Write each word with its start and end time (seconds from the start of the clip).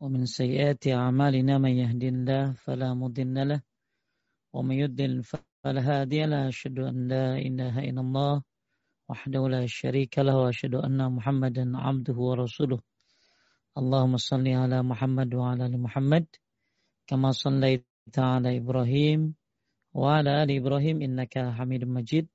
ومن 0.00 0.26
سيئات 0.26 0.86
أعمالنا 0.88 1.58
من 1.58 1.70
يهد 1.82 2.04
الله 2.04 2.52
فلا 2.52 2.94
مضل 2.94 3.48
له 3.48 3.60
ومن 4.54 4.76
يضلل 4.76 5.22
فلا 5.22 5.80
هادي 5.90 6.22
له 6.26 6.48
أشهد 6.48 6.78
أن 6.78 7.08
لا 7.08 7.36
إله 7.38 7.74
إلا 7.78 8.00
الله 8.00 8.42
وحده 9.08 9.48
لا 9.48 9.66
شريك 9.66 10.18
له 10.18 10.36
وأشهد 10.36 10.74
أن 10.74 11.12
محمدا 11.12 11.64
عبده 11.78 12.14
ورسوله. 12.28 12.78
اللهم 13.78 14.16
صل 14.16 14.46
على 14.48 14.82
محمد 14.82 15.34
وعلى 15.34 15.66
آل 15.66 15.74
محمد 15.80 16.26
كما 17.06 17.30
صليت 17.30 18.18
على 18.18 18.56
إبراهيم 18.56 19.34
وعلى 19.94 20.30
آل 20.42 20.50
إبراهيم 20.60 21.02
إنك 21.02 21.34
حميد 21.38 21.84
مجيد. 21.84 22.26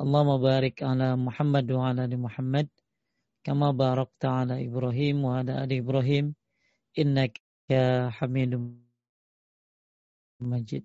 اللهم 0.00 0.30
بارك 0.42 0.82
على 0.82 1.16
محمد 1.16 1.66
وعلى 1.72 2.04
آل 2.04 2.20
محمد 2.20 2.68
كما 3.44 3.70
باركت 3.70 4.24
على 4.24 4.54
إبراهيم 4.66 5.24
وعلى 5.24 5.64
آل 5.64 5.72
إبراهيم 5.72 6.34
innaka 6.98 8.10
hamidum 8.18 8.82
majid. 10.42 10.82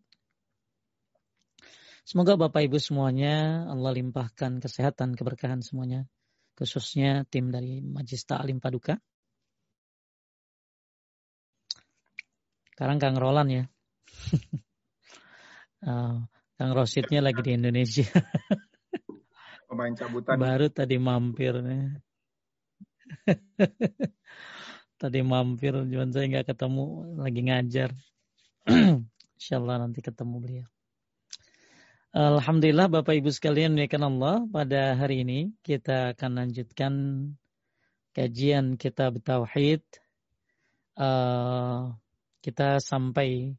Semoga 2.04 2.36
Bapak 2.36 2.68
Ibu 2.68 2.78
semuanya 2.78 3.64
Allah 3.72 3.96
limpahkan 3.96 4.60
kesehatan, 4.60 5.16
keberkahan 5.16 5.64
semuanya. 5.64 6.06
Khususnya 6.54 7.26
tim 7.26 7.50
dari 7.50 7.82
Majlis 7.82 8.28
Alim 8.30 8.62
Paduka. 8.62 9.00
Sekarang 12.74 12.98
Kang 13.02 13.18
Roland 13.18 13.50
ya. 13.50 13.66
Eh, 15.84 16.16
Kang 16.56 16.72
Rosidnya 16.72 17.20
lagi 17.20 17.44
di 17.44 17.60
Indonesia. 17.60 18.08
Pemain 19.68 19.92
cabutan. 19.92 20.40
Baru 20.40 20.72
tadi 20.72 20.96
mampir. 20.96 21.60
tadi 25.04 25.20
mampir, 25.20 25.76
cuman 25.76 26.16
saya 26.16 26.32
nggak 26.32 26.56
ketemu, 26.56 26.86
lagi 27.20 27.42
ngajar. 27.44 27.92
Insya 29.36 29.60
Allah 29.60 29.84
nanti 29.84 30.00
ketemu 30.00 30.36
beliau. 30.40 30.68
Alhamdulillah 32.16 32.88
Bapak 32.88 33.20
Ibu 33.20 33.34
sekalian 33.34 33.76
menaikkan 33.76 34.06
Allah 34.06 34.46
pada 34.48 34.96
hari 34.96 35.28
ini 35.28 35.52
kita 35.66 36.16
akan 36.16 36.32
lanjutkan 36.46 36.94
kajian 38.16 38.80
kitab 38.80 39.20
Tauhid. 39.20 39.84
Uh, 40.94 41.98
kita 42.46 42.78
sampai 42.80 43.58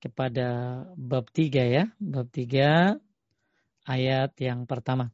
kepada 0.00 0.80
bab 0.96 1.28
tiga 1.30 1.60
ya, 1.60 1.84
bab 2.00 2.26
tiga 2.32 2.96
ayat 3.84 4.32
yang 4.40 4.64
pertama. 4.64 5.12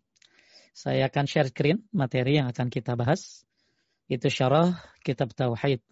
Saya 0.70 1.10
akan 1.10 1.24
share 1.26 1.50
screen 1.50 1.84
materi 1.90 2.38
yang 2.38 2.48
akan 2.54 2.70
kita 2.70 2.94
bahas. 2.94 3.45
Itu 4.06 4.30
syarah 4.30 4.78
kitab 5.02 5.34
Tauhid. 5.34 5.82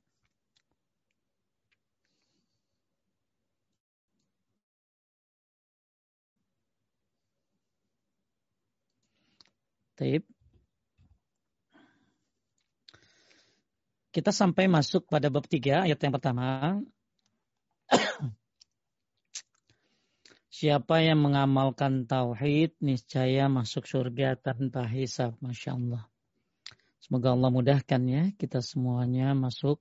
Taib. 9.94 10.26
Kita 14.14 14.30
sampai 14.30 14.70
masuk 14.70 15.10
pada 15.10 15.26
bab 15.26 15.46
tiga 15.50 15.82
ayat 15.86 15.98
yang 15.98 16.14
pertama. 16.14 16.78
Siapa 20.54 21.02
yang 21.02 21.18
mengamalkan 21.18 22.06
tauhid 22.06 22.78
niscaya 22.78 23.50
masuk 23.50 23.90
surga 23.90 24.38
tanpa 24.38 24.86
hisab. 24.86 25.34
Masya 25.42 25.74
Allah. 25.74 26.13
Semoga 27.04 27.36
Allah 27.36 27.52
mudahkan 27.52 28.00
ya 28.08 28.32
kita 28.40 28.64
semuanya 28.64 29.36
masuk 29.36 29.76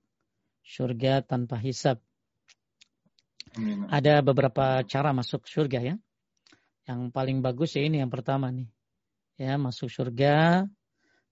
surga 0.59 1.23
tanpa 1.23 1.55
hisab. 1.55 2.03
Ada 3.87 4.19
beberapa 4.19 4.83
cara 4.83 5.15
masuk 5.15 5.47
surga 5.47 5.79
ya. 5.79 5.95
Yang 6.83 7.15
paling 7.15 7.39
bagus 7.39 7.79
ya 7.79 7.87
ini 7.87 8.03
yang 8.03 8.11
pertama 8.11 8.51
nih 8.51 8.67
ya 9.39 9.55
masuk 9.55 9.87
surga 9.87 10.67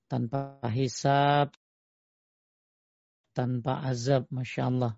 tanpa 0.07 0.63
hisab, 0.71 1.51
tanpa 3.35 3.83
azab, 3.83 4.31
masya 4.31 4.71
Allah. 4.71 4.93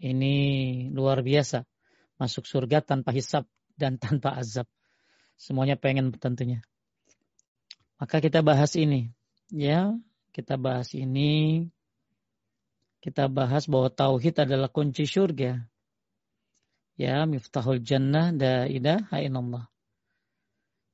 Ini 0.00 0.34
luar 0.96 1.20
biasa. 1.20 1.68
Masuk 2.16 2.48
surga 2.48 2.80
tanpa 2.80 3.12
hisab 3.12 3.44
dan 3.76 4.00
tanpa 4.00 4.32
azab. 4.36 4.64
Semuanya 5.36 5.76
pengen 5.76 6.08
tentunya. 6.16 6.64
Maka 8.00 8.24
kita 8.24 8.40
bahas 8.40 8.74
ini. 8.80 9.12
Ya, 9.52 9.92
kita 10.32 10.56
bahas 10.56 10.96
ini. 10.96 11.68
Kita 13.02 13.28
bahas 13.28 13.68
bahwa 13.68 13.92
tauhid 13.92 14.42
adalah 14.42 14.72
kunci 14.72 15.04
surga. 15.04 15.60
Ya, 16.96 17.26
miftahul 17.28 17.82
jannah 17.82 18.30
da 18.32 18.64
ilaha 18.64 19.18
illallah. 19.20 19.64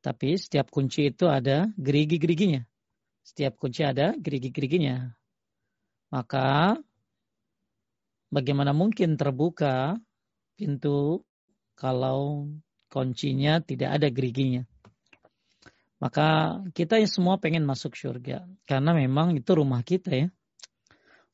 Tapi 0.02 0.38
setiap 0.38 0.70
kunci 0.72 1.10
itu 1.10 1.28
ada 1.28 1.68
gerigi-geriginya. 1.76 2.64
Setiap 3.22 3.60
kunci 3.60 3.84
ada 3.84 4.16
gerigi-geriginya. 4.16 5.12
Maka 6.08 6.80
bagaimana 8.32 8.72
mungkin 8.72 9.20
terbuka 9.20 10.00
pintu 10.56 11.26
kalau 11.76 12.48
kuncinya 12.88 13.60
tidak 13.60 14.00
ada 14.00 14.08
geriginya. 14.08 14.64
Maka 15.98 16.58
kita 16.70 17.02
yang 17.02 17.10
semua 17.10 17.42
pengen 17.42 17.66
masuk 17.66 17.98
surga. 17.98 18.46
Karena 18.62 18.94
memang 18.94 19.34
itu 19.34 19.50
rumah 19.50 19.82
kita 19.82 20.14
ya. 20.14 20.28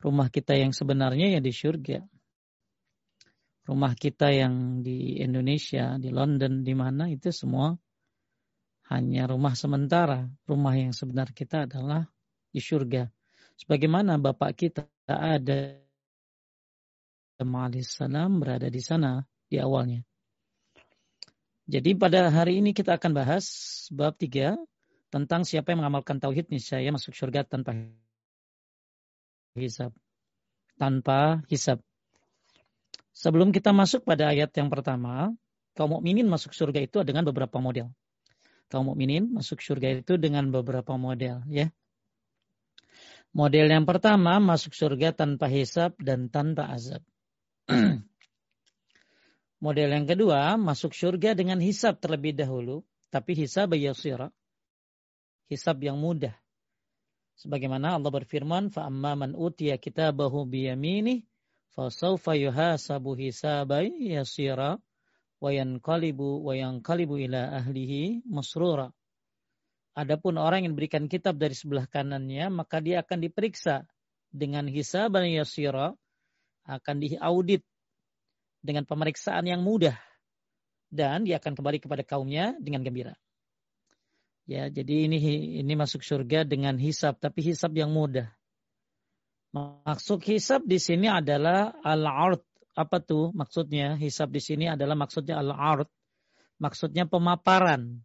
Rumah 0.00 0.28
kita 0.32 0.56
yang 0.56 0.72
sebenarnya 0.72 1.36
ya 1.36 1.40
di 1.40 1.52
surga. 1.52 2.00
Rumah 3.64 3.92
kita 3.96 4.28
yang 4.28 4.84
di 4.84 5.20
Indonesia, 5.20 5.96
di 5.96 6.12
London, 6.12 6.60
di 6.60 6.74
mana 6.76 7.08
itu 7.08 7.32
semua 7.32 7.72
hanya 8.92 9.24
rumah 9.28 9.56
sementara. 9.56 10.28
Rumah 10.44 10.74
yang 10.76 10.92
sebenar 10.92 11.32
kita 11.32 11.64
adalah 11.64 12.04
di 12.52 12.60
surga. 12.60 13.08
Sebagaimana 13.56 14.20
Bapak 14.20 14.52
kita 14.56 14.84
ada 15.08 15.80
salam 17.84 18.40
berada 18.40 18.68
di 18.68 18.80
sana 18.80 19.24
di 19.48 19.56
awalnya. 19.56 20.04
Jadi 21.64 21.96
pada 21.96 22.28
hari 22.28 22.60
ini 22.60 22.76
kita 22.76 23.00
akan 23.00 23.12
bahas 23.16 23.46
bab 23.88 24.14
tiga 24.20 24.56
tentang 25.08 25.48
siapa 25.48 25.72
yang 25.72 25.84
mengamalkan 25.84 26.20
tauhid 26.20 26.52
niscaya 26.52 26.90
masuk 26.92 27.16
surga 27.16 27.48
tanpa 27.48 27.72
hisab. 29.56 29.92
Tanpa 30.76 31.40
hisab. 31.48 31.80
Sebelum 33.14 33.54
kita 33.54 33.70
masuk 33.70 34.04
pada 34.04 34.34
ayat 34.34 34.50
yang 34.58 34.68
pertama, 34.68 35.32
kaum 35.72 35.96
mukminin 35.96 36.26
masuk 36.26 36.52
surga 36.52 36.84
itu 36.84 37.00
dengan 37.06 37.24
beberapa 37.24 37.56
model 37.62 37.94
kaum 38.74 38.90
mukminin 38.90 39.30
masuk 39.30 39.62
surga 39.62 40.02
itu 40.02 40.18
dengan 40.18 40.50
beberapa 40.50 40.98
model 40.98 41.46
ya. 41.46 41.70
Model 43.30 43.66
yang 43.66 43.86
pertama 43.86 44.38
masuk 44.38 44.74
surga 44.74 45.14
tanpa 45.14 45.46
hisab 45.50 45.94
dan 45.98 46.30
tanpa 46.30 46.70
azab. 46.70 47.02
Model 49.64 49.96
yang 49.96 50.04
kedua 50.04 50.60
masuk 50.60 50.92
surga 50.92 51.32
dengan 51.32 51.56
hisab 51.56 51.96
terlebih 51.96 52.36
dahulu, 52.36 52.84
tapi 53.08 53.32
hisab 53.32 53.72
yasira. 53.72 54.28
Hisab 55.48 55.80
yang 55.80 55.96
mudah. 55.96 56.36
Sebagaimana 57.40 57.96
Allah 57.96 58.12
berfirman, 58.12 58.68
"Fa'amma 58.68 59.16
man 59.16 59.32
utiya 59.32 59.80
kitabahu 59.80 60.44
biyaminih, 60.44 61.24
fasawfa 61.72 62.36
yuhasabu 62.36 63.16
hisaban 63.16 63.96
yasira." 64.04 64.76
wayanqalibu 65.44 66.40
wayanqalibu 66.40 67.20
ila 67.28 67.60
ahlihi 67.60 68.24
masrura. 68.24 68.88
Adapun 69.92 70.40
orang 70.40 70.64
yang 70.64 70.72
diberikan 70.72 71.04
kitab 71.06 71.36
dari 71.36 71.52
sebelah 71.52 71.84
kanannya, 71.84 72.48
maka 72.48 72.80
dia 72.80 73.04
akan 73.04 73.20
diperiksa 73.20 73.84
dengan 74.32 74.64
hisaban 74.66 75.28
yasira, 75.28 75.92
akan 76.64 76.96
diaudit 76.98 77.62
dengan 78.64 78.88
pemeriksaan 78.88 79.44
yang 79.44 79.60
mudah 79.60 79.94
dan 80.88 81.28
dia 81.28 81.36
akan 81.36 81.52
kembali 81.52 81.84
kepada 81.84 82.00
kaumnya 82.00 82.56
dengan 82.56 82.80
gembira. 82.80 83.12
Ya, 84.48 84.72
jadi 84.72 85.08
ini 85.08 85.20
ini 85.60 85.72
masuk 85.76 86.00
surga 86.04 86.48
dengan 86.48 86.80
hisab, 86.80 87.20
tapi 87.20 87.44
hisab 87.44 87.76
yang 87.76 87.92
mudah. 87.92 88.32
Maksud 89.54 90.24
hisab 90.24 90.64
di 90.64 90.80
sini 90.80 91.08
adalah 91.08 91.76
al-ard 91.84 92.42
apa 92.74 92.98
tuh 92.98 93.30
maksudnya? 93.32 93.94
Hisab 93.94 94.32
di 94.34 94.42
sini 94.42 94.66
adalah 94.66 94.98
maksudnya 94.98 95.38
al-ard. 95.38 95.88
Maksudnya 96.58 97.06
pemaparan 97.06 98.02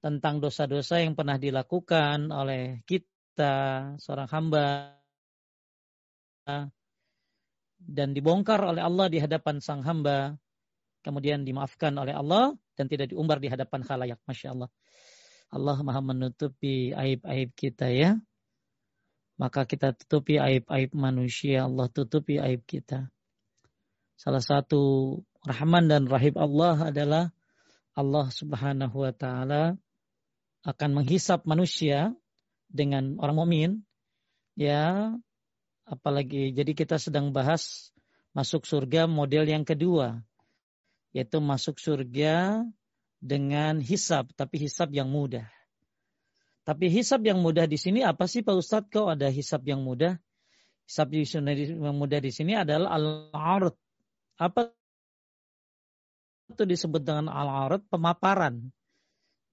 tentang 0.00 0.40
dosa-dosa 0.40 1.00
yang 1.00 1.12
pernah 1.12 1.36
dilakukan 1.36 2.32
oleh 2.32 2.80
kita, 2.88 3.94
seorang 4.00 4.28
hamba, 4.32 4.96
dan 7.80 8.12
dibongkar 8.12 8.60
oleh 8.60 8.84
Allah 8.84 9.08
di 9.08 9.18
hadapan 9.18 9.58
sang 9.64 9.80
hamba, 9.82 10.36
kemudian 11.00 11.42
dimaafkan 11.42 11.96
oleh 11.96 12.12
Allah 12.12 12.52
dan 12.76 12.86
tidak 12.86 13.10
diumbar 13.10 13.40
di 13.40 13.48
hadapan 13.48 13.80
khalayak. 13.82 14.20
Masya 14.28 14.52
Allah. 14.52 14.70
Allah 15.50 15.76
maha 15.82 16.00
menutupi 16.04 16.94
aib-aib 16.94 17.50
kita 17.58 17.90
ya. 17.90 18.20
maka 19.40 19.64
kita 19.64 19.96
tutupi 19.96 20.36
aib-aib 20.36 20.92
manusia, 20.92 21.64
Allah 21.64 21.88
tutupi 21.88 22.36
aib 22.36 22.60
kita. 22.68 23.08
Salah 24.20 24.44
satu 24.44 25.16
Rahman 25.48 25.88
dan 25.88 26.04
Rahim 26.04 26.36
Allah 26.36 26.92
adalah 26.92 27.24
Allah 27.96 28.28
Subhanahu 28.28 29.00
wa 29.00 29.12
taala 29.16 29.80
akan 30.60 30.90
menghisap 30.92 31.48
manusia 31.48 32.12
dengan 32.68 33.16
orang 33.16 33.36
mukmin 33.40 33.70
ya 34.60 35.16
apalagi 35.90 36.54
jadi 36.54 36.70
kita 36.70 37.02
sedang 37.02 37.34
bahas 37.34 37.90
masuk 38.30 38.62
surga 38.62 39.10
model 39.10 39.50
yang 39.50 39.66
kedua 39.66 40.22
yaitu 41.10 41.42
masuk 41.42 41.82
surga 41.82 42.62
dengan 43.18 43.82
hisap 43.82 44.30
tapi 44.38 44.62
hisap 44.62 44.94
yang 44.94 45.10
mudah 45.10 45.50
tapi 46.70 46.86
hisab 46.86 47.26
yang 47.26 47.42
mudah 47.42 47.66
di 47.66 47.74
sini 47.74 48.06
apa 48.06 48.30
sih 48.30 48.46
Pak 48.46 48.54
Ustadz? 48.54 48.90
Kau 48.94 49.10
ada 49.10 49.26
hisab 49.26 49.66
yang 49.66 49.82
mudah? 49.82 50.22
Hisab 50.86 51.10
yang 51.10 51.98
mudah 51.98 52.22
di 52.22 52.30
sini 52.30 52.54
adalah 52.54 52.94
al-ard. 52.94 53.74
Apa 54.38 54.70
itu 56.52 56.62
disebut 56.62 57.02
dengan 57.02 57.26
al-ard? 57.26 57.82
Pemaparan. 57.90 58.70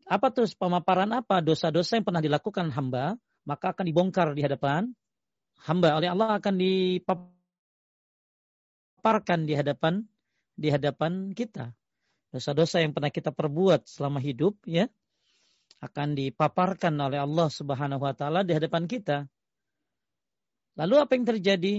Apa 0.06 0.30
terus 0.30 0.54
pemaparan 0.54 1.10
apa? 1.10 1.42
Dosa-dosa 1.42 1.98
yang 1.98 2.06
pernah 2.06 2.22
dilakukan 2.22 2.70
hamba, 2.70 3.18
maka 3.50 3.74
akan 3.74 3.90
dibongkar 3.90 4.38
di 4.38 4.46
hadapan 4.46 4.94
hamba 5.68 6.00
oleh 6.00 6.08
Allah 6.08 6.40
akan 6.40 6.56
dipaparkan 6.56 7.20
di 9.44 9.54
hadapan 9.54 10.08
di 10.56 10.72
hadapan 10.72 11.36
kita. 11.36 11.76
Dosa-dosa 12.32 12.80
yang 12.80 12.96
pernah 12.96 13.12
kita 13.12 13.32
perbuat 13.36 13.88
selama 13.88 14.20
hidup 14.24 14.60
ya, 14.68 14.88
akan 15.84 16.18
dipaparkan 16.18 16.96
oleh 16.98 17.20
Allah 17.22 17.48
Subhanahu 17.52 18.02
wa 18.02 18.16
taala 18.16 18.42
di 18.48 18.56
hadapan 18.56 18.88
kita. 18.88 19.28
Lalu 20.80 20.96
apa 20.98 21.12
yang 21.14 21.26
terjadi? 21.28 21.76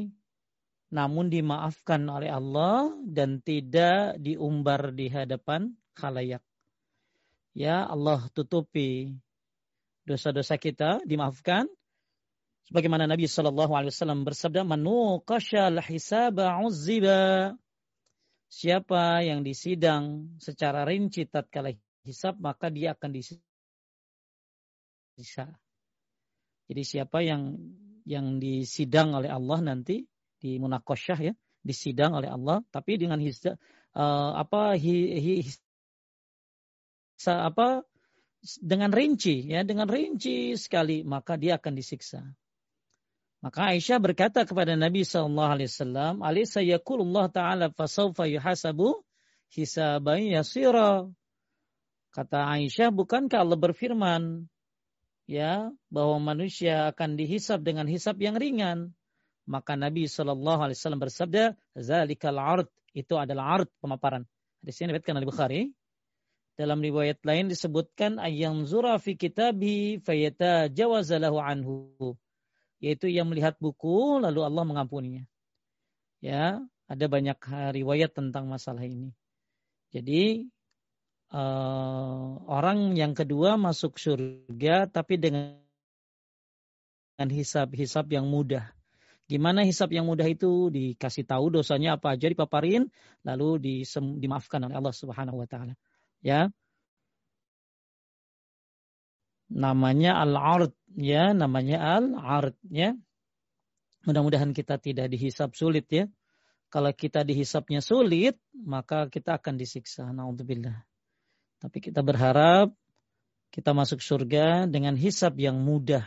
Namun 0.88 1.28
dimaafkan 1.28 2.00
oleh 2.08 2.32
Allah 2.32 2.96
dan 3.04 3.44
tidak 3.44 4.16
diumbar 4.16 4.96
di 4.96 5.12
hadapan 5.12 5.76
khalayak. 5.92 6.40
Ya 7.52 7.84
Allah 7.84 8.24
tutupi 8.32 9.12
dosa-dosa 10.08 10.56
kita, 10.56 11.04
dimaafkan. 11.04 11.68
Sebagaimana 12.68 13.08
Nabi 13.08 13.24
Shallallahu 13.24 13.72
Alaihi 13.72 13.96
Wasallam 13.96 14.28
bersabda, 14.28 14.60
"Manu 14.60 15.24
hisaba 15.88 16.60
uzziba." 16.60 17.56
Siapa 18.48 19.24
yang 19.24 19.40
disidang 19.40 20.36
secara 20.40 20.84
rinci 20.84 21.24
tatkala 21.28 21.72
hisab, 22.04 22.36
maka 22.40 22.68
dia 22.68 22.92
akan 22.92 23.12
disidang 23.12 23.48
bisa. 25.16 25.44
Jadi 26.68 26.82
siapa 26.84 27.24
yang 27.24 27.56
yang 28.04 28.36
disidang 28.36 29.16
oleh 29.16 29.28
Allah 29.28 29.60
nanti 29.64 30.04
di 30.36 30.56
munakosyah 30.60 31.18
ya, 31.24 31.34
disidang 31.60 32.16
oleh 32.16 32.28
Allah, 32.28 32.64
tapi 32.72 32.96
dengan 32.96 33.20
his, 33.20 33.40
uh, 33.44 34.32
apa 34.32 34.76
hi, 34.80 34.96
hi, 35.20 35.34
sa, 37.20 37.48
apa 37.48 37.84
dengan 38.60 38.94
rinci 38.94 39.50
ya, 39.50 39.64
dengan 39.64 39.90
rinci 39.90 40.56
sekali 40.56 41.04
maka 41.04 41.36
dia 41.36 41.60
akan 41.60 41.72
disiksa. 41.76 42.22
Maka 43.38 43.70
Aisyah 43.70 44.02
berkata 44.02 44.42
kepada 44.42 44.74
Nabi 44.74 45.06
sallallahu 45.06 45.52
alaihi 45.54 45.70
wasallam, 45.70 46.14
"Alaysa 46.26 46.58
yaqulullah 46.58 47.30
ta'ala 47.30 47.70
fasawfa 47.70 48.26
yuhasabu 48.26 49.06
hisaban 49.54 50.26
yasira." 50.26 51.06
Kata 52.10 52.50
Aisyah, 52.58 52.90
bukankah 52.90 53.46
Allah 53.46 53.54
berfirman, 53.54 54.50
ya 55.30 55.70
bahwa 55.86 56.18
manusia 56.18 56.90
akan 56.90 57.14
dihisap 57.14 57.62
dengan 57.62 57.86
hisap 57.86 58.18
yang 58.18 58.34
ringan. 58.34 58.90
Maka 59.46 59.78
Nabi 59.78 60.10
Shallallahu 60.10 60.60
Alaihi 60.66 60.76
Wasallam 60.76 61.00
bersabda, 61.00 61.54
"Zalikal 61.78 62.36
ard 62.36 62.68
itu 62.90 63.14
adalah 63.14 63.60
ard 63.60 63.70
pemaparan." 63.78 64.26
Di 64.58 64.74
sini 64.74 64.90
diriwayatkan 64.90 65.14
oleh 65.14 65.28
Bukhari. 65.28 65.62
Dalam 66.58 66.82
riwayat 66.82 67.22
lain 67.22 67.46
disebutkan 67.46 68.18
ayam 68.18 68.66
zura 68.66 68.98
fi 68.98 69.14
kitabi 69.14 70.02
fayata 70.02 70.66
jawazalahu 70.66 71.38
anhu. 71.38 72.18
Yaitu 72.78 73.10
yang 73.10 73.26
melihat 73.26 73.58
buku 73.58 74.22
lalu 74.22 74.46
Allah 74.46 74.64
mengampuninya. 74.66 75.24
Ya, 76.22 76.62
ada 76.90 77.06
banyak 77.06 77.38
riwayat 77.74 78.14
tentang 78.14 78.46
masalah 78.50 78.82
ini. 78.86 79.14
Jadi 79.90 80.46
uh, 81.32 82.38
orang 82.48 82.94
yang 82.94 83.12
kedua 83.12 83.56
masuk 83.60 83.96
surga 83.96 84.88
tapi 84.88 85.18
dengan 85.18 85.58
hisab-hisab 87.18 88.06
yang 88.12 88.30
mudah. 88.30 88.70
Gimana 89.28 89.60
hisab 89.66 89.92
yang 89.92 90.08
mudah 90.08 90.24
itu 90.24 90.72
dikasih 90.72 91.28
tahu 91.28 91.52
dosanya 91.52 92.00
apa 92.00 92.16
aja 92.16 92.32
dipaparin 92.32 92.88
lalu 93.20 93.60
disem, 93.60 94.16
dimaafkan 94.16 94.64
oleh 94.64 94.76
Allah 94.80 94.94
Subhanahu 94.96 95.44
wa 95.44 95.48
taala. 95.50 95.76
Ya. 96.24 96.48
Namanya 99.48 100.20
al-ard 100.20 100.76
ya, 100.92 101.32
namanya 101.32 102.00
al-ard 102.00 102.56
ya. 102.68 102.92
Mudah-mudahan 104.04 104.52
kita 104.52 104.76
tidak 104.80 105.08
dihisap 105.12 105.56
sulit 105.56 105.88
ya. 105.88 106.04
Kalau 106.68 106.92
kita 106.92 107.24
dihisapnya 107.24 107.80
sulit, 107.80 108.36
maka 108.52 109.08
kita 109.08 109.40
akan 109.40 109.56
disiksa. 109.56 110.12
Nauzubillah. 110.12 110.84
Tapi 111.58 111.80
kita 111.80 112.04
berharap 112.04 112.76
kita 113.48 113.72
masuk 113.72 114.04
surga 114.04 114.68
dengan 114.68 114.92
hisab 114.94 115.40
yang 115.40 115.56
mudah. 115.64 116.04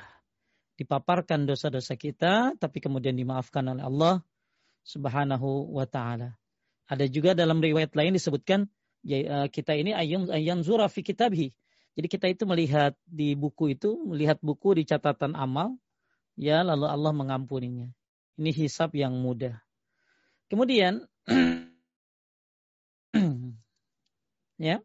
Dipaparkan 0.77 1.49
dosa-dosa 1.49 1.97
kita, 1.97 2.53
tapi 2.57 2.77
kemudian 2.77 3.17
dimaafkan 3.17 3.65
oleh 3.69 3.81
Allah 3.85 4.15
subhanahu 4.85 5.73
wa 5.73 5.85
ta'ala. 5.85 6.37
Ada 6.89 7.05
juga 7.09 7.37
dalam 7.37 7.61
riwayat 7.61 7.93
lain 7.93 8.17
disebutkan, 8.17 8.69
ya, 9.05 9.17
eh, 9.17 9.47
kita 9.49 9.77
ini 9.77 9.93
ayam 9.93 10.29
ayam 10.29 10.61
zura 10.65 10.89
fi 10.89 11.01
kitabhi. 11.05 11.53
Jadi 11.97 12.07
kita 12.07 12.31
itu 12.31 12.47
melihat 12.47 12.95
di 13.03 13.35
buku 13.35 13.75
itu, 13.75 13.99
melihat 14.07 14.39
buku 14.39 14.79
di 14.79 14.87
catatan 14.87 15.35
amal, 15.35 15.75
ya 16.39 16.63
lalu 16.63 16.87
Allah 16.87 17.11
mengampuninya. 17.11 17.91
Ini 18.39 18.51
hisab 18.55 18.95
yang 18.95 19.11
mudah. 19.19 19.59
Kemudian, 20.47 21.03
ya, 24.71 24.79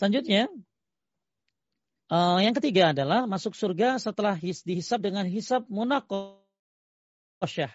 Selanjutnya, 0.00 0.48
uh, 2.08 2.40
yang 2.40 2.56
ketiga 2.56 2.96
adalah 2.96 3.28
masuk 3.28 3.52
surga 3.52 4.00
setelah 4.00 4.32
his, 4.32 4.64
dihisap 4.64 5.04
dengan 5.04 5.28
hisap 5.28 5.68
munakosyah. 5.68 7.68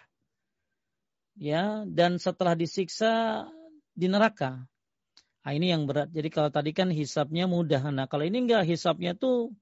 Ya, 1.38 1.86
dan 1.86 2.18
setelah 2.18 2.58
disiksa 2.58 3.46
di 3.94 4.10
neraka. 4.10 4.66
Nah, 5.46 5.54
ini 5.54 5.70
yang 5.70 5.86
berat. 5.86 6.10
Jadi 6.10 6.34
kalau 6.34 6.50
tadi 6.50 6.74
kan 6.74 6.90
hisapnya 6.90 7.46
mudah. 7.46 7.94
Nah, 7.94 8.10
kalau 8.10 8.26
ini 8.26 8.50
enggak 8.50 8.66
hisapnya 8.66 9.14
tuh 9.14 9.54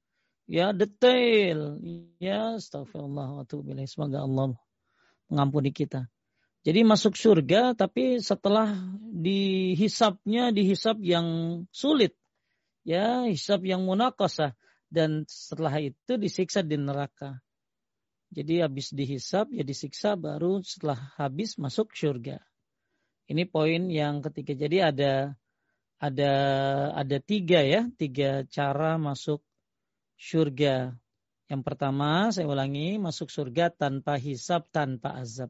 ya 0.48 0.72
detail. 0.72 1.75
Ya, 2.24 2.56
astagfirullah 2.56 3.44
wa 3.44 3.84
Semoga 3.84 4.24
Allah 4.24 4.56
mengampuni 5.28 5.75
kita. 5.75 6.08
Jadi 6.63 6.88
masuk 6.88 7.20
surga 7.20 7.75
tapi 7.75 8.24
setelah 8.24 8.72
dihisapnya 9.12 10.56
dihisap 10.56 10.96
yang 11.04 11.28
sulit 11.75 12.16
ya 12.88 13.28
hisab 13.28 13.68
yang 13.68 13.84
munakasah 13.84 14.56
dan 14.88 15.28
setelah 15.28 15.75
itu 15.84 16.16
disiksa 16.16 16.63
di 16.63 16.80
neraka. 16.80 17.44
Jadi 18.32 18.63
habis 18.63 18.96
dihisap 18.96 19.52
ya 19.52 19.68
disiksa 19.68 20.16
baru 20.16 20.63
setelah 20.63 21.12
habis 21.20 21.60
masuk 21.60 21.92
surga. 21.92 22.40
Ini 23.28 23.44
poin 23.52 23.92
yang 23.92 24.24
ketiga. 24.24 24.56
Jadi 24.56 24.78
ada 24.80 25.12
ada 26.04 26.34
ada 27.00 27.18
tiga 27.24 27.64
ya, 27.64 27.88
tiga 27.96 28.44
cara 28.52 29.00
masuk 29.00 29.40
surga. 30.20 30.92
Yang 31.48 31.62
pertama 31.64 32.28
saya 32.36 32.44
ulangi 32.52 33.00
masuk 33.00 33.32
surga 33.32 33.72
tanpa 33.72 34.20
hisap, 34.20 34.68
tanpa 34.76 35.16
azab. 35.16 35.48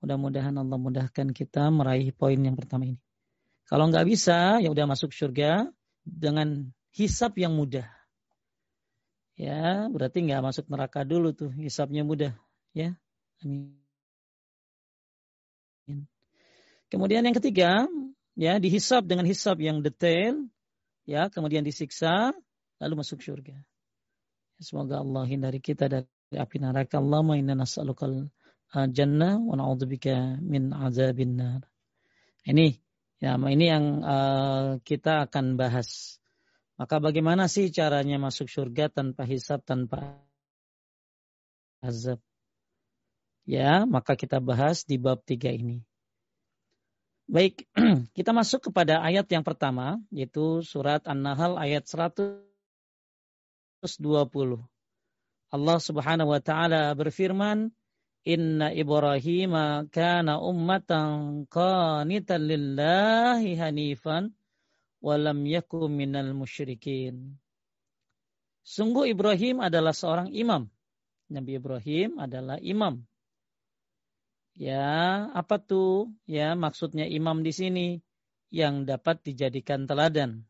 Mudah-mudahan 0.00 0.56
Allah 0.56 0.78
mudahkan 0.80 1.36
kita 1.36 1.68
meraih 1.68 2.08
poin 2.16 2.40
yang 2.40 2.56
pertama 2.56 2.88
ini. 2.88 3.00
Kalau 3.68 3.92
nggak 3.92 4.06
bisa 4.08 4.62
ya 4.64 4.72
udah 4.72 4.86
masuk 4.88 5.12
surga, 5.12 5.68
dengan 6.06 6.70
hisap 6.94 7.34
yang 7.34 7.58
mudah. 7.58 7.90
Ya, 9.36 9.90
berarti 9.92 10.24
nggak 10.24 10.40
masuk 10.40 10.64
neraka 10.70 11.04
dulu 11.04 11.34
tuh, 11.34 11.52
hisapnya 11.52 12.06
mudah. 12.06 12.32
Ya, 12.72 12.96
amin. 13.44 13.76
Kemudian 16.88 17.26
yang 17.26 17.36
ketiga, 17.36 17.84
ya 18.36 18.60
dihisap 18.60 19.08
dengan 19.08 19.24
hisap 19.24 19.58
yang 19.58 19.80
detail, 19.82 20.46
ya 21.08 21.32
kemudian 21.32 21.64
disiksa, 21.64 22.36
lalu 22.78 23.02
masuk 23.02 23.24
surga. 23.24 23.56
Semoga 24.60 25.00
Allah 25.00 25.24
hindari 25.28 25.60
kita 25.60 25.88
dari 25.88 26.06
api 26.36 26.56
neraka. 26.60 27.00
Allahumma 27.00 27.36
inna 27.36 27.56
nas'alukal 27.56 28.28
jannah 28.92 29.40
wa 29.40 29.56
na'udzubika 29.56 30.40
min 30.40 30.72
azabin 30.72 31.36
nar. 31.36 31.64
Ini 32.46 32.78
Ya, 33.16 33.40
ini 33.40 33.64
yang 33.64 34.04
uh, 34.04 34.76
kita 34.84 35.24
akan 35.24 35.56
bahas. 35.56 36.20
Maka 36.76 37.00
bagaimana 37.00 37.48
sih 37.48 37.72
caranya 37.72 38.20
masuk 38.20 38.52
surga 38.52 38.92
tanpa 38.92 39.24
hisab, 39.24 39.64
tanpa 39.64 40.20
azab? 41.80 42.20
Ya, 43.48 43.88
maka 43.88 44.20
kita 44.20 44.36
bahas 44.44 44.84
di 44.84 45.00
bab 45.00 45.24
tiga 45.24 45.48
ini. 45.48 45.80
Baik, 47.26 47.66
kita 48.16 48.30
masuk 48.30 48.70
kepada 48.70 49.02
ayat 49.02 49.26
yang 49.26 49.42
pertama, 49.42 49.98
yaitu 50.14 50.62
surat 50.62 51.02
An-Nahl 51.10 51.58
ayat 51.58 51.82
120. 51.82 52.38
Allah 55.50 55.78
Subhanahu 55.82 56.30
wa 56.30 56.38
taala 56.38 56.94
berfirman, 56.94 57.74
"Inna 58.22 58.70
Ibrahim 58.70 59.58
kana 59.90 60.38
ummatan 60.38 61.42
qanitan 61.50 62.46
lillahi 62.46 63.58
hanifan 63.58 64.30
wa 65.02 65.18
lam 65.18 65.42
minal 65.90 66.30
musyrikin." 66.30 67.42
Sungguh 68.62 69.10
Ibrahim 69.10 69.66
adalah 69.66 69.90
seorang 69.90 70.30
imam. 70.30 70.70
Nabi 71.26 71.58
Ibrahim 71.58 72.22
adalah 72.22 72.62
imam 72.62 73.02
Ya, 74.56 75.28
apa 75.36 75.60
tuh? 75.60 76.16
Ya, 76.24 76.56
maksudnya 76.56 77.04
imam 77.04 77.44
di 77.44 77.52
sini 77.52 77.86
yang 78.48 78.88
dapat 78.88 79.20
dijadikan 79.20 79.84
teladan. 79.84 80.48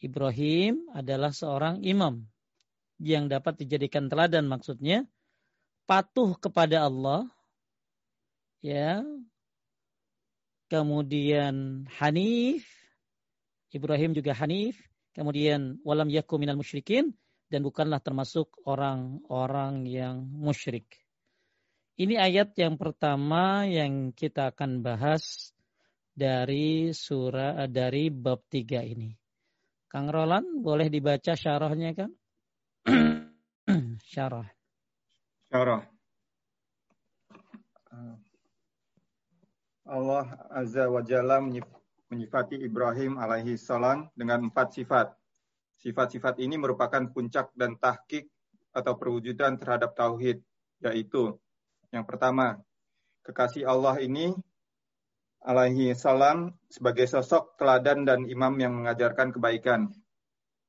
Ibrahim 0.00 0.88
adalah 0.96 1.36
seorang 1.36 1.84
imam 1.84 2.24
yang 3.00 3.28
dapat 3.28 3.60
dijadikan 3.60 4.08
teladan 4.08 4.48
maksudnya 4.48 5.04
patuh 5.84 6.36
kepada 6.40 6.88
Allah 6.88 7.28
ya 8.64 9.04
kemudian 10.72 11.84
Hanif 12.00 12.64
Ibrahim 13.72 14.16
juga 14.16 14.36
Hanif 14.36 14.80
kemudian 15.16 15.80
walam 15.84 16.08
yakum 16.12 16.40
minal 16.40 16.60
musyrikin 16.60 17.12
dan 17.52 17.60
bukanlah 17.64 18.00
termasuk 18.00 18.52
orang-orang 18.64 19.84
yang 19.84 20.24
musyrik 20.28 20.88
ini 22.00 22.16
ayat 22.16 22.56
yang 22.56 22.80
pertama 22.80 23.68
yang 23.68 24.16
kita 24.16 24.56
akan 24.56 24.80
bahas 24.80 25.52
dari 26.16 26.96
surah 26.96 27.68
dari 27.68 28.08
bab 28.08 28.40
tiga 28.48 28.80
ini. 28.80 29.12
Kang 29.84 30.08
Roland 30.08 30.64
boleh 30.64 30.88
dibaca 30.88 31.36
syarahnya 31.36 31.92
kan? 31.92 32.10
Syarah. 34.12 34.48
Syarah. 35.52 35.84
Allah 39.90 40.26
Azza 40.48 40.86
wa 40.88 41.02
Jalla 41.04 41.42
menyifati 42.08 42.64
Ibrahim 42.64 43.20
alaihi 43.20 43.60
salam 43.60 44.08
dengan 44.16 44.48
empat 44.48 44.72
sifat. 44.72 45.12
Sifat-sifat 45.76 46.40
ini 46.40 46.56
merupakan 46.56 47.02
puncak 47.12 47.52
dan 47.58 47.76
tahkik 47.76 48.30
atau 48.70 48.94
perwujudan 48.96 49.58
terhadap 49.58 49.98
tauhid, 49.98 50.40
yaitu 50.80 51.34
yang 51.90 52.06
pertama, 52.06 52.62
kekasih 53.26 53.66
Allah 53.66 53.98
ini 53.98 54.34
alaihi 55.42 55.96
salam 55.98 56.54
sebagai 56.70 57.08
sosok 57.08 57.58
teladan 57.58 58.06
dan 58.06 58.26
imam 58.30 58.54
yang 58.60 58.78
mengajarkan 58.78 59.34
kebaikan. 59.34 59.90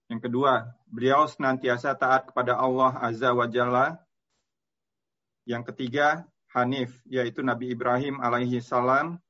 Yang 0.09 0.27
kedua, 0.27 0.75
beliau 0.89 1.29
senantiasa 1.29 1.95
taat 1.95 2.33
kepada 2.33 2.59
Allah 2.59 2.97
Azza 2.99 3.31
wa 3.31 3.47
Jalla. 3.47 4.01
Yang 5.47 5.71
ketiga, 5.73 6.27
Hanif, 6.51 6.99
yaitu 7.07 7.39
Nabi 7.45 7.71
Ibrahim 7.71 8.19
alaihi 8.19 8.59
salam 8.59 9.21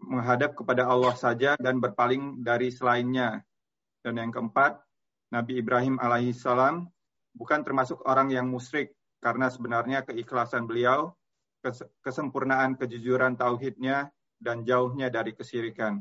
menghadap 0.00 0.56
kepada 0.56 0.88
Allah 0.88 1.12
saja 1.16 1.56
dan 1.60 1.82
berpaling 1.82 2.40
dari 2.40 2.72
selainnya. 2.72 3.44
Dan 4.00 4.16
yang 4.16 4.32
keempat, 4.32 4.80
Nabi 5.34 5.60
Ibrahim 5.60 5.98
alaihi 6.00 6.32
salam 6.32 6.88
bukan 7.36 7.60
termasuk 7.60 8.00
orang 8.08 8.32
yang 8.32 8.48
musyrik 8.48 8.96
karena 9.26 9.50
sebenarnya 9.50 10.06
keikhlasan 10.06 10.70
beliau, 10.70 11.10
kesempurnaan 11.98 12.78
kejujuran 12.78 13.34
tauhidnya, 13.34 14.14
dan 14.38 14.62
jauhnya 14.62 15.10
dari 15.10 15.34
kesirikan. 15.34 15.98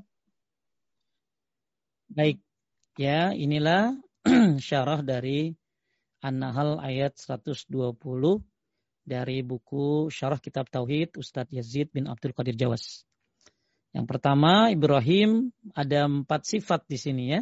Baik, 2.06 2.38
ya 3.02 3.34
inilah 3.34 3.98
syarah 4.62 5.02
dari 5.02 5.58
An-Nahl 6.22 6.78
ayat 6.78 7.18
120 7.18 7.74
dari 9.02 9.42
buku 9.42 10.14
Syarah 10.14 10.38
Kitab 10.38 10.70
Tauhid 10.70 11.18
Ustadz 11.18 11.50
Yazid 11.50 11.90
bin 11.90 12.06
Abdul 12.06 12.38
Qadir 12.38 12.54
Jawas. 12.54 13.10
Yang 13.90 14.06
pertama 14.06 14.70
Ibrahim 14.70 15.50
ada 15.74 16.06
empat 16.06 16.46
sifat 16.46 16.86
di 16.86 17.02
sini 17.02 17.26
ya. 17.34 17.42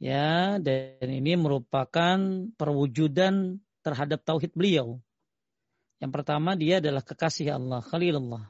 Ya, 0.00 0.56
dan 0.56 1.12
ini 1.12 1.36
merupakan 1.36 2.16
perwujudan 2.56 3.60
terhadap 3.80 4.22
tauhid 4.24 4.52
beliau. 4.52 5.00
Yang 6.00 6.12
pertama 6.16 6.56
dia 6.56 6.80
adalah 6.80 7.04
kekasih 7.04 7.52
Allah, 7.56 7.84
Khalilullah. 7.84 8.48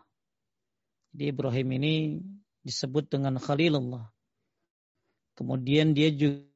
Jadi 1.10 1.24
Ibrahim 1.34 1.68
ini 1.82 1.94
disebut 2.62 3.10
dengan 3.10 3.34
Khalilullah. 3.42 4.06
Kemudian 5.34 5.90
dia 5.96 6.14
juga 6.14 6.46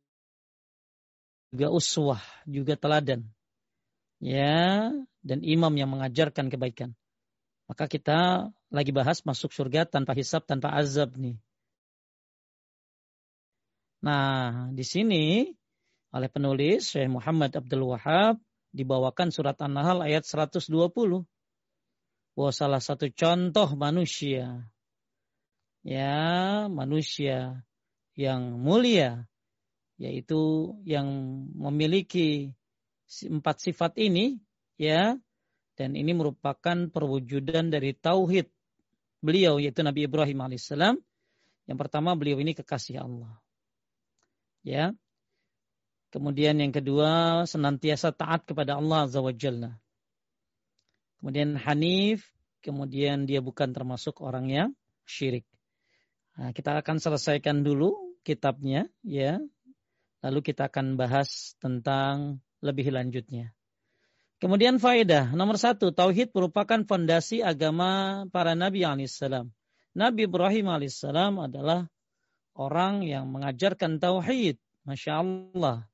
uswah, 1.71 2.23
juga 2.47 2.78
teladan. 2.78 3.26
Ya, 4.23 4.88
dan 5.26 5.43
imam 5.43 5.75
yang 5.75 5.90
mengajarkan 5.90 6.49
kebaikan. 6.49 6.95
Maka 7.66 7.88
kita 7.88 8.52
lagi 8.69 8.93
bahas 8.93 9.25
masuk 9.25 9.50
surga 9.50 9.88
tanpa 9.88 10.12
hisab, 10.14 10.45
tanpa 10.45 10.71
azab 10.76 11.16
nih. 11.16 11.40
Nah, 14.04 14.69
di 14.76 14.85
sini 14.85 15.49
oleh 16.12 16.28
penulis 16.28 16.93
Syekh 16.93 17.09
Muhammad 17.09 17.57
Abdul 17.57 17.88
Wahab 17.88 18.37
dibawakan 18.75 19.31
surat 19.31 19.54
An-Nahl 19.62 20.02
ayat 20.02 20.26
120 20.26 20.75
bahwa 22.35 22.50
salah 22.50 22.83
satu 22.83 23.07
contoh 23.14 23.78
manusia 23.78 24.66
ya 25.87 26.66
manusia 26.66 27.62
yang 28.19 28.59
mulia 28.59 29.31
yaitu 29.95 30.75
yang 30.83 31.07
memiliki 31.54 32.50
empat 33.23 33.62
sifat 33.62 33.95
ini 34.02 34.43
ya 34.75 35.14
dan 35.78 35.95
ini 35.95 36.11
merupakan 36.11 36.90
perwujudan 36.90 37.71
dari 37.71 37.95
tauhid 37.95 38.50
beliau 39.23 39.62
yaitu 39.62 39.87
Nabi 39.87 40.07
Ibrahim 40.07 40.43
alaihissalam. 40.43 40.99
Yang 41.64 41.78
pertama 41.78 42.12
beliau 42.19 42.43
ini 42.43 42.52
kekasih 42.52 43.07
Allah 43.07 43.38
ya 44.64 44.97
Kemudian 46.14 46.62
yang 46.62 46.71
kedua 46.71 47.42
senantiasa 47.42 48.14
taat 48.14 48.47
kepada 48.47 48.78
Allah 48.78 49.11
Azza 49.11 49.18
wa 49.18 49.35
Jalla. 49.35 49.75
Kemudian 51.18 51.59
Hanif, 51.59 52.30
kemudian 52.62 53.26
dia 53.26 53.42
bukan 53.42 53.75
termasuk 53.75 54.23
orang 54.23 54.47
yang 54.47 54.71
syirik. 55.02 55.42
Nah, 56.38 56.54
kita 56.54 56.78
akan 56.78 57.02
selesaikan 57.02 57.66
dulu 57.66 58.14
kitabnya 58.23 58.87
ya. 59.02 59.42
Lalu 60.23 60.54
kita 60.54 60.71
akan 60.71 60.94
bahas 60.94 61.59
tentang 61.59 62.38
lebih 62.62 62.94
lanjutnya. 62.94 63.50
Kemudian 64.38 64.78
faedah 64.78 65.35
nomor 65.35 65.59
satu, 65.59 65.90
tauhid 65.90 66.30
merupakan 66.30 66.78
fondasi 66.87 67.42
agama 67.42 68.23
para 68.30 68.54
nabi 68.54 68.87
alaihissalam. 68.87 69.50
Nabi 69.99 70.30
Ibrahim 70.30 70.71
alaihissalam 70.71 71.42
adalah 71.42 71.90
orang 72.54 73.02
yang 73.02 73.26
mengajarkan 73.35 73.99
tauhid. 73.99 74.62
Masya 74.87 75.18
Allah 75.18 75.90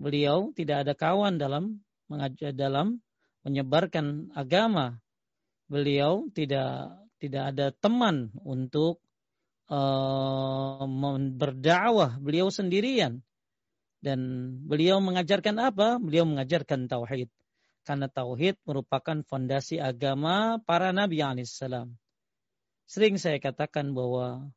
beliau 0.00 0.56
tidak 0.56 0.88
ada 0.88 0.96
kawan 0.96 1.36
dalam 1.36 1.84
mengajar 2.08 2.56
dalam 2.56 3.04
menyebarkan 3.44 4.32
agama. 4.32 4.96
Beliau 5.70 6.26
tidak 6.34 6.96
tidak 7.20 7.54
ada 7.54 7.66
teman 7.70 8.32
untuk 8.42 8.98
uh, 9.68 10.88
berdakwah. 11.36 12.16
Beliau 12.18 12.48
sendirian. 12.48 13.20
Dan 14.00 14.20
beliau 14.64 14.98
mengajarkan 15.04 15.60
apa? 15.60 16.00
Beliau 16.00 16.24
mengajarkan 16.24 16.88
tauhid. 16.88 17.28
Karena 17.84 18.08
tauhid 18.08 18.56
merupakan 18.64 19.20
fondasi 19.28 19.76
agama 19.76 20.56
para 20.64 20.90
nabi 20.90 21.20
alaihissalam. 21.20 21.92
Sering 22.88 23.20
saya 23.20 23.36
katakan 23.38 23.92
bahwa 23.92 24.50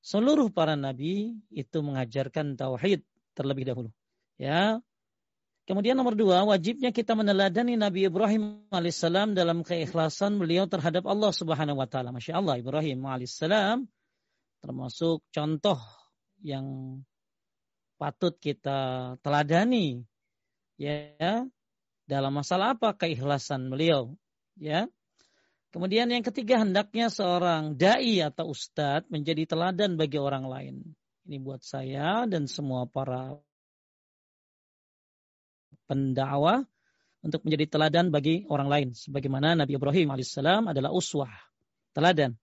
seluruh 0.00 0.48
para 0.48 0.74
nabi 0.74 1.38
itu 1.52 1.78
mengajarkan 1.84 2.56
tauhid 2.56 3.04
terlebih 3.36 3.68
dahulu. 3.68 3.92
Ya. 4.40 4.80
Kemudian 5.68 5.94
nomor 5.94 6.16
dua, 6.16 6.42
wajibnya 6.48 6.90
kita 6.90 7.12
meneladani 7.12 7.76
Nabi 7.76 8.08
Ibrahim 8.08 8.64
alaihissalam 8.72 9.36
dalam 9.36 9.60
keikhlasan 9.60 10.40
beliau 10.40 10.64
terhadap 10.64 11.04
Allah 11.04 11.30
subhanahu 11.30 11.78
wa 11.78 11.86
ta'ala. 11.86 12.10
Masya 12.10 12.40
Allah, 12.40 12.56
Ibrahim 12.56 13.04
alaihissalam 13.04 13.84
termasuk 14.64 15.22
contoh 15.30 15.78
yang 16.40 16.98
patut 18.00 18.34
kita 18.40 19.14
teladani. 19.20 20.08
Ya, 20.80 21.44
dalam 22.08 22.32
masalah 22.32 22.72
apa 22.74 22.96
keikhlasan 22.96 23.68
beliau. 23.68 24.16
Ya, 24.56 24.88
Kemudian 25.70 26.10
yang 26.10 26.26
ketiga 26.26 26.58
hendaknya 26.66 27.06
seorang 27.14 27.78
dai 27.78 28.18
atau 28.26 28.50
ustadz 28.50 29.06
menjadi 29.06 29.46
teladan 29.46 29.94
bagi 29.94 30.18
orang 30.18 30.50
lain. 30.50 30.82
Ini 31.30 31.38
buat 31.38 31.62
saya 31.62 32.26
dan 32.26 32.50
semua 32.50 32.90
para 32.90 33.38
pendakwah 35.90 36.62
untuk 37.26 37.42
menjadi 37.42 37.66
teladan 37.66 38.14
bagi 38.14 38.46
orang 38.46 38.68
lain. 38.70 38.88
Sebagaimana 38.94 39.58
Nabi 39.58 39.74
Ibrahim 39.74 40.14
alaihissalam 40.14 40.70
adalah 40.70 40.94
uswah, 40.94 41.34
teladan. 41.90 42.38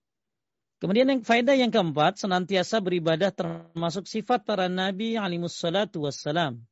Kemudian 0.78 1.10
yang 1.10 1.26
faedah 1.26 1.56
yang 1.58 1.72
keempat, 1.74 2.20
senantiasa 2.20 2.78
beribadah 2.78 3.34
termasuk 3.34 4.06
sifat 4.06 4.46
para 4.46 4.70
nabi 4.70 5.18
alaihissalatu 5.18 6.06
wassalam. 6.06 6.62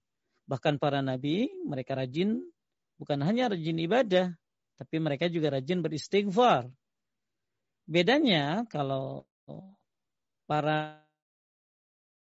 Bahkan 0.47 0.79
para 0.79 1.03
nabi, 1.03 1.51
mereka 1.67 1.99
rajin, 1.99 2.39
bukan 3.03 3.19
hanya 3.27 3.51
rajin 3.51 3.83
ibadah, 3.83 4.31
tapi 4.79 5.03
mereka 5.03 5.27
juga 5.27 5.59
rajin 5.59 5.83
beristighfar. 5.83 6.71
Bedanya 7.91 8.63
kalau 8.71 9.27
para 10.47 11.03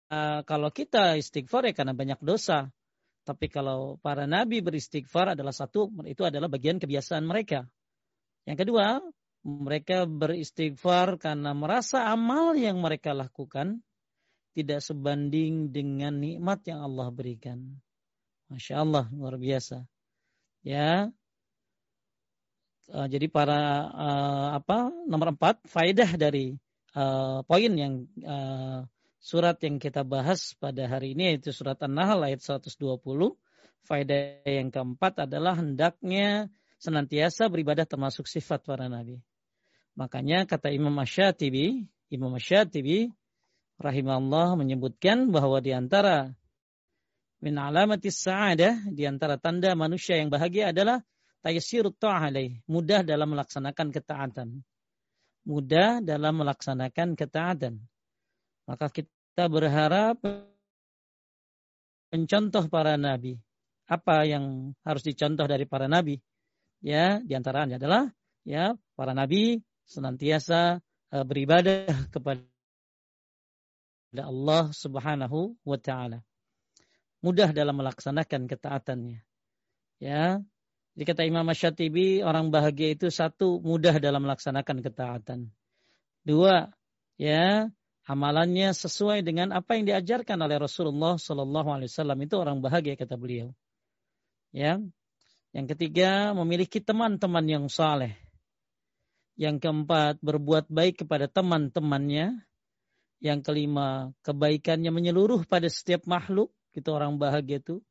uh, 0.08 0.40
kalau 0.48 0.72
kita 0.72 1.20
istighfar 1.20 1.68
ya 1.68 1.76
karena 1.76 1.92
banyak 1.92 2.20
dosa. 2.24 2.72
Tapi 3.28 3.52
kalau 3.52 4.00
para 4.00 4.24
nabi 4.24 4.64
beristighfar 4.64 5.36
adalah 5.36 5.52
satu, 5.52 5.92
itu 6.08 6.24
adalah 6.24 6.48
bagian 6.48 6.80
kebiasaan 6.80 7.28
mereka. 7.28 7.68
Yang 8.48 8.64
kedua, 8.64 9.04
mereka 9.44 10.08
beristighfar 10.08 11.20
karena 11.20 11.52
merasa 11.52 12.08
amal 12.08 12.56
yang 12.56 12.80
mereka 12.80 13.12
lakukan 13.12 13.84
tidak 14.56 14.80
sebanding 14.80 15.68
dengan 15.68 16.16
nikmat 16.16 16.64
yang 16.64 16.80
Allah 16.80 17.12
berikan. 17.12 17.76
Masya 18.48 18.80
Allah, 18.80 19.04
luar 19.12 19.36
biasa. 19.36 19.84
Ya, 20.64 21.12
uh, 22.88 23.06
jadi 23.12 23.28
para 23.28 23.92
uh, 23.92 24.48
apa 24.56 24.88
nomor 25.04 25.36
empat 25.36 25.60
faedah 25.68 26.16
dari 26.16 26.56
uh, 26.96 27.44
poin 27.44 27.72
yang 27.76 28.08
uh, 28.24 28.88
surat 29.18 29.58
yang 29.62 29.82
kita 29.82 30.06
bahas 30.06 30.54
pada 30.56 30.86
hari 30.86 31.14
ini 31.14 31.34
yaitu 31.34 31.50
surat 31.50 31.78
An-Nahl 31.82 32.22
ayat 32.22 32.42
120. 32.42 32.74
Faedah 33.86 34.42
yang 34.46 34.70
keempat 34.70 35.26
adalah 35.26 35.58
hendaknya 35.58 36.50
senantiasa 36.78 37.50
beribadah 37.50 37.86
termasuk 37.86 38.30
sifat 38.30 38.62
para 38.62 38.86
nabi. 38.86 39.18
Makanya 39.98 40.46
kata 40.46 40.70
Imam 40.70 40.94
Ash-Shatibi, 41.02 41.90
Imam 42.14 42.30
Ash-Shatibi 42.38 43.10
rahimahullah 43.82 44.54
menyebutkan 44.54 45.30
bahwa 45.34 45.58
di 45.58 45.74
antara 45.74 46.30
min 47.42 47.54
alamatis 47.58 48.22
sa'adah, 48.22 48.90
di 48.90 49.06
antara 49.06 49.38
tanda 49.38 49.74
manusia 49.74 50.18
yang 50.18 50.30
bahagia 50.30 50.70
adalah 50.70 51.02
taysirut 51.42 51.98
ta'alaih, 51.98 52.62
mudah 52.70 53.02
dalam 53.02 53.34
melaksanakan 53.34 53.88
ketaatan. 53.94 54.48
Mudah 55.48 56.04
dalam 56.04 56.44
melaksanakan 56.44 57.16
ketaatan. 57.16 57.80
Maka 58.68 58.92
kita 58.92 59.48
berharap 59.48 60.20
mencontoh 62.12 62.68
para 62.68 63.00
nabi. 63.00 63.40
Apa 63.88 64.28
yang 64.28 64.76
harus 64.84 65.00
dicontoh 65.00 65.48
dari 65.48 65.64
para 65.64 65.88
nabi? 65.88 66.20
Ya, 66.84 67.24
di 67.24 67.32
antaranya 67.32 67.80
adalah 67.80 68.12
ya 68.44 68.76
para 68.92 69.16
nabi 69.16 69.64
senantiasa 69.88 70.84
uh, 70.84 71.24
beribadah 71.24 71.88
kepada 72.12 72.44
Allah 74.20 74.68
Subhanahu 74.76 75.56
wa 75.64 75.78
taala. 75.80 76.20
Mudah 77.24 77.50
dalam 77.56 77.80
melaksanakan 77.80 78.46
ketaatannya. 78.46 79.24
Ya. 79.98 80.44
Jadi 80.94 81.04
kata 81.06 81.22
Imam 81.26 81.46
Ash-Shatibi, 81.46 82.26
orang 82.26 82.50
bahagia 82.50 82.90
itu 82.94 83.06
satu 83.06 83.62
mudah 83.62 84.02
dalam 84.02 84.26
melaksanakan 84.26 84.82
ketaatan. 84.82 85.46
Dua, 86.26 86.74
ya, 87.14 87.70
amalannya 88.08 88.72
sesuai 88.72 89.20
dengan 89.20 89.52
apa 89.52 89.76
yang 89.76 89.84
diajarkan 89.84 90.40
oleh 90.40 90.56
Rasulullah 90.56 91.20
Sallallahu 91.20 91.68
Alaihi 91.68 91.92
Wasallam 91.92 92.18
itu 92.24 92.34
orang 92.40 92.64
bahagia 92.64 92.96
kata 92.96 93.20
beliau. 93.20 93.52
Ya, 94.48 94.80
yang 95.52 95.66
ketiga 95.68 96.32
memiliki 96.32 96.80
teman-teman 96.80 97.44
yang 97.44 97.64
saleh. 97.68 98.16
Yang 99.38 99.62
keempat 99.64 100.18
berbuat 100.24 100.72
baik 100.72 101.04
kepada 101.04 101.28
teman-temannya. 101.28 102.42
Yang 103.18 103.40
kelima 103.44 104.14
kebaikannya 104.24 104.88
menyeluruh 104.88 105.44
pada 105.44 105.68
setiap 105.68 106.08
makhluk. 106.08 106.52
Itu 106.72 106.96
orang 106.96 107.20
bahagia 107.20 107.60
itu. 107.60 107.84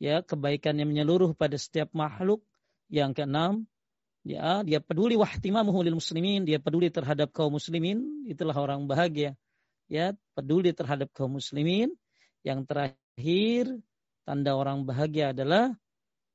Ya, 0.00 0.24
kebaikannya 0.24 0.88
menyeluruh 0.88 1.36
pada 1.36 1.60
setiap 1.60 1.92
makhluk. 1.92 2.40
Yang 2.92 3.22
keenam 3.22 3.52
Ya, 4.22 4.62
dia 4.62 4.78
peduli 4.78 5.18
wahtimamuhu 5.18 5.82
lil 5.82 5.98
muslimin, 5.98 6.46
dia 6.46 6.62
peduli 6.62 6.94
terhadap 6.94 7.34
kaum 7.34 7.58
muslimin, 7.58 8.22
itulah 8.30 8.54
orang 8.54 8.86
bahagia. 8.86 9.34
Ya, 9.90 10.14
peduli 10.38 10.70
terhadap 10.70 11.10
kaum 11.10 11.42
muslimin. 11.42 11.90
Yang 12.46 12.70
terakhir, 12.70 13.64
tanda 14.22 14.54
orang 14.54 14.86
bahagia 14.86 15.34
adalah 15.34 15.74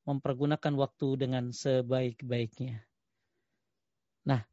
mempergunakan 0.04 0.73
waktu 0.76 1.08
dengan 1.15 1.52
sebaik-baiknya. 1.52 2.84
Nah, 4.28 4.43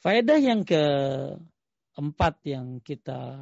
faedah 0.00 0.40
yang 0.40 0.64
keempat 0.64 2.34
yang 2.48 2.80
kita 2.80 3.36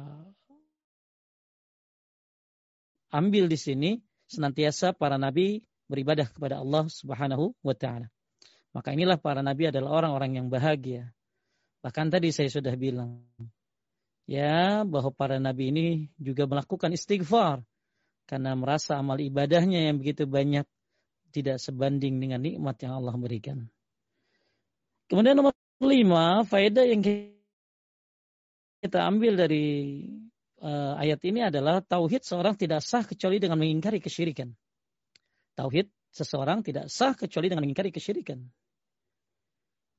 ambil 3.11 3.47
di 3.47 3.55
sini 3.55 3.91
senantiasa 4.27 4.91
para 4.91 5.15
nabi 5.15 5.63
beribadah 5.87 6.27
kepada 6.27 6.59
Allah 6.59 6.91
Subhanahu 6.91 7.55
wa 7.63 7.75
taala. 7.75 8.11
Maka 8.75 8.93
inilah 8.93 9.17
para 9.17 9.39
nabi 9.39 9.69
adalah 9.69 10.03
orang-orang 10.03 10.43
yang 10.43 10.47
bahagia. 10.51 11.09
Bahkan 11.81 12.11
tadi 12.11 12.33
saya 12.33 12.51
sudah 12.51 12.73
bilang 12.75 13.23
ya 14.27 14.83
bahwa 14.83 15.09
para 15.15 15.39
nabi 15.39 15.71
ini 15.71 15.85
juga 16.19 16.43
melakukan 16.45 16.91
istighfar 16.91 17.63
karena 18.27 18.51
merasa 18.59 18.99
amal 18.99 19.17
ibadahnya 19.17 19.87
yang 19.87 20.03
begitu 20.03 20.27
banyak 20.27 20.67
tidak 21.31 21.63
sebanding 21.63 22.19
dengan 22.19 22.43
nikmat 22.43 22.75
yang 22.83 22.99
Allah 22.99 23.15
berikan. 23.15 23.71
Kemudian 25.07 25.39
nomor 25.39 25.55
lima, 25.79 26.43
faedah 26.43 26.83
yang 26.83 26.99
kita 28.83 28.99
ambil 29.07 29.39
dari 29.39 30.03
uh, 30.59 30.99
ayat 30.99 31.23
ini 31.23 31.47
adalah 31.47 31.79
tauhid 31.79 32.27
seorang 32.27 32.59
tidak 32.59 32.83
sah 32.83 33.07
kecuali 33.07 33.39
dengan 33.39 33.59
mengingkari 33.59 34.03
kesyirikan. 34.03 34.51
Tauhid 35.55 35.87
seseorang 36.17 36.65
tidak 36.65 36.89
sah 36.89 37.13
kecuali 37.13 37.53
dengan 37.53 37.61
mengingkari 37.61 37.93
kesyirikan. 37.93 38.41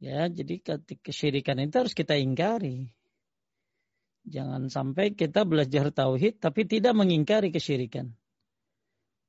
Ya, 0.02 0.26
jadi 0.26 0.59
ketika 0.59 1.07
kesyirikan 1.07 1.59
itu 1.62 1.74
harus 1.78 1.94
kita 1.94 2.18
ingkari. 2.18 2.90
Jangan 4.28 4.66
sampai 4.68 5.14
kita 5.14 5.46
belajar 5.46 5.94
tauhid 5.94 6.42
tapi 6.42 6.66
tidak 6.66 6.92
mengingkari 6.98 7.54
kesyirikan. 7.54 8.12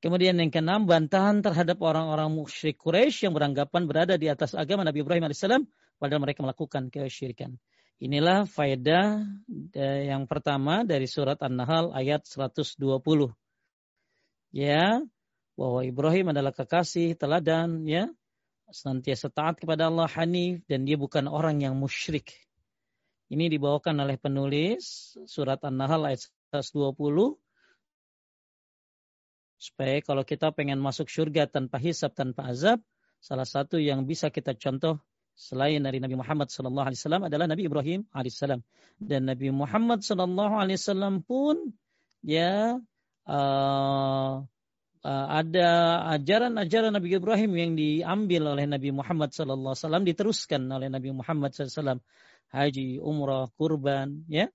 Kemudian 0.00 0.36
yang 0.40 0.48
keenam, 0.48 0.88
bantahan 0.88 1.44
terhadap 1.44 1.76
orang-orang 1.84 2.32
musyrik 2.32 2.80
Quraisy 2.80 3.28
yang 3.28 3.36
beranggapan 3.36 3.84
berada 3.84 4.14
di 4.16 4.32
atas 4.32 4.56
agama 4.56 4.80
Nabi 4.80 5.04
Ibrahim 5.04 5.28
alaihissalam 5.28 5.68
padahal 6.00 6.24
mereka 6.24 6.40
melakukan 6.40 6.88
kesyirikan. 6.88 7.60
Inilah 8.00 8.48
faedah 8.48 9.20
yang 9.76 10.24
pertama 10.24 10.88
dari 10.88 11.04
surat 11.04 11.36
An-Nahl 11.44 11.92
ayat 11.92 12.24
120. 12.24 12.80
Ya, 14.56 15.04
bahwa 15.60 15.84
Ibrahim 15.84 16.32
adalah 16.32 16.56
kekasih 16.56 17.20
teladan 17.20 17.84
ya. 17.84 18.08
Senantiasa 18.72 19.28
taat 19.28 19.60
kepada 19.60 19.92
Allah 19.92 20.08
Hanif 20.08 20.64
dan 20.64 20.88
dia 20.88 20.96
bukan 20.96 21.28
orang 21.28 21.60
yang 21.60 21.76
musyrik. 21.76 22.32
Ini 23.28 23.52
dibawakan 23.52 24.00
oleh 24.00 24.16
penulis 24.16 25.12
surat 25.28 25.60
An-Nahl 25.60 26.08
ayat 26.08 26.24
120 26.56 26.96
supaya 29.60 30.00
kalau 30.00 30.24
kita 30.24 30.48
pengen 30.56 30.80
masuk 30.80 31.12
surga 31.12 31.44
tanpa 31.44 31.76
hisab 31.76 32.16
tanpa 32.16 32.48
azab, 32.48 32.80
salah 33.20 33.44
satu 33.44 33.76
yang 33.76 34.08
bisa 34.08 34.32
kita 34.32 34.56
contoh 34.56 34.96
selain 35.36 35.84
dari 35.84 36.00
Nabi 36.00 36.16
Muhammad 36.16 36.48
sallallahu 36.48 36.88
alaihi 36.88 37.00
wasallam 37.04 37.24
adalah 37.28 37.44
Nabi 37.44 37.68
Ibrahim 37.68 38.00
alaihissalam 38.16 38.64
dan 39.02 39.28
Nabi 39.28 39.52
Muhammad 39.52 40.00
sallallahu 40.00 40.54
alaihi 40.56 40.80
wasallam 40.80 41.20
pun 41.20 41.76
ya 42.24 42.80
uh, 43.28 44.40
ada 45.04 45.68
ajaran-ajaran 46.20 46.92
Nabi 46.92 47.16
Ibrahim 47.16 47.50
yang 47.56 47.72
diambil 47.72 48.52
oleh 48.52 48.68
Nabi 48.68 48.92
Muhammad 48.92 49.32
sallallahu 49.32 49.72
alaihi 49.72 49.84
wasallam 49.84 50.04
diteruskan 50.04 50.62
oleh 50.68 50.92
Nabi 50.92 51.10
Muhammad 51.16 51.56
sallallahu 51.56 52.04
haji, 52.50 52.98
umrah, 53.00 53.48
kurban, 53.54 54.26
ya. 54.26 54.50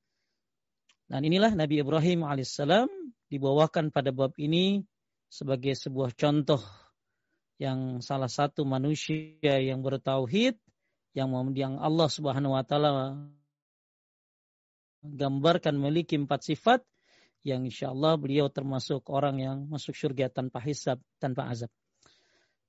Dan 1.06 1.22
inilah 1.26 1.54
Nabi 1.54 1.82
Ibrahim 1.82 2.26
alaihissalam 2.26 2.90
dibawakan 3.30 3.90
pada 3.90 4.10
bab 4.14 4.34
ini 4.38 4.86
sebagai 5.30 5.74
sebuah 5.74 6.14
contoh 6.14 6.62
yang 7.58 8.04
salah 8.04 8.30
satu 8.30 8.68
manusia 8.68 9.58
yang 9.64 9.80
bertauhid 9.80 10.60
yang 11.16 11.32
yang 11.56 11.80
Allah 11.80 12.10
Subhanahu 12.12 12.58
wa 12.58 12.64
taala 12.68 13.16
gambarkan 15.06 15.80
memiliki 15.80 16.20
empat 16.20 16.44
sifat 16.44 16.84
yang 17.46 17.62
insya 17.62 17.94
Allah 17.94 18.18
beliau 18.18 18.50
termasuk 18.50 19.06
orang 19.14 19.38
yang 19.38 19.58
masuk 19.70 19.94
surga 19.94 20.34
tanpa 20.34 20.58
hisab, 20.66 20.98
tanpa 21.22 21.46
azab. 21.54 21.70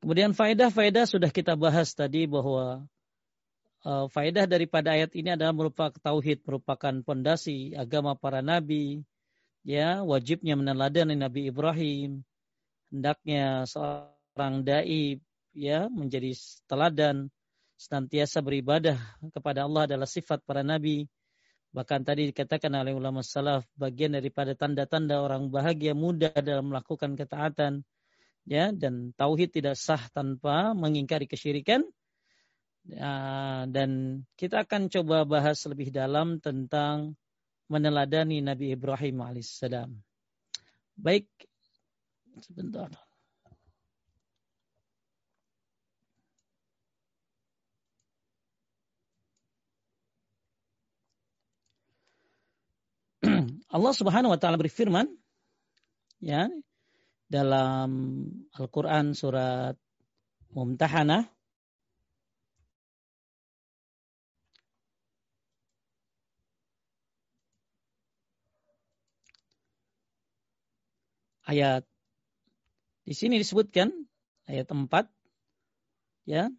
Kemudian 0.04 0.36
faedah-faedah 0.36 1.08
sudah 1.08 1.32
kita 1.32 1.56
bahas 1.56 1.96
tadi 1.96 2.28
bahwa 2.28 2.84
uh, 3.88 4.06
faedah 4.12 4.44
daripada 4.44 4.92
ayat 4.92 5.16
ini 5.16 5.32
adalah 5.32 5.56
merupakan 5.56 5.96
tauhid, 5.96 6.44
merupakan 6.44 6.92
pondasi 7.00 7.72
agama 7.72 8.12
para 8.12 8.44
nabi, 8.44 9.00
ya 9.64 10.04
wajibnya 10.04 10.54
meneladani 10.60 11.16
Nabi 11.16 11.48
Ibrahim, 11.48 12.20
hendaknya 12.92 13.64
seorang 13.64 14.60
dai 14.62 15.18
ya 15.56 15.88
menjadi 15.88 16.36
teladan 16.68 17.32
senantiasa 17.80 18.44
beribadah 18.44 18.96
kepada 19.32 19.64
Allah 19.64 19.88
adalah 19.88 20.08
sifat 20.08 20.44
para 20.44 20.60
nabi. 20.60 21.08
Bahkan 21.76 22.08
tadi 22.08 22.32
dikatakan 22.32 22.72
oleh 22.72 22.96
ulama 22.96 23.20
salaf 23.20 23.68
bagian 23.76 24.16
daripada 24.16 24.56
tanda-tanda 24.56 25.20
orang 25.20 25.52
bahagia 25.52 25.92
mudah 25.92 26.32
dalam 26.40 26.72
melakukan 26.72 27.12
ketaatan 27.20 27.84
ya 28.48 28.72
dan 28.72 29.12
tauhid 29.12 29.52
tidak 29.52 29.76
sah 29.76 30.00
tanpa 30.08 30.72
mengingkari 30.72 31.28
kesyirikan. 31.28 31.84
Ya, 32.86 33.66
dan 33.68 34.22
kita 34.40 34.64
akan 34.64 34.88
coba 34.88 35.28
bahas 35.28 35.60
lebih 35.68 35.92
dalam 35.92 36.40
tentang 36.40 37.18
meneladani 37.68 38.40
Nabi 38.40 38.72
Ibrahim 38.72 39.20
alaihissalam. 39.20 39.90
Baik, 40.96 41.28
sebentar. 42.40 42.88
Allah 53.70 53.92
Subhanahu 53.94 54.32
wa 54.34 54.38
taala 54.40 54.58
berfirman 54.60 55.06
ya 56.22 56.48
dalam 57.26 57.90
Al-Qur'an 58.54 59.12
surat 59.12 59.74
Mumtahanah 60.54 61.28
ayat 71.46 71.86
di 73.06 73.14
sini 73.14 73.38
disebutkan 73.38 73.94
ayat 74.50 74.66
4 74.66 75.06
ya 76.26 76.50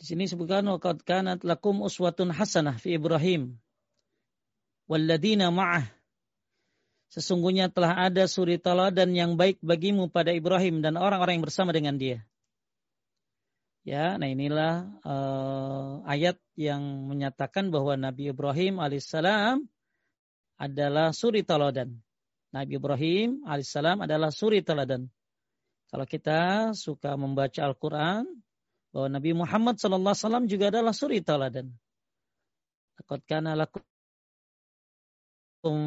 di 0.00 0.04
sini 0.08 0.24
disebutkan 0.24 0.66
waqad 0.72 1.04
kanat 1.04 1.44
lakum 1.44 1.84
uswatun 1.84 2.32
hasanah 2.32 2.80
fi 2.80 2.96
Ibrahim 2.96 3.60
walladina 4.92 5.48
ma'ah. 5.48 5.88
Sesungguhnya 7.08 7.72
telah 7.72 8.12
ada 8.12 8.28
suri 8.28 8.60
teladan 8.60 9.16
yang 9.16 9.40
baik 9.40 9.60
bagimu 9.64 10.12
pada 10.12 10.32
Ibrahim 10.32 10.84
dan 10.84 11.00
orang-orang 11.00 11.40
yang 11.40 11.44
bersama 11.48 11.72
dengan 11.72 11.96
dia. 11.96 12.20
Ya, 13.82 14.14
nah 14.14 14.28
inilah 14.28 14.88
uh, 15.02 16.04
ayat 16.06 16.38
yang 16.54 17.08
menyatakan 17.08 17.72
bahwa 17.72 17.96
Nabi 17.96 18.30
Ibrahim 18.30 18.78
alaihissalam 18.78 19.64
adalah 20.60 21.10
suri 21.10 21.42
teladan. 21.42 21.98
Nabi 22.52 22.78
Ibrahim 22.78 23.42
alaihissalam 23.48 24.04
adalah 24.04 24.30
suri 24.30 24.62
teladan. 24.62 25.08
Kalau 25.92 26.06
kita 26.08 26.72
suka 26.72 27.18
membaca 27.20 27.60
Al-Quran, 27.60 28.24
bahwa 28.92 29.08
Nabi 29.08 29.32
Muhammad 29.32 29.80
sallallahu 29.80 30.12
alaihi 30.14 30.24
wasallam 30.28 30.46
juga 30.48 30.64
adalah 30.68 30.92
suri 30.92 31.20
teladan. 31.24 31.72
Kana 33.28 33.56
lakum 33.56 33.82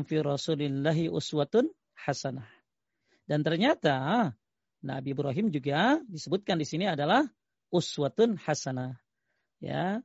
fi 0.08 0.16
rasulillahi 0.24 1.12
uswatun 1.12 1.68
hasanah. 2.00 2.48
Dan 3.28 3.44
ternyata 3.44 4.32
Nabi 4.86 5.12
Ibrahim 5.12 5.52
juga 5.52 6.00
disebutkan 6.08 6.62
di 6.62 6.66
sini 6.68 6.88
adalah 6.88 7.26
uswatun 7.74 8.40
hasanah. 8.40 8.96
Ya. 9.60 10.00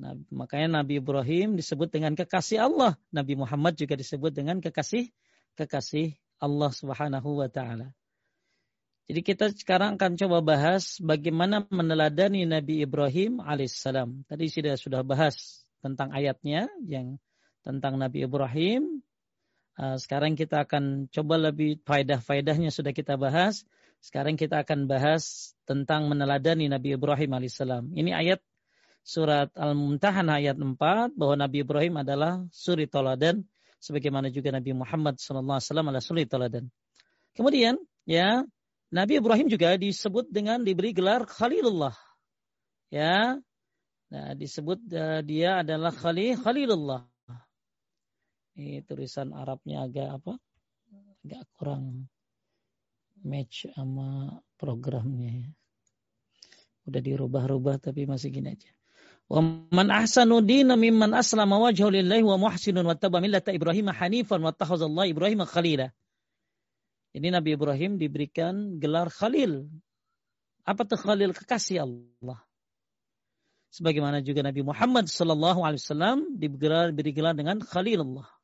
Nah, 0.00 0.16
makanya 0.32 0.80
Nabi 0.80 0.98
Ibrahim 0.98 1.60
disebut 1.60 1.92
dengan 1.92 2.16
kekasih 2.16 2.64
Allah. 2.64 2.96
Nabi 3.12 3.36
Muhammad 3.36 3.76
juga 3.76 3.94
disebut 3.94 4.32
dengan 4.32 4.58
kekasih 4.58 5.12
kekasih 5.60 6.16
Allah 6.40 6.72
Subhanahu 6.72 7.44
wa 7.44 7.52
taala. 7.52 7.92
Jadi 9.10 9.20
kita 9.26 9.50
sekarang 9.52 9.98
akan 9.98 10.14
coba 10.16 10.38
bahas 10.40 10.96
bagaimana 11.02 11.66
meneladani 11.68 12.46
Nabi 12.46 12.80
Ibrahim 12.86 13.42
alaihissalam. 13.42 14.24
Tadi 14.24 14.46
sudah 14.48 14.78
sudah 14.78 15.02
bahas 15.04 15.66
tentang 15.84 16.14
ayatnya 16.14 16.70
yang 16.86 17.18
tentang 17.64 17.96
Nabi 18.00 18.24
Ibrahim. 18.24 19.00
Uh, 19.80 19.96
sekarang 19.96 20.36
kita 20.36 20.68
akan 20.68 21.08
coba 21.08 21.50
lebih 21.50 21.80
faedah-faedahnya 21.84 22.68
sudah 22.68 22.92
kita 22.92 23.16
bahas. 23.16 23.64
Sekarang 24.00 24.36
kita 24.36 24.64
akan 24.64 24.88
bahas 24.88 25.52
tentang 25.68 26.08
meneladani 26.08 26.68
Nabi 26.72 26.96
Ibrahim 26.96 27.36
alaihissalam. 27.36 27.92
Ini 27.92 28.16
ayat 28.16 28.40
surat 29.04 29.52
Al-Mumtahan 29.56 30.28
ayat 30.28 30.56
4 30.56 31.16
bahwa 31.16 31.34
Nabi 31.36 31.64
Ibrahim 31.64 32.00
adalah 32.00 32.44
suri 32.52 32.88
toladan 32.88 33.44
sebagaimana 33.80 34.28
juga 34.28 34.52
Nabi 34.52 34.76
Muhammad 34.76 35.16
SAW 35.16 35.60
adalah 35.60 36.04
suri 36.04 36.28
toladan. 36.28 36.68
Kemudian 37.32 37.80
ya 38.04 38.44
Nabi 38.90 39.22
Ibrahim 39.22 39.46
juga 39.48 39.78
disebut 39.78 40.28
dengan 40.28 40.60
diberi 40.60 40.92
gelar 40.92 41.24
Khalilullah. 41.24 41.94
Ya. 42.90 43.38
Nah, 44.10 44.34
disebut 44.34 44.82
uh, 44.90 45.22
dia 45.22 45.62
adalah 45.62 45.94
Khalil 45.94 46.34
Khalilullah. 46.42 47.06
Ini 48.60 48.84
tulisan 48.84 49.32
Arabnya 49.32 49.88
agak 49.88 50.20
apa? 50.20 50.36
Agak 51.24 51.48
kurang 51.56 52.12
match 53.24 53.64
sama 53.72 54.36
programnya 54.60 55.48
ya. 55.48 55.50
Udah 56.84 57.00
dirubah-rubah 57.00 57.80
tapi 57.80 58.04
masih 58.04 58.28
gini 58.28 58.52
aja. 58.52 58.68
Wa 59.32 59.40
man 59.72 59.88
ahsanu 59.88 60.44
dina 60.44 60.76
mimman 60.76 61.16
aslama 61.16 61.56
wajhahu 61.56 61.88
lillahi 61.88 62.20
wa 62.20 62.36
muhsinun 62.36 62.84
wattaba 62.84 63.24
millata 63.24 63.48
Ibrahim 63.48 63.96
hanifan 63.96 64.44
wattakhadallahu 64.44 65.08
Ibrahim 65.08 65.40
khalila. 65.48 65.88
Nabi 67.16 67.56
Ibrahim 67.56 67.96
diberikan 67.96 68.76
gelar 68.76 69.08
Khalil. 69.08 69.72
Apa 70.68 70.84
tuh 70.84 71.00
Khalil? 71.00 71.32
Kekasih 71.32 71.80
Allah. 71.88 72.44
Sebagaimana 73.72 74.20
juga 74.20 74.44
Nabi 74.44 74.60
Muhammad 74.60 75.08
sallallahu 75.08 75.64
alaihi 75.64 75.80
wasallam 75.80 76.18
diberi 76.36 77.16
gelar 77.16 77.32
dengan 77.32 77.56
Khalilullah. 77.64 78.39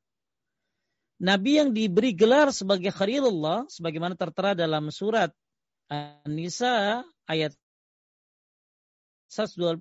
Nabi 1.16 1.56
yang 1.56 1.72
diberi 1.72 2.12
gelar 2.12 2.52
sebagai 2.52 2.92
Khalilullah 2.92 3.64
sebagaimana 3.72 4.12
tertera 4.20 4.52
dalam 4.52 4.92
surat 4.92 5.32
An-Nisa 5.88 7.00
ayat 7.24 7.56
125 9.32 9.80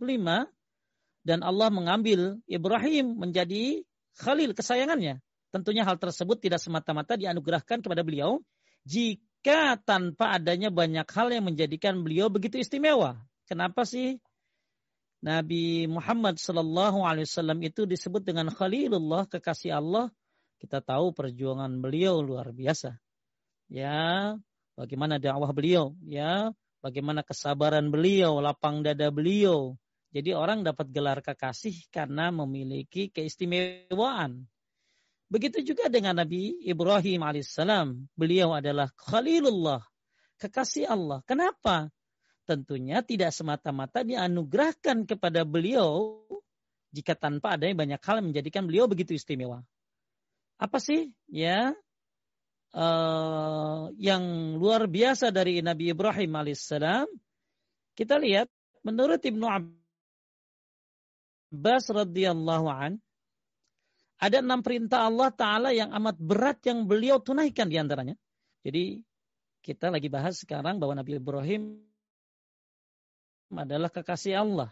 dan 1.28 1.40
Allah 1.44 1.70
mengambil 1.74 2.40
Ibrahim 2.48 3.20
menjadi 3.20 3.84
Khalil 4.16 4.56
kesayangannya. 4.56 5.20
Tentunya 5.52 5.84
hal 5.84 6.00
tersebut 6.00 6.40
tidak 6.40 6.64
semata-mata 6.64 7.20
dianugerahkan 7.20 7.84
kepada 7.84 8.04
beliau 8.06 8.40
jika 8.88 9.76
tanpa 9.84 10.40
adanya 10.40 10.72
banyak 10.72 11.08
hal 11.10 11.28
yang 11.36 11.52
menjadikan 11.52 12.00
beliau 12.00 12.32
begitu 12.32 12.64
istimewa. 12.64 13.20
Kenapa 13.44 13.84
sih 13.84 14.24
Nabi 15.20 15.90
Muhammad 15.90 16.38
Sallallahu 16.40 17.04
Alaihi 17.04 17.28
Wasallam 17.28 17.60
itu 17.66 17.84
disebut 17.84 18.24
dengan 18.24 18.48
Khalilullah 18.54 19.28
kekasih 19.28 19.76
Allah 19.76 20.14
kita 20.66 20.82
tahu 20.82 21.14
perjuangan 21.14 21.70
beliau 21.78 22.26
luar 22.26 22.50
biasa. 22.50 22.98
Ya, 23.70 24.34
bagaimana 24.74 25.22
dakwah 25.22 25.54
beliau, 25.54 25.94
ya, 26.02 26.50
bagaimana 26.82 27.22
kesabaran 27.22 27.94
beliau, 27.94 28.42
lapang 28.42 28.82
dada 28.82 29.14
beliau. 29.14 29.78
Jadi 30.10 30.34
orang 30.34 30.66
dapat 30.66 30.90
gelar 30.90 31.22
kekasih 31.22 31.86
karena 31.94 32.34
memiliki 32.34 33.14
keistimewaan. 33.14 34.50
Begitu 35.30 35.62
juga 35.62 35.86
dengan 35.86 36.18
Nabi 36.18 36.66
Ibrahim 36.66 37.22
alaihissalam. 37.22 38.10
Beliau 38.18 38.58
adalah 38.58 38.90
Khalilullah, 38.98 39.86
kekasih 40.42 40.90
Allah. 40.90 41.22
Kenapa? 41.30 41.94
Tentunya 42.46 43.06
tidak 43.06 43.34
semata-mata 43.34 44.02
dianugerahkan 44.02 45.06
kepada 45.06 45.46
beliau 45.46 46.26
jika 46.94 47.12
tanpa 47.14 47.60
adanya 47.60 47.76
banyak 47.76 48.02
hal 48.02 48.24
menjadikan 48.24 48.64
beliau 48.64 48.88
begitu 48.88 49.12
istimewa 49.18 49.66
apa 50.56 50.78
sih 50.80 51.12
ya 51.28 51.76
uh, 52.76 53.92
yang 54.00 54.56
luar 54.60 54.88
biasa 54.88 55.32
dari 55.32 55.60
Nabi 55.60 55.92
Ibrahim 55.92 56.32
alaihissalam? 56.36 57.08
Kita 57.96 58.20
lihat 58.20 58.52
menurut 58.84 59.24
Ibnu 59.24 59.48
Abbas 61.52 61.84
radhiyallahu 61.92 62.68
an 62.68 63.00
ada 64.16 64.40
enam 64.40 64.64
perintah 64.64 65.08
Allah 65.08 65.32
Taala 65.32 65.76
yang 65.76 65.92
amat 65.92 66.16
berat 66.20 66.64
yang 66.64 66.88
beliau 66.88 67.20
tunaikan 67.20 67.68
di 67.68 67.76
antaranya. 67.76 68.16
Jadi 68.64 69.04
kita 69.60 69.92
lagi 69.92 70.08
bahas 70.08 70.40
sekarang 70.40 70.80
bahwa 70.80 70.96
Nabi 70.96 71.20
Ibrahim 71.20 71.84
adalah 73.52 73.92
kekasih 73.92 74.40
Allah. 74.40 74.72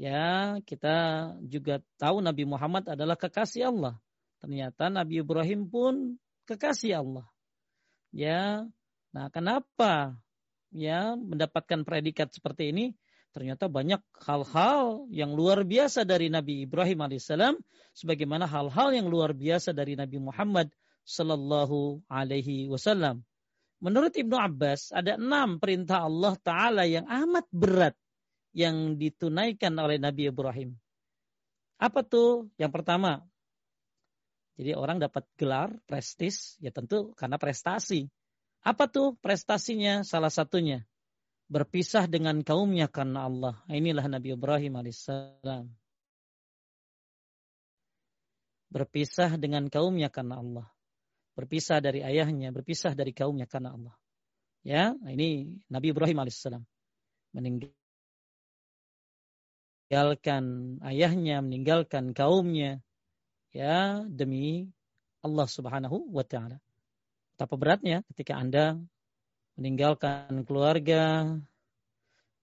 Ya, 0.00 0.56
kita 0.64 1.28
juga 1.44 1.84
tahu 2.00 2.24
Nabi 2.24 2.48
Muhammad 2.48 2.88
adalah 2.88 3.20
kekasih 3.20 3.68
Allah. 3.68 4.00
Ternyata 4.40 4.88
Nabi 4.88 5.20
Ibrahim 5.20 5.68
pun 5.68 6.16
kekasih 6.48 7.04
Allah. 7.04 7.26
Ya. 8.10 8.64
Nah, 9.12 9.26
kenapa 9.28 10.16
ya 10.72 11.14
mendapatkan 11.14 11.84
predikat 11.84 12.32
seperti 12.32 12.72
ini? 12.72 12.86
Ternyata 13.30 13.70
banyak 13.70 14.02
hal-hal 14.26 15.06
yang 15.14 15.38
luar 15.38 15.62
biasa 15.62 16.02
dari 16.02 16.26
Nabi 16.26 16.66
Ibrahim 16.66 17.06
alaihissalam 17.06 17.54
sebagaimana 17.94 18.50
hal-hal 18.50 18.90
yang 18.90 19.06
luar 19.06 19.30
biasa 19.30 19.70
dari 19.70 19.94
Nabi 19.94 20.18
Muhammad 20.18 20.66
sallallahu 21.06 22.02
alaihi 22.10 22.66
wasallam. 22.66 23.22
Menurut 23.80 24.12
Ibnu 24.12 24.34
Abbas, 24.34 24.90
ada 24.92 25.16
enam 25.16 25.56
perintah 25.62 26.04
Allah 26.04 26.34
Ta'ala 26.42 26.84
yang 26.84 27.06
amat 27.06 27.46
berat 27.54 27.96
yang 28.50 28.98
ditunaikan 28.98 29.72
oleh 29.78 29.96
Nabi 29.96 30.28
Ibrahim. 30.28 30.74
Apa 31.80 32.04
tuh? 32.04 32.50
Yang 32.60 32.76
pertama, 32.76 33.24
jadi 34.56 34.76
orang 34.76 34.98
dapat 34.98 35.26
gelar, 35.38 35.74
prestis, 35.84 36.58
ya 36.62 36.70
tentu 36.74 37.12
karena 37.14 37.36
prestasi. 37.36 38.08
Apa 38.60 38.90
tuh 38.90 39.16
prestasinya? 39.20 40.04
Salah 40.04 40.28
satunya, 40.28 40.84
berpisah 41.48 42.04
dengan 42.10 42.44
kaumnya 42.44 42.90
karena 42.90 43.26
Allah. 43.26 43.54
Inilah 43.70 44.06
Nabi 44.10 44.36
Ibrahim 44.36 44.76
alaihissalam. 44.78 45.66
Berpisah 48.70 49.34
dengan 49.40 49.66
kaumnya 49.66 50.12
karena 50.12 50.38
Allah 50.38 50.68
berpisah 51.40 51.80
dari 51.80 52.04
ayahnya, 52.04 52.52
berpisah 52.52 52.92
dari 52.92 53.16
kaumnya 53.16 53.48
karena 53.48 53.72
Allah. 53.72 53.96
Ya, 54.60 54.92
ini 55.08 55.56
Nabi 55.72 55.96
Ibrahim 55.96 56.20
alaihissalam 56.20 56.60
meninggalkan 57.32 57.72
ayahnya, 60.84 61.40
meninggalkan 61.40 62.12
kaumnya, 62.12 62.84
ya 63.50 64.02
demi 64.06 64.70
Allah 65.20 65.46
Subhanahu 65.46 66.10
wa 66.10 66.24
taala. 66.24 66.58
Betapa 67.34 67.54
beratnya 67.56 68.02
ketika 68.12 68.36
Anda 68.36 68.76
meninggalkan 69.56 70.44
keluarga, 70.48 71.28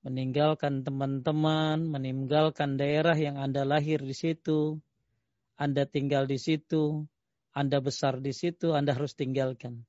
meninggalkan 0.05 0.85
teman-teman, 0.85 1.89
meninggalkan 1.89 2.77
daerah 2.77 3.17
yang 3.17 3.41
Anda 3.41 3.65
lahir 3.65 4.01
di 4.01 4.13
situ, 4.13 4.77
Anda 5.57 5.89
tinggal 5.89 6.29
di 6.29 6.37
situ, 6.37 7.09
anda 7.57 7.81
besar 7.81 8.21
di 8.21 8.29
situ, 8.37 8.77
Anda 8.77 8.93
harus 8.93 9.17
tinggalkan. 9.17 9.81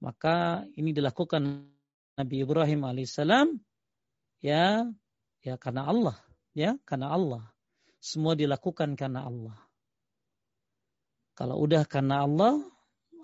Maka 0.00 0.64
ini 0.72 0.96
dilakukan 0.96 1.68
Nabi 2.16 2.36
Ibrahim 2.40 2.88
alaihissalam 2.88 3.60
ya 4.40 4.88
ya 5.44 5.54
karena 5.60 5.84
Allah 5.84 6.16
ya 6.56 6.80
karena 6.88 7.12
Allah 7.12 7.44
semua 8.00 8.32
dilakukan 8.32 8.96
karena 8.96 9.28
Allah 9.28 9.52
kalau 11.40 11.56
udah 11.56 11.88
karena 11.88 12.28
Allah 12.28 12.60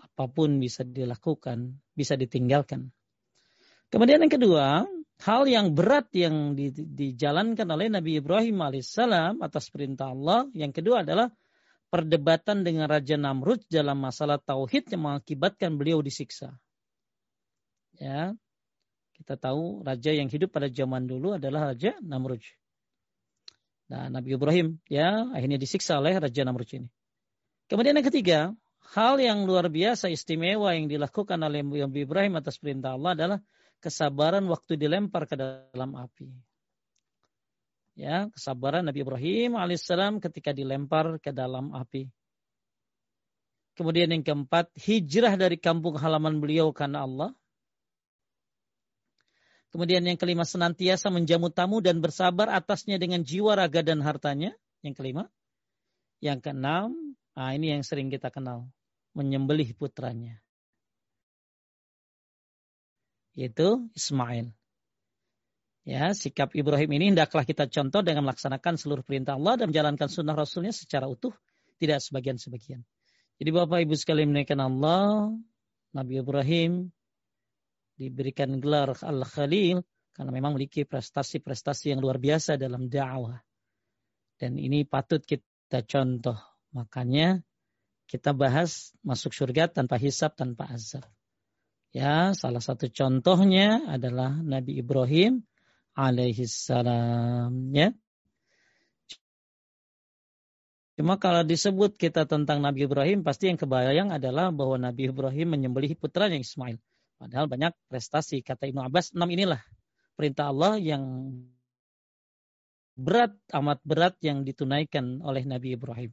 apa 0.00 0.24
pun 0.33 0.57
bisa 0.57 0.81
dilakukan 0.88 1.76
bisa 1.92 2.16
ditinggalkan 2.16 2.88
kemudian 3.92 4.24
yang 4.24 4.33
kedua 4.33 4.88
hal 5.20 5.44
yang 5.44 5.76
berat 5.76 6.09
yang 6.16 6.57
di, 6.57 6.72
dijalankan 6.72 7.68
oleh 7.68 7.92
Nabi 7.92 8.24
Ibrahim 8.24 8.64
alaihissalam 8.64 9.44
atas 9.44 9.68
perintah 9.68 10.16
Allah 10.16 10.48
yang 10.57 10.72
kedua 10.72 11.05
adalah 11.05 11.29
perdebatan 11.92 12.66
dengan 12.66 12.90
Raja 12.90 13.16
Namrud 13.16 13.64
dalam 13.70 14.00
masalah 14.00 14.40
tauhid 14.42 14.90
yang 14.92 15.07
mengakibatkan 15.07 15.79
beliau 15.79 16.02
disiksa. 16.02 16.59
Ya. 17.96 18.35
Kita 19.16 19.40
tahu 19.40 19.81
raja 19.81 20.12
yang 20.12 20.29
hidup 20.29 20.52
pada 20.52 20.68
zaman 20.68 21.09
dulu 21.09 21.40
adalah 21.40 21.72
Raja 21.72 21.96
Namrud. 22.05 22.44
Nah, 23.88 24.12
Nabi 24.12 24.37
Ibrahim 24.37 24.76
ya 24.92 25.33
akhirnya 25.33 25.57
disiksa 25.57 25.96
oleh 25.96 26.20
Raja 26.20 26.44
Namrud 26.44 26.68
ini. 26.68 26.88
Kemudian 27.66 27.98
yang 27.98 28.07
ketiga, 28.07 28.38
hal 28.94 29.18
yang 29.18 29.42
luar 29.42 29.66
biasa 29.66 30.07
istimewa 30.11 30.74
yang 30.74 30.87
dilakukan 30.87 31.38
oleh 31.42 31.66
Nabi 31.66 32.07
Ibrahim 32.07 32.38
atas 32.38 32.59
perintah 32.62 32.94
Allah 32.94 33.12
adalah 33.18 33.38
kesabaran 33.83 34.46
waktu 34.46 34.79
dilempar 34.79 35.26
ke 35.26 35.35
dalam 35.35 35.98
api 35.98 36.31
ya 37.96 38.29
kesabaran 38.31 38.85
Nabi 38.85 39.02
Ibrahim 39.02 39.57
alaihissalam 39.57 40.20
ketika 40.20 40.52
dilempar 40.52 41.16
ke 41.18 41.33
dalam 41.33 41.72
api. 41.72 42.12
Kemudian 43.76 44.09
yang 44.09 44.24
keempat, 44.24 44.72
hijrah 44.76 45.37
dari 45.37 45.61
kampung 45.61 46.00
halaman 46.00 46.40
beliau 46.40 46.72
karena 46.72 47.05
Allah. 47.05 47.33
Kemudian 49.68 50.00
yang 50.00 50.16
kelima, 50.16 50.48
senantiasa 50.48 51.12
menjamu 51.12 51.52
tamu 51.52 51.85
dan 51.85 52.00
bersabar 52.00 52.48
atasnya 52.48 52.96
dengan 52.96 53.20
jiwa, 53.20 53.52
raga, 53.52 53.85
dan 53.85 54.00
hartanya. 54.00 54.57
Yang 54.81 54.96
kelima. 54.96 55.24
Yang 56.24 56.48
keenam, 56.48 56.96
nah 57.37 57.53
ini 57.53 57.77
yang 57.77 57.85
sering 57.85 58.09
kita 58.09 58.33
kenal. 58.33 58.66
Menyembelih 59.12 59.77
putranya. 59.77 60.40
Yaitu 63.37 63.92
Ismail. 63.92 64.53
Ya, 65.87 66.11
sikap 66.16 66.51
Ibrahim 66.59 66.90
ini 66.99 67.14
hendaklah 67.14 67.46
kita 67.46 67.70
contoh 67.70 68.03
dengan 68.03 68.27
melaksanakan 68.27 68.75
seluruh 68.75 69.07
perintah 69.07 69.38
Allah 69.38 69.55
dan 69.55 69.70
menjalankan 69.70 70.11
sunnah 70.11 70.35
Rasulnya 70.35 70.75
secara 70.75 71.07
utuh, 71.07 71.31
tidak 71.79 72.03
sebagian-sebagian. 72.03 72.83
Jadi 73.38 73.51
Bapak 73.55 73.87
Ibu 73.87 73.94
sekalian 73.94 74.35
menaikkan 74.35 74.59
Allah, 74.59 75.31
Nabi 75.94 76.18
Ibrahim 76.18 76.90
diberikan 77.94 78.59
gelar 78.59 78.99
Al-Khalil 78.99 79.85
karena 80.11 80.31
memang 80.33 80.57
memiliki 80.57 80.88
prestasi-prestasi 80.88 81.92
yang 81.92 82.01
luar 82.01 82.16
biasa 82.16 82.57
dalam 82.57 82.88
dakwah. 82.88 83.37
Dan 84.37 84.57
ini 84.57 84.88
patut 84.88 85.20
kita 85.22 85.85
contoh. 85.85 86.55
Makanya 86.76 87.40
kita 88.04 88.36
bahas 88.36 88.92
masuk 89.00 89.32
surga 89.32 89.72
tanpa 89.72 89.96
hisap, 89.96 90.36
tanpa 90.36 90.68
azab. 90.68 91.08
Ya, 91.96 92.36
salah 92.36 92.60
satu 92.60 92.92
contohnya 92.92 93.80
adalah 93.88 94.36
Nabi 94.44 94.76
Ibrahim 94.76 95.40
alaihi 95.96 96.44
salam 96.44 97.72
ya. 97.72 97.96
Cuma 100.96 101.16
kalau 101.20 101.44
disebut 101.44 101.96
kita 101.96 102.28
tentang 102.28 102.60
Nabi 102.60 102.84
Ibrahim 102.84 103.24
pasti 103.24 103.48
yang 103.48 103.60
kebayang 103.60 104.12
adalah 104.12 104.52
bahwa 104.52 104.80
Nabi 104.80 105.08
Ibrahim 105.12 105.56
menyembelih 105.56 105.96
putranya 105.96 106.36
Ismail. 106.36 106.76
Padahal 107.16 107.48
banyak 107.48 107.72
prestasi 107.88 108.44
kata 108.44 108.68
Ibnu 108.68 108.84
Abbas 108.84 109.16
enam 109.16 109.28
inilah 109.28 109.60
perintah 110.16 110.52
Allah 110.52 110.76
yang 110.80 111.04
berat 112.96 113.36
amat 113.52 113.80
berat 113.84 114.16
yang 114.24 114.44
ditunaikan 114.44 115.20
oleh 115.20 115.44
Nabi 115.44 115.76
Ibrahim. 115.76 116.12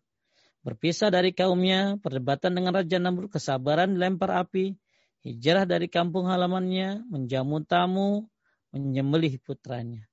Berpisah 0.63 1.12
dari 1.12 1.36
kaumnya, 1.36 1.99
perdebatan 1.99 2.56
dengan 2.56 2.71
Raja 2.71 2.95
Namrud, 2.95 3.28
kesabaran 3.28 3.99
lempar 3.99 4.32
api, 4.47 4.80
hijrah 5.28 5.67
dari 5.67 5.91
kampung 5.91 6.32
halamannya, 6.32 7.04
menjamu 7.12 7.67
tamu, 7.67 8.32
menyembelih 8.71 9.43
putranya. 9.43 10.08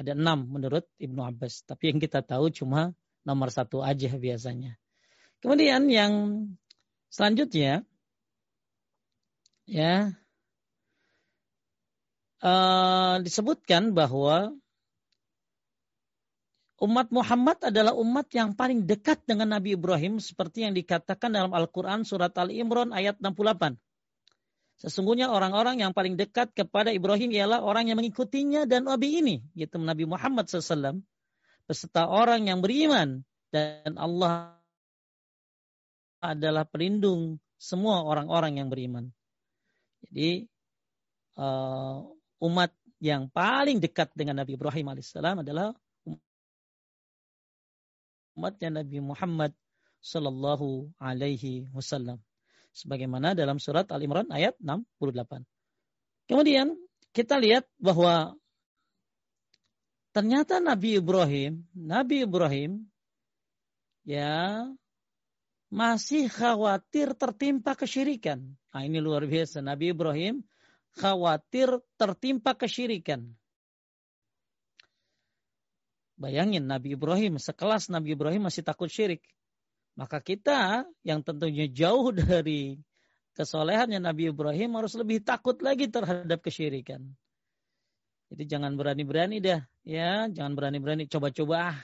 Ada 0.00 0.16
enam 0.16 0.48
menurut 0.48 0.88
Ibnu 0.96 1.20
Abbas. 1.20 1.68
Tapi 1.68 1.92
yang 1.92 2.00
kita 2.00 2.24
tahu 2.24 2.48
cuma 2.48 2.96
nomor 3.28 3.52
satu 3.52 3.84
aja 3.84 4.08
biasanya. 4.16 4.80
Kemudian 5.44 5.84
yang 5.92 6.12
selanjutnya, 7.12 7.84
ya 9.68 10.16
uh, 12.40 13.20
disebutkan 13.20 13.92
bahwa 13.92 14.56
umat 16.80 17.12
Muhammad 17.12 17.60
adalah 17.68 17.92
umat 17.92 18.32
yang 18.32 18.56
paling 18.56 18.88
dekat 18.88 19.20
dengan 19.28 19.52
Nabi 19.52 19.76
Ibrahim 19.76 20.16
seperti 20.16 20.64
yang 20.64 20.72
dikatakan 20.72 21.28
dalam 21.28 21.52
Al-Quran 21.52 22.08
surat 22.08 22.32
Al-Imran 22.40 22.96
ayat 22.96 23.20
68. 23.20 23.76
Sesungguhnya 24.80 25.28
orang-orang 25.28 25.84
yang 25.84 25.92
paling 25.92 26.16
dekat 26.16 26.56
kepada 26.56 26.88
Ibrahim 26.88 27.28
ialah 27.36 27.60
orang 27.60 27.92
yang 27.92 28.00
mengikutinya 28.00 28.64
dan 28.64 28.88
Nabi 28.88 29.20
ini, 29.20 29.36
yaitu 29.52 29.76
Nabi 29.76 30.08
Muhammad 30.08 30.48
SAW, 30.48 31.04
beserta 31.68 32.08
orang 32.08 32.48
yang 32.48 32.64
beriman 32.64 33.20
dan 33.52 33.92
Allah 34.00 34.56
adalah 36.24 36.64
pelindung 36.64 37.36
semua 37.60 38.08
orang-orang 38.08 38.56
yang 38.56 38.72
beriman. 38.72 39.12
Jadi 40.08 40.48
uh, 41.36 42.08
umat 42.40 42.72
yang 43.04 43.28
paling 43.28 43.84
dekat 43.84 44.16
dengan 44.16 44.40
Nabi 44.40 44.56
Ibrahim 44.56 44.96
alaihissalam 44.96 45.44
adalah 45.44 45.76
umatnya 48.40 48.80
Nabi 48.80 49.04
Muhammad 49.04 49.52
sallallahu 50.00 50.88
alaihi 50.96 51.68
wasallam 51.76 52.16
sebagaimana 52.72 53.36
dalam 53.36 53.60
surat 53.60 53.84
Al-Imran 53.92 54.32
ayat 54.32 54.56
68. 54.56 55.44
Kemudian 56.24 56.72
kita 57.12 57.36
lihat 57.36 57.68
bahwa 57.76 58.32
ternyata 60.16 60.56
Nabi 60.62 60.96
Ibrahim, 60.96 61.68
Nabi 61.76 62.24
Ibrahim 62.24 62.88
ya 64.08 64.64
masih 65.70 66.26
khawatir 66.32 67.14
tertimpa 67.14 67.78
kesyirikan. 67.78 68.42
Nah, 68.74 68.82
ini 68.82 68.98
luar 68.98 69.26
biasa. 69.26 69.62
Nabi 69.62 69.94
Ibrahim 69.94 70.42
khawatir 70.98 71.78
tertimpa 71.94 72.58
kesyirikan. 72.58 73.30
Bayangin 76.20 76.68
Nabi 76.68 76.92
Ibrahim, 76.92 77.40
sekelas 77.40 77.88
Nabi 77.88 78.12
Ibrahim 78.12 78.44
masih 78.44 78.60
takut 78.60 78.92
syirik. 78.92 79.24
Maka 79.96 80.20
kita 80.20 80.84
yang 81.00 81.24
tentunya 81.24 81.64
jauh 81.64 82.12
dari 82.20 82.76
kesolehannya 83.32 84.04
Nabi 84.04 84.28
Ibrahim 84.28 84.76
harus 84.76 84.92
lebih 85.00 85.24
takut 85.24 85.56
lagi 85.64 85.88
terhadap 85.88 86.44
kesyirikan. 86.44 87.08
Jadi 88.30 88.44
jangan 88.46 88.78
berani-berani 88.78 89.42
dah, 89.42 89.64
ya, 89.82 90.30
jangan 90.30 90.54
berani-berani 90.54 91.08
coba-coba 91.08 91.74
ah. 91.74 91.78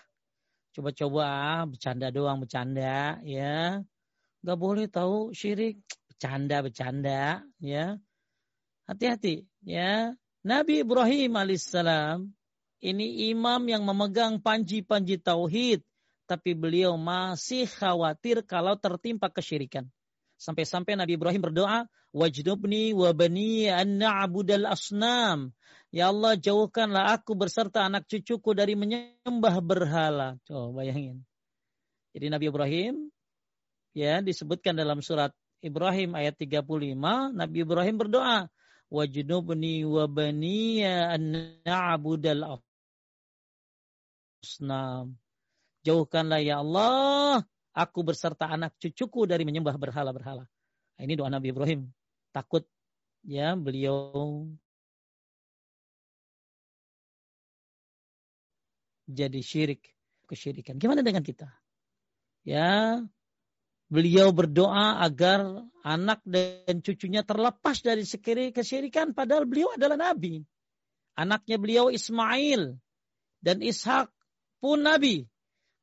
Coba-coba 0.77 1.25
ah, 1.25 1.62
bercanda 1.64 2.12
doang, 2.12 2.44
bercanda, 2.44 3.18
ya. 3.25 3.81
Gak 4.44 4.59
boleh 4.61 4.87
tahu 4.87 5.33
syirik, 5.33 5.81
bercanda, 6.07 6.61
bercanda, 6.61 7.40
ya. 7.59 7.96
hati-hati 8.87 9.49
ya. 9.66 10.14
Nabi 10.46 10.87
Ibrahim 10.87 11.35
alaihissalam 11.35 12.31
ini 12.85 13.33
imam 13.33 13.65
yang 13.67 13.83
memegang 13.83 14.39
panji-panji 14.39 15.17
tauhid, 15.17 15.81
tapi 16.27 16.53
beliau 16.53 16.99
masih 17.01 17.65
khawatir 17.71 18.43
kalau 18.45 18.77
tertimpa 18.77 19.33
kesyirikan. 19.33 19.89
Sampai-sampai 20.37 20.99
Nabi 20.99 21.17
Ibrahim 21.17 21.41
berdoa, 21.41 21.89
Wajdubni 22.17 22.97
wa 22.97 23.12
bani 23.12 23.69
an 23.69 24.01
na'budal 24.01 24.65
asnam. 24.69 25.53
Ya 25.93 26.09
Allah, 26.09 26.37
jauhkanlah 26.37 27.12
aku 27.12 27.37
berserta 27.37 27.85
anak 27.85 28.09
cucuku 28.09 28.57
dari 28.57 28.73
menyembah 28.73 29.61
berhala. 29.61 30.41
Coba 30.49 30.81
bayangin. 30.81 31.25
Jadi 32.17 32.33
Nabi 32.33 32.49
Ibrahim 32.49 32.95
ya 33.93 34.21
disebutkan 34.25 34.77
dalam 34.77 35.05
surat 35.05 35.33
Ibrahim 35.61 36.17
ayat 36.17 36.37
35, 36.37 37.33
Nabi 37.33 37.57
Ibrahim 37.65 37.97
berdoa, 37.97 38.49
Wajnubni 38.87 39.83
wa 39.83 40.07
baniya 40.07 41.17
an 41.17 41.59
na'budal 41.65 42.45
asnam. 44.46 45.18
Jauhkanlah 45.82 46.38
ya 46.42 46.62
Allah, 46.62 47.42
aku 47.74 48.06
beserta 48.06 48.46
anak 48.46 48.78
cucuku 48.78 49.26
dari 49.26 49.42
menyembah 49.42 49.74
berhala-berhala. 49.74 50.46
Ini 51.02 51.18
doa 51.18 51.28
Nabi 51.28 51.50
Ibrahim. 51.50 51.90
Takut 52.30 52.62
ya 53.26 53.59
beliau 53.59 54.46
jadi 59.06 59.40
syirik, 59.42 59.82
kesyirikan. 60.26 60.78
Gimana 60.80 61.02
dengan 61.06 61.22
kita? 61.22 61.46
Ya, 62.42 63.02
beliau 63.87 64.35
berdoa 64.35 65.02
agar 65.02 65.66
anak 65.87 66.22
dan 66.26 66.82
cucunya 66.82 67.22
terlepas 67.22 67.82
dari 67.82 68.02
kesyirikan 68.50 69.14
padahal 69.14 69.46
beliau 69.46 69.74
adalah 69.74 69.94
nabi. 69.94 70.42
Anaknya 71.16 71.56
beliau 71.56 71.88
Ismail 71.88 72.76
dan 73.40 73.62
Ishak 73.62 74.12
pun 74.61 74.83
nabi. 74.83 75.27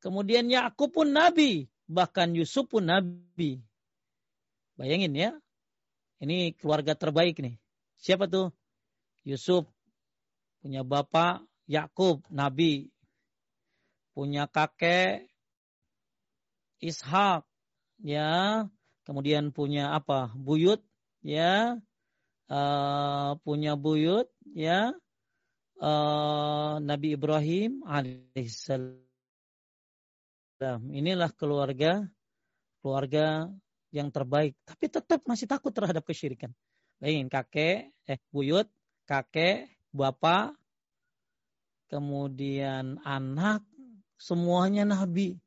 Kemudian 0.00 0.50
Yakub 0.52 0.92
pun 0.92 1.12
nabi, 1.12 1.66
bahkan 1.88 2.32
Yusuf 2.36 2.68
pun 2.68 2.84
nabi. 2.84 3.64
Bayangin 4.76 5.14
ya. 5.16 5.30
Ini 6.20 6.56
keluarga 6.56 6.96
terbaik 6.96 7.40
nih. 7.40 7.56
Siapa 8.00 8.28
tuh? 8.28 8.52
Yusuf 9.24 9.64
punya 10.60 10.84
bapak 10.84 11.44
Yakub 11.64 12.24
nabi. 12.28 12.92
Punya 14.14 14.46
kakek 14.46 15.26
Ishak 16.84 17.48
ya 18.04 18.66
kemudian 19.08 19.54
punya 19.56 19.96
apa 19.96 20.28
buyut 20.36 20.84
ya 21.24 21.80
uh, 22.52 23.30
punya 23.40 23.78
buyut 23.80 24.28
ya 24.52 24.92
uh, 25.80 26.78
Nabi 26.78 27.16
Ibrahim 27.16 27.82
alaihissalam. 27.86 29.02
Inilah 30.90 31.30
keluarga 31.34 32.06
keluarga 32.84 33.48
yang 33.94 34.12
terbaik. 34.12 34.58
Tapi 34.68 34.92
tetap 34.92 35.24
masih 35.24 35.48
takut 35.48 35.72
terhadap 35.72 36.04
kesyirikan. 36.04 36.52
Bayangin 37.00 37.32
kakek 37.32 37.94
eh 38.04 38.20
buyut 38.28 38.68
kakek 39.08 39.72
bapak 39.94 40.52
kemudian 41.88 43.00
anak 43.06 43.64
semuanya 44.20 44.84
nabi. 44.84 45.40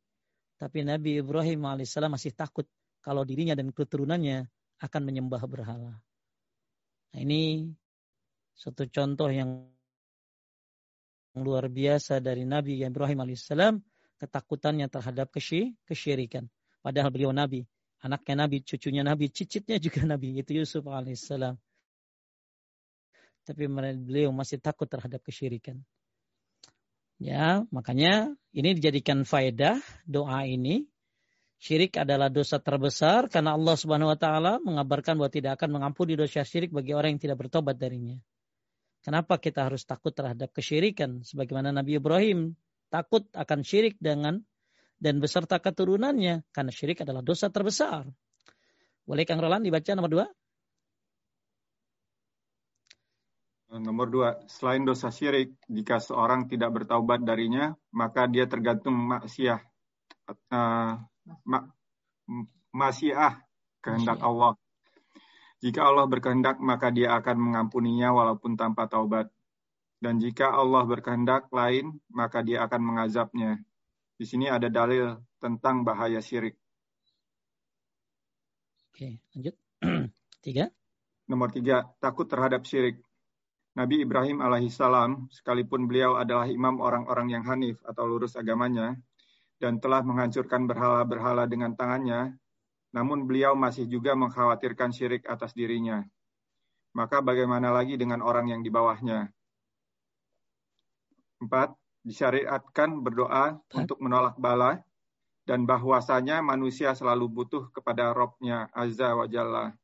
Tapi 0.58 0.82
Nabi 0.82 1.22
Ibrahim 1.22 1.70
alaihissalam 1.70 2.18
masih 2.18 2.34
takut 2.34 2.66
kalau 3.06 3.22
dirinya 3.22 3.54
dan 3.54 3.70
keturunannya 3.70 4.50
akan 4.82 5.02
menyembah 5.06 5.46
berhala. 5.46 6.02
Nah, 7.14 7.20
ini 7.22 7.70
satu 8.58 8.90
contoh 8.90 9.30
yang 9.30 9.70
luar 11.42 11.68
biasa 11.72 12.22
dari 12.22 12.46
Nabi 12.46 12.82
Ibrahim 12.82 13.26
alaihissalam 13.26 13.82
ketakutannya 14.18 14.90
terhadap 14.90 15.30
kesyirikan. 15.86 16.50
Padahal 16.82 17.14
beliau 17.14 17.32
Nabi, 17.36 17.66
anaknya 18.02 18.48
Nabi, 18.48 18.66
cucunya 18.66 19.06
Nabi, 19.06 19.30
cicitnya 19.30 19.78
juga 19.78 20.04
Nabi, 20.12 20.42
itu 20.42 20.58
Yusuf 20.58 20.86
alaihissalam. 20.86 21.56
Tapi 23.48 23.64
beliau 24.04 24.36
masih 24.36 24.60
takut 24.60 24.90
terhadap 24.92 25.24
kesyirikan. 25.24 25.80
Ya, 27.18 27.66
makanya 27.74 28.36
ini 28.54 28.78
dijadikan 28.78 29.26
faedah 29.26 29.82
doa 30.06 30.46
ini. 30.46 30.86
Syirik 31.58 31.98
adalah 31.98 32.30
dosa 32.30 32.62
terbesar 32.62 33.34
karena 33.34 33.58
Allah 33.58 33.74
Subhanahu 33.74 34.14
wa 34.14 34.20
taala 34.20 34.62
mengabarkan 34.62 35.18
bahwa 35.18 35.34
tidak 35.34 35.58
akan 35.58 35.82
mengampuni 35.82 36.14
dosa 36.14 36.46
syirik 36.46 36.70
bagi 36.70 36.94
orang 36.94 37.18
yang 37.18 37.22
tidak 37.26 37.42
bertobat 37.42 37.74
darinya. 37.82 38.22
Kenapa 39.08 39.40
kita 39.40 39.72
harus 39.72 39.88
takut 39.88 40.12
terhadap 40.12 40.52
kesyirikan 40.52 41.24
sebagaimana 41.24 41.72
Nabi 41.72 41.96
Ibrahim 41.96 42.60
takut 42.92 43.24
akan 43.32 43.64
syirik 43.64 43.96
dengan 44.04 44.44
dan 45.00 45.24
beserta 45.24 45.64
keturunannya 45.64 46.44
karena 46.52 46.72
syirik 46.76 47.08
adalah 47.08 47.24
dosa 47.24 47.48
terbesar. 47.48 48.04
Boleh 49.08 49.24
Kang 49.24 49.40
Roland 49.40 49.64
dibaca 49.64 49.96
nomor 49.96 50.12
dua? 50.12 50.28
Nomor 53.80 54.08
dua, 54.12 54.30
selain 54.52 54.84
dosa 54.84 55.08
syirik, 55.08 55.56
jika 55.72 56.04
seorang 56.04 56.52
tidak 56.52 56.76
bertaubat 56.76 57.24
darinya, 57.24 57.80
maka 57.96 58.28
dia 58.28 58.44
tergantung 58.44 58.96
maksiat, 59.08 59.64
uh, 60.52 61.00
maksiat 62.76 63.34
kehendak 63.80 64.20
Allah. 64.20 64.60
Jika 65.58 65.90
Allah 65.90 66.06
berkehendak, 66.06 66.62
maka 66.62 66.94
dia 66.94 67.18
akan 67.18 67.38
mengampuninya 67.50 68.14
walaupun 68.14 68.54
tanpa 68.54 68.86
taubat. 68.86 69.34
Dan 69.98 70.22
jika 70.22 70.54
Allah 70.54 70.86
berkehendak 70.86 71.50
lain, 71.50 71.98
maka 72.14 72.46
dia 72.46 72.62
akan 72.70 72.82
mengazabnya. 72.94 73.58
Di 74.18 74.26
sini 74.26 74.46
ada 74.46 74.70
dalil 74.70 75.18
tentang 75.42 75.82
bahaya 75.82 76.22
syirik. 76.22 76.54
Oke, 78.94 79.18
lanjut. 79.34 79.56
tiga. 80.46 80.70
Nomor 81.26 81.50
tiga, 81.50 81.90
takut 81.98 82.30
terhadap 82.30 82.66
syirik. 82.66 83.02
Nabi 83.78 84.02
Ibrahim 84.02 84.42
alaihissalam, 84.42 85.30
sekalipun 85.30 85.86
beliau 85.86 86.18
adalah 86.18 86.50
imam 86.50 86.82
orang-orang 86.82 87.30
yang 87.30 87.44
hanif 87.46 87.78
atau 87.86 88.10
lurus 88.10 88.34
agamanya, 88.34 88.98
dan 89.62 89.78
telah 89.78 90.02
menghancurkan 90.02 90.66
berhala-berhala 90.66 91.46
dengan 91.46 91.78
tangannya, 91.78 92.38
namun 92.98 93.30
beliau 93.30 93.54
masih 93.54 93.86
juga 93.86 94.18
mengkhawatirkan 94.18 94.90
syirik 94.90 95.30
atas 95.30 95.54
dirinya. 95.54 96.02
Maka 96.98 97.22
bagaimana 97.22 97.70
lagi 97.70 97.94
dengan 97.94 98.26
orang 98.26 98.50
yang 98.50 98.66
di 98.66 98.74
bawahnya? 98.74 99.30
Empat, 101.38 101.78
disyariatkan 102.02 103.06
berdoa 103.06 103.62
untuk 103.78 104.02
menolak 104.02 104.34
bala, 104.42 104.82
dan 105.46 105.70
bahwasanya 105.70 106.42
manusia 106.42 106.98
selalu 106.98 107.30
butuh 107.30 107.70
kepada 107.70 108.18
Robnya 108.18 108.66
Azza 108.74 109.14
wa 109.14 109.30
Jalla. 109.30 109.78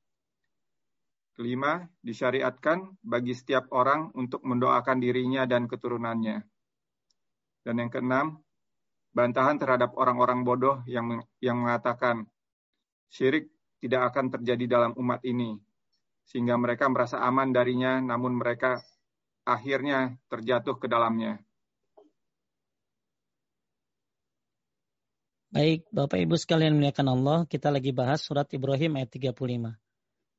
Kelima, 1.38 1.86
disyariatkan 2.02 2.98
bagi 3.06 3.38
setiap 3.38 3.70
orang 3.70 4.10
untuk 4.18 4.42
mendoakan 4.42 4.98
dirinya 4.98 5.46
dan 5.46 5.70
keturunannya. 5.70 6.42
Dan 7.62 7.76
yang 7.78 7.94
keenam, 7.94 8.42
bantahan 9.14 9.62
terhadap 9.62 9.94
orang-orang 9.94 10.42
bodoh 10.42 10.82
yang 10.90 11.22
yang 11.38 11.62
mengatakan 11.62 12.26
syirik 13.14 13.54
tidak 13.78 14.10
akan 14.10 14.34
terjadi 14.34 14.66
dalam 14.66 14.92
umat 14.98 15.22
ini, 15.22 15.62
sehingga 16.26 16.58
mereka 16.58 16.90
merasa 16.90 17.22
aman 17.22 17.54
darinya, 17.54 18.02
namun 18.02 18.34
mereka 18.42 18.82
akhirnya 19.46 20.18
terjatuh 20.34 20.82
ke 20.82 20.90
dalamnya. 20.90 21.38
Baik, 25.54 25.86
Bapak 25.94 26.18
Ibu 26.18 26.34
sekalian 26.34 26.82
melihatkan 26.82 27.06
Allah, 27.06 27.46
kita 27.46 27.70
lagi 27.70 27.94
bahas 27.94 28.26
surat 28.26 28.50
Ibrahim 28.50 28.98
ayat 28.98 29.14
35 29.14 29.78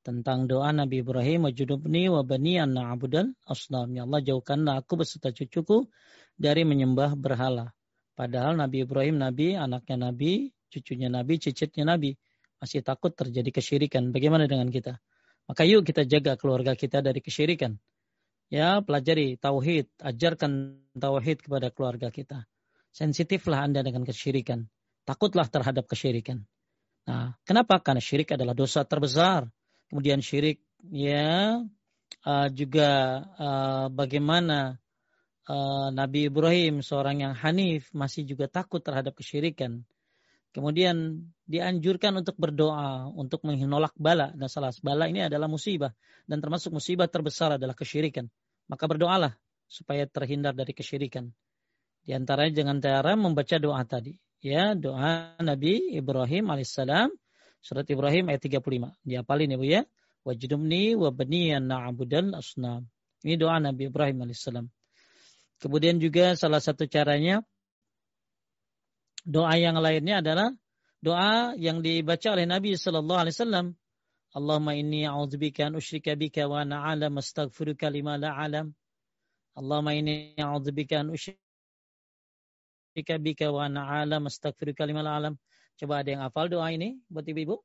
tentang 0.03 0.51
doa 0.51 0.75
Nabi 0.75 1.07
Ibrahim 1.07 1.49
wajudubni 1.49 2.11
wa 2.11 2.27
bani 2.27 2.59
na'budal 2.59 3.31
asnam. 3.47 3.95
Ya 3.95 4.03
Allah 4.03 4.20
jauhkanlah 4.20 4.83
aku 4.83 5.01
beserta 5.01 5.31
cucuku 5.31 5.87
dari 6.35 6.66
menyembah 6.66 7.14
berhala. 7.14 7.70
Padahal 8.18 8.59
Nabi 8.59 8.83
Ibrahim 8.83 9.22
Nabi, 9.22 9.55
anaknya 9.55 10.11
Nabi, 10.11 10.51
cucunya 10.66 11.07
Nabi, 11.07 11.39
cicitnya 11.39 11.95
Nabi. 11.95 12.18
Masih 12.65 12.81
takut 12.81 13.12
terjadi 13.12 13.53
kesyirikan. 13.53 14.09
Bagaimana 14.09 14.49
dengan 14.49 14.73
kita? 14.73 14.97
Maka 15.45 15.69
yuk 15.69 15.85
kita 15.85 16.09
jaga 16.09 16.41
keluarga 16.41 16.73
kita 16.73 17.05
dari 17.05 17.21
kesyirikan. 17.21 17.77
Ya, 18.49 18.81
pelajari 18.81 19.37
tauhid, 19.37 19.93
ajarkan 20.01 20.81
tauhid 20.97 21.45
kepada 21.45 21.69
keluarga 21.69 22.09
kita. 22.09 22.49
Sensitiflah 22.97 23.69
Anda 23.69 23.85
dengan 23.85 24.09
kesyirikan. 24.09 24.65
Takutlah 25.05 25.45
terhadap 25.53 25.85
kesyirikan. 25.85 26.49
Nah, 27.05 27.37
kenapa? 27.45 27.85
Karena 27.85 28.01
syirik 28.01 28.33
adalah 28.33 28.57
dosa 28.57 28.81
terbesar 28.89 29.45
kemudian 29.95 30.19
syirik 30.19 30.59
ya 30.91 31.62
uh, 32.27 32.49
juga 32.51 33.23
uh, 33.39 33.87
bagaimana 33.95 34.83
uh, 35.47 35.89
Nabi 35.95 36.27
Ibrahim 36.27 36.83
seorang 36.83 37.23
yang 37.23 37.35
hanif 37.39 37.95
masih 37.95 38.27
juga 38.27 38.51
takut 38.51 38.83
terhadap 38.83 39.15
kesyirikan 39.15 39.87
Kemudian 40.55 41.18
dianjurkan 41.50 42.22
untuk 42.22 42.38
berdoa 42.38 43.11
untuk 43.11 43.42
menolak 43.42 43.90
bala 43.98 44.30
dan 44.38 44.46
salah 44.46 44.70
bala 44.86 45.11
ini 45.11 45.26
adalah 45.26 45.50
musibah 45.50 45.90
dan 46.30 46.38
termasuk 46.38 46.70
musibah 46.70 47.11
terbesar 47.11 47.59
adalah 47.59 47.74
kesyirikan. 47.74 48.30
Maka 48.70 48.86
berdoalah 48.86 49.34
supaya 49.66 50.07
terhindar 50.07 50.55
dari 50.55 50.70
kesyirikan. 50.70 51.34
Di 52.07 52.14
antaranya 52.14 52.62
dengan 52.62 52.78
cara 52.78 53.18
membaca 53.18 53.59
doa 53.59 53.82
tadi. 53.82 54.14
Ya, 54.44 54.78
doa 54.78 55.34
Nabi 55.42 55.98
Ibrahim 55.98 56.55
alaihissalam 56.55 57.11
surat 57.59 57.88
Ibrahim 57.90 58.30
ayat 58.30 58.44
35. 58.46 58.94
Diapalin 59.02 59.50
ya 59.50 59.59
Bu 59.59 59.66
ya. 59.66 59.82
Wajdumni 60.22 60.94
wa 60.94 61.11
baniyan 61.11 61.66
na'budal 61.66 62.30
asnam. 62.38 62.86
Ini 63.26 63.40
doa 63.40 63.59
Nabi 63.59 63.90
Ibrahim 63.90 64.22
alaihissalam. 64.22 64.70
Kemudian 65.59 65.98
juga 65.98 66.38
salah 66.38 66.62
satu 66.62 66.86
caranya 66.86 67.42
Doa 69.25 69.57
yang 69.57 69.81
lainnya 69.81 70.20
adalah 70.20 70.53
doa 71.01 71.57
yang 71.57 71.81
dibaca 71.81 72.37
oleh 72.37 72.45
Nabi 72.45 72.77
Sallallahu 72.77 73.20
Alaihi 73.25 73.37
Wasallam. 73.37 73.66
Allahumma 74.35 74.75
inni 74.77 75.07
a'udzubika 75.09 75.70
an 75.70 75.81
usyrika 75.81 76.12
bika 76.18 76.45
wa 76.51 76.61
ana 76.61 76.85
a'lam 76.85 77.16
astaghfiruka 77.16 77.89
lima 77.89 78.20
la 78.20 78.37
a'lam. 78.37 78.75
Allahumma 79.57 79.95
inni 79.95 80.35
a'udzubika 80.37 81.01
an 81.01 81.14
usyrika 81.14 81.39
bika 83.16 83.49
wa 83.49 83.64
ana 83.64 83.87
a'lam 84.03 84.27
astaghfiruka 84.27 84.85
lima 84.85 85.01
la 85.07 85.16
a'lam. 85.16 85.35
Coba 85.81 86.03
ada 86.03 86.11
yang 86.12 86.22
hafal 86.27 86.51
doa 86.51 86.68
ini 86.75 87.01
buat 87.09 87.25
ibu-ibu? 87.25 87.64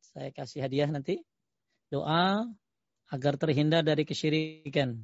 Saya 0.00 0.30
kasih 0.30 0.62
hadiah 0.62 0.88
nanti. 0.92 1.24
Doa 1.90 2.46
agar 3.10 3.34
terhindar 3.34 3.82
dari 3.82 4.06
kesyirikan. 4.06 5.02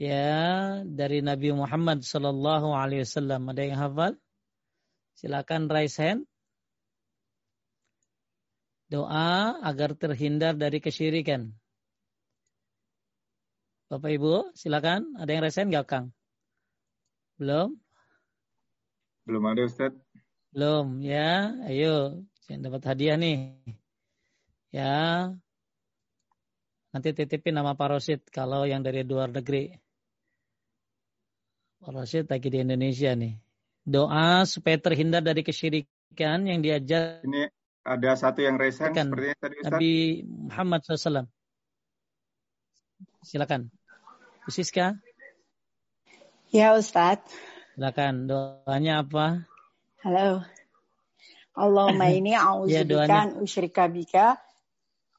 Ya, 0.00 0.80
dari 0.86 1.20
Nabi 1.20 1.52
Muhammad 1.52 2.06
sallallahu 2.06 2.72
alaihi 2.72 3.04
wasallam. 3.04 3.48
Ada 3.52 3.62
yang 3.66 3.80
hafal? 3.80 4.20
Silakan 5.18 5.66
raise 5.70 5.98
hand. 5.98 6.24
Doa 8.90 9.54
agar 9.62 9.94
terhindar 9.94 10.58
dari 10.58 10.82
kesyirikan. 10.82 11.54
Bapak 13.86 14.10
Ibu, 14.10 14.54
silakan. 14.54 15.14
Ada 15.18 15.30
yang 15.30 15.42
raise 15.46 15.58
hand 15.58 15.70
nggak, 15.70 15.86
Kang? 15.86 16.06
Belum? 17.38 17.78
Belum 19.26 19.42
ada, 19.46 19.62
Ustaz. 19.66 19.94
Belum, 20.50 20.98
ya. 21.02 21.54
Ayo, 21.66 22.26
yang 22.50 22.66
dapat 22.66 22.82
hadiah 22.86 23.14
nih. 23.14 23.54
Ya. 24.74 25.30
Nanti 26.90 27.14
titipin 27.14 27.54
nama 27.54 27.78
Pak 27.78 27.88
Rosid 27.94 28.20
kalau 28.34 28.66
yang 28.66 28.82
dari 28.82 29.06
luar 29.06 29.30
negeri. 29.30 29.70
Pak 31.78 31.90
Rosid 31.94 32.26
lagi 32.26 32.50
di 32.50 32.58
Indonesia 32.58 33.14
nih 33.14 33.49
doa 33.90 34.46
supaya 34.46 34.78
terhindar 34.78 35.20
dari 35.20 35.42
kesyirikan 35.42 36.46
yang 36.46 36.62
diajar. 36.62 37.26
Ini 37.26 37.50
ada 37.82 38.14
satu 38.14 38.44
yang 38.44 38.54
resen 38.54 38.94
sepertinya 38.94 39.36
tadi 39.42 39.54
Ustaz. 39.58 39.66
Nabi 39.66 39.92
Muhammad 40.26 40.80
SAW. 40.86 41.26
Silakan. 43.26 43.68
Bu 44.46 44.50
Siska. 44.54 44.94
Ya 46.54 46.78
Ustaz. 46.78 47.18
Silakan. 47.74 48.30
Doanya 48.30 49.02
apa? 49.02 49.44
Halo. 50.06 50.46
Allahumma 51.58 52.08
ini 52.18 52.32
a'udzubika 52.32 53.10
ya, 53.10 53.20
an 53.26 53.30
usyrika 53.42 53.84
bika. 53.90 54.38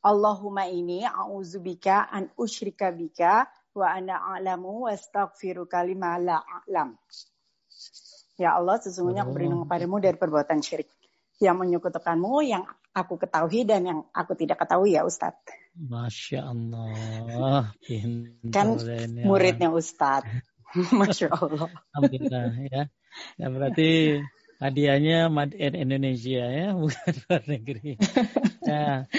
Allahumma 0.01 0.65
ini 0.65 1.05
a'udzubika 1.05 2.09
an 2.09 2.31
usyrika 2.39 2.89
bika 2.89 3.45
wa 3.77 3.87
ana 3.93 4.17
a'lamu 4.35 4.87
wa 4.87 4.95
astaghfiruka 4.95 5.85
lima 5.85 6.17
la 6.17 6.41
a'lam. 6.41 6.97
Ya 8.39 8.55
Allah, 8.57 8.79
sesungguhnya 8.79 9.27
aku 9.27 9.35
berlindung 9.35 9.67
kepadamu 9.67 9.99
dari 9.99 10.17
perbuatan 10.17 10.63
syirik. 10.63 10.89
Yang 11.41 11.57
menyekutukanmu, 11.57 12.45
yang 12.45 12.63
aku 12.91 13.17
ketahui 13.17 13.63
dan 13.63 13.81
yang 13.87 13.99
aku 14.11 14.35
tidak 14.35 14.61
ketahui 14.61 14.95
ya 14.95 15.07
Ustadz. 15.07 15.55
Masya 15.75 16.51
Allah. 16.51 17.71
kan 18.51 18.67
ya. 18.77 19.23
muridnya 19.23 19.69
Ustadz. 19.71 20.27
Masya 20.99 21.27
Allah. 21.31 21.67
Alhamdulillah 21.95 22.47
ya. 22.71 22.81
Ya 23.35 23.47
berarti 23.51 24.21
hadiahnya 24.61 25.27
Made 25.27 25.57
in 25.57 25.73
Indonesia 25.75 26.45
ya, 26.47 26.67
bukan 26.79 27.13
luar 27.27 27.43
negeri. 27.49 27.97
Ya, 28.63 29.09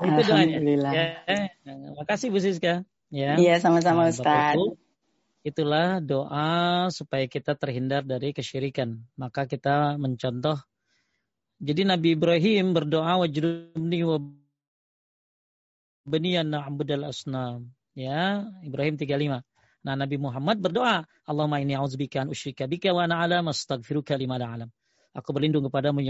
itu 0.00 0.20
doanya. 0.24 0.58
Ya, 0.94 1.06
makasih 1.98 2.32
Bu 2.32 2.40
Siska. 2.40 2.86
Ya. 3.12 3.36
Iya, 3.36 3.60
sama-sama 3.60 4.08
nah, 4.08 4.12
Ustadz. 4.12 4.81
Itulah 5.42 5.98
doa 5.98 6.86
supaya 6.94 7.26
kita 7.26 7.58
terhindar 7.58 8.06
dari 8.06 8.30
kesyirikan. 8.30 9.02
Maka 9.18 9.50
kita 9.50 9.98
mencontoh. 9.98 10.54
Jadi 11.58 11.82
Nabi 11.82 12.14
Ibrahim 12.14 12.74
berdoa 12.74 13.26
wajrubni 13.26 14.06
wa 14.06 14.22
baniyan 16.06 16.46
na'budal 16.46 17.10
asnam. 17.10 17.70
Ya, 17.94 18.46
Ibrahim 18.62 18.94
35. 18.98 19.42
Nah, 19.82 19.94
Nabi 19.98 20.14
Muhammad 20.14 20.62
berdoa, 20.62 21.02
Allahumma 21.26 21.58
inni 21.58 21.74
a'udzubika 21.74 22.22
an 22.22 22.30
usyrika 22.30 22.70
bika 22.70 22.94
wa 22.94 23.02
ana 23.02 23.18
alam 23.18 23.50
astaghfiruka 23.50 24.14
lima 24.14 24.38
la 24.38 24.46
alam. 24.46 24.70
Aku 25.12 25.34
berlindung 25.34 25.66
kepadamu 25.66 26.00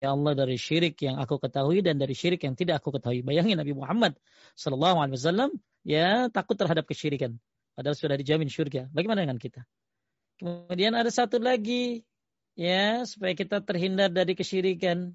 ya 0.00 0.12
Allah 0.12 0.32
dari 0.36 0.56
syirik 0.60 1.00
yang 1.00 1.16
aku 1.16 1.40
ketahui 1.40 1.80
dan 1.80 1.96
dari 1.96 2.12
syirik 2.12 2.44
yang 2.44 2.52
tidak 2.52 2.84
aku 2.84 2.96
ketahui. 2.96 3.24
Bayangin 3.24 3.56
Nabi 3.56 3.72
Muhammad 3.72 4.16
sallallahu 4.56 5.00
alaihi 5.00 5.16
wasallam 5.16 5.50
ya 5.86 6.28
takut 6.28 6.56
terhadap 6.56 6.84
kesyirikan. 6.84 7.40
Padahal 7.76 7.96
sudah 7.96 8.16
dijamin 8.16 8.48
surga. 8.48 8.88
Bagaimana 8.92 9.24
dengan 9.24 9.40
kita? 9.40 9.64
Kemudian 10.36 10.92
ada 10.96 11.08
satu 11.08 11.40
lagi 11.40 12.04
ya 12.56 13.04
supaya 13.08 13.32
kita 13.36 13.60
terhindar 13.64 14.12
dari 14.12 14.32
kesyirikan. 14.36 15.12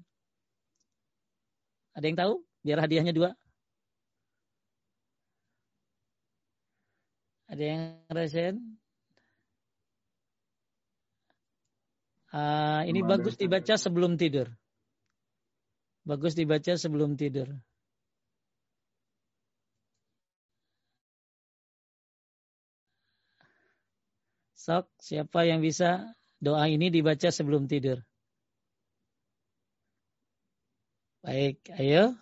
Ada 1.94 2.04
yang 2.06 2.18
tahu? 2.18 2.34
Biar 2.62 2.78
hadiahnya 2.82 3.14
dua. 3.14 3.30
Ada 7.52 7.62
yang 7.62 7.82
rasain? 8.08 8.56
Uh, 12.32 12.80
ini 12.88 13.04
bagus 13.04 13.36
dibaca 13.36 13.76
sebelum 13.76 14.16
tidur. 14.16 14.48
Bagus 16.02 16.34
dibaca 16.34 16.74
sebelum 16.74 17.14
tidur. 17.14 17.46
Sok, 24.58 24.86
siapa 24.98 25.42
yang 25.46 25.58
bisa 25.58 26.14
doa 26.38 26.66
ini 26.70 26.86
dibaca 26.90 27.30
sebelum 27.30 27.66
tidur? 27.66 27.98
Baik, 31.22 31.70
ayo. 31.78 32.14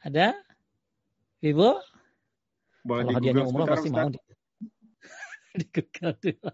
Ada? 0.00 0.32
Ibu? 1.44 1.70
Boleh 2.82 3.04
Kalau 3.06 3.16
hadiahnya 3.16 3.44
umroh 3.46 3.66
pasti 3.68 3.88
Ustaz. 3.88 4.00
mau 4.00 4.08
di, 4.10 4.20
di 5.60 5.66
Google 5.70 6.14
dulu. 6.18 6.48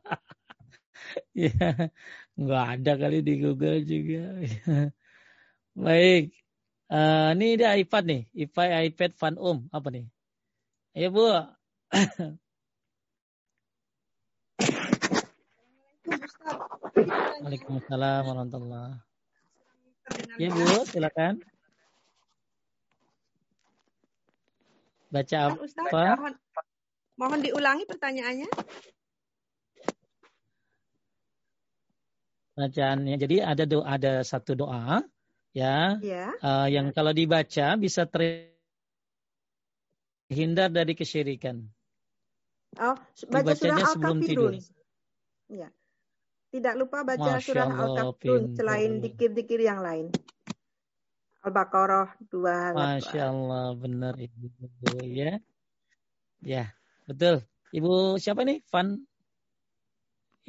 ya, 1.47 1.91
nggak 2.39 2.65
ada 2.79 2.93
kali 2.99 3.19
di 3.23 3.35
Google 3.43 3.83
juga. 3.85 4.39
Baik. 5.85 6.35
Uh, 6.89 7.37
ini 7.37 7.61
dia 7.61 7.77
iPad 7.77 8.05
nih, 8.09 8.23
iPad 8.49 8.69
iPad 8.89 9.13
Fun 9.13 9.37
Um 9.37 9.69
apa 9.69 9.89
nih? 9.93 10.09
Ayo 10.97 11.13
Bu. 11.13 11.29
Waalaikumsalam 17.39 18.25
warahmatullahi 18.27 18.99
Ya 20.41 20.49
Bu, 20.49 20.65
silakan. 20.89 21.45
Baca 25.09 25.37
apa? 25.49 25.57
Ustaz, 25.65 25.89
mohon, 25.93 26.35
mohon 27.17 27.41
diulangi 27.45 27.85
pertanyaannya. 27.89 28.49
Bacaannya. 32.59 33.15
Jadi 33.23 33.39
ada 33.39 33.63
doa, 33.63 33.87
ada 33.87 34.27
satu 34.27 34.59
doa 34.59 34.99
ya, 35.55 35.95
ya. 36.03 36.35
Uh, 36.43 36.67
yang 36.67 36.91
kalau 36.91 37.15
dibaca 37.15 37.79
bisa 37.79 38.03
terhindar 40.27 40.67
dari 40.75 40.99
kesyirikan. 40.99 41.63
Oh, 42.83 42.99
baca 43.31 43.55
Dibacanya 43.55 43.79
surah 43.79 43.89
sebelum 43.95 44.19
tidur. 44.27 44.53
Ya. 45.49 45.71
Tidak 46.49 46.75
lupa 46.75 47.05
baca 47.07 47.39
Masya 47.39 47.45
surah 47.47 47.69
Al-Kafirun 47.71 48.59
selain 48.59 49.01
dikir-dikir 49.01 49.63
yang 49.63 49.81
lain. 49.81 50.11
Al-Baqarah 51.47 52.19
dua. 52.29 52.75
Masya 52.75 53.31
Allah, 53.31 53.73
benar 53.79 54.19
Ibu 54.19 55.07
ya. 55.07 55.39
Ya, 56.43 56.75
betul. 57.07 57.47
Ibu 57.71 58.19
siapa 58.21 58.43
nih? 58.45 58.61
Van 58.69 59.08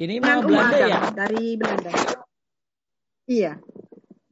ini 0.00 0.16
mah 0.16 0.40
Belanda 0.40 0.76
ya? 0.80 1.00
Dari 1.12 1.60
Belanda. 1.60 1.92
Iya. 3.28 3.60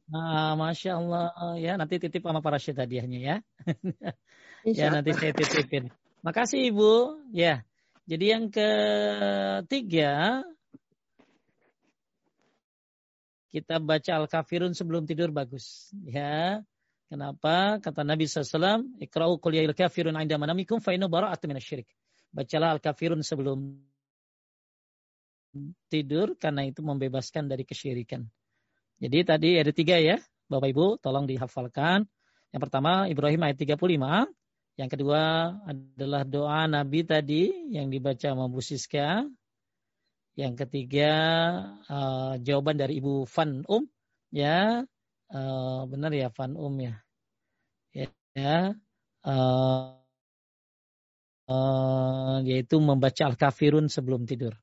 Nah, 0.09 0.57
Masya 0.57 0.97
Allah 0.97 1.29
ya 1.61 1.77
nanti 1.77 2.01
titip 2.01 2.25
sama 2.25 2.41
para 2.41 2.57
syed 2.57 2.81
hadiahnya 2.81 3.19
ya. 3.21 3.35
ya 4.81 4.89
nanti 4.89 5.13
saya 5.13 5.31
titipin. 5.37 5.93
Makasih 6.25 6.73
Ibu. 6.73 7.21
Ya. 7.29 7.61
Jadi 8.09 8.25
yang 8.33 8.49
ketiga 8.49 10.41
kita 13.53 13.77
baca 13.77 14.11
Al-Kafirun 14.25 14.73
sebelum 14.73 15.05
tidur 15.05 15.29
bagus. 15.29 15.93
Ya. 16.01 16.65
Kenapa? 17.09 17.81
Kata 17.81 18.05
Nabi 18.05 18.29
SAW, 18.29 18.85
Ikra'u 19.01 19.41
qul 19.41 19.57
ya 19.57 19.65
kafirun 19.73 20.13
inda 20.17 20.37
manamikum 20.37 20.77
fa 20.77 20.93
inna 20.93 21.09
bara'atu 21.09 21.49
minasyirik. 21.49 21.89
Bacalah 22.29 22.77
Al-Kafirun 22.77 23.25
sebelum 23.25 23.81
tidur 25.89 26.37
karena 26.37 26.65
itu 26.65 26.85
membebaskan 26.85 27.49
dari 27.49 27.65
kesyirikan. 27.65 28.25
Jadi 28.99 29.19
tadi 29.23 29.49
ada 29.57 29.71
tiga 29.71 29.95
ya, 29.97 30.19
Bapak 30.51 30.69
Ibu, 30.75 30.85
tolong 30.99 31.25
dihafalkan. 31.25 32.05
Yang 32.51 32.61
pertama 32.67 33.07
Ibrahim 33.07 33.45
ayat 33.45 33.57
35. 33.57 34.27
Yang 34.79 34.89
kedua 34.95 35.21
adalah 35.67 36.23
doa 36.23 36.63
Nabi 36.67 37.03
tadi 37.03 37.51
yang 37.71 37.91
dibaca 37.91 38.31
sama 38.31 38.47
Bu 38.47 38.63
Siska. 38.63 39.27
Yang 40.39 40.53
ketiga 40.65 41.11
uh, 41.91 42.39
jawaban 42.39 42.79
dari 42.79 43.03
Ibu 43.03 43.27
Van 43.27 43.59
Um 43.67 43.83
ya 44.31 44.87
uh, 45.35 45.81
benar 45.83 46.15
ya 46.15 46.31
Van 46.31 46.55
Um 46.55 46.79
ya 46.79 46.95
ya, 47.91 48.71
uh, 49.27 49.99
uh, 51.51 52.37
yaitu 52.47 52.79
membaca 52.79 53.27
Al-Kafirun 53.27 53.91
sebelum 53.91 54.23
tidur 54.23 54.55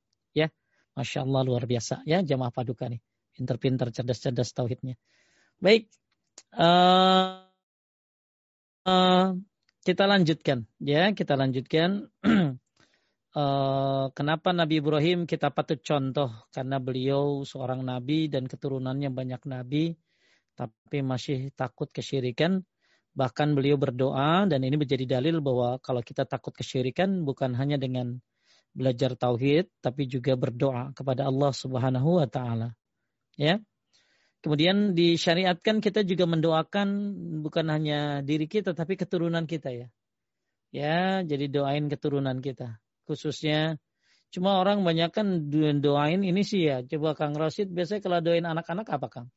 Masya 0.96 1.28
Allah 1.28 1.42
luar 1.44 1.68
biasa. 1.68 2.00
Ya 2.08 2.24
jamaah 2.24 2.48
paduka 2.48 2.88
nih. 2.88 3.04
Pinter-pinter 3.36 3.92
cerdas-cerdas 3.92 4.56
tauhidnya. 4.56 4.96
Baik. 5.60 5.92
Uh, 6.56 7.44
uh, 8.88 9.36
kita 9.84 10.08
lanjutkan. 10.08 10.64
Ya 10.80 11.12
kita 11.12 11.36
lanjutkan. 11.36 12.08
Uh, 13.36 14.08
kenapa 14.16 14.56
Nabi 14.56 14.80
Ibrahim? 14.80 15.28
Kita 15.28 15.52
patut 15.52 15.84
contoh. 15.84 16.32
Karena 16.48 16.80
beliau 16.80 17.44
seorang 17.44 17.84
nabi 17.84 18.32
dan 18.32 18.48
keturunannya 18.48 19.12
banyak 19.12 19.44
nabi 19.44 19.92
tapi 20.56 21.04
masih 21.04 21.52
takut 21.52 21.92
kesyirikan. 21.92 22.64
Bahkan 23.16 23.52
beliau 23.52 23.76
berdoa 23.76 24.48
dan 24.48 24.60
ini 24.64 24.76
menjadi 24.80 25.20
dalil 25.20 25.44
bahwa 25.44 25.76
kalau 25.84 26.00
kita 26.00 26.24
takut 26.24 26.56
kesyirikan 26.56 27.24
bukan 27.24 27.52
hanya 27.56 27.76
dengan 27.76 28.20
belajar 28.76 29.16
tauhid 29.16 29.72
tapi 29.80 30.04
juga 30.04 30.36
berdoa 30.36 30.92
kepada 30.92 31.24
Allah 31.24 31.50
Subhanahu 31.56 32.20
wa 32.20 32.28
taala. 32.28 32.76
Ya. 33.40 33.64
Kemudian 34.44 34.92
disyariatkan 34.92 35.80
kita 35.80 36.04
juga 36.04 36.28
mendoakan 36.28 36.88
bukan 37.40 37.66
hanya 37.72 38.20
diri 38.20 38.46
kita 38.46 38.76
tapi 38.76 38.94
keturunan 39.00 39.48
kita 39.48 39.72
ya. 39.72 39.88
Ya 40.70 41.24
jadi 41.24 41.48
doain 41.48 41.88
keturunan 41.88 42.38
kita. 42.44 42.76
Khususnya 43.08 43.80
cuma 44.28 44.60
orang 44.60 44.84
banyak 44.84 45.10
kan 45.10 45.48
doain 45.80 46.20
ini 46.20 46.44
sih 46.44 46.68
ya. 46.68 46.84
Coba 46.84 47.16
Kang 47.16 47.32
Rosid 47.32 47.72
biasanya 47.72 48.04
kalau 48.04 48.20
doain 48.20 48.44
anak-anak 48.44 48.86
apa 48.92 49.06
Kang? 49.08 49.28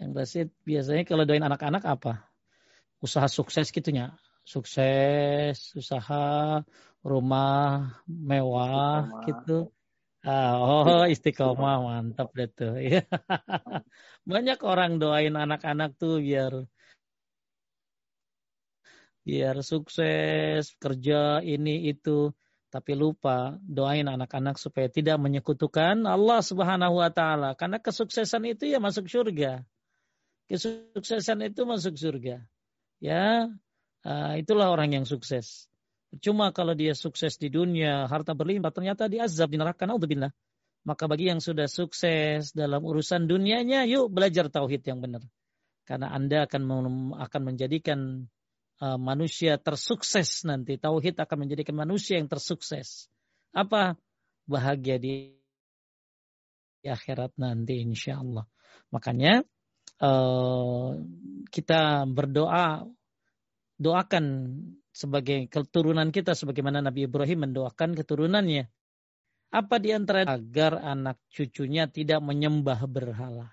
Kang 0.00 0.16
Rosid 0.16 0.50
biasanya 0.64 1.04
kalau 1.04 1.28
doain 1.28 1.44
anak-anak 1.44 1.84
apa? 1.84 2.26
Usaha 3.04 3.28
sukses 3.28 3.68
gitunya 3.68 4.16
sukses 4.42 5.74
usaha 5.78 6.62
rumah 7.02 7.98
mewah 8.06 9.06
istiqomah. 9.06 9.26
gitu 9.26 9.58
ah, 10.26 10.54
oh 10.58 11.02
istiqomah 11.14 11.76
mantap 11.82 12.30
deh 12.34 12.50
tuh 12.50 12.78
ya 12.86 13.02
banyak 14.22 14.58
orang 14.62 15.02
doain 15.02 15.34
anak-anak 15.34 15.98
tuh 15.98 16.22
biar 16.22 16.66
biar 19.22 19.62
sukses 19.62 20.74
kerja 20.82 21.38
ini 21.42 21.86
itu 21.90 22.34
tapi 22.72 22.96
lupa 22.96 23.60
doain 23.60 24.08
anak-anak 24.08 24.56
supaya 24.56 24.88
tidak 24.88 25.20
menyekutukan 25.20 26.08
Allah 26.08 26.40
Subhanahu 26.40 27.04
wa 27.04 27.12
taala 27.12 27.52
karena 27.52 27.76
kesuksesan 27.76 28.48
itu 28.48 28.64
ya 28.64 28.80
masuk 28.80 29.12
surga. 29.12 29.60
Kesuksesan 30.48 31.52
itu 31.52 31.68
masuk 31.68 32.00
surga. 32.00 32.40
Ya, 32.96 33.52
uh, 34.06 34.34
itulah 34.38 34.70
orang 34.70 34.94
yang 35.00 35.06
sukses. 35.06 35.66
Cuma 36.20 36.52
kalau 36.52 36.76
dia 36.76 36.92
sukses 36.92 37.40
di 37.40 37.48
dunia, 37.48 38.04
harta 38.04 38.36
berlimpah 38.36 38.68
ternyata 38.68 39.08
diazab 39.08 39.48
di 39.48 39.56
neraka 39.56 39.88
naudzubillah. 39.88 40.28
Maka 40.82 41.06
bagi 41.06 41.30
yang 41.30 41.38
sudah 41.38 41.70
sukses 41.70 42.50
dalam 42.52 42.82
urusan 42.82 43.30
dunianya, 43.30 43.86
yuk 43.86 44.10
belajar 44.10 44.50
tauhid 44.50 44.82
yang 44.82 44.98
benar. 44.98 45.22
Karena 45.86 46.10
Anda 46.10 46.44
akan 46.44 46.62
akan 47.16 47.42
menjadikan 47.42 48.28
uh, 48.82 48.98
manusia 48.98 49.56
tersukses 49.62 50.42
nanti. 50.42 50.76
Tauhid 50.76 51.16
akan 51.22 51.46
menjadikan 51.46 51.78
manusia 51.78 52.18
yang 52.18 52.26
tersukses. 52.26 53.06
Apa? 53.54 53.94
Bahagia 54.42 54.98
di, 54.98 55.38
akhirat 56.82 57.38
nanti 57.38 57.78
insya 57.78 58.18
Allah. 58.18 58.44
Makanya 58.90 59.46
uh, 60.02 60.98
kita 61.48 62.10
berdoa, 62.10 62.82
doakan 63.82 64.24
sebagai 64.94 65.50
keturunan 65.50 66.14
kita 66.14 66.38
sebagaimana 66.38 66.78
Nabi 66.78 67.10
Ibrahim 67.10 67.50
mendoakan 67.50 67.98
keturunannya. 67.98 68.70
Apa 69.52 69.76
di 69.76 69.92
antara 69.92 70.24
agar 70.24 70.80
anak 70.80 71.20
cucunya 71.28 71.84
tidak 71.84 72.24
menyembah 72.24 72.88
berhala? 72.88 73.52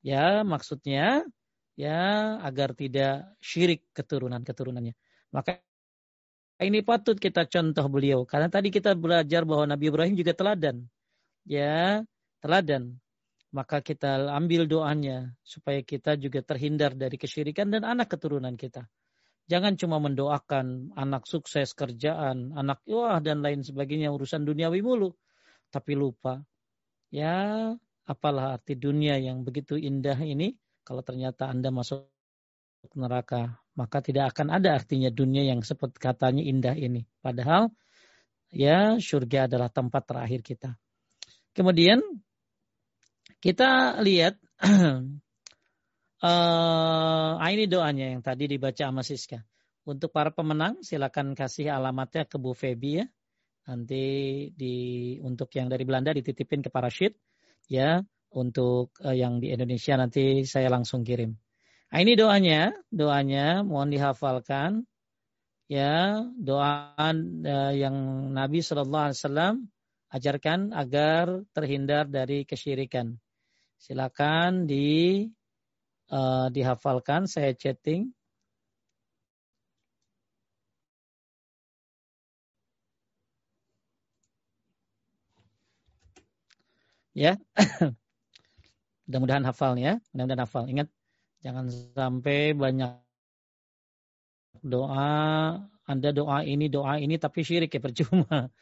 Ya, 0.00 0.40
maksudnya 0.40 1.28
ya 1.76 2.40
agar 2.40 2.72
tidak 2.72 3.28
syirik 3.44 3.84
keturunan-keturunannya. 3.92 4.96
Maka 5.32 5.60
ini 6.60 6.80
patut 6.80 7.16
kita 7.16 7.44
contoh 7.48 7.88
beliau 7.88 8.24
karena 8.24 8.48
tadi 8.48 8.72
kita 8.72 8.96
belajar 8.96 9.44
bahwa 9.44 9.68
Nabi 9.68 9.92
Ibrahim 9.92 10.16
juga 10.16 10.32
teladan. 10.32 10.88
Ya, 11.44 12.04
teladan. 12.40 12.96
Maka 13.50 13.82
kita 13.82 14.30
ambil 14.30 14.64
doanya 14.70 15.34
supaya 15.42 15.82
kita 15.82 16.14
juga 16.14 16.38
terhindar 16.40 16.94
dari 16.94 17.18
kesyirikan 17.18 17.68
dan 17.68 17.82
anak 17.82 18.12
keturunan 18.12 18.54
kita. 18.54 18.86
Jangan 19.50 19.74
cuma 19.74 19.98
mendoakan 19.98 20.94
anak 20.94 21.26
sukses 21.26 21.74
kerjaan, 21.74 22.54
anak 22.54 22.86
wah 22.86 23.18
dan 23.18 23.42
lain 23.42 23.66
sebagainya 23.66 24.14
urusan 24.14 24.46
duniawi 24.46 24.78
mulu. 24.78 25.10
Tapi 25.74 25.98
lupa. 25.98 26.38
Ya, 27.10 27.74
apalah 28.06 28.54
arti 28.54 28.78
dunia 28.78 29.18
yang 29.18 29.42
begitu 29.42 29.74
indah 29.74 30.14
ini 30.22 30.54
kalau 30.86 31.02
ternyata 31.02 31.50
Anda 31.50 31.74
masuk 31.74 32.06
neraka, 32.94 33.58
maka 33.74 33.98
tidak 34.00 34.34
akan 34.34 34.54
ada 34.54 34.78
artinya 34.78 35.10
dunia 35.10 35.44
yang 35.44 35.66
seperti 35.66 35.98
katanya 35.98 36.42
indah 36.46 36.74
ini. 36.78 37.04
Padahal 37.18 37.74
ya 38.50 39.02
surga 39.02 39.50
adalah 39.50 39.70
tempat 39.70 40.02
terakhir 40.06 40.40
kita. 40.46 40.70
Kemudian 41.50 41.98
kita 43.42 43.98
lihat 44.02 44.38
uh, 46.22 47.48
ini 47.50 47.64
doanya 47.66 48.16
yang 48.16 48.22
tadi 48.22 48.46
dibaca 48.46 48.88
sama 48.88 49.02
Siska. 49.04 49.40
Untuk 49.88 50.12
para 50.12 50.30
pemenang 50.30 50.84
silakan 50.84 51.32
kasih 51.32 51.72
alamatnya 51.72 52.28
ke 52.28 52.36
Bu 52.36 52.52
Febi 52.52 53.00
ya. 53.02 53.06
Nanti 53.68 54.04
di 54.54 54.74
untuk 55.20 55.52
yang 55.56 55.68
dari 55.68 55.84
Belanda 55.84 56.10
dititipin 56.12 56.64
ke 56.64 56.70
Parasit 56.72 57.16
ya 57.68 58.02
untuk 58.34 58.94
uh, 59.02 59.14
yang 59.14 59.42
di 59.42 59.50
Indonesia 59.50 59.98
nanti 59.98 60.46
saya 60.46 60.70
langsung 60.70 61.02
kirim. 61.02 61.34
Nah, 61.90 61.98
ini 61.98 62.14
doanya, 62.14 62.70
doanya 62.86 63.66
mohon 63.66 63.90
dihafalkan. 63.90 64.86
Ya, 65.70 66.26
doa 66.34 66.98
uh, 66.98 67.72
yang 67.74 67.94
Nabi 68.34 68.58
Shallallahu 68.58 69.06
Alaihi 69.10 69.18
Wasallam 69.22 69.54
ajarkan 70.10 70.74
agar 70.74 71.46
terhindar 71.54 72.10
dari 72.10 72.42
kesyirikan. 72.42 73.14
Silakan 73.78 74.66
di 74.66 75.30
uh, 76.10 76.46
dihafalkan. 76.52 77.24
Saya 77.30 77.54
chatting. 77.54 78.12
Ya. 87.14 87.36
Mudah-mudahan 89.10 89.42
hafal 89.42 89.74
ya, 89.74 89.98
mudah-mudahan 90.14 90.42
hafal. 90.46 90.64
Ingat, 90.70 90.88
jangan 91.42 91.66
sampai 91.98 92.54
banyak 92.54 92.94
doa, 94.62 95.10
Anda 95.90 96.08
doa 96.14 96.46
ini, 96.46 96.70
doa 96.70 97.02
ini, 97.02 97.18
tapi 97.18 97.42
syirik 97.42 97.74
ya 97.74 97.82
percuma. 97.82 98.46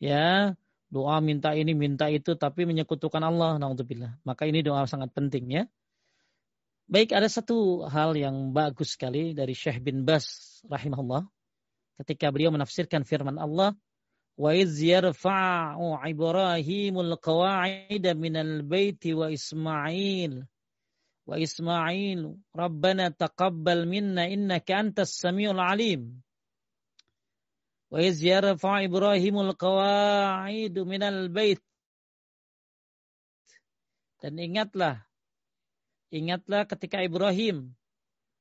Ya, 0.00 0.56
doa 0.88 1.20
minta 1.20 1.52
ini, 1.52 1.76
minta 1.76 2.08
itu, 2.08 2.32
tapi 2.32 2.64
menyekutukan 2.64 3.20
Allah. 3.20 3.60
Naudzubillah. 3.60 4.16
Maka 4.24 4.48
ini 4.48 4.64
doa 4.64 4.88
sangat 4.88 5.12
penting 5.12 5.44
ya. 5.60 5.68
Baik, 6.90 7.14
ada 7.14 7.30
satu 7.30 7.86
hal 7.86 8.18
yang 8.18 8.50
bagus 8.50 8.98
sekali 8.98 9.30
dari 9.30 9.54
Syekh 9.54 9.78
bin 9.78 10.02
Bas 10.02 10.58
rahimahullah. 10.66 11.22
Ketika 12.02 12.34
beliau 12.34 12.50
menafsirkan 12.50 13.06
firman 13.06 13.38
Allah 13.38 13.78
wa 14.34 14.50
iz 14.50 14.74
yarfa'u 14.82 16.02
ibrahimul 16.02 17.14
qawa'ida 17.14 18.18
minal 18.18 18.66
baiti 18.66 19.14
wa 19.14 19.30
isma'il. 19.30 20.42
Wa 21.30 21.38
isma'il 21.38 22.26
rabbana 22.50 23.14
taqabbal 23.14 23.86
minna 23.86 24.26
innaka 24.26 24.82
antas 24.82 25.14
samiul 25.14 25.62
alim. 25.62 26.18
Wa 27.86 28.02
iz 28.02 28.18
yarfa'u 28.18 28.90
ibrahimul 28.90 29.54
qawa'ida 29.54 30.82
minal 30.82 31.30
bait. 31.30 31.62
Dan 34.18 34.42
ingatlah 34.42 35.06
ingatlah 36.10 36.66
ketika 36.66 37.00
Ibrahim 37.02 37.74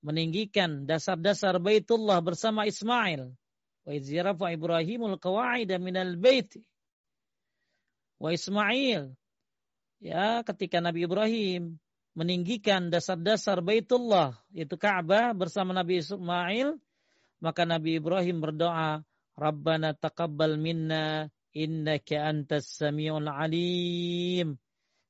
meninggikan 0.01 0.87
dasar-dasar 0.87 1.59
Baitullah 1.59 2.19
bersama 2.19 2.65
Ismail. 2.65 3.31
Wa 3.87 3.91
iz 3.95 4.07
yarfa 4.11 4.51
Ibrahimul 4.51 5.17
qawa'ida 5.17 5.79
minal 5.79 6.15
bait. 6.19 6.53
Wa 8.19 8.35
Ismail. 8.35 9.15
Ya, 9.99 10.43
ketika 10.47 10.79
Nabi 10.79 11.03
Ibrahim 11.03 11.75
meninggikan 12.15 12.87
dasar-dasar 12.91 13.59
Baitullah, 13.59 14.39
yaitu 14.51 14.79
Ka'bah 14.79 15.35
bersama 15.35 15.75
Nabi 15.75 15.99
Ismail, 15.99 16.79
maka 17.39 17.63
Nabi 17.67 17.99
Ibrahim 17.99 18.39
berdoa, 18.43 19.03
Rabbana 19.39 19.95
taqabbal 19.95 20.59
minna 20.59 21.31
innaka 21.55 22.27
antas 22.27 22.75
samiul 22.75 23.27
alim. 23.27 24.59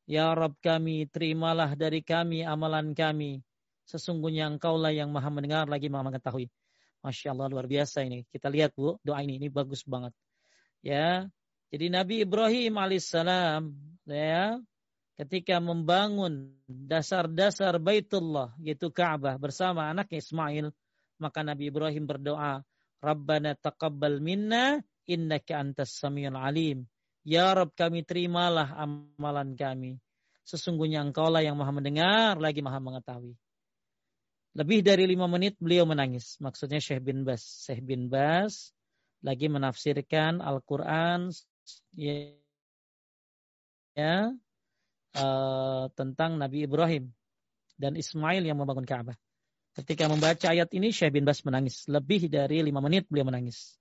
Ya 0.10 0.34
Rabb 0.34 0.57
kami, 0.57 1.05
terimalah 1.05 1.78
dari 1.78 2.01
kami 2.01 2.41
amalan 2.41 2.97
kami. 2.97 3.45
Sesungguhnya 3.86 4.49
engkaulah 4.49 4.89
yang 4.89 5.14
maha 5.14 5.30
mendengar 5.30 5.70
lagi 5.70 5.86
maha 5.86 6.10
mengetahui. 6.10 6.49
Masya 7.05 7.38
Allah 7.38 7.45
luar 7.53 7.70
biasa 7.70 8.01
ini. 8.01 8.26
Kita 8.26 8.49
lihat 8.49 8.74
bu, 8.74 8.97
doa 9.05 9.22
ini, 9.22 9.38
ini 9.38 9.53
bagus 9.53 9.86
banget. 9.86 10.18
Ya, 10.82 11.30
jadi 11.70 11.93
Nabi 11.93 12.26
Ibrahim 12.26 12.82
alaihissalam, 12.82 13.70
ya, 14.10 14.57
ketika 15.22 15.62
membangun 15.62 16.57
dasar-dasar 16.66 17.78
Baitullah, 17.78 18.57
yaitu 18.57 18.89
Ka'bah 18.89 19.38
bersama 19.38 19.86
anaknya 19.93 20.18
Ismail, 20.18 20.74
maka 21.22 21.45
Nabi 21.45 21.70
Ibrahim 21.70 22.10
berdoa, 22.10 22.66
Rabbana 22.97 23.53
taqabbal 23.53 24.18
minna 24.18 24.82
innaka 25.05 25.62
antas 25.62 25.93
samiul 25.93 26.34
alim. 26.34 26.89
Ya 27.30 27.53
Rabb 27.53 27.77
kami 27.77 28.01
terimalah 28.01 28.73
amalan 28.73 29.53
kami. 29.53 30.01
Sesungguhnya 30.49 31.05
engkau 31.05 31.30
lah 31.30 31.45
yang 31.45 31.53
maha 31.61 31.69
mendengar 31.69 32.41
lagi 32.41 32.65
maha 32.65 32.82
mengetahui. 32.82 33.38
Lebih 34.57 34.82
dari 34.82 35.05
lima 35.05 35.30
menit 35.30 35.53
beliau 35.61 35.86
menangis. 35.86 36.41
Maksudnya 36.41 36.82
Syekh 36.82 37.05
bin 37.05 37.21
Bas. 37.21 37.45
Syekh 37.45 37.86
bin 37.86 38.09
Bas 38.09 38.73
lagi 39.21 39.45
menafsirkan 39.45 40.41
Al-Quran 40.41 41.30
ya, 41.93 42.34
ya 43.93 44.34
uh, 45.13 45.86
tentang 45.93 46.41
Nabi 46.41 46.65
Ibrahim 46.65 47.13
dan 47.77 47.93
Ismail 47.93 48.41
yang 48.41 48.57
membangun 48.57 48.89
Ka'bah. 48.89 49.15
Ketika 49.77 50.09
membaca 50.09 50.49
ayat 50.49 50.73
ini, 50.73 50.89
Syekh 50.89 51.15
bin 51.21 51.30
Bas 51.30 51.45
menangis. 51.45 51.86
Lebih 51.86 52.25
dari 52.27 52.65
lima 52.65 52.82
menit 52.82 53.05
beliau 53.05 53.30
menangis. 53.30 53.78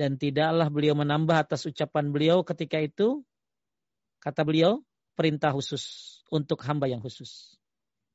Dan 0.00 0.16
tidaklah 0.16 0.72
beliau 0.72 0.96
menambah 0.96 1.44
atas 1.44 1.68
ucapan 1.68 2.08
beliau 2.08 2.40
ketika 2.40 2.80
itu. 2.80 3.20
Kata 4.16 4.48
beliau, 4.48 4.80
perintah 5.12 5.52
khusus 5.52 6.16
untuk 6.32 6.64
hamba 6.64 6.88
yang 6.88 7.04
khusus. 7.04 7.60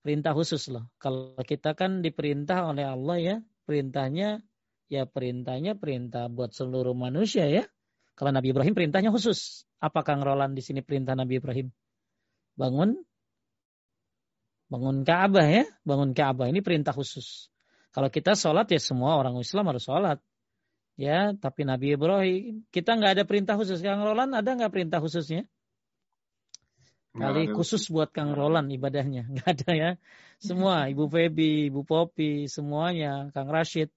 Perintah 0.02 0.34
khusus 0.34 0.66
loh. 0.74 0.90
Kalau 0.98 1.38
kita 1.46 1.78
kan 1.78 2.02
diperintah 2.02 2.66
oleh 2.74 2.90
Allah 2.90 3.18
ya, 3.22 3.36
perintahnya 3.70 4.42
ya 4.90 5.06
perintahnya 5.06 5.78
perintah 5.78 6.26
buat 6.26 6.58
seluruh 6.58 6.98
manusia 6.98 7.46
ya. 7.46 7.70
Kalau 8.18 8.34
Nabi 8.34 8.50
Ibrahim 8.50 8.74
perintahnya 8.74 9.14
khusus. 9.14 9.70
Apakah 9.78 10.18
Roland 10.26 10.58
di 10.58 10.66
sini 10.66 10.82
perintah 10.82 11.14
Nabi 11.14 11.38
Ibrahim? 11.38 11.70
Bangun 12.58 12.98
Bangun 14.66 15.06
Ka'bah 15.06 15.46
ya, 15.46 15.62
bangun 15.86 16.18
Ka'bah 16.18 16.50
ini 16.50 16.66
perintah 16.66 16.90
khusus. 16.90 17.54
Kalau 17.94 18.10
kita 18.10 18.34
sholat 18.34 18.66
ya 18.74 18.82
semua 18.82 19.14
orang 19.22 19.38
Islam 19.38 19.70
harus 19.70 19.86
sholat. 19.86 20.18
Ya, 20.96 21.36
tapi 21.36 21.68
Nabi 21.68 22.00
Ibrahim 22.00 22.64
kita 22.72 22.96
nggak 22.96 23.12
ada 23.20 23.24
perintah 23.28 23.60
khusus. 23.60 23.84
Kang 23.84 24.00
Roland 24.00 24.32
ada 24.32 24.50
nggak 24.56 24.72
perintah 24.72 25.04
khususnya? 25.04 25.44
Kali 27.16 27.48
khusus 27.52 27.88
buat 27.88 28.12
Kang 28.12 28.36
Roland 28.36 28.68
ibadahnya 28.72 29.28
nggak 29.34 29.48
ada 29.60 29.72
ya. 29.76 29.92
Semua 30.40 30.88
Ibu 30.92 31.08
Febi, 31.12 31.72
Ibu 31.72 31.84
Popi, 31.84 32.48
semuanya 32.48 33.32
Kang 33.36 33.52
Rashid. 33.52 33.92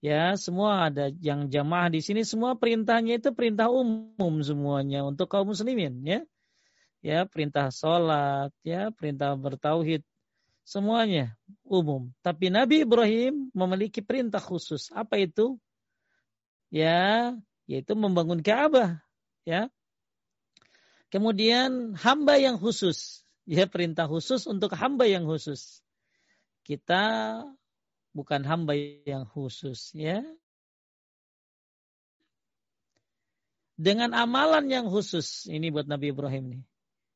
Ya, 0.00 0.32
semua 0.40 0.88
ada 0.88 1.12
yang 1.20 1.52
jamaah 1.52 1.92
di 1.92 2.00
sini 2.00 2.24
semua 2.24 2.56
perintahnya 2.56 3.20
itu 3.20 3.36
perintah 3.36 3.68
umum 3.68 4.40
semuanya 4.40 5.04
untuk 5.04 5.28
kaum 5.28 5.52
muslimin 5.52 6.00
ya 6.08 6.24
ya 7.00 7.24
perintah 7.28 7.72
sholat, 7.72 8.52
ya 8.64 8.92
perintah 8.92 9.32
bertauhid, 9.36 10.04
semuanya 10.64 11.36
umum. 11.64 12.12
Tapi 12.20 12.52
Nabi 12.52 12.84
Ibrahim 12.84 13.48
memiliki 13.56 14.04
perintah 14.04 14.40
khusus. 14.40 14.92
Apa 14.92 15.20
itu? 15.20 15.56
Ya, 16.70 17.34
yaitu 17.66 17.98
membangun 17.98 18.40
Ka'bah, 18.46 19.02
ya. 19.42 19.68
Kemudian 21.10 21.98
hamba 21.98 22.38
yang 22.38 22.62
khusus, 22.62 23.26
ya 23.42 23.66
perintah 23.66 24.06
khusus 24.06 24.46
untuk 24.46 24.70
hamba 24.78 25.10
yang 25.10 25.26
khusus. 25.26 25.82
Kita 26.62 27.42
bukan 28.14 28.46
hamba 28.46 28.78
yang 29.02 29.26
khusus, 29.26 29.90
ya. 29.98 30.22
Dengan 33.74 34.14
amalan 34.14 34.70
yang 34.70 34.86
khusus, 34.86 35.50
ini 35.50 35.74
buat 35.74 35.90
Nabi 35.90 36.14
Ibrahim 36.14 36.44
nih 36.54 36.62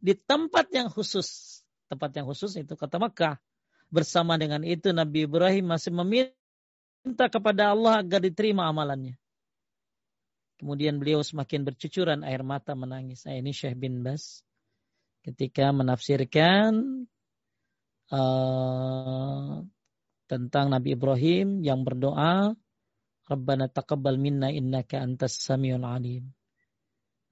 di 0.04 0.12
tempat 0.12 0.68
yang 0.68 0.92
khusus. 0.92 1.60
Tempat 1.88 2.12
yang 2.20 2.28
khusus 2.28 2.52
itu 2.60 2.76
kata 2.76 3.00
Mekah. 3.00 3.40
Bersama 3.88 4.36
dengan 4.36 4.60
itu 4.60 4.92
Nabi 4.92 5.24
Ibrahim 5.24 5.72
masih 5.72 5.96
meminta 5.96 7.26
kepada 7.32 7.72
Allah 7.72 8.04
agar 8.04 8.20
diterima 8.20 8.68
amalannya. 8.68 9.16
Kemudian 10.54 11.02
beliau 11.02 11.20
semakin 11.20 11.66
bercucuran 11.66 12.22
air 12.22 12.46
mata 12.46 12.78
menangis. 12.78 13.26
Nah, 13.26 13.34
ini 13.34 13.50
Syekh 13.50 13.74
bin 13.74 14.06
Bas 14.06 14.46
ketika 15.24 15.72
menafsirkan 15.74 17.04
uh, 18.12 19.64
tentang 20.30 20.66
Nabi 20.70 20.94
Ibrahim 20.94 21.64
yang 21.64 21.82
berdoa 21.82 22.54
Rabbana 23.24 23.72
taqabbal 23.72 24.20
minna 24.20 24.52
innaka 24.52 25.00
antas 25.00 25.40
samiul 25.40 25.84
alim. 25.84 26.28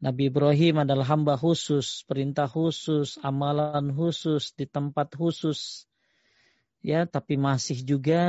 Nabi 0.03 0.35
Ibrahim 0.35 0.83
adalah 0.83 1.07
hamba 1.15 1.39
khusus, 1.39 2.03
perintah 2.11 2.51
khusus, 2.51 3.23
amalan 3.23 3.95
khusus, 3.95 4.51
di 4.59 4.67
tempat 4.67 5.15
khusus. 5.15 5.87
Ya, 6.83 7.07
tapi 7.07 7.39
masih 7.39 7.87
juga 7.87 8.25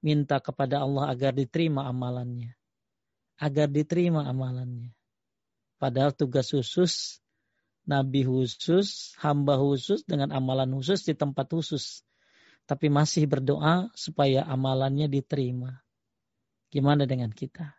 minta 0.00 0.40
kepada 0.40 0.80
Allah 0.80 1.12
agar 1.12 1.36
diterima 1.36 1.84
amalannya. 1.84 2.57
Agar 3.38 3.70
diterima 3.70 4.26
amalannya. 4.26 4.90
Padahal 5.78 6.10
tugas 6.10 6.50
khusus, 6.50 7.22
nabi 7.86 8.26
khusus, 8.26 9.14
hamba 9.22 9.54
khusus 9.54 10.02
dengan 10.02 10.34
amalan 10.34 10.74
khusus 10.74 11.06
di 11.06 11.14
tempat 11.14 11.46
khusus. 11.46 12.02
Tapi 12.66 12.90
masih 12.90 13.30
berdoa 13.30 13.88
supaya 13.94 14.42
amalannya 14.44 15.06
diterima. 15.06 15.78
Gimana 16.68 17.06
dengan 17.06 17.32
kita? 17.32 17.78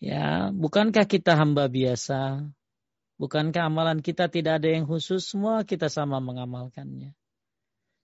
Ya, 0.00 0.54
bukankah 0.54 1.04
kita 1.04 1.36
hamba 1.36 1.66
biasa? 1.66 2.46
Bukankah 3.16 3.68
amalan 3.68 4.04
kita 4.04 4.28
tidak 4.28 4.60
ada 4.62 4.68
yang 4.70 4.84
khusus? 4.84 5.24
Semua 5.24 5.64
kita 5.64 5.88
sama 5.88 6.20
mengamalkannya. 6.20 7.16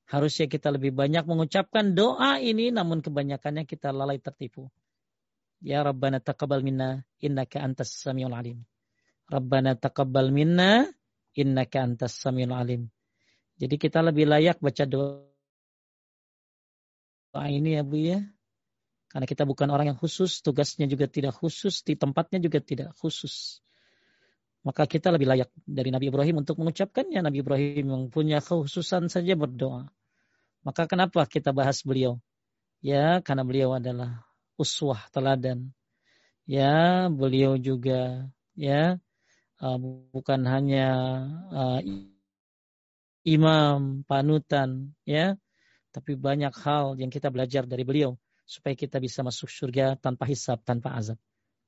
Harusnya 0.09 0.49
kita 0.49 0.69
lebih 0.73 0.93
banyak 0.93 1.25
mengucapkan 1.25 1.97
doa 1.97 2.37
ini, 2.41 2.69
namun 2.69 3.01
kebanyakannya 3.01 3.65
kita 3.65 3.93
lalai 3.93 4.21
tertipu. 4.21 4.69
Ya 5.63 5.87
Rabbana 5.87 6.19
taqabbal 6.19 6.67
minna 6.67 7.07
innaka 7.23 7.63
antas 7.63 7.95
samiul 7.95 8.35
alim. 8.35 8.67
Rabbana 9.31 9.79
taqabbal 9.79 10.35
minna 10.35 10.91
innaka 11.39 11.87
antas 11.87 12.19
samiul 12.19 12.51
alim. 12.51 12.91
Jadi 13.63 13.79
kita 13.79 14.03
lebih 14.03 14.27
layak 14.27 14.59
baca 14.59 14.83
doa 14.91 15.23
ini 17.47 17.79
ya 17.79 17.87
Bu 17.87 17.95
ya. 17.95 18.19
Karena 19.07 19.29
kita 19.29 19.47
bukan 19.47 19.69
orang 19.71 19.95
yang 19.95 19.99
khusus, 20.01 20.41
tugasnya 20.41 20.89
juga 20.89 21.05
tidak 21.05 21.37
khusus, 21.37 21.85
di 21.85 21.95
tempatnya 21.95 22.41
juga 22.41 22.65
tidak 22.65 22.97
khusus. 22.97 23.61
Maka 24.65 24.89
kita 24.89 25.13
lebih 25.13 25.29
layak 25.29 25.53
dari 25.69 25.93
Nabi 25.93 26.09
Ibrahim 26.09 26.43
untuk 26.43 26.57
mengucapkannya. 26.59 27.21
Nabi 27.21 27.45
Ibrahim 27.45 27.87
yang 27.93 28.05
punya 28.09 28.41
kekhususan 28.41 29.13
saja 29.13 29.37
berdoa. 29.37 29.93
Maka 30.65 30.89
kenapa 30.89 31.27
kita 31.29 31.53
bahas 31.53 31.83
beliau? 31.85 32.23
Ya, 32.81 33.21
karena 33.21 33.43
beliau 33.45 33.77
adalah 33.77 34.25
uswah 34.59 35.09
teladan. 35.15 35.73
Ya, 36.45 37.07
beliau 37.07 37.55
juga 37.55 38.27
ya 38.59 38.99
uh, 39.63 39.79
bukan 40.11 40.41
hanya 40.45 40.89
uh, 41.55 41.81
imam 43.23 44.03
panutan 44.05 44.93
ya, 45.07 45.39
tapi 45.95 46.19
banyak 46.19 46.51
hal 46.53 46.99
yang 46.99 47.09
kita 47.09 47.31
belajar 47.31 47.65
dari 47.65 47.87
beliau 47.87 48.19
supaya 48.43 48.75
kita 48.75 48.99
bisa 48.99 49.23
masuk 49.23 49.49
surga 49.49 49.97
tanpa 49.97 50.27
hisab, 50.27 50.61
tanpa 50.67 50.99
azab. 50.99 51.17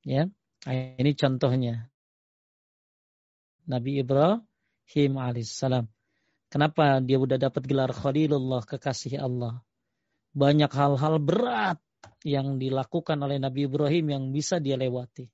Ya, 0.05 0.29
ini 0.69 1.11
contohnya. 1.17 1.89
Nabi 3.65 3.97
Ibrahim 3.97 5.17
alaihissalam. 5.17 5.89
Kenapa 6.53 7.01
dia 7.01 7.17
sudah 7.17 7.41
dapat 7.41 7.65
gelar 7.65 7.89
Khalilullah, 7.89 8.61
kekasih 8.61 9.17
Allah? 9.17 9.65
banyak 10.35 10.67
hal-hal 10.67 11.15
berat 11.23 11.79
yang 12.23 12.57
dilakukan 12.57 13.19
oleh 13.21 13.37
Nabi 13.37 13.69
Ibrahim 13.69 14.05
yang 14.11 14.23
bisa 14.33 14.57
dia 14.57 14.75
lewati. 14.75 15.27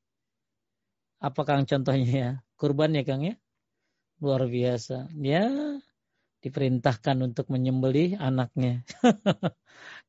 Apa 1.21 1.45
Kang 1.45 1.69
contohnya 1.69 2.09
ya? 2.11 2.31
Kurban 2.57 2.97
ya 2.97 3.03
Kang 3.05 3.21
ya? 3.21 3.37
Luar 4.21 4.45
biasa. 4.49 5.09
Ya 5.17 5.49
diperintahkan 6.41 7.21
untuk 7.21 7.47
menyembelih 7.53 8.17
anaknya. 8.17 8.81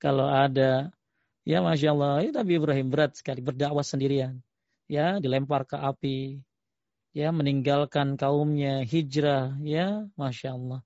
Kalau 0.03 0.27
ada, 0.33 0.89
ya 1.45 1.61
Masya 1.61 1.93
Allah, 1.93 2.25
ya 2.25 2.31
Nabi 2.33 2.53
Ibrahim 2.57 2.89
berat 2.89 3.21
sekali 3.21 3.45
berdakwah 3.45 3.85
sendirian. 3.85 4.41
Ya 4.89 5.21
dilempar 5.21 5.69
ke 5.69 5.77
api, 5.77 6.41
ya 7.13 7.29
meninggalkan 7.31 8.17
kaumnya, 8.17 8.83
hijrah, 8.83 9.61
ya 9.61 10.09
Masya 10.17 10.57
Allah. 10.57 10.81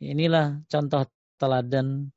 Inilah 0.00 0.62
contoh 0.70 1.04
teladan 1.36 2.14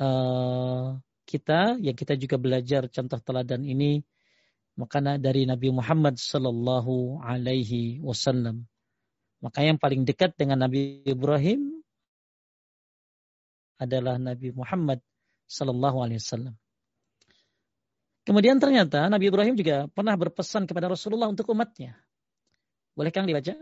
uh, 0.00 0.96
kita, 1.32 1.80
yang 1.80 1.96
kita 1.96 2.12
juga 2.20 2.36
belajar 2.36 2.84
contoh 2.92 3.16
teladan 3.24 3.64
ini 3.64 4.04
makanya 4.76 5.16
dari 5.16 5.48
Nabi 5.48 5.72
Muhammad 5.72 6.20
Sallallahu 6.20 7.24
Alaihi 7.24 8.04
Wasallam. 8.04 8.68
Maka 9.40 9.64
yang 9.64 9.80
paling 9.80 10.04
dekat 10.04 10.36
dengan 10.36 10.60
Nabi 10.60 11.00
Ibrahim 11.08 11.80
adalah 13.80 14.20
Nabi 14.20 14.52
Muhammad 14.52 15.00
Sallallahu 15.48 15.98
Alaihi 16.04 16.20
Wasallam. 16.20 16.54
Kemudian 18.22 18.62
ternyata 18.62 19.10
Nabi 19.10 19.32
Ibrahim 19.32 19.58
juga 19.58 19.90
pernah 19.90 20.14
berpesan 20.14 20.70
kepada 20.70 20.86
Rasulullah 20.86 21.26
untuk 21.26 21.50
umatnya. 21.50 21.98
Boleh 22.94 23.10
Kang 23.10 23.26
dibaca? 23.26 23.56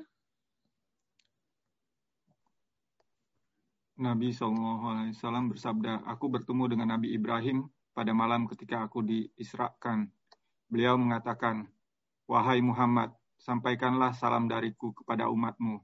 Nabi 4.00 4.32
SAW 4.32 5.12
bersabda, 5.52 6.08
Aku 6.08 6.32
bertemu 6.32 6.72
dengan 6.72 6.96
Nabi 6.96 7.12
Ibrahim 7.12 7.68
pada 7.92 8.16
malam 8.16 8.48
ketika 8.48 8.80
aku 8.80 9.04
diisrakan 9.04 10.08
Beliau 10.70 10.94
mengatakan, 10.94 11.66
Wahai 12.30 12.62
Muhammad, 12.62 13.10
sampaikanlah 13.42 14.14
salam 14.14 14.46
dariku 14.46 14.94
kepada 14.94 15.26
umatmu. 15.26 15.82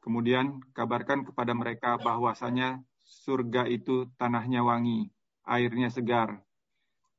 Kemudian 0.00 0.64
kabarkan 0.72 1.28
kepada 1.28 1.52
mereka 1.52 2.00
bahwasanya 2.00 2.80
surga 3.04 3.68
itu 3.68 4.08
tanahnya 4.16 4.64
wangi, 4.64 5.12
airnya 5.44 5.92
segar. 5.92 6.40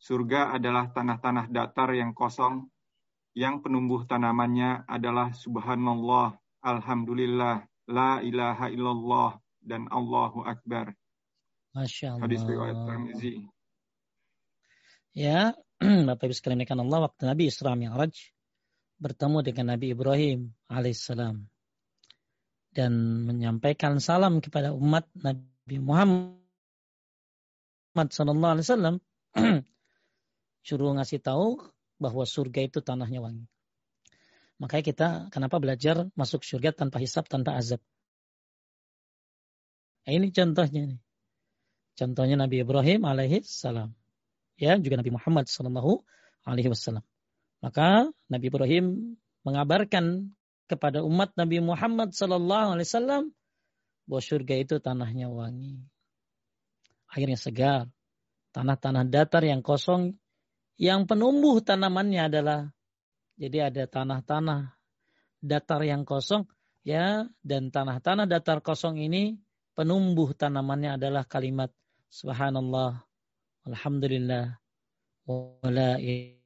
Surga 0.01 0.57
adalah 0.57 0.89
tanah-tanah 0.89 1.53
datar 1.53 1.93
yang 1.93 2.17
kosong, 2.17 2.65
yang 3.38 3.61
penumbuh 3.61 4.09
tanamannya 4.09 4.89
adalah 4.89 5.30
subhanallah, 5.38 6.34
alhamdulillah, 6.65 7.61
la 7.86 8.25
ilaha 8.25 8.73
illallah, 8.73 9.38
dan 9.64 9.88
Allahu 9.91 10.43
Akbar. 10.43 10.95
Masya 11.76 12.18
Allah. 12.18 12.26
Hadis 12.26 12.41
riwayat 12.43 12.78
Tirmizi. 12.88 13.34
Ya, 15.14 15.53
Bapak 16.07 16.30
Ibu 16.30 16.36
sekalian 16.36 16.66
Allah, 16.66 16.99
waktu 17.10 17.22
Nabi 17.28 17.49
Isra 17.49 17.74
Mi'raj 17.78 18.14
bertemu 18.99 19.39
dengan 19.41 19.66
Nabi 19.76 19.95
Ibrahim 19.95 20.51
alaihissalam 20.68 21.47
dan 22.76 22.91
menyampaikan 23.26 23.97
salam 24.03 24.43
kepada 24.43 24.76
umat 24.76 25.07
Nabi 25.16 25.78
Muhammad 25.80 26.38
sallallahu 27.95 28.53
alaihi 28.60 28.68
wasallam 28.68 28.95
suruh 30.68 30.93
ngasih 30.99 31.24
tahu 31.24 31.57
bahwa 31.97 32.24
surga 32.28 32.68
itu 32.68 32.80
tanahnya 32.84 33.24
wangi. 33.24 33.47
Makanya 34.60 34.84
kita 34.84 35.07
kenapa 35.32 35.57
belajar 35.64 36.12
masuk 36.20 36.43
surga 36.43 36.76
tanpa 36.76 36.99
hisap, 36.99 37.32
tanpa 37.32 37.55
azab. 37.55 37.80
Nah, 40.08 40.12
ini 40.16 40.30
contohnya 40.32 40.95
nih. 40.95 41.02
Contohnya 42.00 42.36
Nabi 42.39 42.64
Ibrahim 42.64 43.04
alaihi 43.04 43.43
salam 43.43 43.91
ya 44.60 44.76
juga 44.76 45.00
Nabi 45.00 45.16
Muhammad 45.16 45.47
Sallallahu 45.47 46.04
Alaihi 46.43 46.68
Wasallam. 46.68 47.02
Maka 47.64 48.12
Nabi 48.28 48.45
Ibrahim 48.52 49.16
mengabarkan 49.47 50.36
kepada 50.68 51.02
umat 51.02 51.34
Nabi 51.39 51.64
Muhammad 51.64 52.12
Sallallahu 52.12 52.76
Alaihi 52.76 52.88
Wasallam 52.91 53.24
bahwa 54.06 54.22
surga 54.22 54.56
itu 54.60 54.76
tanahnya 54.84 55.32
wangi, 55.32 55.80
airnya 57.16 57.39
segar, 57.39 57.88
tanah-tanah 58.52 59.08
datar 59.08 59.43
yang 59.47 59.64
kosong, 59.64 60.20
yang 60.76 61.08
penumbuh 61.08 61.64
tanamannya 61.64 62.28
adalah 62.28 62.60
jadi 63.39 63.72
ada 63.72 63.84
tanah-tanah 63.88 64.76
datar 65.39 65.82
yang 65.88 66.04
kosong, 66.04 66.47
ya, 66.84 67.28
dan 67.43 67.72
tanah-tanah 67.72 68.28
datar 68.28 68.60
kosong 68.60 69.00
ini 69.00 69.39
penumbuh 69.80 70.36
tanamannya 70.36 70.99
adalah 70.99 71.23
kalimat 71.23 71.71
Subhanallah 72.11 72.99
Alhamdulillah. 73.69 74.57
Wa 75.30 75.69
la 75.69 76.01
ilaha 76.01 76.39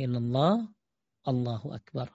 illallah. 0.00 0.64
Allahu 1.26 1.74
Akbar. 1.76 2.08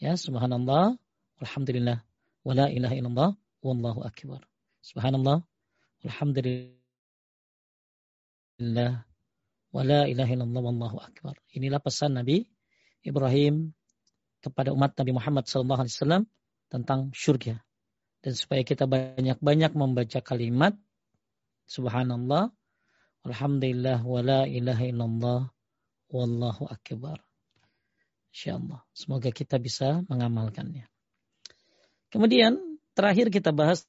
Ya, 0.00 0.16
subhanallah. 0.16 0.96
Alhamdulillah. 1.44 2.00
Wa 2.46 2.52
la 2.56 2.72
ilaha 2.72 2.94
illallah. 2.96 3.36
Wallahu 3.60 4.00
Akbar. 4.06 4.40
Subhanallah. 4.80 5.44
Alhamdulillah. 6.08 6.72
Wa 9.74 9.82
la 9.84 10.08
ilaha 10.08 10.30
illallah. 10.32 10.62
Wallahu 10.62 11.04
Akbar. 11.04 11.36
Inilah 11.52 11.84
pesan 11.84 12.16
Nabi 12.16 12.48
Ibrahim 13.04 13.76
kepada 14.40 14.72
umat 14.72 14.96
Nabi 14.96 15.12
Muhammad 15.12 15.44
SAW 15.50 16.24
tentang 16.72 17.12
surga. 17.12 17.60
Dan 18.22 18.38
supaya 18.38 18.62
kita 18.62 18.86
banyak-banyak 18.86 19.72
membaca 19.74 20.22
kalimat 20.22 20.78
Subhanallah. 21.72 22.50
Alhamdulillah 23.22 24.02
wa 24.02 24.20
la 24.20 24.42
ilaha 24.50 24.84
illallah 24.84 25.40
wallahu 26.10 26.68
akbar. 26.68 27.22
Insyaallah. 28.34 28.82
Semoga 28.92 29.30
kita 29.30 29.56
bisa 29.56 30.02
mengamalkannya. 30.10 30.84
Kemudian 32.12 32.58
terakhir 32.92 33.30
kita 33.32 33.54
bahas 33.54 33.86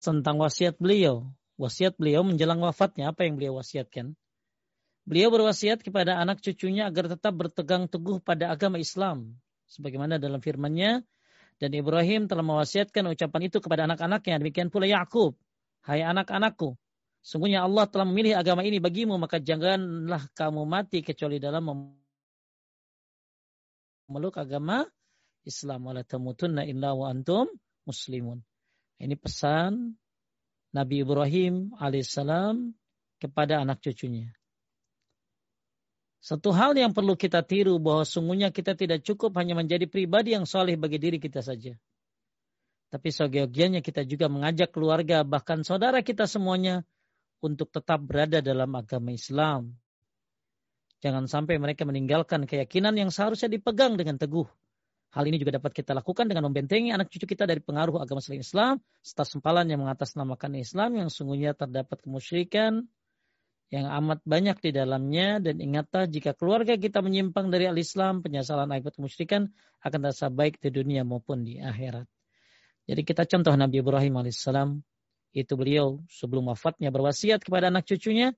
tentang 0.00 0.38
wasiat 0.40 0.78
beliau. 0.78 1.28
Wasiat 1.60 1.98
beliau 2.00 2.24
menjelang 2.24 2.64
wafatnya 2.64 3.12
apa 3.12 3.28
yang 3.28 3.36
beliau 3.36 3.60
wasiatkan? 3.60 4.16
Beliau 5.02 5.34
berwasiat 5.34 5.82
kepada 5.82 6.16
anak 6.22 6.38
cucunya 6.40 6.86
agar 6.86 7.10
tetap 7.10 7.34
bertegang 7.34 7.90
teguh 7.90 8.22
pada 8.22 8.54
agama 8.54 8.78
Islam. 8.78 9.36
Sebagaimana 9.66 10.16
dalam 10.16 10.38
firman-Nya, 10.38 11.02
dan 11.62 11.70
Ibrahim 11.70 12.26
telah 12.26 12.42
mewasiatkan 12.42 13.06
ucapan 13.06 13.46
itu 13.46 13.62
kepada 13.62 13.86
anak-anaknya. 13.86 14.42
Demikian 14.42 14.66
pula 14.66 14.90
Yakub, 14.90 15.38
hai 15.86 16.02
anak-anakku, 16.02 16.74
Sungguhnya 17.22 17.62
Allah 17.62 17.86
telah 17.86 18.02
memilih 18.02 18.34
agama 18.34 18.66
ini 18.66 18.82
bagimu, 18.82 19.14
maka 19.14 19.38
janganlah 19.38 20.26
kamu 20.34 20.66
mati 20.66 21.06
kecuali 21.06 21.38
dalam 21.38 21.94
memeluk 24.10 24.34
agama 24.34 24.82
Islam. 25.46 25.86
Wala 25.86 26.02
tamutunna 26.02 26.66
illa 26.66 26.98
wa 26.98 27.14
antum 27.14 27.46
muslimun. 27.86 28.42
Ini 28.98 29.14
pesan 29.14 29.94
Nabi 30.74 31.06
Ibrahim 31.06 31.78
alaihissalam 31.78 32.74
kepada 33.22 33.62
anak 33.62 33.78
cucunya. 33.78 34.34
Satu 36.22 36.54
hal 36.54 36.78
yang 36.78 36.94
perlu 36.94 37.18
kita 37.18 37.42
tiru 37.42 37.82
bahwa 37.82 38.06
sungguhnya 38.06 38.54
kita 38.54 38.78
tidak 38.78 39.02
cukup 39.02 39.34
hanya 39.42 39.58
menjadi 39.58 39.90
pribadi 39.90 40.38
yang 40.38 40.46
soleh 40.46 40.78
bagi 40.78 41.02
diri 41.02 41.18
kita 41.18 41.42
saja. 41.42 41.74
Tapi 42.94 43.08
seyogianya 43.10 43.82
kita 43.82 44.06
juga 44.06 44.30
mengajak 44.30 44.70
keluarga 44.70 45.26
bahkan 45.26 45.66
saudara 45.66 45.98
kita 45.98 46.30
semuanya 46.30 46.86
untuk 47.42 47.74
tetap 47.74 47.98
berada 48.06 48.38
dalam 48.38 48.70
agama 48.70 49.10
Islam. 49.10 49.74
Jangan 51.02 51.26
sampai 51.26 51.58
mereka 51.58 51.82
meninggalkan 51.82 52.46
keyakinan 52.46 52.94
yang 52.94 53.10
seharusnya 53.10 53.50
dipegang 53.50 53.98
dengan 53.98 54.14
teguh. 54.14 54.46
Hal 55.18 55.26
ini 55.26 55.42
juga 55.42 55.58
dapat 55.58 55.74
kita 55.74 55.90
lakukan 55.90 56.30
dengan 56.30 56.46
membentengi 56.46 56.94
anak 56.94 57.10
cucu 57.10 57.26
kita 57.26 57.50
dari 57.50 57.58
pengaruh 57.58 57.98
agama 57.98 58.22
selain 58.22 58.46
Islam, 58.46 58.78
serta 59.02 59.26
sempalan 59.26 59.66
yang 59.66 59.82
mengatasnamakan 59.82 60.62
Islam 60.62 61.02
yang 61.02 61.10
sungguhnya 61.10 61.58
terdapat 61.58 61.98
kemusyrikan 61.98 62.86
yang 63.72 63.88
amat 63.88 64.20
banyak 64.28 64.60
di 64.60 64.70
dalamnya 64.76 65.40
dan 65.40 65.56
ingatlah 65.56 66.04
jika 66.04 66.36
keluarga 66.36 66.76
kita 66.76 67.00
menyimpang 67.00 67.48
dari 67.48 67.64
al-Islam, 67.64 68.20
penyesalan 68.20 68.68
akibat 68.68 69.00
kemusyrikan 69.00 69.48
akan 69.80 69.98
terasa 70.04 70.28
baik 70.28 70.60
di 70.60 70.68
dunia 70.68 71.08
maupun 71.08 71.40
di 71.40 71.56
akhirat. 71.56 72.04
Jadi 72.84 73.00
kita 73.00 73.24
contoh 73.24 73.56
Nabi 73.56 73.80
Ibrahim 73.80 74.20
alaihissalam 74.20 74.76
itu 75.32 75.56
beliau 75.56 76.04
sebelum 76.12 76.52
wafatnya 76.52 76.92
berwasiat 76.92 77.40
kepada 77.40 77.72
anak 77.72 77.88
cucunya 77.88 78.36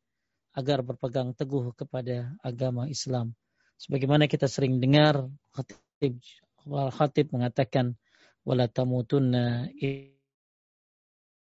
agar 0.54 0.86
berpegang 0.86 1.34
teguh 1.34 1.74
kepada 1.74 2.38
agama 2.38 2.86
Islam. 2.86 3.34
Sebagaimana 3.74 4.30
kita 4.30 4.46
sering 4.46 4.78
dengar 4.78 5.26
khatib 5.50 6.14
khatib 6.94 7.34
mengatakan 7.34 7.98
wala 8.46 8.70
tamutunna 8.70 9.66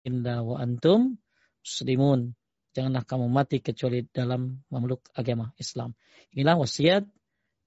illa 0.01 0.41
wa 0.41 0.57
antum 0.65 1.21
muslimun. 1.61 2.33
Janganlah 2.77 3.09
kamu 3.09 3.33
mati 3.33 3.65
kecuali 3.65 4.05
dalam 4.05 4.61
memeluk 4.69 5.09
agama 5.17 5.49
Islam. 5.57 5.97
Inilah 6.37 6.61
wasiat 6.61 7.09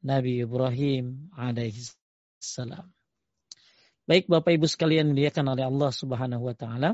Nabi 0.05 0.45
Ibrahim 0.45 1.34
alaihi 1.34 1.82
salam. 2.38 2.93
Baik 4.05 4.30
Bapak 4.30 4.53
Ibu 4.53 4.70
sekalian 4.70 5.10
dimuliakan 5.10 5.57
oleh 5.57 5.66
Allah 5.66 5.89
Subhanahu 5.89 6.45
wa 6.45 6.53
taala. 6.53 6.93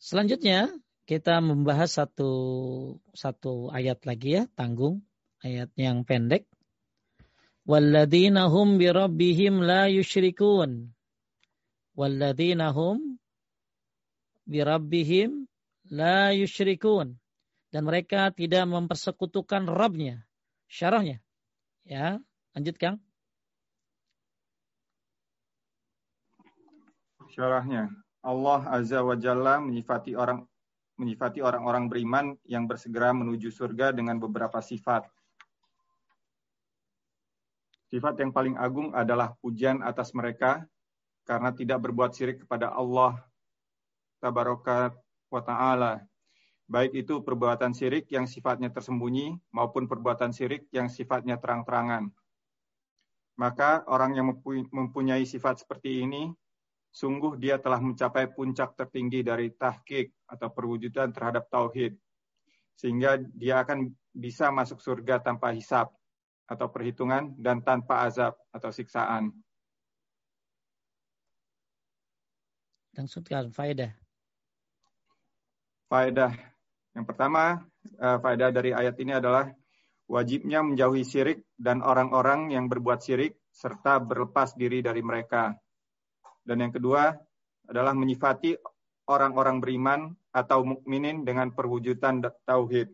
Selanjutnya 0.00 0.72
kita 1.04 1.36
membahas 1.44 2.00
satu 2.00 2.32
satu 3.12 3.68
ayat 3.68 4.08
lagi 4.08 4.40
ya, 4.40 4.48
tanggung 4.56 5.04
ayat 5.44 5.68
yang 5.76 6.08
pendek. 6.08 6.48
Walladzina 7.68 8.48
hum 8.48 8.80
la 8.80 9.92
yusyrikun. 9.92 10.96
Walladzina 11.92 12.72
hum 12.72 13.20
la 15.92 16.32
yusyrikun. 16.32 17.16
Dan 17.68 17.82
mereka 17.84 18.32
tidak 18.32 18.64
mempersekutukan 18.64 19.68
Rabbnya. 19.68 20.24
Syarahnya. 20.72 21.20
Ya, 21.84 22.20
lanjut 22.56 22.76
Kang. 22.80 22.96
Syarahnya. 27.28 27.92
Allah 28.24 28.60
Azza 28.72 29.04
wa 29.04 29.16
Jalla 29.16 29.60
menyifati 29.60 30.16
orang 30.16 30.48
menyifati 30.98 31.38
orang-orang 31.38 31.86
beriman 31.86 32.34
yang 32.42 32.66
bersegera 32.66 33.14
menuju 33.14 33.54
surga 33.54 33.94
dengan 33.94 34.18
beberapa 34.18 34.58
sifat. 34.58 35.06
Sifat 37.88 38.20
yang 38.20 38.34
paling 38.34 38.58
agung 38.58 38.92
adalah 38.92 39.38
pujian 39.38 39.80
atas 39.80 40.12
mereka 40.12 40.66
karena 41.24 41.54
tidak 41.54 41.78
berbuat 41.86 42.12
syirik 42.12 42.44
kepada 42.44 42.74
Allah 42.74 43.16
tabaraka 44.18 44.92
wa 45.28 45.42
ta'ala. 45.44 46.02
Baik 46.68 47.00
itu 47.06 47.24
perbuatan 47.24 47.72
syirik 47.72 48.12
yang 48.12 48.28
sifatnya 48.28 48.68
tersembunyi 48.68 49.32
maupun 49.56 49.88
perbuatan 49.88 50.36
syirik 50.36 50.68
yang 50.68 50.92
sifatnya 50.92 51.40
terang-terangan. 51.40 52.12
Maka 53.40 53.86
orang 53.88 54.12
yang 54.18 54.26
mempunyai 54.68 55.24
sifat 55.24 55.64
seperti 55.64 56.04
ini 56.04 56.28
sungguh 56.92 57.40
dia 57.40 57.56
telah 57.56 57.80
mencapai 57.80 58.28
puncak 58.34 58.76
tertinggi 58.76 59.24
dari 59.24 59.48
tahqiq 59.54 60.12
atau 60.28 60.48
perwujudan 60.52 61.08
terhadap 61.14 61.48
tauhid. 61.48 61.96
Sehingga 62.76 63.16
dia 63.32 63.64
akan 63.64 63.88
bisa 64.12 64.52
masuk 64.52 64.82
surga 64.82 65.24
tanpa 65.24 65.56
hisap 65.56 65.88
atau 66.44 66.66
perhitungan 66.68 67.32
dan 67.38 67.64
tanpa 67.64 68.04
azab 68.04 68.36
atau 68.52 68.68
siksaan. 68.68 69.32
Maksudkan 72.98 73.54
faedah. 73.54 73.94
Faedah. 75.88 76.36
Yang 76.92 77.04
pertama, 77.08 77.64
uh, 77.96 78.18
faedah 78.20 78.52
dari 78.52 78.76
ayat 78.76 79.00
ini 79.00 79.16
adalah 79.16 79.48
wajibnya 80.08 80.60
menjauhi 80.60 81.04
syirik 81.04 81.44
dan 81.56 81.80
orang-orang 81.80 82.52
yang 82.52 82.68
berbuat 82.68 83.00
syirik 83.00 83.40
serta 83.52 84.00
berlepas 84.00 84.52
diri 84.56 84.84
dari 84.84 85.00
mereka. 85.00 85.56
Dan 86.44 86.64
yang 86.64 86.72
kedua 86.72 87.12
adalah 87.68 87.92
menyifati 87.92 88.56
orang-orang 89.08 89.60
beriman 89.60 90.00
atau 90.32 90.64
mukminin 90.64 91.24
dengan 91.24 91.52
perwujudan 91.52 92.24
tauhid. 92.44 92.92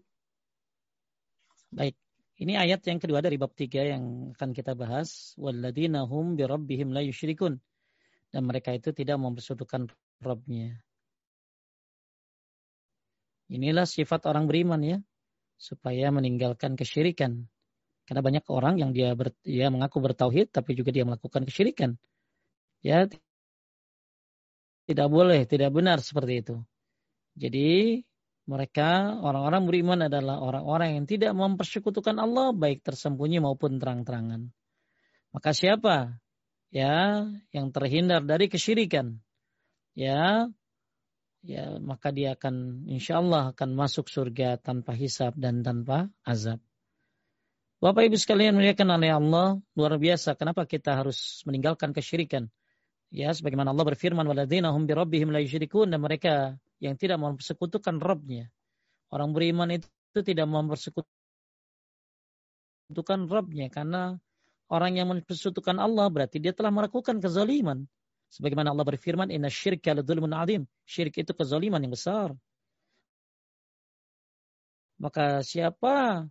Baik. 1.74 1.98
Ini 2.34 2.58
ayat 2.58 2.82
yang 2.90 2.98
kedua 2.98 3.22
dari 3.22 3.38
bab 3.38 3.54
tiga 3.54 3.86
yang 3.86 4.34
akan 4.34 4.50
kita 4.50 4.74
bahas. 4.74 5.38
Walladzina 5.38 6.02
hum 6.02 6.34
birabbihim 6.34 6.90
la 6.90 7.02
yusyrikun. 7.06 7.62
Dan 8.34 8.42
mereka 8.42 8.74
itu 8.74 8.90
tidak 8.90 9.22
mempersekutukan 9.22 9.86
Rabbnya. 10.18 10.82
Inilah 13.54 13.86
sifat 13.86 14.26
orang 14.26 14.50
beriman 14.50 14.82
ya. 14.82 14.98
Supaya 15.54 16.10
meninggalkan 16.10 16.74
kesyirikan. 16.74 17.46
Karena 18.04 18.20
banyak 18.20 18.44
orang 18.50 18.82
yang 18.82 18.90
dia, 18.90 19.14
ber, 19.14 19.32
dia 19.46 19.70
mengaku 19.70 20.02
bertauhid 20.02 20.50
tapi 20.50 20.74
juga 20.74 20.90
dia 20.90 21.06
melakukan 21.06 21.46
kesyirikan. 21.46 21.96
Ya, 22.84 23.08
tidak 24.84 25.08
boleh, 25.08 25.48
tidak 25.48 25.72
benar 25.72 26.04
seperti 26.04 26.44
itu. 26.44 26.56
Jadi 27.38 28.04
mereka 28.44 29.16
orang-orang 29.24 29.64
beriman 29.64 30.00
adalah 30.04 30.36
orang-orang 30.36 31.00
yang 31.00 31.04
tidak 31.08 31.32
mempersekutukan 31.32 32.20
Allah 32.20 32.52
baik 32.52 32.84
tersembunyi 32.84 33.40
maupun 33.40 33.80
terang-terangan. 33.80 34.52
Maka 35.32 35.50
siapa 35.56 36.20
ya 36.68 37.24
yang 37.56 37.72
terhindar 37.72 38.20
dari 38.28 38.52
kesyirikan 38.52 39.16
ya 39.96 40.50
ya 41.44 41.76
maka 41.76 42.08
dia 42.08 42.32
akan 42.32 42.88
insya 42.88 43.20
Allah 43.20 43.52
akan 43.52 43.76
masuk 43.76 44.08
surga 44.08 44.56
tanpa 44.56 44.96
hisab 44.96 45.36
dan 45.36 45.60
tanpa 45.60 46.08
azab. 46.24 46.58
Bapak 47.84 48.08
Ibu 48.08 48.16
sekalian 48.16 48.56
muliakan 48.56 48.96
oleh 48.96 49.12
Allah 49.12 49.60
luar 49.76 50.00
biasa. 50.00 50.40
Kenapa 50.40 50.64
kita 50.64 50.96
harus 50.96 51.44
meninggalkan 51.44 51.92
kesyirikan? 51.92 52.48
Ya, 53.12 53.28
sebagaimana 53.28 53.76
Allah 53.76 53.84
berfirman, 53.92 54.24
"Walladzina 54.24 54.72
hum 54.72 54.88
birabbihim 54.88 55.28
la 55.28 55.44
yusyrikun" 55.44 55.92
dan 55.92 56.00
mereka 56.00 56.56
yang 56.80 56.96
tidak 56.96 57.20
mempersekutukan 57.20 58.00
Rabbnya. 58.00 58.48
Orang 59.12 59.36
beriman 59.36 59.68
itu 59.68 60.18
tidak 60.24 60.48
mempersekutukan 60.48 61.12
Rabbnya 63.28 63.68
karena 63.68 64.16
orang 64.72 64.96
yang 64.96 65.12
mempersekutukan 65.12 65.76
Allah 65.76 66.08
berarti 66.08 66.40
dia 66.40 66.56
telah 66.56 66.72
melakukan 66.72 67.20
kezaliman. 67.20 67.84
Sebagaimana 68.34 68.74
Allah 68.74 68.82
berfirman, 68.82 69.30
"Inna 69.30 69.46
syirka 69.46 69.94
ladzulmun 69.94 70.34
adzim." 70.34 70.66
Syirik 70.82 71.22
itu 71.22 71.30
kezaliman 71.30 71.78
yang 71.78 71.94
besar. 71.94 72.34
Maka 74.98 75.46
siapa 75.46 76.26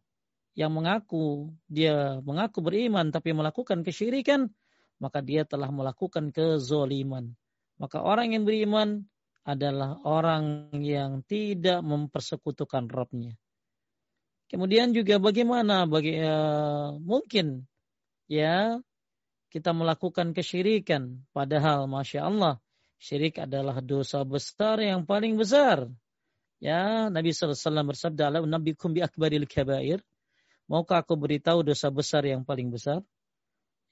yang 0.52 0.72
mengaku 0.76 1.56
dia 1.72 2.20
mengaku 2.20 2.60
beriman 2.60 3.08
tapi 3.08 3.32
melakukan 3.32 3.88
kesyirikan, 3.88 4.52
maka 5.00 5.24
dia 5.24 5.48
telah 5.48 5.72
melakukan 5.72 6.36
kezoliman. 6.36 7.32
Maka 7.80 8.04
orang 8.04 8.36
yang 8.36 8.44
beriman 8.44 9.08
adalah 9.48 10.00
orang 10.04 10.72
yang 10.84 11.24
tidak 11.24 11.84
mempersekutukan 11.84 12.88
Rabbnya. 12.92 13.36
Kemudian 14.52 14.92
juga 14.92 15.20
bagaimana 15.24 15.88
bagi 15.88 16.20
uh, 16.20 16.96
mungkin 17.00 17.64
ya 18.28 18.80
kita 19.54 19.70
melakukan 19.70 20.34
kesyirikan 20.34 21.22
padahal 21.30 21.86
masya 21.86 22.26
Allah 22.26 22.58
syirik 22.98 23.38
adalah 23.38 23.78
dosa 23.86 24.26
besar 24.26 24.82
yang 24.82 25.06
paling 25.06 25.38
besar. 25.38 25.86
Ya 26.58 27.14
Nabi 27.14 27.30
SAW 27.30 27.86
bersabda 27.86 28.34
Nabi 28.50 28.74
kumbi 28.74 29.06
akbaril 29.06 29.46
kabair. 29.46 30.02
Maukah 30.66 31.04
aku 31.04 31.20
beritahu 31.20 31.62
dosa 31.62 31.92
besar 31.94 32.24
yang 32.24 32.48
paling 32.48 32.72
besar? 32.72 33.04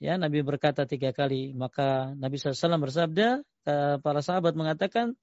Ya, 0.02 0.18
Nabi 0.18 0.42
berkata 0.42 0.90
tiga 0.90 1.14
kali. 1.14 1.54
Maka 1.54 2.18
Nabi 2.18 2.40
SAW 2.42 2.82
bersabda, 2.82 3.46
para 4.02 4.20
sahabat 4.26 4.58
mengatakan, 4.58 5.14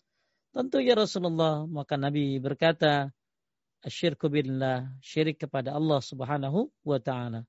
tentu 0.55 0.78
ya 0.78 0.95
Rasulullah. 0.95 1.66
Maka 1.66 1.99
Nabi 1.99 2.39
berkata, 2.39 3.11
asyirku 3.82 4.30
billah, 4.30 4.93
syirik 5.03 5.43
kepada 5.43 5.74
Allah 5.74 5.99
subhanahu 5.99 6.70
wa 6.86 7.01
ta'ala. 7.03 7.43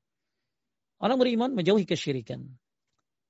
Orang 0.98 1.22
beriman 1.22 1.54
menjauhi 1.54 1.86
kesyirikan. 1.86 2.50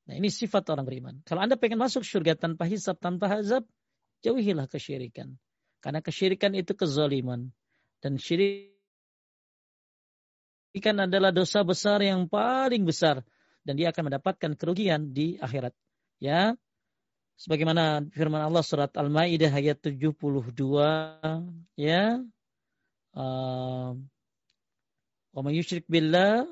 Nah 0.10 0.18
ini 0.18 0.34
sifat 0.34 0.66
orang 0.74 0.90
beriman. 0.90 1.22
Kalau 1.22 1.46
Anda 1.46 1.54
pengen 1.54 1.78
masuk 1.78 2.02
surga 2.02 2.34
tanpa 2.34 2.66
hisab, 2.66 2.98
tanpa 2.98 3.30
azab, 3.30 3.70
jauhilah 4.26 4.66
kesyirikan. 4.66 5.38
Karena 5.86 6.02
kesyirikan 6.02 6.58
itu 6.58 6.74
kezaliman. 6.74 7.54
Dan 8.02 8.18
syirikan 8.18 8.74
adalah 10.98 11.30
dosa 11.30 11.62
besar 11.62 12.02
yang 12.02 12.26
paling 12.26 12.90
besar 12.90 13.22
dan 13.62 13.78
dia 13.78 13.94
akan 13.94 14.10
mendapatkan 14.10 14.58
kerugian 14.58 15.14
di 15.14 15.38
akhirat. 15.38 15.78
Ya. 16.18 16.58
Sebagaimana 17.38 18.10
firman 18.12 18.42
Allah 18.42 18.66
surat 18.66 18.90
Al-Maidah 18.98 19.54
ayat 19.54 19.78
72 19.78 20.18
ya. 21.78 22.18
Uh, 23.14 23.94
wa 25.38 25.42
may 25.46 25.62
billah 25.86 26.50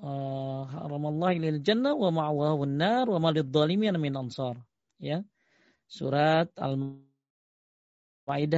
haramallahu 0.00 1.36
ilal 1.36 1.60
jannah 1.60 1.92
wa 1.92 2.08
ma'wahu 2.08 2.64
an-nar 2.64 3.04
wa 3.08 3.18
ma 3.20 3.30
lidh-dhalimin 3.30 3.96
min 4.00 4.16
ansar. 4.16 4.56
Ya. 4.96 5.24
Surat 5.90 6.48
Al-Maidah 6.60 7.10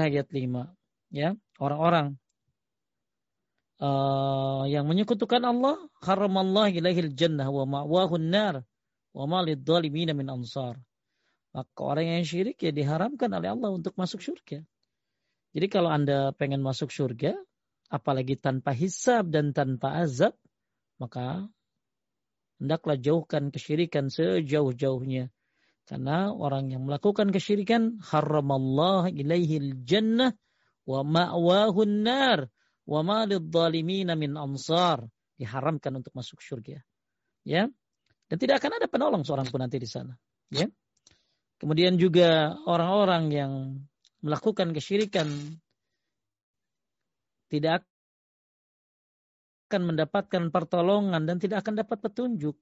ayat 0.07 0.29
5. 0.31 0.71
Ya, 1.13 1.37
orang-orang 1.61 2.17
uh, 3.83 4.65
yang 4.71 4.87
menyekutukan 4.87 5.43
Allah 5.43 5.77
haramallah 6.01 6.71
ilaihil 6.71 7.13
jannah 7.13 7.51
wa 7.51 7.67
ma'wahun 7.67 8.31
nar 8.31 8.55
wa 9.13 9.25
ma 9.29 9.43
lidzalimina 9.45 10.15
min 10.17 10.31
ansar. 10.31 10.79
Maka 11.53 11.81
orang 11.85 12.17
yang 12.17 12.25
syirik 12.25 12.57
ya 12.65 12.73
diharamkan 12.73 13.29
oleh 13.29 13.53
Allah 13.53 13.69
untuk 13.77 13.93
masuk 14.01 14.25
surga. 14.25 14.65
Jadi 15.53 15.67
kalau 15.69 15.93
Anda 15.93 16.33
pengen 16.33 16.65
masuk 16.65 16.89
surga, 16.89 17.37
apalagi 17.93 18.41
tanpa 18.41 18.73
hisab 18.73 19.29
dan 19.29 19.53
tanpa 19.53 20.01
azab, 20.01 20.33
maka 21.03 21.51
hendaklah 22.63 22.95
jauhkan 22.95 23.51
kesyirikan 23.51 24.07
sejauh-jauhnya. 24.07 25.35
Karena 25.83 26.31
orang 26.31 26.71
yang 26.71 26.87
melakukan 26.87 27.35
kesyirikan 27.35 27.99
haramallah 27.99 29.11
ilaihil 29.11 29.83
jannah 29.83 30.31
wa 30.87 31.03
ma'wahun 31.03 32.07
nar 32.07 32.47
wa 32.87 33.01
ma 33.03 33.27
lidzalimina 33.27 34.15
min 34.15 34.39
ansar. 34.39 35.03
Diharamkan 35.35 35.99
untuk 35.99 36.15
masuk 36.15 36.39
surga. 36.39 36.79
Ya? 37.43 37.67
Dan 38.31 38.37
tidak 38.39 38.63
akan 38.63 38.79
ada 38.79 38.87
penolong 38.87 39.27
seorang 39.27 39.51
pun 39.51 39.59
nanti 39.59 39.83
di 39.83 39.91
sana. 39.91 40.15
Ya? 40.55 40.71
Kemudian 41.59 41.99
juga 41.99 42.55
orang-orang 42.63 43.25
yang 43.35 43.53
melakukan 44.23 44.71
kesyirikan 44.71 45.27
tidak 47.51 47.83
akan 49.73 49.97
mendapatkan 49.97 50.53
pertolongan 50.53 51.25
dan 51.25 51.41
tidak 51.41 51.65
akan 51.65 51.81
dapat 51.81 52.05
petunjuk. 52.05 52.53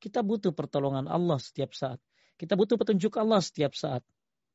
Kita 0.00 0.24
butuh 0.24 0.56
pertolongan 0.56 1.04
Allah 1.04 1.36
setiap 1.36 1.76
saat. 1.76 2.00
Kita 2.40 2.56
butuh 2.56 2.80
petunjuk 2.80 3.12
Allah 3.20 3.44
setiap 3.44 3.76
saat. 3.76 4.00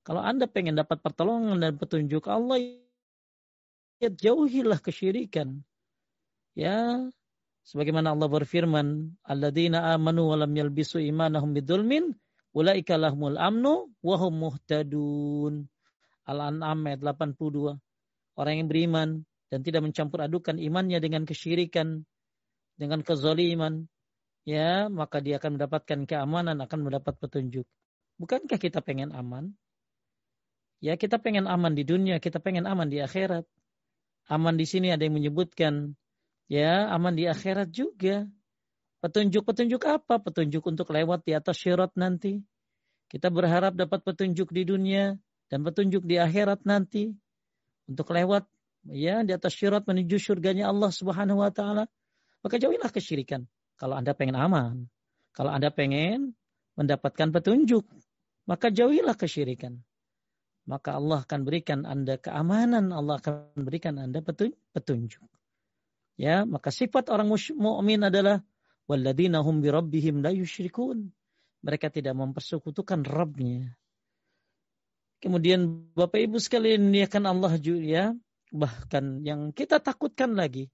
Kalau 0.02 0.26
Anda 0.26 0.50
pengen 0.50 0.74
dapat 0.74 0.98
pertolongan 1.06 1.62
dan 1.62 1.78
petunjuk 1.78 2.26
Allah, 2.26 2.58
ya 4.02 4.10
jauhilah 4.10 4.82
kesyirikan. 4.82 5.62
Ya, 6.58 7.06
sebagaimana 7.62 8.18
Allah 8.18 8.26
berfirman, 8.26 9.14
"Alladzina 9.22 9.94
amanu 9.94 10.34
wa 10.34 10.42
lam 10.42 10.50
yalbisu 10.58 10.98
imanahum 11.06 11.54
bidzulmin, 11.54 12.18
ulaika 12.58 12.98
lahumul 12.98 13.38
amnu 13.38 13.94
wa 14.02 14.16
hum 14.18 14.34
muhtadun." 14.42 15.70
Al-An'am 16.26 16.82
ayat 16.90 17.02
82. 17.06 17.78
Orang 18.34 18.54
yang 18.58 18.70
beriman 18.70 19.22
dan 19.52 19.68
tidak 19.68 19.84
mencampur 19.84 20.24
adukan 20.24 20.56
imannya 20.56 21.04
dengan 21.04 21.28
kesyirikan, 21.28 22.08
dengan 22.80 23.04
kezaliman, 23.04 23.92
ya 24.48 24.88
maka 24.88 25.20
dia 25.20 25.38
akan 25.38 25.60
mendapatkan 25.60 26.08
keamanan, 26.08 26.64
akan 26.64 26.80
mendapat 26.88 27.20
petunjuk. 27.20 27.68
Bukankah 28.16 28.56
kita 28.56 28.80
pengen 28.80 29.12
aman? 29.12 29.52
Ya 30.82 30.98
kita 30.98 31.20
pengen 31.20 31.46
aman 31.46 31.76
di 31.76 31.84
dunia, 31.84 32.18
kita 32.18 32.40
pengen 32.40 32.66
aman 32.66 32.88
di 32.88 33.04
akhirat. 33.04 33.46
Aman 34.32 34.56
di 34.56 34.64
sini 34.64 34.90
ada 34.90 35.04
yang 35.04 35.20
menyebutkan 35.20 35.94
ya 36.48 36.88
aman 36.90 37.14
di 37.14 37.28
akhirat 37.28 37.70
juga. 37.70 38.26
Petunjuk-petunjuk 39.04 39.82
apa? 39.84 40.22
Petunjuk 40.22 40.62
untuk 40.64 40.90
lewat 40.94 41.28
di 41.28 41.34
atas 41.36 41.58
syarat 41.58 41.92
nanti. 41.98 42.42
Kita 43.12 43.28
berharap 43.28 43.76
dapat 43.76 44.06
petunjuk 44.08 44.54
di 44.56 44.64
dunia 44.64 45.18
dan 45.52 45.68
petunjuk 45.68 46.06
di 46.08 46.16
akhirat 46.16 46.64
nanti 46.64 47.12
untuk 47.90 48.08
lewat 48.14 48.48
ya 48.90 49.22
di 49.22 49.32
atas 49.36 49.54
syarat 49.54 49.86
menuju 49.86 50.18
surganya 50.18 50.70
Allah 50.70 50.90
Subhanahu 50.90 51.42
wa 51.44 51.52
taala. 51.54 51.86
Maka 52.42 52.58
jauhilah 52.58 52.90
kesyirikan. 52.90 53.46
Kalau 53.78 53.98
Anda 53.98 54.18
pengen 54.18 54.38
aman, 54.38 54.90
kalau 55.34 55.54
Anda 55.54 55.70
pengen 55.70 56.34
mendapatkan 56.78 57.30
petunjuk, 57.30 57.86
maka 58.50 58.74
jauhilah 58.74 59.14
kesyirikan. 59.14 59.82
Maka 60.66 60.98
Allah 60.98 61.26
akan 61.26 61.42
berikan 61.42 61.86
Anda 61.86 62.22
keamanan, 62.22 62.94
Allah 62.94 63.18
akan 63.18 63.66
berikan 63.66 63.98
Anda 63.98 64.22
petunjuk. 64.22 65.26
Ya, 66.22 66.46
maka 66.46 66.70
sifat 66.70 67.10
orang 67.10 67.34
mukmin 67.34 68.06
adalah 68.06 68.46
walladzina 68.86 69.42
hum 69.42 69.62
bi 69.62 69.74
rabbihim 69.74 70.22
la 70.22 70.30
yusyrikun. 70.30 71.10
Mereka 71.62 71.94
tidak 71.94 72.18
mempersekutukan 72.18 73.06
Rabbnya. 73.06 73.78
Kemudian 75.22 75.94
Bapak 75.94 76.18
Ibu 76.18 76.42
sekalian 76.42 76.90
ini 76.90 77.06
akan 77.06 77.30
Allah 77.30 77.54
juga 77.62 77.86
ya, 77.86 78.06
bahkan 78.52 79.24
yang 79.24 79.56
kita 79.56 79.80
takutkan 79.80 80.36
lagi 80.36 80.68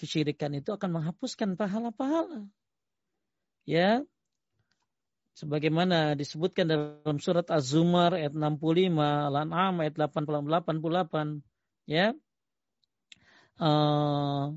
kesyirikan 0.00 0.56
itu 0.56 0.72
akan 0.72 0.96
menghapuskan 0.96 1.60
pahala-pahala. 1.60 2.48
Ya. 3.68 4.00
Sebagaimana 5.36 6.16
disebutkan 6.16 6.66
dalam 6.68 7.20
surat 7.20 7.44
Az-Zumar 7.52 8.16
ayat 8.16 8.32
65, 8.32 8.96
Al-An'am 9.30 9.84
ayat 9.84 9.94
88, 10.00 11.44
ya. 11.84 12.16
Uh, 13.60 14.56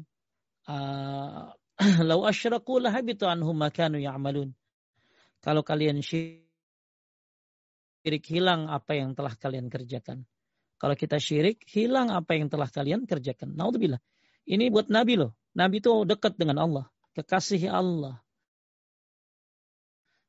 uh, 0.72 1.52
Lau 2.10 2.24
asyraku 2.24 2.80
lahabitu 2.80 3.28
anhum 3.28 3.58
makanu 3.58 4.00
ya'malun. 4.00 4.56
Kalau 5.44 5.60
kalian 5.60 6.00
syirik, 6.00 6.48
hilang 8.32 8.72
apa 8.72 8.96
yang 8.96 9.12
telah 9.12 9.36
kalian 9.36 9.68
kerjakan. 9.68 10.24
Kalau 10.84 11.00
kita 11.00 11.16
syirik, 11.16 11.64
hilang 11.72 12.12
apa 12.12 12.36
yang 12.36 12.52
telah 12.52 12.68
kalian 12.68 13.08
kerjakan. 13.08 13.56
Naudzubillah. 13.56 14.04
Ini 14.44 14.68
buat 14.68 14.92
Nabi 14.92 15.16
loh. 15.16 15.32
Nabi 15.56 15.80
itu 15.80 16.04
dekat 16.04 16.36
dengan 16.36 16.60
Allah, 16.60 16.92
kekasih 17.16 17.72
Allah. 17.72 18.20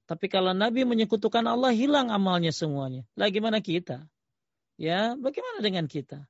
Tapi 0.07 0.31
kalau 0.31 0.55
Nabi 0.55 0.87
menyekutukan 0.87 1.43
Allah, 1.43 1.75
hilang 1.75 2.07
amalnya 2.07 2.55
semuanya. 2.55 3.03
Lagi 3.19 3.43
kita? 3.67 4.07
Ya, 4.79 5.19
bagaimana 5.19 5.59
dengan 5.59 5.91
kita? 5.91 6.23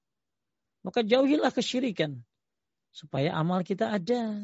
Maka 0.80 1.04
jauhilah 1.04 1.52
kesyirikan 1.52 2.24
supaya 2.96 3.36
amal 3.36 3.60
kita 3.60 3.92
ada. 3.92 4.40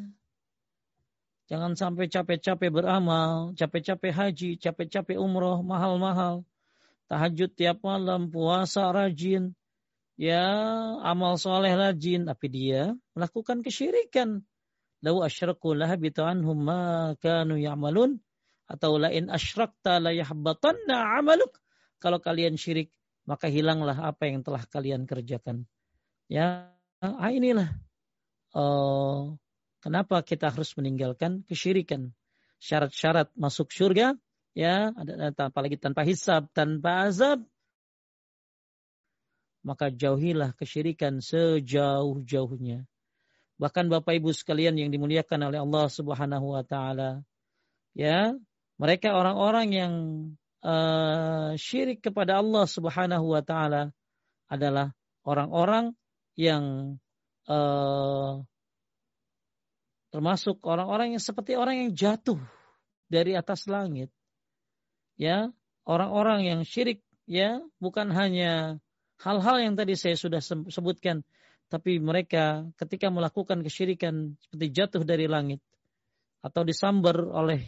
Jangan 1.49 1.73
sampai 1.73 2.13
capek-capek 2.13 2.69
beramal, 2.69 3.57
capek-capek 3.57 4.13
haji, 4.13 4.51
capek-capek 4.61 5.17
umroh, 5.17 5.65
mahal-mahal. 5.65 6.45
Tahajud 7.09 7.49
tiap 7.57 7.81
malam, 7.81 8.29
puasa 8.29 8.93
rajin, 8.93 9.57
ya 10.21 10.45
amal 11.01 11.41
soleh 11.41 11.73
rajin, 11.73 12.29
tapi 12.29 12.53
dia 12.53 12.93
melakukan 13.17 13.65
kesyirikan. 13.65 14.45
Lau 15.01 15.25
asyraku 15.25 15.73
lahabitu 15.73 16.21
anhum 16.21 16.61
ma 16.61 17.17
kanu 17.17 17.57
ya'malun 17.57 18.21
atau 18.69 19.01
lain 19.01 19.33
asyrakta 19.33 19.97
la 19.97 20.13
yahbatanna 20.13 21.17
amaluk. 21.17 21.57
Kalau 21.97 22.21
kalian 22.21 22.61
syirik, 22.61 22.93
maka 23.25 23.49
hilanglah 23.49 23.97
apa 23.97 24.29
yang 24.29 24.45
telah 24.45 24.61
kalian 24.69 25.09
kerjakan. 25.09 25.65
Ya, 26.29 26.69
ah, 27.01 27.33
inilah 27.33 27.73
uh, 28.55 29.35
kenapa 29.81 30.21
kita 30.21 30.53
harus 30.53 30.77
meninggalkan 30.77 31.45
kesyirikan. 31.49 32.13
Syarat-syarat 32.61 33.33
masuk 33.41 33.73
surga, 33.73 34.21
ya, 34.53 34.93
ada 34.93 35.33
apalagi 35.49 35.81
tanpa 35.81 36.05
hisab, 36.05 36.53
tanpa 36.53 37.09
azab, 37.09 37.41
maka 39.61 39.93
jauhilah 39.93 40.57
kesyirikan 40.57 41.21
sejauh-jauhnya. 41.21 42.89
Bahkan 43.61 43.93
Bapak 43.93 44.17
Ibu 44.17 44.33
sekalian 44.33 44.81
yang 44.81 44.89
dimuliakan 44.89 45.53
oleh 45.53 45.61
Allah 45.61 45.87
Subhanahu 45.93 46.57
wa 46.57 46.65
taala, 46.65 47.21
ya, 47.93 48.33
mereka 48.81 49.13
orang-orang 49.13 49.69
yang 49.69 49.95
uh, 50.65 51.53
syirik 51.61 52.01
kepada 52.01 52.41
Allah 52.41 52.65
Subhanahu 52.65 53.37
wa 53.37 53.45
taala 53.45 53.93
adalah 54.49 54.97
orang-orang 55.29 55.93
yang 56.41 56.97
uh, 57.45 58.41
termasuk 60.09 60.65
orang-orang 60.65 61.15
yang 61.15 61.23
seperti 61.23 61.55
orang 61.55 61.85
yang 61.85 61.91
jatuh 61.93 62.41
dari 63.13 63.37
atas 63.37 63.69
langit. 63.69 64.09
Ya, 65.21 65.53
orang-orang 65.85 66.49
yang 66.49 66.61
syirik 66.65 67.05
ya 67.29 67.61
bukan 67.77 68.09
hanya 68.09 68.81
hal-hal 69.21 69.57
yang 69.61 69.75
tadi 69.77 69.95
saya 69.95 70.17
sudah 70.17 70.41
sebutkan. 70.43 71.23
Tapi 71.71 72.03
mereka 72.03 72.67
ketika 72.75 73.15
melakukan 73.15 73.63
kesyirikan 73.63 74.35
seperti 74.43 74.67
jatuh 74.75 75.03
dari 75.07 75.31
langit 75.31 75.63
atau 76.43 76.67
disambar 76.67 77.23
oleh 77.31 77.63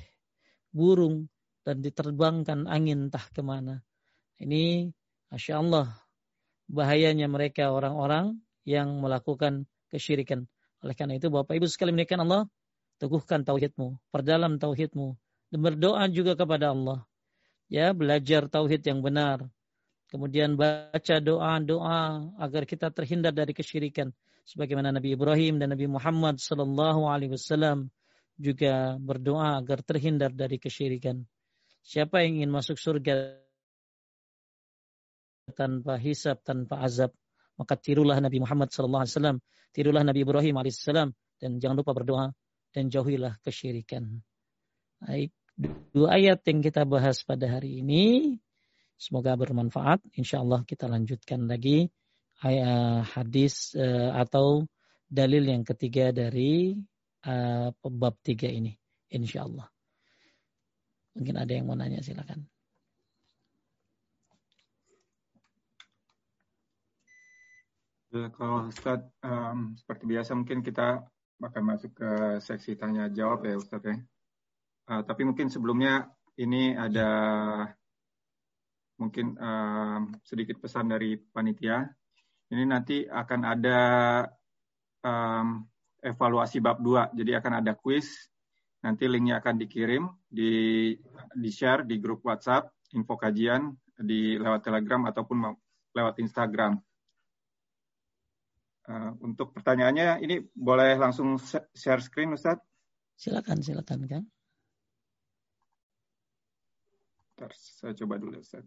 burung 0.75 1.31
dan 1.63 1.79
diterbangkan 1.79 2.67
angin 2.67 3.07
entah 3.07 3.23
ke 3.31 3.47
mana. 3.47 3.79
Ini 4.43 4.91
Masya 5.31 5.63
Allah 5.63 5.87
bahayanya 6.67 7.31
mereka 7.31 7.71
orang-orang 7.71 8.43
yang 8.67 8.99
melakukan 8.99 9.71
kesyirikan. 9.87 10.51
Oleh 10.83 10.99
karena 10.99 11.15
itu 11.15 11.31
Bapak 11.31 11.55
Ibu 11.55 11.71
sekali 11.71 11.95
menikah 11.95 12.19
Allah, 12.19 12.51
teguhkan 12.99 13.47
tauhidmu, 13.47 14.03
perdalam 14.11 14.59
tauhidmu, 14.59 15.15
dan 15.55 15.59
berdoa 15.63 16.11
juga 16.11 16.35
kepada 16.35 16.75
Allah. 16.75 17.07
Ya, 17.71 17.95
belajar 17.95 18.51
tauhid 18.51 18.83
yang 18.83 18.99
benar, 18.99 19.47
Kemudian 20.13 20.61
baca 20.61 21.17
doa-doa 21.25 22.29
agar 22.37 22.69
kita 22.69 22.93
terhindar 22.93 23.33
dari 23.33 23.57
kesyirikan. 23.57 24.13
Sebagaimana 24.45 24.93
Nabi 24.93 25.17
Ibrahim 25.17 25.57
dan 25.57 25.73
Nabi 25.73 25.89
Muhammad 25.89 26.37
Sallallahu 26.37 27.09
Alaihi 27.09 27.33
Wasallam 27.33 27.89
juga 28.37 29.01
berdoa 29.01 29.57
agar 29.57 29.81
terhindar 29.81 30.29
dari 30.37 30.61
kesyirikan. 30.61 31.25
Siapa 31.81 32.21
yang 32.21 32.45
ingin 32.45 32.53
masuk 32.53 32.77
surga 32.77 33.41
tanpa 35.57 35.97
hisab, 35.97 36.45
tanpa 36.45 36.85
azab, 36.85 37.17
maka 37.57 37.73
tirulah 37.81 38.21
Nabi 38.21 38.45
Muhammad 38.45 38.69
Sallallahu 38.69 39.09
Alaihi 39.09 39.17
Wasallam, 39.17 39.39
tirulah 39.73 40.05
Nabi 40.05 40.29
Ibrahim 40.29 40.61
Alaihissalam, 40.61 41.09
dan 41.41 41.51
jangan 41.57 41.81
lupa 41.81 41.97
berdoa 41.97 42.37
dan 42.77 42.93
jauhilah 42.93 43.41
kesyirikan. 43.41 44.21
Baik, 45.01 45.33
dua 45.97 46.21
ayat 46.21 46.45
yang 46.45 46.61
kita 46.61 46.85
bahas 46.85 47.25
pada 47.25 47.49
hari 47.49 47.81
ini 47.81 48.37
Semoga 49.03 49.35
bermanfaat. 49.35 50.15
Insya 50.15 50.47
Allah 50.47 50.63
kita 50.63 50.87
lanjutkan 50.87 51.51
lagi 51.51 51.91
ayat 52.39 53.03
hadis 53.19 53.75
uh, 53.75 54.15
atau 54.15 54.71
dalil 55.11 55.43
yang 55.43 55.67
ketiga 55.67 56.15
dari 56.15 56.79
uh, 57.27 57.75
bab 57.75 58.15
tiga 58.23 58.47
ini. 58.47 58.71
Insya 59.11 59.43
Allah. 59.43 59.67
Mungkin 61.19 61.35
ada 61.35 61.51
yang 61.51 61.67
mau 61.67 61.75
nanya 61.75 61.99
silakan. 61.99 62.47
Kalau 68.39 68.71
Ustaz, 68.71 69.03
um, 69.27 69.75
seperti 69.75 70.05
biasa 70.07 70.39
mungkin 70.39 70.63
kita 70.63 71.03
akan 71.43 71.63
masuk 71.65 71.91
ke 71.91 72.11
seksi 72.39 72.79
tanya 72.79 73.11
jawab 73.11 73.51
ya 73.51 73.59
Ustaz 73.59 73.83
ya. 73.83 73.99
Uh, 74.87 75.03
tapi 75.03 75.27
mungkin 75.27 75.51
sebelumnya 75.51 76.07
ini 76.39 76.79
ada 76.79 77.11
mungkin 79.03 79.35
uh, 79.35 80.07
sedikit 80.23 80.63
pesan 80.63 80.95
dari 80.95 81.19
panitia. 81.19 81.83
Ini 82.55 82.63
nanti 82.63 83.03
akan 83.03 83.41
ada 83.43 83.81
um, 85.03 85.67
evaluasi 85.99 86.63
bab 86.63 86.79
2. 86.79 87.19
Jadi 87.19 87.33
akan 87.35 87.53
ada 87.59 87.75
quiz. 87.75 88.31
Nanti 88.83 89.07
linknya 89.07 89.39
akan 89.39 89.63
dikirim, 89.63 90.11
di, 90.27 90.91
di 91.39 91.51
share 91.55 91.87
di 91.87 92.03
grup 92.03 92.27
WhatsApp, 92.27 92.91
info 92.99 93.15
kajian 93.15 93.71
di 93.95 94.35
lewat 94.35 94.67
Telegram 94.67 95.07
ataupun 95.07 95.39
lewat 95.95 96.19
Instagram. 96.19 96.75
Uh, 98.83 99.15
untuk 99.23 99.55
pertanyaannya, 99.55 100.19
ini 100.27 100.43
boleh 100.51 100.99
langsung 100.99 101.39
share 101.71 102.03
screen, 102.03 102.35
Ustaz? 102.35 102.59
Silakan, 103.15 103.63
silakan, 103.63 104.03
kan. 104.11 104.23
Bentar, 107.23 107.55
saya 107.55 107.95
coba 107.95 108.19
dulu, 108.19 108.43
Ustaz. 108.43 108.67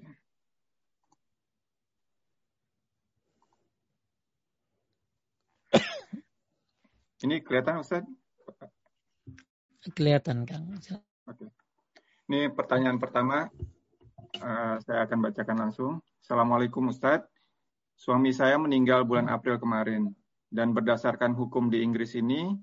Ini 7.26 7.42
kelihatan 7.42 7.82
Ustaz? 7.82 8.06
Kelihatan 9.98 10.46
Kang. 10.46 10.70
Oke. 11.26 11.50
Ini 12.30 12.54
pertanyaan 12.54 13.02
pertama. 13.02 13.50
Uh, 14.38 14.78
saya 14.86 15.10
akan 15.10 15.26
bacakan 15.26 15.58
langsung. 15.58 16.06
Assalamualaikum 16.22 16.86
Ustaz. 16.94 17.26
Suami 17.98 18.30
saya 18.30 18.62
meninggal 18.62 19.10
bulan 19.10 19.26
April 19.26 19.58
kemarin. 19.58 20.14
Dan 20.54 20.78
berdasarkan 20.78 21.34
hukum 21.34 21.74
di 21.74 21.82
Inggris 21.82 22.14
ini, 22.14 22.54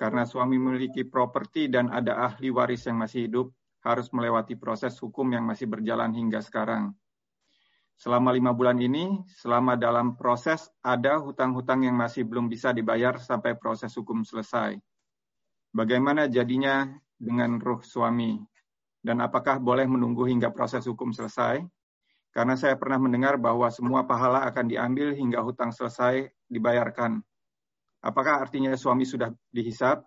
karena 0.00 0.24
suami 0.24 0.56
memiliki 0.56 1.04
properti 1.04 1.68
dan 1.68 1.92
ada 1.92 2.32
ahli 2.32 2.48
waris 2.48 2.88
yang 2.88 3.04
masih 3.04 3.28
hidup, 3.28 3.52
harus 3.84 4.08
melewati 4.16 4.56
proses 4.56 4.96
hukum 5.04 5.28
yang 5.36 5.44
masih 5.44 5.68
berjalan 5.68 6.16
hingga 6.16 6.40
sekarang. 6.40 6.96
Selama 7.98 8.30
lima 8.30 8.54
bulan 8.54 8.78
ini, 8.78 9.26
selama 9.26 9.74
dalam 9.74 10.14
proses 10.14 10.70
ada 10.86 11.18
hutang-hutang 11.18 11.82
yang 11.82 11.98
masih 11.98 12.22
belum 12.22 12.46
bisa 12.46 12.70
dibayar 12.70 13.18
sampai 13.18 13.58
proses 13.58 13.90
hukum 13.98 14.22
selesai. 14.22 14.78
Bagaimana 15.74 16.30
jadinya 16.30 16.86
dengan 17.18 17.58
ruh 17.58 17.82
suami? 17.82 18.38
Dan 19.02 19.18
apakah 19.18 19.58
boleh 19.58 19.90
menunggu 19.90 20.30
hingga 20.30 20.54
proses 20.54 20.86
hukum 20.86 21.10
selesai? 21.10 21.58
Karena 22.30 22.54
saya 22.54 22.78
pernah 22.78 23.02
mendengar 23.02 23.34
bahwa 23.34 23.66
semua 23.66 24.06
pahala 24.06 24.46
akan 24.46 24.70
diambil 24.70 25.10
hingga 25.18 25.42
hutang 25.42 25.74
selesai 25.74 26.30
dibayarkan. 26.46 27.18
Apakah 27.98 28.46
artinya 28.46 28.78
suami 28.78 29.02
sudah 29.02 29.34
dihisap? 29.50 30.06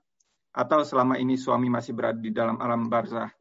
Atau 0.56 0.84
selama 0.88 1.20
ini 1.20 1.36
suami 1.36 1.68
masih 1.68 1.92
berada 1.92 2.20
di 2.20 2.32
dalam 2.32 2.56
alam 2.60 2.88
barzah? 2.88 3.32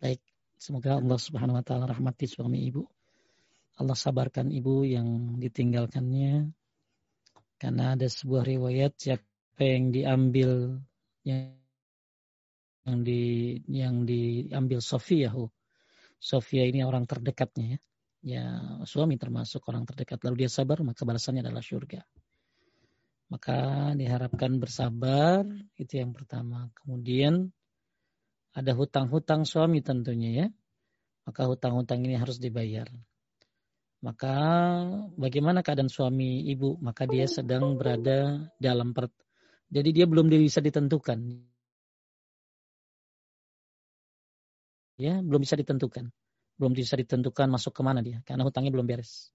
Baik, 0.00 0.24
Semoga 0.58 0.98
Allah 0.98 1.18
Subhanahu 1.22 1.54
wa 1.54 1.64
taala 1.64 1.86
rahmati 1.86 2.26
suami 2.26 2.66
ibu. 2.66 2.82
Allah 3.78 3.94
sabarkan 3.94 4.50
ibu 4.50 4.82
yang 4.82 5.38
ditinggalkannya. 5.38 6.50
Karena 7.58 7.94
ada 7.94 8.10
sebuah 8.10 8.42
riwayat 8.42 8.98
siapa 8.98 9.62
yang 9.62 9.94
diambil 9.94 10.82
yang 11.22 11.54
di 13.06 13.54
yang 13.70 14.02
diambil 14.02 14.82
Sofia. 14.82 15.30
Sofia 16.18 16.66
ini 16.66 16.82
orang 16.82 17.06
terdekatnya 17.06 17.78
ya. 17.78 17.80
Ya, 18.18 18.44
suami 18.82 19.14
termasuk 19.14 19.62
orang 19.70 19.86
terdekat. 19.86 20.18
Lalu 20.26 20.42
dia 20.42 20.50
sabar, 20.50 20.82
maka 20.82 21.06
balasannya 21.06 21.46
adalah 21.46 21.62
surga. 21.62 22.02
Maka 23.30 23.92
diharapkan 23.94 24.58
bersabar, 24.58 25.46
itu 25.78 26.02
yang 26.02 26.10
pertama. 26.10 26.66
Kemudian 26.82 27.54
ada 28.58 28.74
hutang-hutang 28.74 29.46
suami 29.46 29.78
tentunya 29.86 30.30
ya. 30.34 30.46
Maka 31.30 31.46
hutang-hutang 31.46 32.02
ini 32.02 32.18
harus 32.18 32.42
dibayar. 32.42 32.90
Maka 34.02 34.34
bagaimana 35.14 35.62
keadaan 35.62 35.86
suami 35.86 36.42
ibu? 36.50 36.74
Maka 36.82 37.06
dia 37.06 37.30
sedang 37.30 37.78
berada 37.78 38.50
dalam 38.58 38.90
per... 38.90 39.14
Jadi 39.70 39.90
dia 39.94 40.06
belum 40.10 40.26
bisa 40.26 40.58
ditentukan. 40.58 41.18
Ya, 44.98 45.22
belum 45.22 45.46
bisa 45.46 45.54
ditentukan. 45.54 46.10
Belum 46.58 46.74
bisa 46.74 46.98
ditentukan 46.98 47.46
masuk 47.46 47.70
ke 47.70 47.82
mana 47.86 48.02
dia. 48.02 48.18
Karena 48.26 48.42
hutangnya 48.42 48.74
belum 48.74 48.88
beres. 48.90 49.30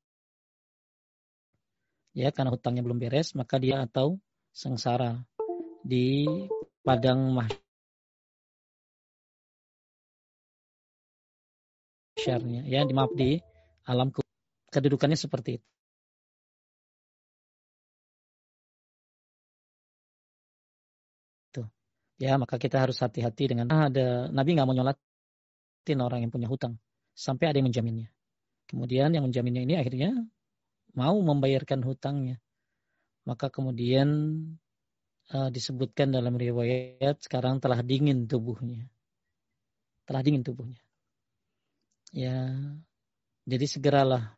Ya, 2.12 2.36
karena 2.36 2.52
hutangnya 2.52 2.84
belum 2.84 3.00
beres, 3.00 3.32
maka 3.40 3.56
dia 3.56 3.88
atau 3.88 4.20
sengsara 4.52 5.24
di 5.82 6.28
padang 6.84 7.32
mahsyar 7.32 7.63
share-nya 12.24 12.62
ya 12.64 12.88
di 12.88 12.94
maaf 12.96 13.12
di 13.12 13.36
alam 13.84 14.10
kedudukannya 14.72 15.20
seperti 15.20 15.60
itu. 15.60 15.68
Tuh. 21.52 21.68
Ya, 22.18 22.40
maka 22.40 22.56
kita 22.56 22.80
harus 22.80 22.98
hati-hati 23.04 23.52
dengan 23.52 23.68
ah, 23.70 23.92
ada 23.92 24.32
Nabi 24.32 24.56
nggak 24.56 24.68
mau 24.68 24.76
nyolatin 24.76 26.00
orang 26.00 26.24
yang 26.24 26.32
punya 26.32 26.48
hutang 26.48 26.80
sampai 27.12 27.52
ada 27.52 27.60
yang 27.60 27.68
menjaminnya. 27.68 28.10
Kemudian 28.72 29.12
yang 29.12 29.28
menjaminnya 29.28 29.62
ini 29.68 29.76
akhirnya 29.78 30.16
mau 30.96 31.20
membayarkan 31.20 31.84
hutangnya. 31.84 32.40
Maka 33.24 33.48
kemudian 33.48 34.10
uh, 35.32 35.50
disebutkan 35.52 36.12
dalam 36.12 36.36
riwayat 36.36 37.24
sekarang 37.24 37.64
telah 37.64 37.80
dingin 37.84 38.28
tubuhnya. 38.28 38.88
Telah 40.04 40.20
dingin 40.20 40.44
tubuhnya 40.44 40.83
ya 42.14 42.54
jadi 43.44 43.66
segeralah 43.66 44.38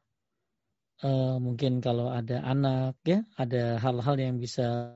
uh, 1.03 1.37
mungkin 1.37 1.83
kalau 1.83 2.09
ada 2.09 2.41
anak 2.41 2.97
ya 3.03 3.21
ada 3.35 3.77
hal-hal 3.83 4.15
yang 4.15 4.35
bisa 4.39 4.95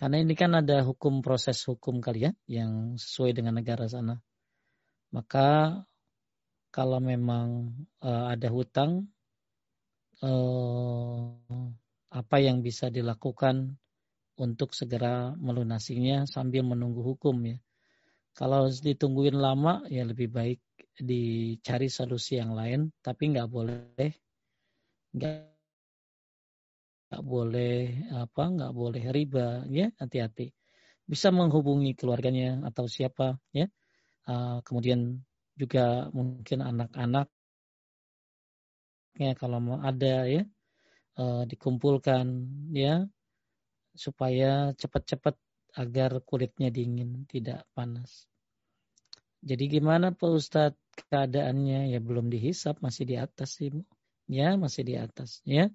karena 0.00 0.16
ini 0.24 0.32
kan 0.32 0.56
ada 0.56 0.80
hukum 0.80 1.20
proses 1.20 1.60
hukum 1.68 2.00
kali 2.00 2.24
ya 2.24 2.32
yang 2.48 2.96
sesuai 2.96 3.36
dengan 3.36 3.60
negara 3.60 3.84
sana. 3.84 4.16
Maka 5.12 5.76
kalau 6.72 7.04
memang 7.04 7.76
uh, 8.00 8.32
ada 8.32 8.48
hutang 8.48 9.12
uh, 10.24 11.36
apa 12.08 12.36
yang 12.40 12.64
bisa 12.64 12.88
dilakukan 12.88 13.76
untuk 14.40 14.72
segera 14.72 15.36
melunasinya 15.36 16.24
sambil 16.24 16.64
menunggu 16.64 17.04
hukum 17.04 17.36
ya 17.44 17.60
kalau 18.36 18.70
ditungguin 18.70 19.36
lama 19.36 19.84
ya 19.90 20.06
lebih 20.06 20.30
baik 20.32 20.60
dicari 21.00 21.88
solusi 21.88 22.38
yang 22.38 22.52
lain, 22.56 22.92
tapi 23.00 23.32
nggak 23.32 23.48
boleh 23.50 24.10
nggak 25.10 25.38
nggak 27.10 27.24
boleh 27.26 27.78
apa 28.14 28.42
nggak 28.46 28.72
boleh 28.72 29.04
riba 29.10 29.66
ya. 29.68 29.90
Hati-hati. 29.98 30.52
Bisa 31.04 31.34
menghubungi 31.34 31.98
keluarganya 31.98 32.62
atau 32.66 32.86
siapa 32.86 33.34
ya. 33.50 33.66
Uh, 34.30 34.62
kemudian 34.62 35.18
juga 35.58 36.08
mungkin 36.14 36.62
anak-anak 36.62 37.26
ya 39.18 39.36
kalau 39.36 39.58
mau 39.58 39.78
ada 39.82 40.24
ya 40.24 40.42
uh, 41.20 41.42
dikumpulkan 41.44 42.26
ya 42.72 43.04
supaya 43.92 44.72
cepat-cepat 44.78 45.34
agar 45.76 46.22
kulitnya 46.24 46.68
dingin 46.72 47.26
tidak 47.30 47.66
panas 47.76 48.30
jadi 49.40 49.64
gimana 49.80 50.12
Pak 50.12 50.30
Ustadz 50.36 50.76
keadaannya? 51.08 51.96
Ya 51.96 51.98
belum 52.00 52.28
dihisap, 52.28 52.84
masih 52.84 53.08
di 53.08 53.16
atas 53.16 53.56
Ibu. 53.56 53.80
Ya, 54.28 54.54
masih 54.60 54.84
di 54.84 54.94
atas. 55.00 55.40
Ya, 55.48 55.72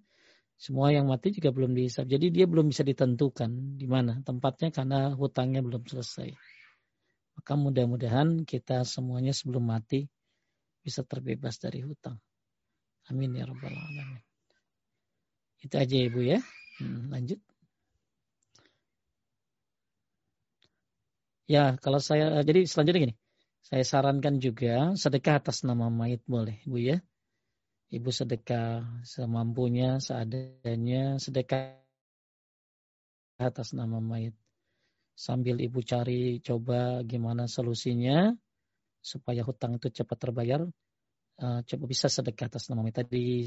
semua 0.55 0.93
yang 0.93 1.09
mati 1.09 1.33
juga 1.33 1.49
belum 1.49 1.73
dihisap. 1.73 2.05
Jadi 2.05 2.29
dia 2.29 2.45
belum 2.45 2.69
bisa 2.69 2.85
ditentukan 2.85 3.75
di 3.75 3.89
mana 3.89 4.21
tempatnya 4.21 4.69
karena 4.69 5.17
hutangnya 5.17 5.65
belum 5.65 5.81
selesai. 5.81 6.29
Maka 7.35 7.53
mudah-mudahan 7.57 8.45
kita 8.45 8.85
semuanya 8.85 9.33
sebelum 9.33 9.65
mati 9.65 10.07
bisa 10.85 11.01
terbebas 11.01 11.57
dari 11.57 11.81
hutang. 11.81 12.21
Amin 13.09 13.33
ya 13.33 13.49
rabbal 13.49 13.73
alamin. 13.73 14.21
Itu 15.59 15.75
aja 15.81 15.97
Ibu 15.97 16.21
ya. 16.21 16.39
Hmm, 16.79 17.09
lanjut. 17.09 17.41
Ya, 21.45 21.77
kalau 21.77 22.01
saya 22.01 22.41
jadi 22.41 22.65
selanjutnya 22.65 23.01
gini. 23.09 23.15
Saya 23.65 23.81
sarankan 23.81 24.37
juga 24.41 24.93
sedekah 24.93 25.41
atas 25.41 25.65
nama 25.65 25.89
mayit 25.89 26.21
boleh, 26.25 26.61
Bu 26.65 26.77
ya. 26.77 27.01
Ibu 27.93 28.09
sedekah 28.09 29.01
semampunya, 29.05 30.01
seadanya, 30.01 31.21
sedekah 31.21 31.81
atas 33.37 33.77
nama 33.77 34.01
mayit. 34.01 34.33
Sambil 35.13 35.61
ibu 35.61 35.85
cari 35.85 36.41
coba 36.41 37.05
gimana 37.05 37.45
solusinya 37.45 38.33
supaya 39.01 39.45
hutang 39.45 39.77
itu 39.77 39.93
cepat 39.93 40.17
terbayar. 40.17 40.61
Uh, 41.35 41.59
coba 41.65 41.83
bisa 41.85 42.09
sedekah 42.09 42.49
atas 42.49 42.69
nama 42.73 42.81
mayit. 42.81 43.05
Tadi 43.05 43.45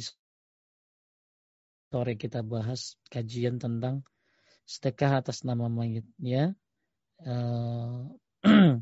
sore 1.90 2.14
kita 2.14 2.46
bahas 2.46 2.94
kajian 3.10 3.58
tentang 3.58 4.06
sedekah 4.70 5.18
atas 5.18 5.42
nama 5.42 5.66
mayit 5.66 6.06
ya. 6.22 6.54
Uh, 7.18 8.14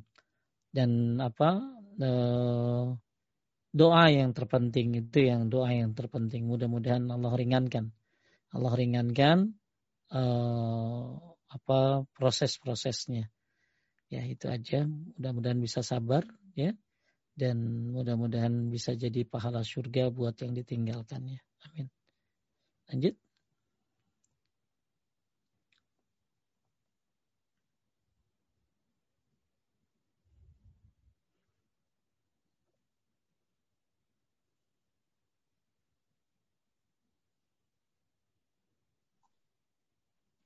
dan 0.76 0.90
apa 1.24 1.50
uh, 2.04 2.92
doa 3.72 4.04
yang 4.08 4.36
terpenting 4.36 4.96
itu 4.96 5.28
yang 5.28 5.48
doa 5.48 5.72
yang 5.72 5.92
terpenting. 5.96 6.48
Mudah-mudahan 6.48 7.08
Allah 7.08 7.32
ringankan. 7.32 7.92
Allah 8.52 8.72
ringankan 8.72 9.56
uh, 10.12 11.16
apa 11.48 12.04
proses-prosesnya. 12.16 13.28
Ya 14.08 14.22
itu 14.24 14.48
aja. 14.48 14.84
Mudah-mudahan 14.88 15.60
bisa 15.60 15.80
sabar 15.84 16.24
ya 16.56 16.72
dan 17.36 17.92
mudah-mudahan 17.92 18.72
bisa 18.72 18.96
jadi 18.96 19.28
pahala 19.28 19.60
surga 19.60 20.08
buat 20.08 20.40
yang 20.40 20.56
ditinggalkannya. 20.56 21.40
Amin. 21.68 21.92
Lanjut. 22.88 23.25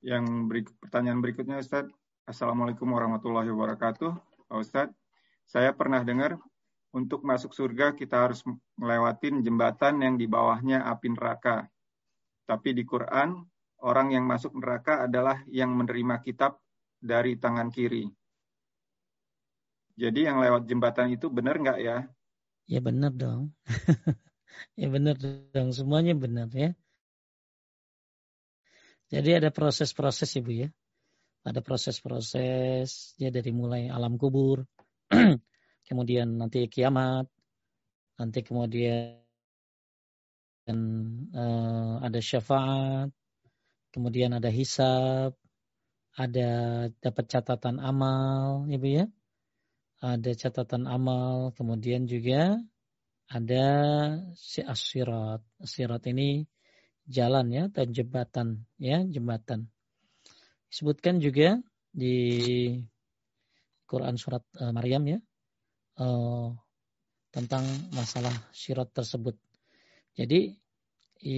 Yang 0.01 0.25
berikut, 0.49 0.75
pertanyaan 0.81 1.21
berikutnya 1.21 1.61
Ustaz. 1.61 1.85
Assalamualaikum 2.25 2.89
warahmatullahi 2.89 3.53
wabarakatuh. 3.53 4.11
Pak 4.49 4.57
Ustaz, 4.57 4.89
saya 5.45 5.77
pernah 5.77 6.01
dengar 6.01 6.41
untuk 6.89 7.21
masuk 7.21 7.53
surga 7.53 7.93
kita 7.93 8.25
harus 8.25 8.41
melewatin 8.81 9.45
jembatan 9.45 10.01
yang 10.01 10.17
di 10.17 10.25
bawahnya 10.25 10.89
api 10.89 11.13
neraka. 11.13 11.69
Tapi 12.49 12.73
di 12.73 12.81
Quran, 12.81 13.45
orang 13.85 14.17
yang 14.17 14.25
masuk 14.25 14.57
neraka 14.57 15.05
adalah 15.05 15.45
yang 15.45 15.69
menerima 15.77 16.17
kitab 16.25 16.57
dari 16.97 17.37
tangan 17.37 17.69
kiri. 17.69 18.09
Jadi 20.01 20.25
yang 20.25 20.41
lewat 20.41 20.65
jembatan 20.65 21.13
itu 21.13 21.29
benar 21.29 21.61
nggak 21.61 21.77
ya? 21.77 22.09
Ya 22.65 22.81
benar 22.81 23.13
dong. 23.13 23.53
ya 24.81 24.89
benar 24.89 25.13
dong, 25.53 25.69
semuanya 25.69 26.17
benar 26.17 26.49
ya. 26.57 26.73
Jadi 29.11 29.29
ada 29.35 29.51
proses-proses 29.51 30.39
ibu 30.39 30.51
ya. 30.65 30.69
Ada 31.43 31.59
proses-proses 31.59 33.17
ya 33.19 33.27
dari 33.27 33.51
mulai 33.51 33.89
alam 33.91 34.15
kubur, 34.15 34.63
kemudian 35.87 36.37
nanti 36.37 36.69
kiamat, 36.69 37.25
nanti 38.21 38.39
kemudian 38.45 39.25
uh, 40.69 41.97
ada 41.99 42.19
syafaat, 42.21 43.09
kemudian 43.89 44.37
ada 44.37 44.53
hisab, 44.53 45.33
ada 46.15 46.51
dapat 47.01 47.25
catatan 47.27 47.81
amal, 47.81 48.69
ibu 48.69 48.87
ya. 49.01 49.05
Ada 50.01 50.33
catatan 50.33 50.85
amal, 50.89 51.53
kemudian 51.57 52.05
juga 52.05 52.57
ada 53.29 53.67
si 54.37 54.61
asirat. 54.61 55.41
Asirat 55.61 56.05
ini 56.09 56.45
jalan 57.07 57.47
ya 57.49 57.63
atau 57.69 57.85
jembatan 57.87 58.65
ya 58.77 59.01
jembatan. 59.05 59.69
Disebutkan 60.71 61.19
juga 61.19 61.59
di 61.91 62.15
Quran 63.89 64.15
surat 64.15 64.43
uh, 64.55 64.71
Maryam 64.71 65.03
ya 65.03 65.19
uh, 65.99 66.55
tentang 67.31 67.63
masalah 67.91 68.31
syirat 68.55 68.91
tersebut. 68.95 69.35
Jadi 70.15 70.55
i, 71.23 71.35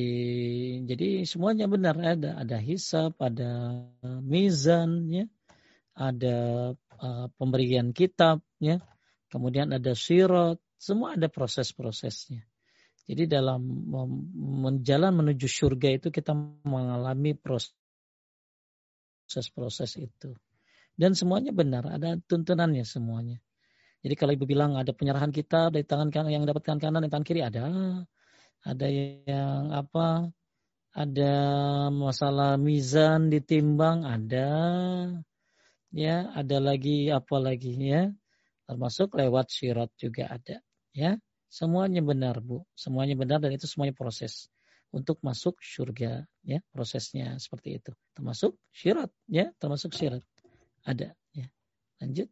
jadi 0.86 1.26
semuanya 1.26 1.66
benar 1.66 1.98
ada 1.98 2.38
ada 2.38 2.58
hisab, 2.62 3.18
ada 3.18 3.82
mizan 4.22 5.10
ya, 5.10 5.26
ada 5.98 6.38
uh, 7.02 7.28
pemberian 7.38 7.90
kitab 7.94 8.42
ya, 8.62 8.82
kemudian 9.34 9.74
ada 9.74 9.98
syirat, 9.98 10.62
semua 10.78 11.18
ada 11.18 11.30
proses-prosesnya. 11.30 12.46
Jadi 13.04 13.28
dalam 13.28 13.60
menjalan 14.64 15.12
menuju 15.12 15.44
surga 15.44 16.00
itu 16.00 16.08
kita 16.08 16.32
mengalami 16.64 17.36
proses-proses 17.36 20.00
itu. 20.00 20.32
Dan 20.96 21.12
semuanya 21.18 21.52
benar, 21.52 21.84
ada 21.90 22.16
tuntunannya 22.16 22.86
semuanya. 22.88 23.44
Jadi 24.04 24.16
kalau 24.20 24.36
ibu 24.36 24.46
bilang 24.48 24.76
ada 24.76 24.92
penyerahan 24.92 25.32
kita 25.32 25.72
dari 25.72 25.88
tangan 25.88 26.12
kanan 26.12 26.32
yang 26.32 26.44
dapatkan 26.44 26.80
kanan 26.80 27.08
dan 27.08 27.12
tangan 27.12 27.28
kiri 27.28 27.42
ada. 27.44 27.64
Ada 28.64 28.88
yang 29.28 29.72
apa? 29.76 30.32
Ada 30.96 31.34
masalah 31.92 32.56
mizan 32.56 33.28
ditimbang 33.32 34.08
ada. 34.08 34.48
Ya, 35.92 36.32
ada 36.36 36.60
lagi 36.64 37.12
apa 37.12 37.40
lagi 37.40 37.76
ya? 37.80 38.12
Termasuk 38.68 39.16
lewat 39.20 39.52
syirat 39.52 39.92
juga 40.00 40.28
ada, 40.32 40.64
ya. 40.96 41.20
Semuanya 41.54 42.02
benar, 42.02 42.42
Bu. 42.42 42.66
Semuanya 42.74 43.14
benar 43.14 43.38
dan 43.38 43.54
itu 43.54 43.70
semuanya 43.70 43.94
proses 43.94 44.50
untuk 44.90 45.22
masuk 45.22 45.62
surga, 45.62 46.26
ya. 46.42 46.58
Prosesnya 46.74 47.38
seperti 47.38 47.78
itu. 47.78 47.94
Termasuk 48.18 48.58
syarat, 48.74 49.14
ya, 49.30 49.54
termasuk 49.62 49.94
syarat. 49.94 50.26
Ada, 50.82 51.14
ya. 51.38 51.46
Lanjut. 52.02 52.26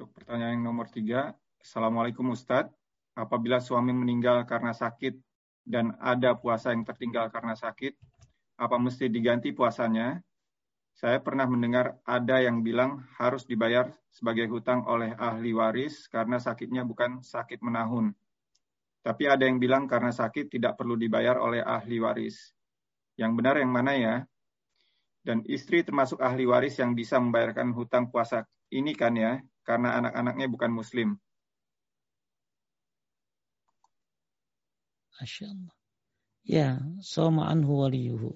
Untuk 0.00 0.08
pertanyaan 0.16 0.56
yang 0.56 0.64
nomor 0.64 0.88
tiga, 0.88 1.36
Assalamualaikum 1.60 2.32
Ustadz. 2.32 2.72
Apabila 3.12 3.60
suami 3.60 3.92
meninggal 3.92 4.48
karena 4.48 4.72
sakit 4.72 5.20
dan 5.62 5.94
ada 6.02 6.34
puasa 6.34 6.74
yang 6.74 6.82
tertinggal 6.82 7.30
karena 7.30 7.54
sakit, 7.54 7.94
apa 8.58 8.76
mesti 8.78 9.06
diganti 9.10 9.54
puasanya? 9.54 10.18
Saya 10.92 11.18
pernah 11.24 11.48
mendengar 11.48 11.96
ada 12.04 12.38
yang 12.44 12.60
bilang 12.60 13.00
harus 13.16 13.48
dibayar 13.48 13.88
sebagai 14.12 14.44
hutang 14.52 14.84
oleh 14.84 15.16
ahli 15.16 15.56
waris 15.56 16.06
karena 16.12 16.36
sakitnya 16.36 16.84
bukan 16.84 17.24
sakit 17.24 17.64
menahun. 17.64 18.12
Tapi 19.02 19.26
ada 19.26 19.48
yang 19.48 19.58
bilang 19.58 19.88
karena 19.90 20.14
sakit 20.14 20.52
tidak 20.52 20.78
perlu 20.78 20.94
dibayar 20.94 21.40
oleh 21.40 21.64
ahli 21.64 21.98
waris. 21.98 22.54
Yang 23.18 23.32
benar 23.34 23.54
yang 23.58 23.72
mana 23.72 23.92
ya? 23.98 24.16
Dan 25.22 25.42
istri 25.48 25.82
termasuk 25.82 26.22
ahli 26.22 26.46
waris 26.46 26.78
yang 26.78 26.94
bisa 26.94 27.18
membayarkan 27.18 27.74
hutang 27.74 28.10
puasa 28.12 28.46
ini 28.70 28.94
kan 28.94 29.14
ya, 29.18 29.42
karena 29.66 29.98
anak-anaknya 29.98 30.46
bukan 30.50 30.70
muslim. 30.70 31.08
Masya 35.22 35.54
Allah. 35.54 35.74
Ya, 36.42 36.82
soma 36.98 37.46
anhu 37.46 37.86
waliyuhu. 37.86 38.34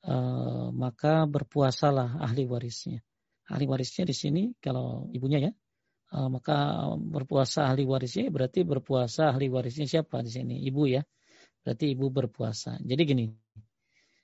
Uh, 0.00 0.72
maka 0.72 1.28
berpuasalah 1.28 2.16
ahli 2.24 2.48
warisnya. 2.48 3.04
Ahli 3.52 3.68
warisnya 3.68 4.08
di 4.08 4.16
sini 4.16 4.42
kalau 4.56 5.12
ibunya 5.12 5.50
ya, 5.50 5.52
uh, 6.16 6.32
maka 6.32 6.88
berpuasa 6.96 7.68
ahli 7.68 7.84
warisnya 7.84 8.32
berarti 8.32 8.64
berpuasa 8.64 9.36
ahli 9.36 9.52
warisnya 9.52 9.84
siapa 9.84 10.24
di 10.24 10.32
sini? 10.32 10.64
Ibu 10.64 10.82
ya. 10.88 11.04
Berarti 11.60 11.92
ibu 11.92 12.08
berpuasa. 12.08 12.80
Jadi 12.80 13.02
gini, 13.04 13.28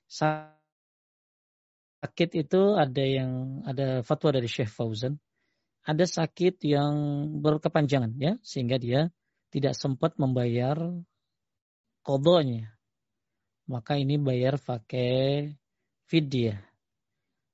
sakit 0.09 0.57
itu 2.33 2.61
ada 2.73 3.03
yang 3.03 3.61
ada 3.67 4.01
fatwa 4.01 4.33
dari 4.33 4.49
Syekh 4.49 4.73
Fauzan. 4.73 5.21
Ada 5.83 6.07
sakit 6.07 6.63
yang 6.65 6.95
berkepanjangan 7.43 8.15
ya, 8.17 8.39
sehingga 8.41 8.79
dia 8.79 9.11
tidak 9.51 9.75
sempat 9.75 10.15
membayar 10.15 10.79
kodonya. 12.03 12.75
Maka 13.71 13.95
ini 13.95 14.19
bayar 14.19 14.59
pakai 14.59 15.47
fidyah. 16.11 16.59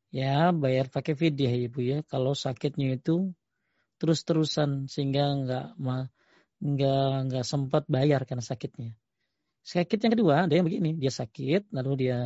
Ya, 0.10 0.50
bayar 0.50 0.90
pakai 0.90 1.14
fidyah 1.14 1.54
ibu 1.70 1.80
ya. 1.86 2.02
Kalau 2.10 2.34
sakitnya 2.34 2.98
itu 2.98 3.30
terus-terusan 4.02 4.90
sehingga 4.90 5.38
nggak 5.38 5.68
nggak 6.60 7.08
nggak 7.30 7.46
sempat 7.46 7.86
bayar 7.86 8.26
karena 8.26 8.42
sakitnya. 8.42 8.98
Sakit 9.62 10.00
yang 10.02 10.14
kedua 10.18 10.36
ada 10.50 10.54
yang 10.58 10.66
begini, 10.66 10.98
dia 10.98 11.14
sakit 11.14 11.70
lalu 11.70 12.10
dia 12.10 12.20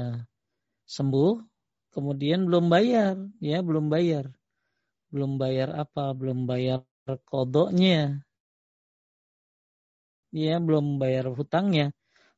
sembuh, 0.87 1.43
kemudian 1.91 2.47
belum 2.47 2.71
bayar, 2.71 3.19
ya 3.43 3.59
belum 3.59 3.91
bayar, 3.91 4.31
belum 5.11 5.35
bayar 5.41 5.75
apa, 5.75 6.13
belum 6.15 6.45
bayar 6.47 6.85
kodoknya, 7.27 8.23
ya 10.31 10.55
belum 10.61 11.01
bayar 11.01 11.27
hutangnya 11.33 11.91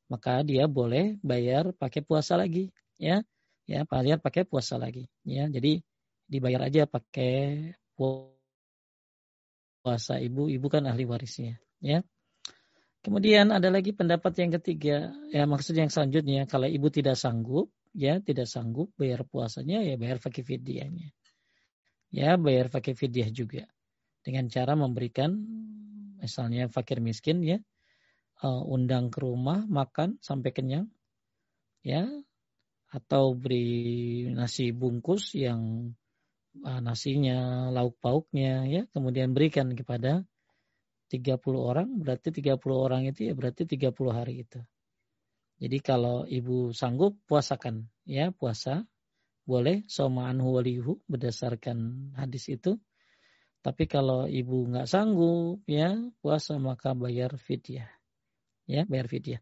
maka 0.06 0.46
dia 0.46 0.70
boleh 0.70 1.18
bayar 1.26 1.74
pakai 1.74 2.06
puasa 2.06 2.38
lagi 2.38 2.70
ya. 3.02 3.22
Ya 3.66 3.82
bayar 3.82 4.22
pakai 4.22 4.46
puasa 4.46 4.78
lagi 4.78 5.10
ya. 5.26 5.50
Jadi 5.50 5.82
dibayar 6.30 6.70
aja 6.70 6.86
pakai 6.86 7.74
puasa 9.82 10.22
ibu. 10.22 10.46
Ibu 10.50 10.68
kan 10.70 10.86
ahli 10.86 11.06
warisnya 11.10 11.58
ya. 11.82 12.06
Kemudian 13.02 13.54
ada 13.54 13.70
lagi 13.70 13.94
pendapat 13.94 14.34
yang 14.42 14.52
ketiga. 14.62 15.14
Ya 15.30 15.46
maksud 15.46 15.78
yang 15.78 15.90
selanjutnya 15.90 16.46
kalau 16.50 16.70
ibu 16.70 16.90
tidak 16.90 17.18
sanggup 17.18 17.70
ya 17.94 18.18
tidak 18.22 18.50
sanggup 18.50 18.92
bayar 18.98 19.26
puasanya 19.26 19.82
ya 19.82 19.98
bayar 19.98 20.22
pakai 20.22 20.42
fidyahnya. 20.46 21.10
Ya 22.14 22.38
bayar 22.38 22.70
pakai 22.70 22.94
fidyah 22.94 23.30
juga. 23.34 23.66
Dengan 24.26 24.50
cara 24.50 24.74
memberikan 24.74 25.38
misalnya 26.18 26.66
fakir 26.70 26.98
miskin 26.98 27.46
ya 27.46 27.58
uh, 28.44 28.64
undang 28.66 29.14
ke 29.14 29.24
rumah 29.24 29.64
makan 29.70 30.18
sampai 30.20 30.52
kenyang 30.52 30.88
ya 31.86 32.10
atau 32.92 33.36
beri 33.36 34.28
nasi 34.32 34.72
bungkus 34.72 35.36
yang 35.36 35.92
uh, 36.64 36.82
nasinya 36.82 37.70
lauk 37.72 38.00
pauknya 38.00 38.66
ya 38.66 38.82
kemudian 38.92 39.36
berikan 39.36 39.76
kepada 39.76 40.26
30 41.12 41.38
orang 41.56 41.88
berarti 42.02 42.34
30 42.34 42.58
orang 42.74 43.06
itu 43.06 43.30
ya 43.30 43.34
berarti 43.38 43.70
30 43.70 43.94
hari 44.10 44.42
itu. 44.42 44.60
Jadi 45.56 45.78
kalau 45.80 46.28
ibu 46.28 46.76
sanggup 46.76 47.16
puasakan 47.30 47.88
ya 48.04 48.36
puasa 48.36 48.84
boleh 49.48 49.88
soma 49.88 50.28
anhu 50.28 50.60
walihu 50.60 51.00
berdasarkan 51.08 52.12
hadis 52.18 52.52
itu. 52.52 52.76
Tapi 53.64 53.88
kalau 53.88 54.28
ibu 54.28 54.68
nggak 54.68 54.90
sanggup 54.90 55.64
ya 55.70 55.96
puasa 56.20 56.60
maka 56.60 56.92
bayar 56.92 57.38
fidyah. 57.40 57.95
Ya 58.66 58.82
bayar 58.90 59.06
fidyah. 59.06 59.42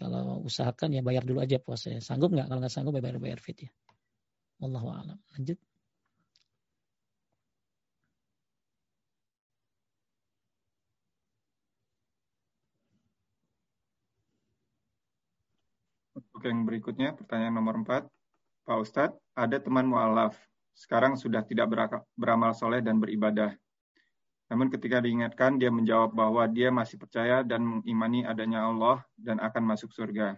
Kalau 0.00 0.40
usahakan 0.48 0.96
ya 0.96 1.04
bayar 1.04 1.22
dulu 1.28 1.44
aja 1.44 1.60
puasanya. 1.60 2.00
Sanggup 2.00 2.32
nggak? 2.32 2.48
Kalau 2.48 2.60
nggak 2.64 2.72
sanggup 2.72 2.96
ya 2.96 3.02
bayar 3.04 3.20
bayar 3.20 3.38
fidyah. 3.38 3.72
Wallahu 4.58 4.88
a'lam. 4.88 5.18
Lanjut. 5.36 5.60
Untuk 16.12 16.42
yang 16.44 16.64
berikutnya, 16.64 17.12
pertanyaan 17.12 17.54
nomor 17.60 17.74
4. 17.84 18.08
Pak 18.64 18.78
Ustadz, 18.80 19.18
ada 19.36 19.56
teman 19.60 19.84
mu'alaf. 19.84 20.34
Sekarang 20.72 21.14
sudah 21.14 21.44
tidak 21.44 21.68
beramal 22.16 22.56
soleh 22.56 22.80
dan 22.80 22.96
beribadah. 22.96 23.52
Namun 24.52 24.68
ketika 24.68 25.00
diingatkan, 25.00 25.56
dia 25.56 25.72
menjawab 25.72 26.12
bahwa 26.12 26.44
dia 26.44 26.68
masih 26.68 27.00
percaya 27.00 27.40
dan 27.40 27.64
mengimani 27.64 28.28
adanya 28.28 28.68
Allah 28.68 29.00
dan 29.16 29.40
akan 29.40 29.64
masuk 29.64 29.96
surga. 29.96 30.36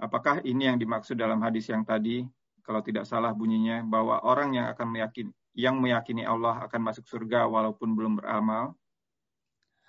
Apakah 0.00 0.40
ini 0.48 0.64
yang 0.64 0.80
dimaksud 0.80 1.20
dalam 1.20 1.44
hadis 1.44 1.68
yang 1.68 1.84
tadi, 1.84 2.24
kalau 2.64 2.80
tidak 2.80 3.04
salah 3.04 3.36
bunyinya, 3.36 3.84
bahwa 3.84 4.24
orang 4.24 4.56
yang 4.56 4.64
akan 4.72 4.96
meyakini, 4.96 5.28
yang 5.52 5.76
meyakini 5.76 6.24
Allah 6.24 6.64
akan 6.64 6.88
masuk 6.88 7.04
surga 7.04 7.44
walaupun 7.52 7.92
belum 7.92 8.16
beramal? 8.16 8.80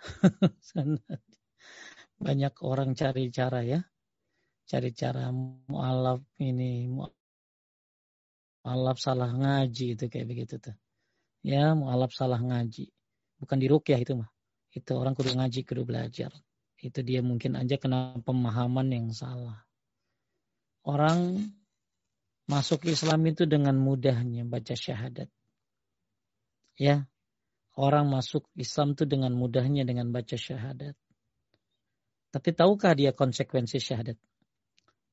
Banyak 2.28 2.60
orang 2.60 2.91
cari 2.91 3.32
cara 3.32 3.64
ya. 3.64 3.80
Cari 4.68 4.91
cara 4.91 5.32
mu'alaf 5.72 6.28
ini, 6.44 6.91
mu'alaf 6.91 9.00
salah 9.00 9.32
ngaji 9.32 9.95
itu 9.95 10.12
kayak 10.12 10.28
begitu 10.28 10.60
tuh. 10.60 10.76
Ya, 11.40 11.72
mu'alaf 11.72 12.12
salah 12.12 12.44
ngaji 12.44 12.91
bukan 13.44 13.60
di 13.60 13.68
rukyah 13.68 13.99
itu 13.99 14.15
mah. 14.15 14.32
Itu 14.72 14.95
orang 14.95 15.14
kudu 15.14 15.36
ngaji 15.36 15.68
kudu 15.68 15.84
belajar. 15.84 16.32
Itu 16.80 17.03
dia 17.06 17.20
mungkin 17.20 17.60
aja 17.60 17.76
kena 17.78 18.18
pemahaman 18.24 18.90
yang 18.90 19.07
salah. 19.11 19.64
Orang 20.84 21.52
masuk 22.49 22.88
Islam 22.88 23.24
itu 23.28 23.48
dengan 23.48 23.76
mudahnya 23.76 24.44
baca 24.44 24.76
syahadat. 24.76 25.28
Ya 26.80 27.06
orang 27.78 28.10
masuk 28.10 28.49
Islam 28.57 28.98
itu 28.98 29.06
dengan 29.06 29.32
mudahnya 29.38 29.86
dengan 29.86 30.10
baca 30.10 30.36
syahadat. 30.36 30.98
Tapi 32.34 32.49
tahukah 32.52 32.98
dia 32.98 33.14
konsekuensi 33.14 33.78
syahadat? 33.78 34.18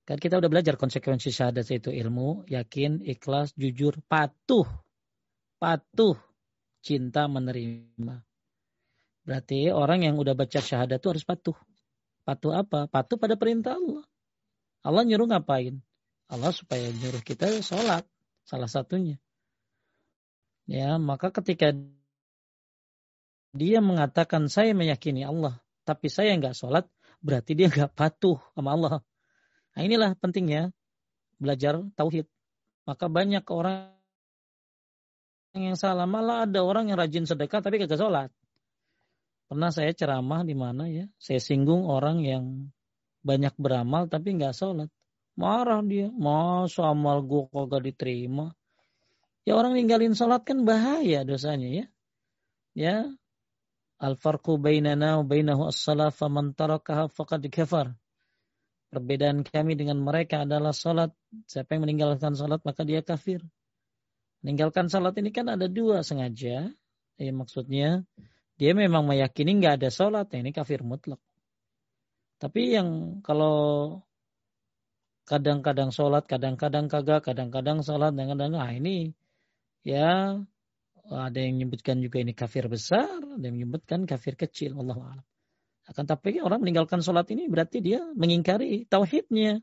Kan 0.09 0.17
kita 0.17 0.41
udah 0.41 0.49
belajar 0.49 0.81
konsekuensi 0.81 1.29
syahadat 1.29 1.69
itu 1.69 1.93
ilmu 1.93 2.49
yakin 2.49 3.05
ikhlas 3.05 3.53
jujur 3.55 4.01
patuh. 4.09 4.65
Patuh 5.61 6.30
cinta 6.81 7.29
menerima. 7.29 8.25
Berarti 9.25 9.71
orang 9.71 10.05
yang 10.05 10.17
udah 10.17 10.33
baca 10.33 10.59
syahadat 10.59 10.99
itu 11.01 11.09
harus 11.13 11.25
patuh. 11.25 11.57
Patuh 12.25 12.53
apa? 12.57 12.89
Patuh 12.89 13.17
pada 13.21 13.37
perintah 13.37 13.77
Allah. 13.77 14.05
Allah 14.81 15.03
nyuruh 15.05 15.29
ngapain? 15.29 15.81
Allah 16.31 16.53
supaya 16.57 16.89
nyuruh 16.89 17.21
kita 17.21 17.61
sholat. 17.61 18.05
Salah 18.49 18.71
satunya. 18.71 19.21
Ya, 20.65 20.97
maka 20.97 21.35
ketika 21.35 21.75
dia 23.51 23.79
mengatakan 23.83 24.47
saya 24.47 24.71
meyakini 24.73 25.27
Allah, 25.27 25.59
tapi 25.83 26.07
saya 26.07 26.39
nggak 26.39 26.55
sholat, 26.55 26.87
berarti 27.19 27.59
dia 27.59 27.67
nggak 27.67 27.93
patuh 27.99 28.39
sama 28.55 28.79
Allah. 28.79 28.95
Nah 29.75 29.83
inilah 29.83 30.15
pentingnya 30.15 30.71
belajar 31.39 31.83
tauhid. 31.99 32.27
Maka 32.87 33.07
banyak 33.11 33.45
orang 33.51 34.00
yang 35.57 35.79
salah. 35.79 36.07
Malah 36.07 36.47
ada 36.47 36.61
orang 36.63 36.91
yang 36.91 36.99
rajin 36.99 37.27
sedekah 37.27 37.63
tapi 37.63 37.83
kagak 37.83 37.99
sholat. 37.99 38.31
Pernah 39.51 39.71
saya 39.75 39.91
ceramah 39.91 40.47
di 40.47 40.55
mana 40.55 40.87
ya, 40.87 41.11
saya 41.19 41.43
singgung 41.43 41.91
orang 41.91 42.23
yang 42.23 42.45
banyak 43.27 43.55
beramal 43.59 44.07
tapi 44.07 44.39
nggak 44.39 44.55
sholat. 44.55 44.87
Marah 45.35 45.83
dia, 45.83 46.13
masa 46.15 46.95
amal 46.95 47.27
gue 47.27 47.51
kagak 47.51 47.83
diterima. 47.91 48.55
Ya 49.43 49.59
orang 49.59 49.75
ninggalin 49.75 50.15
sholat 50.15 50.47
kan 50.47 50.63
bahaya 50.63 51.27
dosanya 51.27 51.69
ya. 51.69 51.87
Ya, 52.71 52.97
Al-farqu 54.01 54.57
bainana 54.57 55.21
wa 55.21 55.25
bainahu 55.29 55.69
as-salah 55.69 56.09
faman 56.09 56.57
tarakaha 56.57 57.13
faqad 57.13 57.45
kafar. 57.53 57.93
Perbedaan 58.89 59.45
kami 59.45 59.77
dengan 59.77 60.01
mereka 60.01 60.49
adalah 60.49 60.73
salat. 60.73 61.13
Siapa 61.45 61.77
yang 61.77 61.85
meninggalkan 61.85 62.33
salat 62.33 62.65
maka 62.65 62.81
dia 62.89 63.05
kafir. 63.05 63.45
Meninggalkan 64.41 64.89
salat 64.89 65.17
ini 65.21 65.31
kan 65.33 65.49
ada 65.53 65.69
dua 65.69 66.01
sengaja. 66.01 66.73
Ya, 67.21 67.33
maksudnya 67.37 68.09
dia 68.57 68.73
memang 68.73 69.05
meyakini 69.05 69.61
nggak 69.61 69.81
ada 69.81 69.89
salat, 69.93 70.33
ya, 70.33 70.41
ini 70.41 70.53
kafir 70.57 70.81
mutlak. 70.81 71.21
Tapi 72.41 72.73
yang 72.73 73.21
kalau 73.21 74.01
kadang-kadang 75.29 75.93
sholat, 75.93 76.25
kadang-kadang 76.25 76.89
kagak, 76.89 77.21
kadang-kadang 77.21 77.85
sholat, 77.85 78.17
kadang-kadang 78.17 78.57
ah 78.57 78.73
ini 78.73 79.13
ya 79.85 80.41
ada 81.07 81.39
yang 81.39 81.61
menyebutkan 81.61 82.01
juga 82.01 82.25
ini 82.25 82.33
kafir 82.33 82.65
besar, 82.73 83.21
ada 83.21 83.45
yang 83.45 83.61
menyebutkan 83.61 84.09
kafir 84.09 84.41
kecil, 84.41 84.81
Allah 84.81 85.21
Akan 85.85 86.09
tapi 86.09 86.41
orang 86.41 86.65
meninggalkan 86.65 87.05
sholat 87.05 87.29
ini 87.35 87.45
berarti 87.47 87.85
dia 87.85 88.01
mengingkari 88.17 88.89
tauhidnya. 88.89 89.61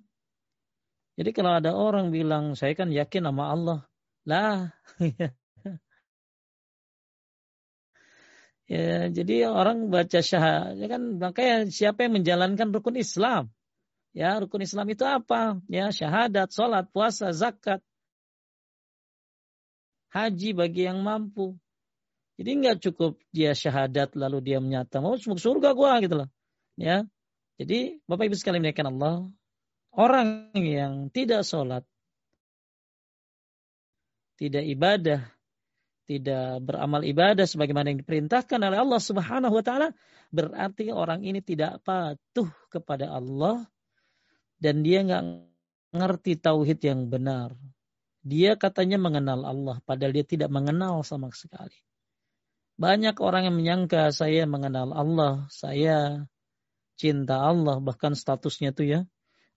Jadi 1.18 1.30
kalau 1.34 1.58
ada 1.58 1.74
orang 1.74 2.14
bilang 2.14 2.54
saya 2.54 2.78
kan 2.78 2.94
yakin 2.94 3.26
sama 3.26 3.50
Allah, 3.50 3.80
lah. 4.28 4.76
ya, 8.68 9.08
jadi 9.08 9.48
orang 9.48 9.88
baca 9.88 10.20
syahadat 10.20 10.76
ya 10.76 10.88
kan 10.92 11.02
makanya 11.16 11.72
siapa 11.72 12.04
yang 12.06 12.20
menjalankan 12.20 12.76
rukun 12.76 13.00
Islam? 13.00 13.48
Ya, 14.12 14.36
rukun 14.42 14.66
Islam 14.66 14.88
itu 14.92 15.06
apa? 15.08 15.62
Ya, 15.70 15.94
syahadat, 15.94 16.50
sholat, 16.50 16.90
puasa, 16.90 17.32
zakat, 17.32 17.80
haji 20.12 20.58
bagi 20.58 20.90
yang 20.90 21.06
mampu. 21.06 21.54
Jadi 22.38 22.50
nggak 22.54 22.78
cukup 22.82 23.18
dia 23.34 23.54
syahadat 23.54 24.14
lalu 24.14 24.42
dia 24.42 24.58
menyatakan, 24.62 25.06
oh 25.06 25.18
surga 25.18 25.74
gua 25.74 26.02
gitu 26.02 26.26
loh. 26.26 26.30
Ya. 26.78 27.06
Jadi 27.58 28.02
Bapak 28.06 28.30
Ibu 28.30 28.38
sekalian 28.38 28.62
menaikkan 28.62 28.90
Allah, 28.94 29.30
orang 29.90 30.54
yang 30.54 31.10
tidak 31.10 31.42
sholat 31.42 31.82
tidak 34.38 34.64
ibadah, 34.64 35.22
tidak 36.08 36.64
beramal 36.64 37.04
ibadah 37.04 37.44
sebagaimana 37.44 37.92
yang 37.92 38.00
diperintahkan 38.06 38.60
oleh 38.62 38.80
Allah 38.80 39.02
Subhanahu 39.02 39.60
wa 39.60 39.64
taala, 39.66 39.90
berarti 40.32 40.94
orang 40.94 41.26
ini 41.26 41.44
tidak 41.44 41.84
patuh 41.84 42.48
kepada 42.72 43.12
Allah 43.12 43.66
dan 44.62 44.86
dia 44.86 45.04
nggak 45.04 45.24
ngerti 45.98 46.40
tauhid 46.40 46.80
yang 46.86 47.10
benar. 47.12 47.52
Dia 48.22 48.56
katanya 48.56 49.02
mengenal 49.02 49.44
Allah 49.44 49.78
padahal 49.84 50.14
dia 50.16 50.26
tidak 50.28 50.54
mengenal 50.54 51.04
sama 51.04 51.34
sekali. 51.34 51.76
Banyak 52.78 53.18
orang 53.18 53.50
yang 53.50 53.58
menyangka 53.58 54.14
saya 54.14 54.46
mengenal 54.46 54.94
Allah, 54.94 55.50
saya 55.50 56.30
cinta 56.94 57.42
Allah, 57.42 57.82
bahkan 57.82 58.14
statusnya 58.14 58.70
tuh 58.70 58.86
ya. 58.86 59.02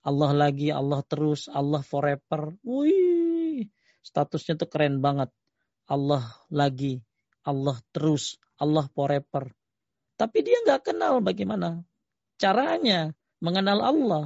Allah 0.00 0.32
lagi, 0.32 0.72
Allah 0.72 1.04
terus, 1.04 1.44
Allah 1.52 1.84
forever. 1.84 2.56
Wih, 2.64 3.09
statusnya 4.04 4.60
tuh 4.60 4.68
keren 4.68 5.00
banget. 5.04 5.30
Allah 5.90 6.22
lagi, 6.52 7.02
Allah 7.42 7.78
terus, 7.90 8.38
Allah 8.60 8.86
forever. 8.92 9.50
Tapi 10.14 10.38
dia 10.44 10.60
nggak 10.68 10.92
kenal 10.92 11.24
bagaimana 11.24 11.80
caranya 12.36 13.12
mengenal 13.40 13.80
Allah. 13.80 14.24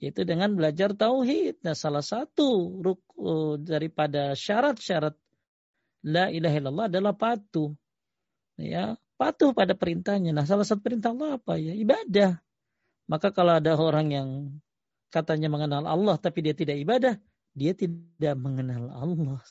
Yaitu 0.00 0.24
dengan 0.24 0.56
belajar 0.56 0.96
tauhid. 0.96 1.60
Nah 1.60 1.76
salah 1.76 2.00
satu 2.00 2.80
ruku 2.80 3.60
daripada 3.60 4.32
syarat-syarat 4.32 5.12
la 6.08 6.32
ilaha 6.32 6.56
illallah 6.56 6.86
adalah 6.88 7.12
patuh. 7.12 7.76
Ya, 8.56 8.96
patuh 9.20 9.52
pada 9.52 9.76
perintahnya. 9.76 10.32
Nah 10.32 10.48
salah 10.48 10.64
satu 10.64 10.80
perintah 10.80 11.12
Allah 11.12 11.36
apa 11.36 11.60
ya? 11.60 11.76
Ibadah. 11.76 12.40
Maka 13.12 13.28
kalau 13.34 13.60
ada 13.60 13.76
orang 13.76 14.08
yang 14.08 14.28
katanya 15.10 15.50
mengenal 15.50 15.84
Allah 15.84 16.16
tapi 16.16 16.46
dia 16.46 16.54
tidak 16.54 16.78
ibadah, 16.78 17.18
dia 17.54 17.74
tidak 17.74 18.34
mengenal 18.38 18.90
Allah 18.90 19.42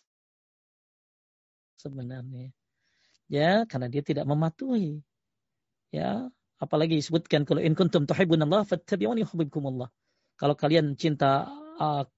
sebenarnya. 1.79 2.51
Ya, 3.29 3.63
karena 3.69 3.87
dia 3.87 4.01
tidak 4.01 4.25
mematuhi. 4.25 5.05
Ya, 5.93 6.33
Apalagi 6.59 6.99
disebutkan 6.99 7.47
kalau 7.47 7.63
in 7.63 7.71
kuntum 7.71 8.03
tuhibbunallah 8.03 8.67
fattabi'uni 8.67 9.23
yuhibbukumullah. 9.23 9.87
Kalau 10.35 10.55
kalian 10.59 10.91
cinta 10.99 11.47
aku, 11.79 12.11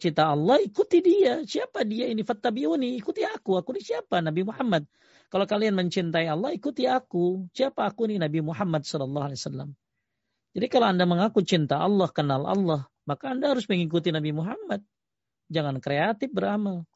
cinta 0.00 0.32
Allah, 0.32 0.56
ikuti 0.64 1.04
dia. 1.04 1.44
Siapa 1.44 1.84
dia 1.84 2.08
ini? 2.08 2.24
Fattabi'uni, 2.24 2.96
ikuti 2.96 3.20
aku. 3.20 3.60
Aku 3.60 3.76
ini 3.76 3.84
siapa? 3.84 4.24
Nabi 4.24 4.48
Muhammad. 4.48 4.88
Kalau 5.28 5.44
kalian 5.44 5.76
mencintai 5.76 6.24
Allah, 6.24 6.56
ikuti 6.56 6.88
aku. 6.88 7.52
Siapa 7.52 7.84
aku 7.84 8.08
ini? 8.08 8.16
Nabi 8.16 8.40
Muhammad 8.40 8.88
sallallahu 8.88 9.28
alaihi 9.28 9.40
wasallam. 9.40 9.76
Jadi 10.56 10.66
kalau 10.72 10.88
Anda 10.88 11.04
mengaku 11.04 11.44
cinta 11.44 11.84
Allah, 11.84 12.08
kenal 12.08 12.48
Allah, 12.48 12.88
maka 13.08 13.34
Anda 13.34 13.52
harus 13.54 13.66
mengikuti 13.66 14.14
Nabi 14.14 14.30
Muhammad. 14.30 14.82
Jangan 15.52 15.82
kreatif 15.82 16.30
beramal. 16.32 16.86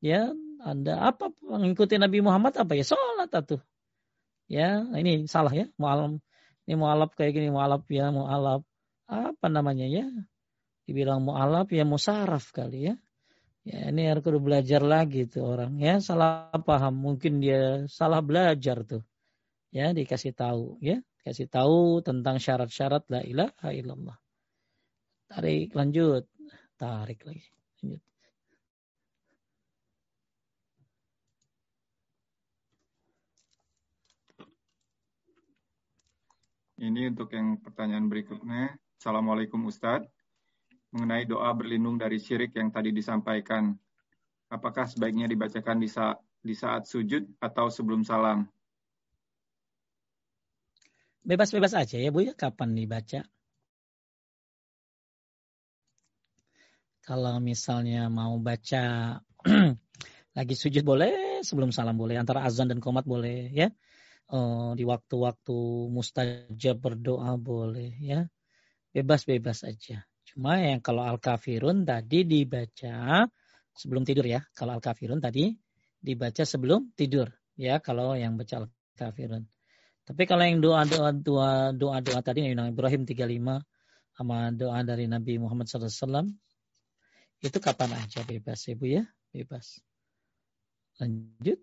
Ya, 0.00 0.32
Anda 0.60 1.00
apa 1.00 1.32
mengikuti 1.44 1.96
Nabi 1.96 2.20
Muhammad 2.24 2.56
apa 2.56 2.72
ya? 2.76 2.84
Salat 2.84 3.30
atau 3.32 3.60
Ya, 4.50 4.82
ini 4.98 5.30
salah 5.30 5.54
ya. 5.54 5.70
Mu'alaf. 5.78 6.18
Ini 6.66 6.74
mu'alaf 6.74 7.14
kayak 7.14 7.38
gini, 7.38 7.54
mu'alaf 7.54 7.86
ya, 7.86 8.10
mu'alaf. 8.10 8.66
Apa 9.06 9.46
namanya 9.46 9.86
ya? 9.86 10.10
Dibilang 10.90 11.22
mu'alaf 11.22 11.70
ya 11.70 11.86
musaraf 11.86 12.50
kali 12.50 12.90
ya. 12.90 12.94
Ya 13.62 13.92
ini 13.92 14.08
harus 14.08 14.24
kudu 14.24 14.42
belajar 14.42 14.82
lagi 14.82 15.30
tuh 15.30 15.54
orang 15.54 15.78
ya. 15.78 16.02
Salah 16.02 16.50
paham. 16.50 16.98
Mungkin 16.98 17.38
dia 17.38 17.86
salah 17.86 18.18
belajar 18.24 18.82
tuh. 18.82 19.06
Ya 19.70 19.94
dikasih 19.94 20.34
tahu 20.34 20.82
ya. 20.82 20.98
Kasih 21.22 21.46
tahu 21.46 22.02
tentang 22.02 22.42
syarat-syarat 22.42 23.06
la 23.12 23.20
ilaha 23.22 23.70
illallah. 23.70 24.16
Tarik 25.30 25.70
lanjut. 25.78 26.26
Tarik 26.74 27.22
lagi. 27.22 27.46
Lanjut. 27.86 28.02
Ini 36.82 37.14
untuk 37.14 37.30
yang 37.30 37.62
pertanyaan 37.62 38.10
berikutnya. 38.10 38.74
Assalamualaikum 38.98 39.62
Ustadz. 39.70 40.10
Mengenai 40.90 41.22
doa 41.30 41.54
berlindung 41.54 41.94
dari 41.94 42.18
syirik 42.18 42.50
yang 42.58 42.74
tadi 42.74 42.90
disampaikan. 42.90 43.70
Apakah 44.50 44.90
sebaiknya 44.90 45.30
dibacakan 45.30 45.78
di 45.78 45.86
saat, 45.86 46.18
di 46.42 46.58
saat 46.58 46.90
sujud 46.90 47.22
atau 47.38 47.70
sebelum 47.70 48.02
salam? 48.02 48.50
Bebas-bebas 51.22 51.78
aja 51.78 52.02
ya 52.02 52.10
Bu 52.10 52.26
ya, 52.26 52.34
kapan 52.34 52.74
dibaca? 52.74 53.22
Kalau 57.00 57.40
misalnya 57.40 58.12
mau 58.12 58.36
baca 58.38 59.16
lagi 60.38 60.54
sujud 60.54 60.84
boleh, 60.84 61.40
sebelum 61.40 61.72
salam 61.72 61.96
boleh, 61.96 62.20
antara 62.20 62.44
azan 62.44 62.68
dan 62.68 62.78
komat 62.78 63.08
boleh 63.08 63.48
ya 63.50 63.72
uh, 64.30 64.72
di 64.78 64.84
waktu-waktu 64.86 65.56
mustajab 65.90 66.76
berdoa 66.78 67.36
boleh 67.36 67.92
ya. 67.98 68.20
Bebas-bebas 68.90 69.62
aja. 69.62 70.02
Cuma 70.26 70.58
yang 70.58 70.82
kalau 70.82 71.06
al-kafirun 71.06 71.86
tadi 71.86 72.26
dibaca 72.26 73.26
sebelum 73.74 74.02
tidur 74.02 74.26
ya. 74.26 74.42
Kalau 74.54 74.78
al-kafirun 74.78 75.22
tadi 75.22 75.54
dibaca 76.00 76.42
sebelum 76.42 76.90
tidur 76.94 77.30
ya 77.54 77.78
kalau 77.78 78.14
yang 78.18 78.34
baca 78.34 78.66
al-kafirun. 78.66 79.46
Tapi 80.06 80.22
kalau 80.26 80.42
yang 80.42 80.58
doa-doa 80.58 81.14
doa 81.14 81.52
doa-doa 81.70 82.18
tadi 82.24 82.50
Nabi 82.50 82.74
Ibrahim 82.74 83.06
35 83.06 83.62
sama 84.16 84.50
doa 84.50 84.82
dari 84.82 85.06
Nabi 85.06 85.38
Muhammad 85.38 85.70
SAW 85.70 86.34
itu 87.40 87.58
kapan 87.58 87.96
aja 87.96 88.20
bebas 88.20 88.68
ya 88.68 88.74
Bu 88.76 88.86
ya, 88.86 89.04
bebas. 89.32 89.80
Lanjut. 91.00 91.56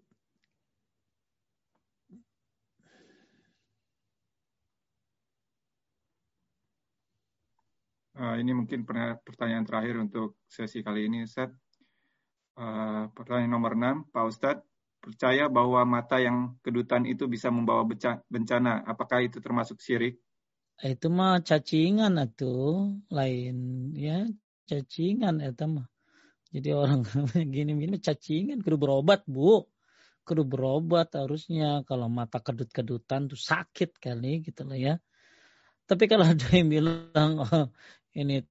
Uh, 8.17 8.33
ini 8.41 8.49
mungkin 8.49 8.81
pertanyaan 9.21 9.61
terakhir 9.61 10.01
untuk 10.01 10.41
sesi 10.49 10.81
kali 10.81 11.05
ini, 11.05 11.29
Ustaz. 11.29 11.53
Uh, 12.57 13.05
pertanyaan 13.13 13.53
nomor 13.53 13.77
6, 13.77 14.09
Pak 14.09 14.25
Ustadz, 14.25 14.65
percaya 14.97 15.45
bahwa 15.45 15.85
mata 15.85 16.17
yang 16.17 16.57
kedutan 16.65 17.05
itu 17.05 17.29
bisa 17.29 17.53
membawa 17.53 17.85
bencana. 18.25 18.81
Apakah 18.89 19.21
itu 19.21 19.37
termasuk 19.37 19.77
syirik? 19.77 20.17
Itu 20.81 21.13
mah 21.13 21.45
cacingan 21.45 22.17
atau 22.17 22.89
lain 23.13 23.89
ya 23.93 24.25
cacingan 24.67 25.39
itu 25.39 25.65
mah. 25.65 25.87
Jadi 26.51 26.69
orang 26.75 27.03
gini-gini 27.55 27.97
cacingan 27.99 28.59
kudu 28.63 28.77
berobat 28.79 29.23
bu, 29.27 29.63
kudu 30.27 30.43
berobat 30.43 31.15
harusnya 31.15 31.87
kalau 31.87 32.07
mata 32.11 32.43
kedut-kedutan 32.43 33.31
tuh 33.31 33.39
sakit 33.39 33.95
kali 33.97 34.43
gitu 34.43 34.67
lah 34.67 34.77
ya. 34.77 34.93
Tapi 35.87 36.03
kalau 36.11 36.27
ada 36.31 36.47
yang 36.51 36.67
bilang 36.67 37.31
oh, 37.39 37.71
ini 38.15 38.43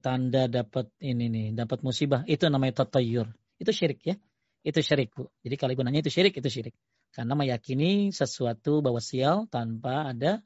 tanda 0.00 0.46
dapat 0.48 0.88
ini 1.02 1.28
nih, 1.28 1.46
dapat 1.52 1.82
musibah, 1.84 2.22
itu 2.24 2.46
namanya 2.48 2.84
tatayur. 2.84 3.28
Itu 3.58 3.70
syirik 3.74 4.00
ya. 4.06 4.16
Itu 4.62 4.80
syirik, 4.82 5.14
Bu. 5.14 5.30
Jadi 5.42 5.54
kalau 5.58 5.74
ibu 5.74 5.82
nanya 5.82 6.02
itu 6.02 6.12
syirik, 6.12 6.34
itu 6.38 6.48
syirik. 6.50 6.74
Karena 7.10 7.34
meyakini 7.34 8.14
sesuatu 8.14 8.84
bahwa 8.84 9.00
sial 9.02 9.50
tanpa 9.50 10.12
ada 10.12 10.44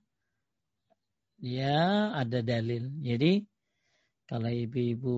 ya 1.42 2.14
ada 2.16 2.38
dalil. 2.40 2.88
Jadi 3.02 3.44
kalau 4.32 4.48
ibu-ibu 4.48 5.16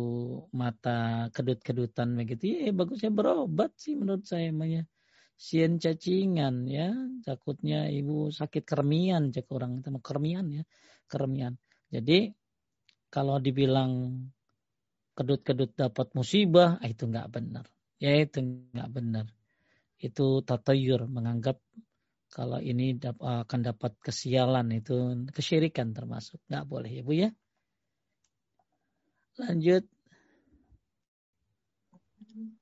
mata 0.58 1.30
kedut-kedutan 1.30 2.18
begitu, 2.18 2.66
ya 2.66 2.74
bagusnya 2.74 3.14
berobat 3.14 3.70
sih 3.78 3.94
menurut 3.94 4.26
saya 4.26 4.50
namanya. 4.50 4.90
Sien 5.38 5.78
cacingan 5.78 6.66
ya, 6.66 6.90
takutnya 7.22 7.86
ibu 7.94 8.34
sakit 8.34 8.66
kermian, 8.66 9.30
cek 9.30 9.46
orang 9.54 9.78
itu 9.78 9.94
kermian 10.02 10.46
ya, 10.50 10.62
kermian. 11.06 11.54
Jadi 11.94 12.34
kalau 13.06 13.38
dibilang 13.38 14.18
kedut-kedut 15.14 15.78
dapat 15.78 16.10
musibah, 16.18 16.82
ah, 16.82 16.88
itu 16.90 17.06
nggak 17.06 17.30
benar. 17.30 17.70
Ya 18.02 18.18
itu 18.18 18.42
nggak 18.42 18.90
benar. 18.90 19.30
Itu 19.94 20.42
tatayur 20.42 21.06
menganggap 21.06 21.62
kalau 22.34 22.58
ini 22.58 22.98
akan 23.22 23.60
dapat 23.62 23.94
kesialan 24.02 24.74
itu 24.74 25.22
kesyirikan 25.30 25.94
termasuk. 25.94 26.42
Nggak 26.50 26.66
boleh 26.66 26.90
ya 26.90 27.02
Bu 27.06 27.14
ya. 27.14 27.30
Lanjut. 29.38 29.84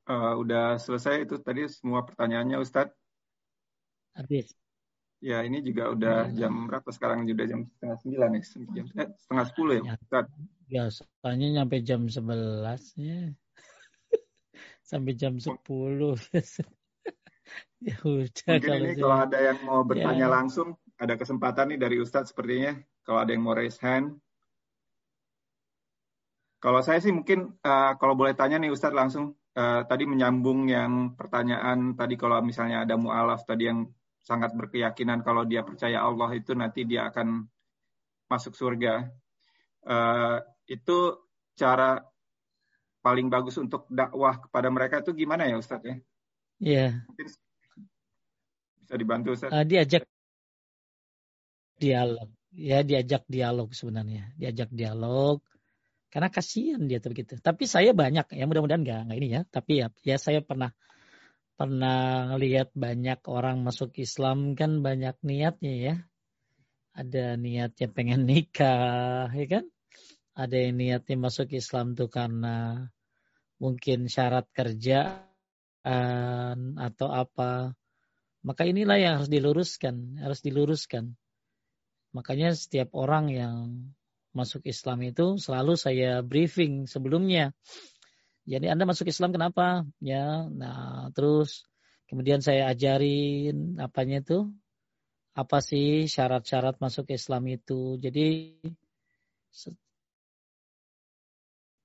Uh, 0.08 0.34
udah 0.40 0.76
selesai 0.76 1.24
itu 1.24 1.40
tadi 1.40 1.64
semua 1.68 2.04
pertanyaannya 2.04 2.60
Ustadz. 2.60 2.96
Habis. 4.12 4.52
Ya 5.22 5.38
ini 5.46 5.62
juga 5.62 5.94
udah 5.94 6.18
hmm. 6.28 6.34
jam 6.34 6.52
berapa 6.66 6.90
sekarang? 6.90 7.24
Sudah 7.24 7.46
jam 7.46 7.60
setengah 7.70 7.96
sembilan 8.02 8.28
nih, 8.34 8.42
jam 8.74 8.86
setengah 9.14 9.44
sepuluh 9.46 9.72
ya, 9.78 9.94
Ustaz? 9.94 10.26
Biasanya 10.66 11.48
nyampe 11.60 11.76
jam 11.86 12.10
sebelas 12.10 12.82
ya. 12.98 13.30
Sampai 14.90 15.14
jam 15.14 15.38
sepuluh. 15.38 16.18
ya 17.86 17.96
udah 18.02 18.50
Mungkin 18.58 18.66
kalau 18.66 18.82
ini 18.82 18.94
kalau 18.98 19.16
ada 19.22 19.38
yang 19.38 19.58
mau 19.62 19.80
bertanya 19.86 20.26
ya. 20.26 20.34
langsung, 20.34 20.74
ada 20.98 21.14
kesempatan 21.14 21.70
nih 21.70 21.78
dari 21.78 21.96
Ustadz 22.02 22.34
sepertinya. 22.34 22.74
Kalau 23.06 23.22
ada 23.22 23.30
yang 23.30 23.46
mau 23.46 23.54
raise 23.54 23.78
hand. 23.78 24.18
Kalau 26.62 26.78
saya 26.78 27.02
sih 27.02 27.10
mungkin 27.10 27.58
uh, 27.66 27.92
kalau 27.98 28.14
boleh 28.14 28.38
tanya 28.38 28.62
nih 28.62 28.70
Ustadz 28.70 28.94
langsung. 28.94 29.34
Uh, 29.52 29.84
tadi 29.84 30.08
menyambung 30.08 30.64
yang 30.64 31.12
pertanyaan 31.12 31.92
tadi 31.92 32.16
kalau 32.16 32.40
misalnya 32.40 32.88
ada 32.88 32.96
mu'alaf 32.96 33.44
tadi 33.44 33.68
yang 33.68 33.84
sangat 34.24 34.56
berkeyakinan 34.56 35.20
kalau 35.20 35.44
dia 35.44 35.60
percaya 35.60 36.00
Allah 36.00 36.32
itu 36.32 36.56
nanti 36.56 36.88
dia 36.88 37.10
akan 37.12 37.44
masuk 38.32 38.56
surga. 38.56 39.12
Uh, 39.84 40.40
itu 40.70 41.20
cara 41.58 42.00
paling 43.04 43.28
bagus 43.28 43.60
untuk 43.60 43.84
dakwah 43.92 44.40
kepada 44.40 44.72
mereka 44.72 45.04
itu 45.04 45.12
gimana 45.12 45.44
ya 45.44 45.60
Ustadz 45.60 45.84
ya? 45.84 45.96
Iya. 46.62 46.86
Bisa 48.80 48.94
dibantu 48.96 49.34
Ustadz. 49.36 49.52
Uh, 49.52 49.66
diajak 49.68 50.06
dialog. 51.76 52.30
Ya 52.54 52.80
diajak 52.86 53.26
dialog 53.28 53.74
sebenarnya. 53.76 54.32
Diajak 54.38 54.72
dialog. 54.72 55.44
Karena 56.12 56.28
kasihan 56.28 56.84
dia 56.84 57.00
tuh 57.00 57.16
begitu. 57.16 57.40
Tapi 57.40 57.64
saya 57.64 57.96
banyak 57.96 58.36
ya 58.36 58.44
mudah-mudahan 58.44 58.84
enggak, 58.84 59.00
enggak 59.08 59.18
ini 59.24 59.28
ya. 59.32 59.40
Tapi 59.48 59.72
ya, 59.80 59.88
ya 60.04 60.16
saya 60.20 60.44
pernah 60.44 60.76
pernah 61.56 62.36
lihat 62.36 62.76
banyak 62.76 63.24
orang 63.32 63.64
masuk 63.64 63.96
Islam 63.96 64.52
kan 64.52 64.84
banyak 64.84 65.16
niatnya 65.24 65.72
ya. 65.72 65.94
Ada 66.92 67.40
niatnya 67.40 67.88
pengen 67.88 68.26
nikah, 68.30 69.32
ya 69.32 69.46
kan? 69.48 69.64
Ada 70.36 70.56
yang 70.68 70.76
niatnya 70.76 71.16
masuk 71.16 71.48
Islam 71.56 71.96
tuh 71.96 72.12
karena 72.12 72.88
mungkin 73.56 74.04
syarat 74.12 74.52
kerja 74.52 75.24
atau 76.76 77.08
apa. 77.08 77.72
Maka 78.44 78.62
inilah 78.68 79.00
yang 79.00 79.12
harus 79.16 79.32
diluruskan, 79.32 80.20
harus 80.20 80.44
diluruskan. 80.44 81.16
Makanya 82.12 82.52
setiap 82.52 82.92
orang 82.92 83.32
yang 83.32 83.56
masuk 84.32 84.64
Islam 84.68 84.98
itu 85.06 85.36
selalu 85.38 85.76
saya 85.78 86.20
briefing 86.24 86.84
sebelumnya 86.88 87.52
jadi 88.42 88.74
Anda 88.74 88.90
masuk 88.90 89.06
Islam 89.06 89.30
kenapa? 89.30 89.86
Ya, 90.02 90.50
nah 90.50 91.14
terus 91.14 91.62
Kemudian 92.12 92.44
saya 92.44 92.68
ajarin 92.68 93.80
apanya 93.80 94.20
itu 94.20 94.52
apa 95.32 95.64
sih 95.64 96.04
syarat-syarat 96.04 96.76
masuk 96.76 97.08
Islam 97.08 97.48
itu. 97.48 97.96
Jadi 97.96 98.60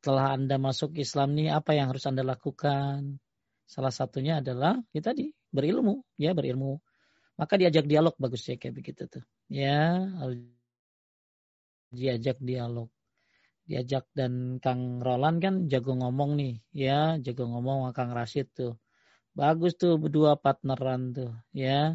setelah 0.04 0.36
Anda 0.36 0.60
masuk 0.60 1.00
Islam 1.00 1.32
nih 1.32 1.56
apa 1.56 1.80
yang 1.80 1.96
harus 1.96 2.04
Anda 2.12 2.28
lakukan? 2.28 3.24
Salah 3.72 3.96
satunya 3.96 4.44
adalah 4.44 4.76
ya 4.92 5.00
tadi 5.00 5.32
berilmu, 5.48 6.04
ya 6.20 6.36
berilmu. 6.36 6.84
Maka 7.40 7.56
diajak 7.56 7.88
dialog 7.88 8.12
bagus 8.20 8.44
ya 8.52 8.60
kayak 8.60 8.76
begitu 8.84 9.08
tuh. 9.08 9.24
Ya, 9.48 10.12
diajak 11.92 12.38
dialog. 12.42 12.90
Diajak 13.68 14.08
dan 14.16 14.64
Kang 14.64 15.04
Roland 15.04 15.44
kan 15.44 15.56
jago 15.68 15.92
ngomong 15.96 16.40
nih, 16.40 16.56
ya, 16.72 17.20
jago 17.20 17.52
ngomong 17.52 17.84
sama 17.84 17.92
Kang 17.92 18.12
Rashid 18.16 18.48
tuh 18.56 18.80
Bagus 19.38 19.78
tuh 19.78 20.02
berdua 20.02 20.34
partneran 20.34 21.14
tuh 21.14 21.30
ya. 21.54 21.94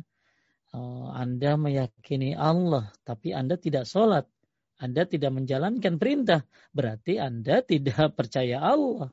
Oh, 0.71 1.11
anda 1.11 1.59
meyakini 1.59 2.39
Allah 2.39 2.95
tapi 3.03 3.35
Anda 3.35 3.59
tidak 3.59 3.91
sholat. 3.91 4.31
Anda 4.79 5.11
tidak 5.11 5.35
menjalankan 5.35 5.99
perintah. 5.99 6.47
Berarti 6.71 7.19
Anda 7.19 7.67
tidak 7.67 8.15
percaya 8.19 8.63
Allah. 8.63 9.11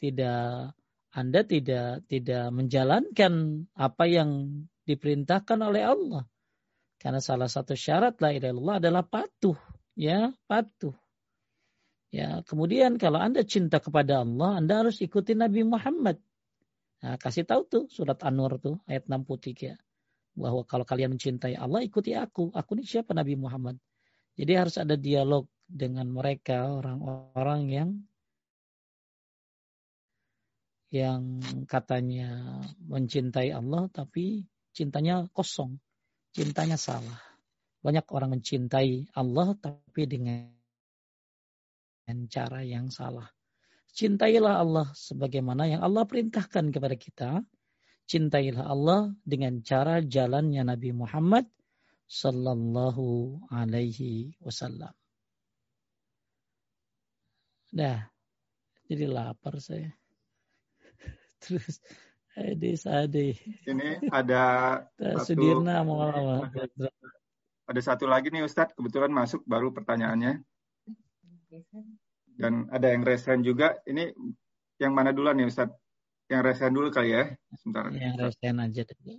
Tidak 0.00 0.48
Anda 1.12 1.40
tidak 1.44 2.08
tidak 2.08 2.44
menjalankan 2.56 3.68
apa 3.76 4.04
yang 4.08 4.64
diperintahkan 4.88 5.60
oleh 5.60 5.84
Allah. 5.84 6.24
Karena 6.96 7.20
salah 7.20 7.52
satu 7.52 7.76
syarat 7.76 8.16
la 8.24 8.32
ilaha 8.32 8.80
adalah 8.80 9.04
patuh, 9.04 9.60
ya, 9.94 10.32
patuh. 10.48 10.94
Ya, 12.12 12.44
kemudian 12.44 13.00
kalau 13.00 13.18
Anda 13.20 13.40
cinta 13.42 13.80
kepada 13.80 14.20
Allah, 14.20 14.60
Anda 14.60 14.84
harus 14.84 15.00
ikuti 15.00 15.32
Nabi 15.32 15.64
Muhammad 15.64 16.20
Nah, 17.02 17.18
kasih 17.18 17.42
tahu 17.42 17.62
tuh 17.66 17.84
surat 17.90 18.14
An-Nur 18.22 18.62
tuh 18.62 18.78
ayat 18.86 19.10
63 19.10 19.74
bahwa 20.38 20.62
kalau 20.62 20.86
kalian 20.86 21.18
mencintai 21.18 21.58
Allah 21.58 21.82
ikuti 21.82 22.14
aku. 22.14 22.54
Aku 22.54 22.78
ini 22.78 22.86
siapa 22.86 23.10
Nabi 23.10 23.34
Muhammad. 23.34 23.76
Jadi 24.38 24.52
harus 24.54 24.78
ada 24.78 24.94
dialog 24.94 25.50
dengan 25.66 26.06
mereka 26.08 26.70
orang-orang 26.70 27.60
yang 27.68 27.90
yang 30.92 31.42
katanya 31.66 32.62
mencintai 32.86 33.50
Allah 33.50 33.90
tapi 33.90 34.46
cintanya 34.70 35.26
kosong, 35.34 35.82
cintanya 36.30 36.78
salah. 36.78 37.31
Banyak 37.82 38.06
orang 38.14 38.38
mencintai 38.38 39.10
Allah 39.18 39.58
tapi 39.58 40.06
dengan 40.06 40.46
cara 42.30 42.62
yang 42.62 42.88
salah. 42.94 43.26
Cintailah 43.92 44.62
Allah 44.62 44.88
sebagaimana 44.94 45.68
yang 45.68 45.82
Allah 45.84 46.06
perintahkan 46.06 46.72
kepada 46.72 46.96
kita. 46.96 47.30
Cintailah 48.06 48.66
Allah 48.66 49.12
dengan 49.22 49.60
cara 49.60 50.00
jalannya 50.00 50.62
Nabi 50.64 50.90
Muhammad 50.94 51.46
sallallahu 52.08 53.40
alaihi 53.52 54.36
wasallam. 54.40 54.92
Dah, 57.72 58.04
jadi 58.84 59.08
lapar 59.08 59.56
saya. 59.60 59.96
Terus 61.42 61.80
Ade 62.36 62.76
Sade. 62.76 63.28
Ini 63.64 64.12
ada 64.12 64.44
satu, 64.96 65.24
Sudirna 65.24 65.84
mau 65.84 66.04
Ada 67.72 67.96
satu 67.96 68.04
lagi 68.04 68.28
nih 68.28 68.44
Ustadz, 68.44 68.76
kebetulan 68.76 69.08
masuk 69.08 69.40
baru 69.48 69.72
pertanyaannya 69.72 70.44
dan 72.36 72.68
ada 72.68 72.92
yang 72.92 73.00
resen 73.00 73.40
juga. 73.40 73.80
Ini 73.88 74.12
yang 74.76 74.92
mana 74.92 75.08
dulu 75.08 75.32
nih 75.32 75.48
Ustaz? 75.48 75.72
Yang 76.28 76.52
resen 76.52 76.76
dulu 76.76 76.92
kali 76.92 77.16
ya, 77.16 77.32
sebentar. 77.56 77.88
Yang 77.96 78.28
resen 78.28 78.54
aja 78.60 78.82
dulu. 78.84 79.14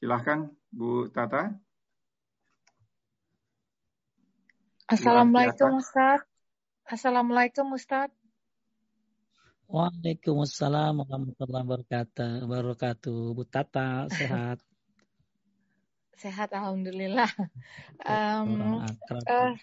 Silahkan 0.00 0.48
Bu 0.72 1.12
Tata. 1.12 1.52
Assalamualaikum 4.88 5.76
Ustaz. 5.76 6.24
Assalamualaikum 6.88 7.68
Ustaz. 7.76 8.08
Waalaikumsalam 9.74 11.02
warahmatullahi 11.02 11.66
wabarakatuh. 12.46 13.34
Bu 13.34 13.42
Tata, 13.42 14.06
sehat. 14.06 14.62
Sehat 16.22 16.54
alhamdulillah. 16.54 17.26
Um, 18.06 18.78
uh, 19.26 19.58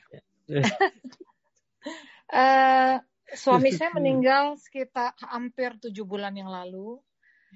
uh, 2.28 3.00
suami 3.32 3.72
saya 3.80 3.96
meninggal 3.96 4.60
sekitar 4.60 5.16
hampir 5.32 5.80
tujuh 5.80 6.04
bulan 6.04 6.36
yang 6.36 6.52
lalu. 6.52 7.00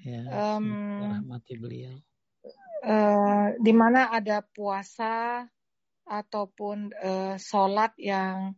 Ya, 0.00 0.24
um, 0.56 1.28
mati 1.28 1.60
beliau. 1.60 2.00
Uh, 2.80 3.52
di 3.60 3.76
mana 3.76 4.08
ada 4.08 4.40
puasa 4.40 5.44
ataupun 6.08 6.88
uh, 7.04 7.36
sholat 7.36 7.92
yang 8.00 8.56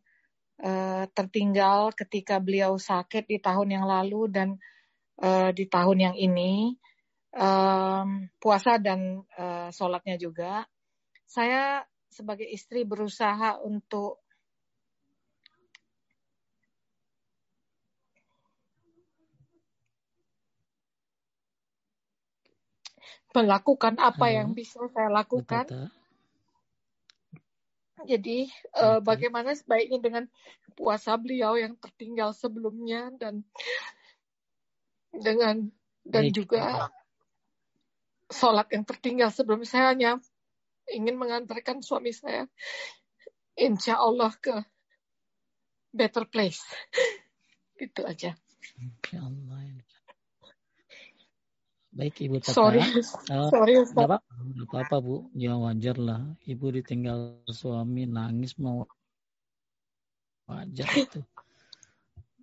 uh, 0.62 1.05
tertinggal 1.14 1.94
ketika 1.94 2.43
beliau 2.43 2.78
sakit 2.78 3.26
di 3.26 3.39
tahun 3.39 3.78
yang 3.78 3.85
lalu 3.86 4.30
dan 4.30 4.48
uh, 5.22 5.51
di 5.55 5.66
tahun 5.66 6.10
yang 6.10 6.16
ini 6.18 6.74
um, 7.35 8.26
puasa 8.39 8.78
dan 8.78 9.22
uh, 9.39 9.68
sholatnya 9.70 10.18
juga. 10.18 10.66
Saya 11.28 11.85
sebagai 12.09 12.48
istri 12.48 12.89
berusaha 12.89 13.60
untuk 13.60 14.24
melakukan 23.36 24.01
apa 24.01 24.26
Halo. 24.32 24.36
yang 24.40 24.48
bisa 24.56 24.80
saya 24.90 25.12
lakukan. 25.12 25.66
Betul. 25.68 25.97
Jadi 28.06 28.46
uh, 28.78 29.02
bagaimana 29.02 29.56
sebaiknya 29.58 29.98
dengan 29.98 30.24
puasa 30.78 31.18
beliau 31.18 31.58
yang 31.58 31.74
tertinggal 31.80 32.30
sebelumnya 32.30 33.10
dan 33.18 33.42
dengan 35.10 35.66
dan 36.06 36.24
Baik. 36.30 36.34
juga 36.36 36.92
sholat 38.30 38.68
yang 38.70 38.84
tertinggal 38.86 39.32
sebelum 39.32 39.66
saya 39.66 39.96
hanya 39.96 40.22
ingin 40.88 41.18
mengantarkan 41.18 41.82
suami 41.82 42.14
saya 42.14 42.46
insya 43.58 43.98
Allah 43.98 44.30
ke 44.38 44.54
better 45.90 46.28
place. 46.30 46.62
Gitu 47.78 48.02
aja. 48.06 48.34
Insya 48.78 49.18
Allah. 49.22 49.77
Baik 51.98 52.14
Ibu 52.30 52.38
Tata. 52.38 52.54
Sorry, 52.54 52.78
uh, 52.78 53.50
sorry 53.50 53.74
Ustaz. 53.82 54.06
apa 54.06 54.22
apa 54.70 54.96
Bu. 55.02 55.26
Ya 55.34 55.58
wajar 55.58 55.98
lah. 55.98 56.22
Ibu 56.46 56.70
ditinggal 56.78 57.42
suami 57.50 58.06
nangis 58.06 58.54
mau 58.54 58.86
wajar 60.46 60.86
itu. 60.94 61.26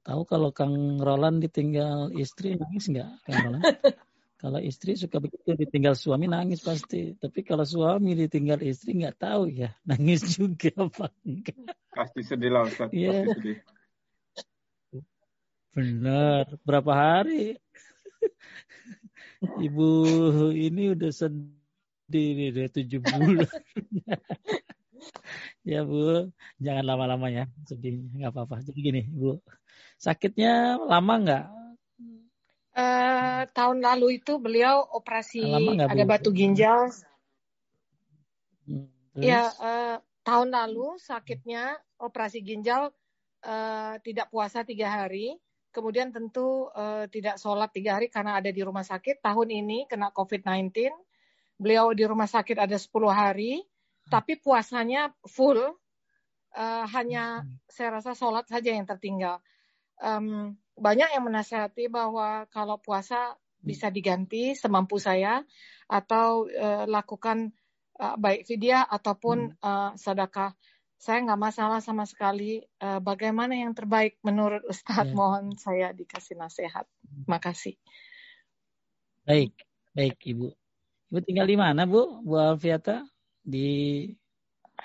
Tahu 0.04 0.22
kalau 0.28 0.52
Kang 0.52 1.00
Roland 1.00 1.40
ditinggal 1.40 2.12
istri 2.20 2.60
nangis 2.60 2.92
nggak 2.92 3.10
Kang 3.24 3.38
Roland? 3.48 3.64
Kalau 4.36 4.62
istri 4.62 4.94
suka 4.94 5.18
begitu 5.18 5.58
ditinggal 5.58 5.98
suami 5.98 6.30
nangis 6.30 6.62
pasti. 6.62 7.18
Tapi 7.18 7.42
kalau 7.42 7.66
suami 7.66 8.14
ditinggal 8.14 8.62
istri 8.62 8.94
nggak 8.94 9.18
tahu 9.18 9.50
ya 9.50 9.74
nangis 9.90 10.38
juga 10.38 10.70
apa 10.76 11.10
enggak. 11.26 11.56
Pasti 11.90 12.22
sedih 12.22 12.52
lah 12.54 12.68
Ustaz. 12.68 12.92
Yeah. 12.94 13.26
Pasti 13.26 13.42
sedih. 13.42 13.58
Benar. 15.74 16.46
Berapa 16.62 16.92
hari? 16.94 17.58
Ibu 19.48 19.90
ini 20.52 20.98
udah 20.98 21.12
sedih 21.14 22.52
udah 22.52 22.68
tujuh 22.74 23.00
bulan. 23.02 23.46
ya 25.72 25.82
Bu, 25.82 26.30
jangan 26.62 26.86
lama-lama 26.86 27.28
ya 27.30 27.46
sedihnya 27.66 28.26
nggak 28.26 28.34
apa-apa. 28.34 28.66
Jadi 28.66 28.80
gini 28.82 29.02
Bu, 29.10 29.42
sakitnya 29.98 30.82
lama 30.82 31.14
nggak? 31.22 31.46
Uh, 32.76 33.48
tahun 33.56 33.80
lalu 33.80 34.20
itu 34.20 34.36
beliau 34.36 34.84
operasi 34.84 35.48
ada 35.80 36.04
batu 36.04 36.36
ginjal. 36.36 36.92
Hmm, 38.68 38.92
ya, 39.16 39.48
uh, 39.64 39.96
tahun 40.28 40.52
lalu 40.52 41.00
sakitnya 41.00 41.80
operasi 41.96 42.44
ginjal 42.44 42.92
uh, 43.48 43.96
tidak 44.04 44.28
puasa 44.28 44.68
tiga 44.68 44.92
hari, 44.92 45.40
kemudian 45.76 46.16
tentu 46.16 46.72
uh, 46.72 47.04
tidak 47.12 47.36
sholat 47.36 47.68
tiga 47.76 48.00
hari 48.00 48.08
karena 48.08 48.40
ada 48.40 48.48
di 48.48 48.64
rumah 48.64 48.88
sakit. 48.88 49.20
Tahun 49.20 49.50
ini 49.52 49.84
kena 49.92 50.16
COVID-19, 50.16 50.72
beliau 51.60 51.92
di 51.92 52.08
rumah 52.08 52.32
sakit 52.32 52.56
ada 52.56 52.80
10 52.80 52.88
hari, 53.12 53.60
tapi 54.08 54.40
puasanya 54.40 55.12
full, 55.28 55.60
uh, 56.56 56.86
hanya 56.96 57.44
hmm. 57.44 57.68
saya 57.68 58.00
rasa 58.00 58.16
sholat 58.16 58.48
saja 58.48 58.72
yang 58.72 58.88
tertinggal. 58.88 59.44
Um, 60.00 60.56
banyak 60.80 61.12
yang 61.12 61.28
menasihati 61.28 61.92
bahwa 61.92 62.48
kalau 62.52 62.80
puasa 62.80 63.36
bisa 63.60 63.92
diganti 63.92 64.56
semampu 64.56 65.00
saya 65.00 65.44
atau 65.92 66.48
uh, 66.48 66.86
lakukan 66.88 67.52
uh, 68.00 68.16
baik 68.20 68.48
fidyah 68.48 68.88
ataupun 68.88 69.56
uh, 69.60 69.92
sedekah. 70.00 70.56
Saya 70.96 71.22
nggak 71.22 71.42
masalah 71.42 71.80
sama 71.84 72.08
sekali. 72.08 72.64
Uh, 72.80 73.04
bagaimana 73.04 73.54
yang 73.54 73.76
terbaik 73.76 74.18
menurut 74.24 74.64
Ustadz? 74.66 75.12
Ya. 75.12 75.16
Mohon 75.16 75.60
saya 75.60 75.92
dikasih 75.92 76.40
nasihat. 76.40 76.88
Makasih. 77.28 77.76
Baik, 79.26 79.54
baik 79.94 80.18
Ibu. 80.24 80.48
Ibu 81.12 81.20
tinggal 81.22 81.46
di 81.50 81.58
mana 81.58 81.86
Bu? 81.86 82.22
Bu 82.24 82.40
Alfiata 82.40 83.06
di 83.46 84.06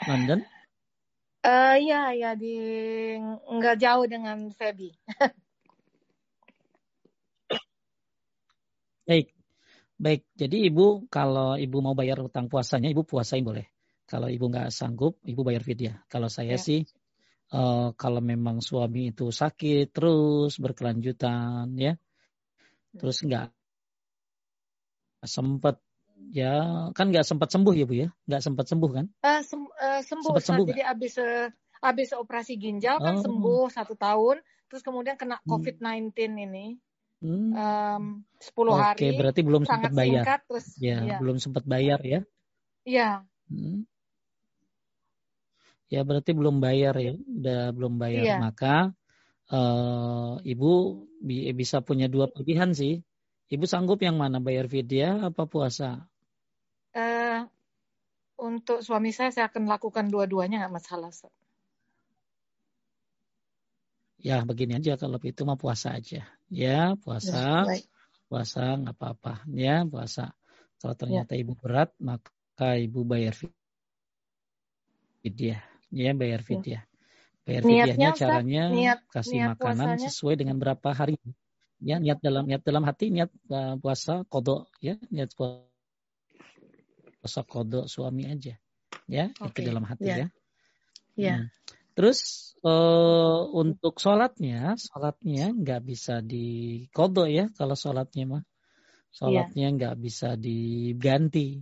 London? 0.05 0.45
Uh, 1.41 1.77
ya, 1.81 2.13
ya 2.13 2.37
di 2.37 2.57
nggak 3.49 3.81
jauh 3.81 4.05
dengan 4.05 4.53
Feby. 4.53 4.93
baik, 9.09 9.33
baik. 9.97 10.29
Jadi 10.37 10.69
Ibu 10.69 11.09
kalau 11.09 11.57
Ibu 11.57 11.81
mau 11.81 11.97
bayar 11.97 12.21
utang 12.21 12.53
puasanya, 12.53 12.93
Ibu 12.93 13.09
puasain 13.09 13.41
boleh. 13.41 13.70
Kalau 14.11 14.27
ibu 14.27 14.51
nggak 14.51 14.75
sanggup, 14.75 15.23
ibu 15.23 15.47
bayar 15.47 15.63
fidyah. 15.63 16.03
Kalau 16.11 16.27
saya 16.27 16.59
ya. 16.59 16.61
sih, 16.61 16.83
uh, 17.55 17.95
kalau 17.95 18.19
memang 18.19 18.59
suami 18.59 19.15
itu 19.15 19.31
sakit 19.31 19.95
terus 19.95 20.59
berkelanjutan, 20.59 21.71
ya, 21.79 21.95
terus 22.99 23.23
nggak 23.23 23.55
sempat 25.23 25.79
ya 26.35 26.91
kan 26.91 27.15
nggak 27.15 27.23
sempat 27.23 27.55
sembuh 27.55 27.75
ya 27.77 27.85
bu 27.85 27.95
ya 27.97 28.09
nggak 28.25 28.43
sempat 28.45 28.67
sembuh 28.69 28.91
kan 28.93 29.07
uh, 29.21 29.41
sem 29.45 29.61
uh, 29.69 30.01
sembuh, 30.01 30.33
sempat 30.33 30.45
sembuh 30.49 30.67
jadi 30.73 30.85
abis 30.89 31.15
uh, 31.21 31.49
abis 31.85 32.09
operasi 32.17 32.57
ginjal 32.57 33.01
kan 33.01 33.21
oh. 33.21 33.25
sembuh 33.25 33.69
satu 33.69 33.97
tahun 34.01 34.41
terus 34.69 34.81
kemudian 34.81 35.21
kena 35.21 35.41
hmm. 35.41 35.49
covid 35.49 35.77
19 35.81 36.17
ini 36.49 36.67
hmm. 37.21 37.51
um, 37.53 38.05
10 38.25 38.49
Oke, 38.49 38.73
hari 38.81 38.97
Oke 38.97 39.09
berarti 39.17 39.41
belum 39.45 39.63
sempat 39.69 39.93
bayar 39.93 40.25
singkat, 40.25 40.41
terus 40.49 40.67
ya, 40.81 40.99
ya 41.05 41.17
belum 41.21 41.37
sempat 41.37 41.65
bayar 41.69 42.01
ya 42.01 42.21
Iya. 42.85 43.25
Hmm. 43.51 43.85
Ya 45.91 46.07
berarti 46.07 46.31
belum 46.31 46.63
bayar 46.63 46.95
ya, 47.03 47.19
udah 47.19 47.75
belum 47.75 47.99
bayar. 47.99 48.23
Iya. 48.23 48.37
Maka 48.39 48.95
uh, 49.51 50.39
ibu 50.47 51.03
bi 51.19 51.51
bisa 51.51 51.83
punya 51.83 52.07
dua 52.07 52.31
pilihan 52.31 52.71
sih. 52.71 53.03
Ibu 53.51 53.67
sanggup 53.67 53.99
yang 53.99 54.15
mana 54.15 54.39
bayar 54.39 54.71
vidya 54.71 55.27
apa 55.27 55.51
puasa? 55.51 56.07
Uh, 56.95 57.43
untuk 58.39 58.87
suami 58.87 59.11
saya 59.11 59.35
saya 59.35 59.51
akan 59.51 59.67
lakukan 59.67 60.07
dua-duanya 60.07 60.63
nggak 60.63 60.79
masalah. 60.79 61.11
Ya 64.23 64.47
begini 64.47 64.79
aja 64.79 64.95
kalau 64.95 65.19
itu 65.19 65.43
mah 65.43 65.59
puasa 65.59 65.99
aja. 65.99 66.23
Ya 66.47 66.95
puasa, 67.03 67.67
ya, 67.67 67.83
puasa 68.31 68.79
nggak 68.79 68.95
apa-apa. 68.95 69.43
Ya 69.51 69.83
puasa. 69.83 70.31
Kalau 70.79 70.95
ternyata 70.95 71.35
ya. 71.35 71.43
ibu 71.43 71.59
berat 71.59 71.91
maka 71.99 72.79
ibu 72.79 73.03
bayar 73.03 73.35
vidya 75.27 75.70
ya 75.91 76.15
bayar 76.15 76.43
fit 76.47 76.63
ya. 76.65 76.81
Bayar 77.45 77.63
fidyahnya 77.67 78.11
caranya 78.15 78.71
niat, 78.71 79.03
kasih 79.11 79.43
niat 79.43 79.59
makanan 79.59 79.99
puasanya. 79.99 80.07
sesuai 80.11 80.35
dengan 80.39 80.57
berapa 80.63 80.95
hari. 80.95 81.19
Ya, 81.81 81.97
niat 81.97 82.21
dalam 82.21 82.45
niat 82.47 82.63
dalam 82.63 82.85
hati 82.85 83.09
niat 83.11 83.33
uh, 83.49 83.81
puasa 83.81 84.23
kodok 84.29 84.69
ya, 84.79 85.01
niat 85.09 85.33
puasa 85.35 85.67
kodok 87.49 87.89
suami 87.89 88.29
aja. 88.29 88.55
Ya, 89.11 89.35
okay. 89.43 89.67
itu 89.67 89.73
dalam 89.73 89.83
hati 89.89 90.07
ya. 90.07 90.17
Ya. 90.17 90.29
ya. 91.17 91.37
Hmm. 91.43 91.51
Terus 91.99 92.53
uh, 92.63 93.51
untuk 93.51 93.99
sholatnya, 93.99 94.79
sholatnya 94.79 95.51
nggak 95.51 95.83
bisa 95.83 96.23
di 96.23 96.87
kodok 96.95 97.27
ya 97.27 97.51
kalau 97.57 97.75
sholatnya 97.75 98.25
mah. 98.29 98.45
Sholatnya 99.11 99.75
ya. 99.75 99.75
nggak 99.75 99.97
bisa 99.99 100.39
diganti. 100.39 101.59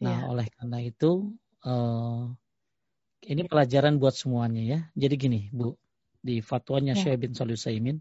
Nah, 0.00 0.24
ya. 0.24 0.32
oleh 0.32 0.46
karena 0.48 0.78
itu 0.80 1.36
uh, 1.68 2.32
ini 3.24 3.42
pelajaran 3.48 3.96
buat 3.96 4.14
semuanya 4.14 4.62
ya. 4.62 4.78
Jadi 4.94 5.14
gini, 5.16 5.40
Bu, 5.50 5.74
di 6.20 6.40
fatwanya 6.44 6.96
ya. 6.96 7.00
Syekh 7.00 7.26
bin 7.26 7.32
Shalih 7.32 7.58
Saimin, 7.58 7.98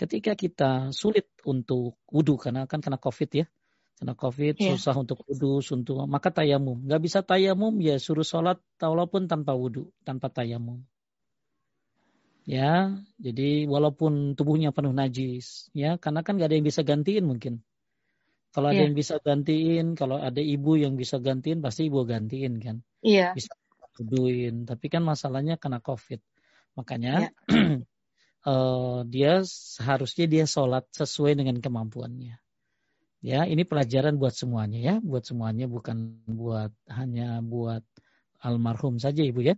ketika 0.00 0.36
kita 0.36 0.92
sulit 0.92 1.28
untuk 1.44 1.98
wudhu 2.08 2.36
karena 2.40 2.68
kan 2.68 2.84
kena 2.84 3.00
Covid 3.00 3.30
ya, 3.32 3.46
kena 4.00 4.14
Covid 4.16 4.60
ya. 4.60 4.74
susah 4.74 4.94
untuk 4.96 5.24
wudhu, 5.28 5.60
untuk 5.60 6.04
maka 6.06 6.32
tayamum. 6.32 6.84
Gak 6.84 7.02
bisa 7.02 7.20
tayamum 7.20 7.76
ya 7.80 7.96
suruh 8.00 8.26
sholat 8.26 8.60
walaupun 8.80 9.26
tanpa 9.26 9.56
wudhu, 9.56 9.90
tanpa 10.04 10.28
tayamum. 10.28 10.84
Ya, 12.44 13.00
jadi 13.16 13.64
walaupun 13.64 14.36
tubuhnya 14.36 14.68
penuh 14.68 14.92
najis, 14.92 15.72
ya, 15.72 15.96
karena 15.96 16.20
kan 16.20 16.36
gak 16.36 16.52
ada 16.52 16.56
yang 16.60 16.68
bisa 16.68 16.84
gantiin 16.84 17.24
mungkin. 17.24 17.64
Kalau 18.52 18.70
ada 18.70 18.84
ya. 18.84 18.86
yang 18.86 18.94
bisa 18.94 19.16
gantiin, 19.18 19.96
kalau 19.96 20.20
ada 20.20 20.38
ibu 20.38 20.76
yang 20.76 20.94
bisa 20.94 21.18
gantiin, 21.18 21.64
pasti 21.64 21.88
ibu 21.88 22.04
gantiin 22.04 22.60
kan. 22.60 22.76
Iya. 23.00 23.32
Bisa 23.32 23.50
tuduhin 23.94 24.66
tapi 24.66 24.90
kan 24.90 25.06
masalahnya 25.06 25.56
kena 25.56 25.78
covid. 25.78 26.20
Makanya 26.74 27.30
ya. 27.48 27.82
uh, 28.46 29.00
dia 29.14 29.40
seharusnya 29.46 30.26
dia 30.26 30.44
sholat 30.44 30.84
sesuai 30.90 31.38
dengan 31.38 31.62
kemampuannya. 31.62 32.42
Ya 33.24 33.48
ini 33.48 33.64
pelajaran 33.64 34.20
buat 34.20 34.36
semuanya 34.36 34.78
ya. 34.82 34.94
Buat 35.00 35.24
semuanya 35.24 35.64
bukan 35.64 36.20
buat 36.28 36.74
hanya 36.92 37.40
buat 37.40 37.80
almarhum 38.44 39.00
saja 39.00 39.24
ibu 39.24 39.40
ya. 39.40 39.56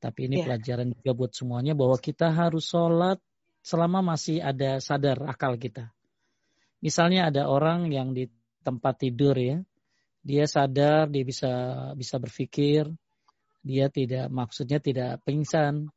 Tapi 0.00 0.32
ini 0.32 0.40
ya. 0.40 0.48
pelajaran 0.48 0.96
juga 0.96 1.12
buat 1.12 1.32
semuanya 1.36 1.76
bahwa 1.76 2.00
kita 2.00 2.32
harus 2.32 2.66
sholat 2.72 3.20
selama 3.62 4.02
masih 4.02 4.40
ada 4.40 4.80
sadar 4.80 5.22
akal 5.28 5.60
kita. 5.60 5.92
Misalnya 6.82 7.30
ada 7.30 7.46
orang 7.46 7.92
yang 7.92 8.16
di 8.16 8.26
tempat 8.64 9.04
tidur 9.04 9.36
ya. 9.36 9.60
Dia 10.24 10.48
sadar 10.48 11.10
dia 11.12 11.22
bisa 11.26 11.52
bisa 11.98 12.16
berpikir 12.16 12.88
dia 13.62 13.86
tidak 13.88 14.26
maksudnya 14.28 14.82
tidak 14.82 15.22
pingsan. 15.22 15.94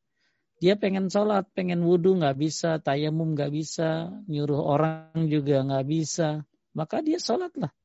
Dia 0.61 0.79
pengen 0.79 1.11
sholat, 1.11 1.51
pengen 1.51 1.83
wudhu 1.83 2.15
nggak 2.15 2.37
bisa, 2.39 2.79
tayamum 2.79 3.35
nggak 3.35 3.51
bisa, 3.51 4.07
nyuruh 4.31 4.63
orang 4.63 5.27
juga 5.27 5.65
nggak 5.65 5.85
bisa. 5.85 6.47
Maka 6.71 7.03
dia 7.03 7.19
sholatlah 7.19 7.75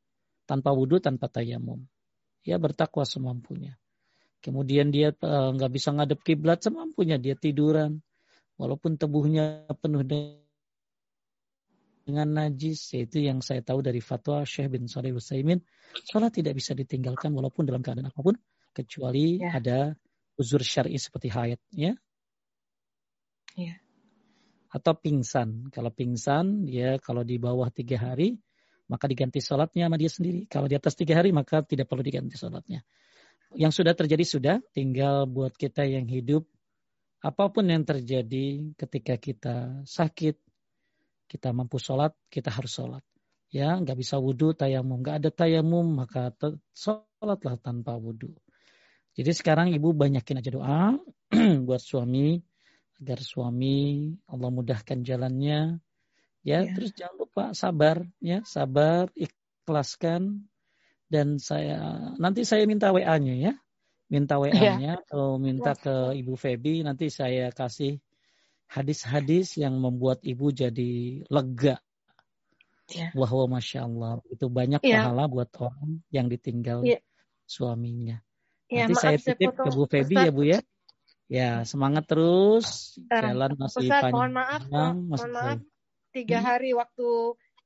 tanpa 0.46 0.70
wudhu, 0.70 1.02
tanpa 1.02 1.26
tayamum. 1.26 1.82
Ya 2.46 2.62
bertakwa 2.62 3.02
semampunya. 3.02 3.74
Kemudian 4.40 4.94
dia 4.94 5.12
eh, 5.12 5.48
nggak 5.56 5.70
uh, 5.70 5.74
bisa 5.74 5.90
ngadep 5.92 6.22
kiblat 6.22 6.62
semampunya, 6.62 7.18
dia 7.18 7.34
tiduran. 7.34 8.00
Walaupun 8.60 9.00
tubuhnya 9.00 9.66
penuh 9.80 10.04
dengan 12.04 12.28
najis, 12.28 12.92
yaitu 12.92 13.24
yang 13.24 13.40
saya 13.40 13.64
tahu 13.64 13.80
dari 13.80 14.04
fatwa 14.04 14.44
Syekh 14.44 14.76
bin 14.76 14.84
Salih 14.84 15.16
Utsaimin, 15.16 15.64
sholat 16.12 16.36
tidak 16.36 16.54
bisa 16.60 16.76
ditinggalkan 16.76 17.32
walaupun 17.32 17.64
dalam 17.64 17.80
keadaan 17.80 18.12
apa 18.12 18.20
pun 18.20 18.36
kecuali 18.70 19.40
ya. 19.42 19.56
ada 19.58 19.78
uzur 20.40 20.64
syar'i 20.64 20.96
seperti 20.96 21.28
haid 21.28 21.60
ya. 21.74 21.92
Ya. 23.58 23.74
Atau 24.70 24.94
pingsan. 24.96 25.68
Kalau 25.74 25.90
pingsan 25.90 26.64
ya 26.70 26.96
kalau 27.02 27.26
di 27.26 27.36
bawah 27.36 27.68
tiga 27.68 27.98
hari 27.98 28.38
maka 28.90 29.06
diganti 29.06 29.38
sholatnya 29.38 29.86
sama 29.86 29.96
dia 29.98 30.10
sendiri. 30.10 30.40
Kalau 30.50 30.66
di 30.66 30.74
atas 30.74 30.98
tiga 30.98 31.18
hari 31.18 31.30
maka 31.30 31.62
tidak 31.62 31.86
perlu 31.86 32.02
diganti 32.02 32.34
sholatnya. 32.34 32.82
Yang 33.54 33.82
sudah 33.82 33.94
terjadi 33.98 34.24
sudah, 34.26 34.56
tinggal 34.70 35.26
buat 35.26 35.54
kita 35.54 35.82
yang 35.82 36.06
hidup 36.06 36.46
apa 37.20 37.52
pun 37.52 37.68
yang 37.68 37.84
terjadi 37.84 38.72
ketika 38.80 39.14
kita 39.20 39.56
sakit, 39.84 40.40
kita 41.28 41.52
mampu 41.52 41.76
sholat, 41.76 42.16
kita 42.32 42.48
harus 42.48 42.72
sholat. 42.72 43.04
Ya, 43.50 43.76
nggak 43.76 43.98
bisa 43.98 44.16
wudhu, 44.16 44.54
tayamum, 44.54 45.02
nggak 45.02 45.26
ada 45.26 45.30
tayamum, 45.34 45.84
maka 46.00 46.32
sholatlah 46.72 47.58
tanpa 47.60 47.98
wudhu. 47.98 48.32
Jadi 49.14 49.30
sekarang 49.34 49.74
ibu 49.74 49.90
banyakin 49.90 50.38
aja 50.38 50.50
doa 50.54 50.82
buat 51.66 51.82
suami 51.82 52.38
agar 53.00 53.18
suami 53.24 54.12
Allah 54.28 54.50
mudahkan 54.52 55.00
jalannya. 55.02 55.80
Ya, 56.40 56.64
ya, 56.64 56.72
terus 56.72 56.96
jangan 56.96 57.16
lupa 57.20 57.44
sabar 57.52 58.00
ya, 58.20 58.40
sabar, 58.48 59.12
ikhlaskan 59.12 60.48
dan 61.10 61.36
saya 61.36 62.12
nanti 62.16 62.46
saya 62.48 62.64
minta 62.64 62.94
WA-nya 62.94 63.34
ya. 63.36 63.52
Minta 64.10 64.40
WA-nya 64.40 64.98
ya. 64.98 65.02
atau 65.04 65.38
minta 65.38 65.76
ke 65.76 66.16
Ibu 66.16 66.34
Feby 66.34 66.82
nanti 66.82 67.12
saya 67.12 67.52
kasih 67.52 68.00
hadis-hadis 68.70 69.58
yang 69.58 69.74
membuat 69.82 70.22
ibu 70.22 70.54
jadi 70.54 71.26
lega. 71.26 71.82
Ya. 72.90 73.10
Wahwa 73.14 73.58
masya 73.58 73.86
Allah 73.86 74.18
itu 74.30 74.46
banyak 74.50 74.82
ya. 74.82 75.06
pahala 75.06 75.30
buat 75.30 75.50
orang 75.58 76.02
yang 76.10 76.26
ditinggal 76.26 76.82
ya. 76.86 76.98
suaminya. 77.46 78.18
Ya, 78.70 78.86
Nanti 78.86 79.02
saya 79.02 79.18
titip 79.18 79.50
ke 79.58 79.70
Bu 79.74 79.84
Febi 79.90 80.14
ya 80.14 80.30
Bu 80.30 80.42
ya. 80.46 80.60
Ya 81.30 81.50
semangat 81.62 82.10
terus, 82.10 82.98
jalan 83.06 83.54
masih 83.54 83.86
Ustaz, 83.86 84.02
panjang. 84.02 84.14
Mohon 84.14 84.32
maaf, 84.34 84.62
mohon, 84.66 84.96
mohon 85.10 85.30
maaf. 85.30 85.58
Tiga 86.10 86.38
hmm. 86.42 86.46
hari 86.46 86.70
waktu 86.74 87.08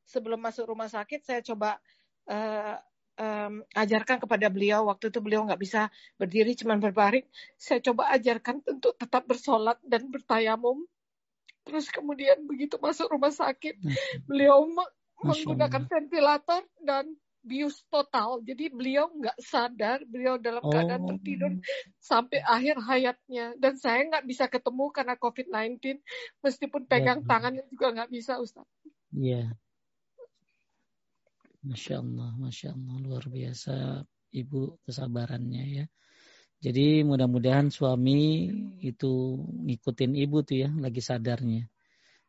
sebelum 0.04 0.36
masuk 0.36 0.68
rumah 0.68 0.88
sakit 0.88 1.24
saya 1.24 1.40
coba 1.40 1.80
uh, 2.28 2.76
um, 3.16 3.64
ajarkan 3.72 4.20
kepada 4.20 4.52
beliau. 4.52 4.84
Waktu 4.88 5.08
itu 5.08 5.20
beliau 5.24 5.48
nggak 5.48 5.60
bisa 5.60 5.88
berdiri, 6.20 6.52
cuma 6.56 6.76
berbaring. 6.76 7.24
Saya 7.56 7.80
coba 7.80 8.12
ajarkan 8.12 8.60
untuk 8.68 9.00
tetap 9.00 9.24
bersolat 9.24 9.80
dan 9.80 10.12
bertayamum. 10.12 10.84
Terus 11.64 11.88
kemudian 11.88 12.44
begitu 12.44 12.76
masuk 12.76 13.08
rumah 13.16 13.32
sakit, 13.32 13.80
beliau 14.28 14.68
menggunakan 15.24 15.88
ventilator 15.88 16.68
dan 16.84 17.16
bius 17.44 17.84
total. 17.92 18.40
Jadi 18.40 18.72
beliau 18.72 19.12
nggak 19.12 19.38
sadar, 19.38 20.00
beliau 20.08 20.40
dalam 20.40 20.64
keadaan 20.64 21.04
oh. 21.04 21.08
tertidur 21.14 21.52
sampai 22.00 22.40
akhir 22.40 22.80
hayatnya. 22.80 23.54
Dan 23.60 23.76
saya 23.76 24.08
nggak 24.08 24.24
bisa 24.24 24.48
ketemu 24.48 24.90
karena 24.90 25.14
COVID-19, 25.20 26.00
meskipun 26.40 26.82
pegang 26.88 27.22
ya. 27.22 27.28
tangannya 27.28 27.64
juga 27.68 27.86
nggak 27.92 28.10
bisa, 28.10 28.40
Ustaz. 28.40 28.64
Iya. 29.12 29.52
Masya 31.64 32.00
Allah, 32.00 32.30
Masya 32.40 32.68
Allah, 32.72 32.96
luar 33.00 33.24
biasa 33.28 34.04
Ibu 34.34 34.82
kesabarannya 34.82 35.64
ya. 35.78 35.86
Jadi 36.58 37.04
mudah-mudahan 37.04 37.70
suami 37.70 38.50
itu 38.80 39.38
ngikutin 39.38 40.12
ibu 40.16 40.42
tuh 40.42 40.64
ya, 40.64 40.70
lagi 40.74 41.04
sadarnya 41.04 41.68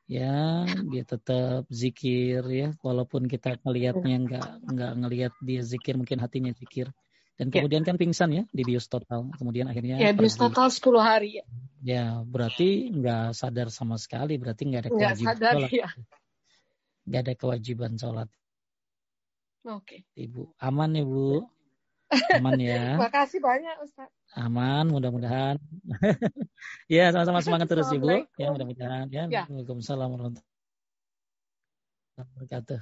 ya 0.05 0.69
dia 0.85 1.03
tetap 1.03 1.65
zikir 1.73 2.45
ya 2.45 2.69
walaupun 2.85 3.25
kita 3.25 3.57
ngelihatnya 3.65 4.17
nggak 4.21 4.47
nggak 4.69 4.91
ngelihat 5.01 5.33
dia 5.41 5.61
zikir 5.65 5.97
mungkin 5.97 6.21
hatinya 6.21 6.53
zikir 6.53 6.93
dan 7.35 7.49
ya. 7.49 7.53
kemudian 7.57 7.81
ya. 7.81 7.87
kan 7.89 7.95
pingsan 7.97 8.29
ya 8.31 8.43
di 8.53 8.63
bios 8.63 8.85
total 8.85 9.33
kemudian 9.33 9.65
akhirnya 9.65 9.97
ya 9.97 10.13
bios 10.13 10.37
total 10.37 10.69
10 10.69 10.85
hari 11.01 11.29
ya 11.41 11.45
ya 11.81 12.05
berarti 12.21 12.93
nggak 12.93 13.33
sadar 13.33 13.73
sama 13.73 13.97
sekali 13.97 14.37
berarti 14.37 14.61
nggak 14.69 14.81
ada 14.85 14.91
kewajiban 14.93 15.25
sadar, 15.33 15.53
sholat 15.57 15.71
ya. 15.73 15.87
nggak 17.09 17.21
ada 17.25 17.33
kewajiban 17.33 17.93
sholat 17.97 18.29
oke 19.65 19.81
okay. 19.81 19.99
ibu 20.13 20.53
aman 20.61 21.01
ya 21.01 21.03
bu 21.03 21.49
aman 22.37 22.59
ya. 22.59 22.81
Makasih 23.03 23.39
banyak 23.43 23.75
Ustaz. 23.83 24.09
Aman 24.35 24.91
mudah-mudahan. 24.91 25.57
Ya 26.85 27.09
sama-sama 27.09 27.41
semangat 27.41 27.69
terus 27.69 27.89
ibu. 27.93 28.09
Ya 28.37 28.47
mudah-mudahan. 28.53 29.09
Ya. 29.09 29.25
ya. 29.29 29.43
Waalaikumsalam 29.49 30.09
warahmatullahi 30.11 30.53
wabarakatuh. 32.19 32.79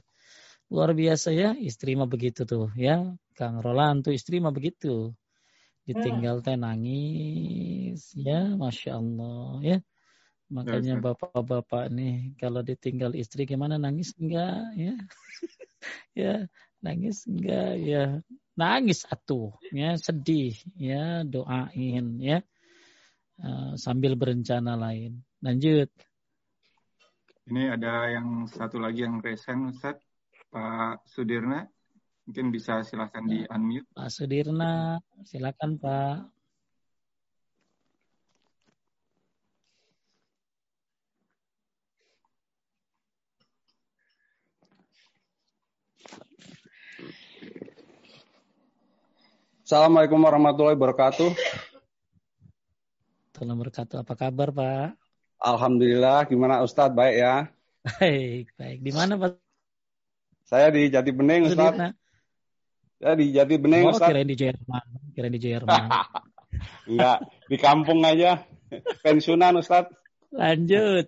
Luar 0.72 0.91
biasa 0.95 1.30
ya 1.35 1.55
istri 1.55 1.95
mah 1.95 2.10
begitu 2.10 2.43
tuh. 2.43 2.72
Ya 2.76 3.15
Kang 3.38 3.61
Roland 3.64 4.03
tuh 4.05 4.14
istri 4.15 4.39
mah 4.43 4.51
begitu. 4.51 5.14
Ditinggal 5.84 6.43
teh 6.43 6.55
nangis. 6.55 8.11
Ya 8.15 8.55
masya 8.55 8.99
Allah. 8.99 9.60
Ya 9.64 9.77
makanya 10.51 11.01
bapak-bapak 11.01 11.89
nih 11.89 12.38
kalau 12.38 12.61
ditinggal 12.61 13.18
istri 13.18 13.47
gimana 13.49 13.80
nangis 13.80 14.14
enggak? 14.19 14.64
Ya. 14.76 14.93
Ya 16.15 16.47
nangis 16.80 17.27
enggak? 17.27 17.76
Ya 17.84 18.23
nangis 18.53 19.05
atuh 19.09 19.53
ya 19.73 19.97
sedih 19.97 20.53
ya 20.77 21.25
doain 21.25 22.21
ya 22.21 22.41
uh, 23.41 23.73
sambil 23.75 24.13
berencana 24.13 24.77
lain. 24.77 25.21
Lanjut. 25.41 25.89
Ini 27.43 27.75
ada 27.75 28.07
yang 28.07 28.47
satu 28.47 28.80
lagi 28.80 29.03
yang 29.03 29.19
resen 29.19 29.73
Ustaz. 29.73 29.99
Pak 30.53 31.09
Sudirna 31.09 31.65
mungkin 32.23 32.53
bisa 32.53 32.85
silahkan 32.85 33.25
di 33.25 33.43
unmute. 33.49 33.89
Pak 33.91 34.09
Sudirna 34.13 35.01
silakan 35.25 35.81
Pak 35.81 36.30
Assalamualaikum 49.64 50.19
warahmatullahi 50.19 50.76
wabarakatuh. 50.76 51.40
Assalamualaikum 53.31 53.64
wabarakatuh. 53.64 53.95
Apa 54.03 54.14
kabar 54.19 54.52
Pak? 54.52 54.99
Alhamdulillah. 55.40 56.27
Gimana 56.27 56.60
Ustadz? 56.68 56.91
Baik 56.91 57.23
ya? 57.23 57.35
Baik, 57.88 58.52
baik. 58.60 58.84
Di 58.84 58.91
mana 58.91 59.15
Pak? 59.15 59.40
Saya 60.44 60.68
di 60.68 60.91
Jati 60.91 61.15
Bening 61.15 61.48
Ustadz. 61.48 61.95
Saya 62.99 63.15
di 63.15 63.31
Jati 63.31 63.56
Bening 63.56 63.88
oh, 63.88 63.95
Ustadz. 63.95 64.11
kirain 64.11 64.27
di 64.27 64.35
Jerman. 64.35 64.85
Kirain 65.15 65.31
di 65.31 65.40
Jerman. 65.40 65.84
Enggak, 66.91 67.19
di 67.48 67.56
kampung 67.56 68.03
aja. 68.03 68.44
Pensiunan 68.99 69.64
Ustadz. 69.64 69.95
Lanjut. 70.35 71.07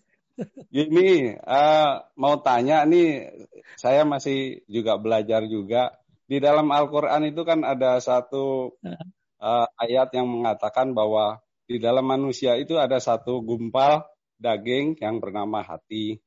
Gini, 0.72 1.28
uh, 1.44 2.08
mau 2.16 2.40
tanya 2.40 2.88
nih, 2.88 3.28
saya 3.76 4.08
masih 4.08 4.64
juga 4.64 4.96
belajar 4.96 5.44
juga 5.44 5.92
di 6.26 6.42
dalam 6.42 6.66
Al-Quran 6.74 7.30
itu 7.30 7.42
kan 7.46 7.62
ada 7.62 8.02
satu 8.02 8.74
uh, 9.38 9.66
ayat 9.78 10.10
yang 10.10 10.26
mengatakan 10.26 10.90
bahwa 10.90 11.38
di 11.66 11.78
dalam 11.78 12.06
manusia 12.06 12.58
itu 12.58 12.78
ada 12.78 12.98
satu 12.98 13.42
gumpal 13.42 14.06
daging 14.38 14.98
yang 14.98 15.22
bernama 15.22 15.62
hati. 15.62 16.18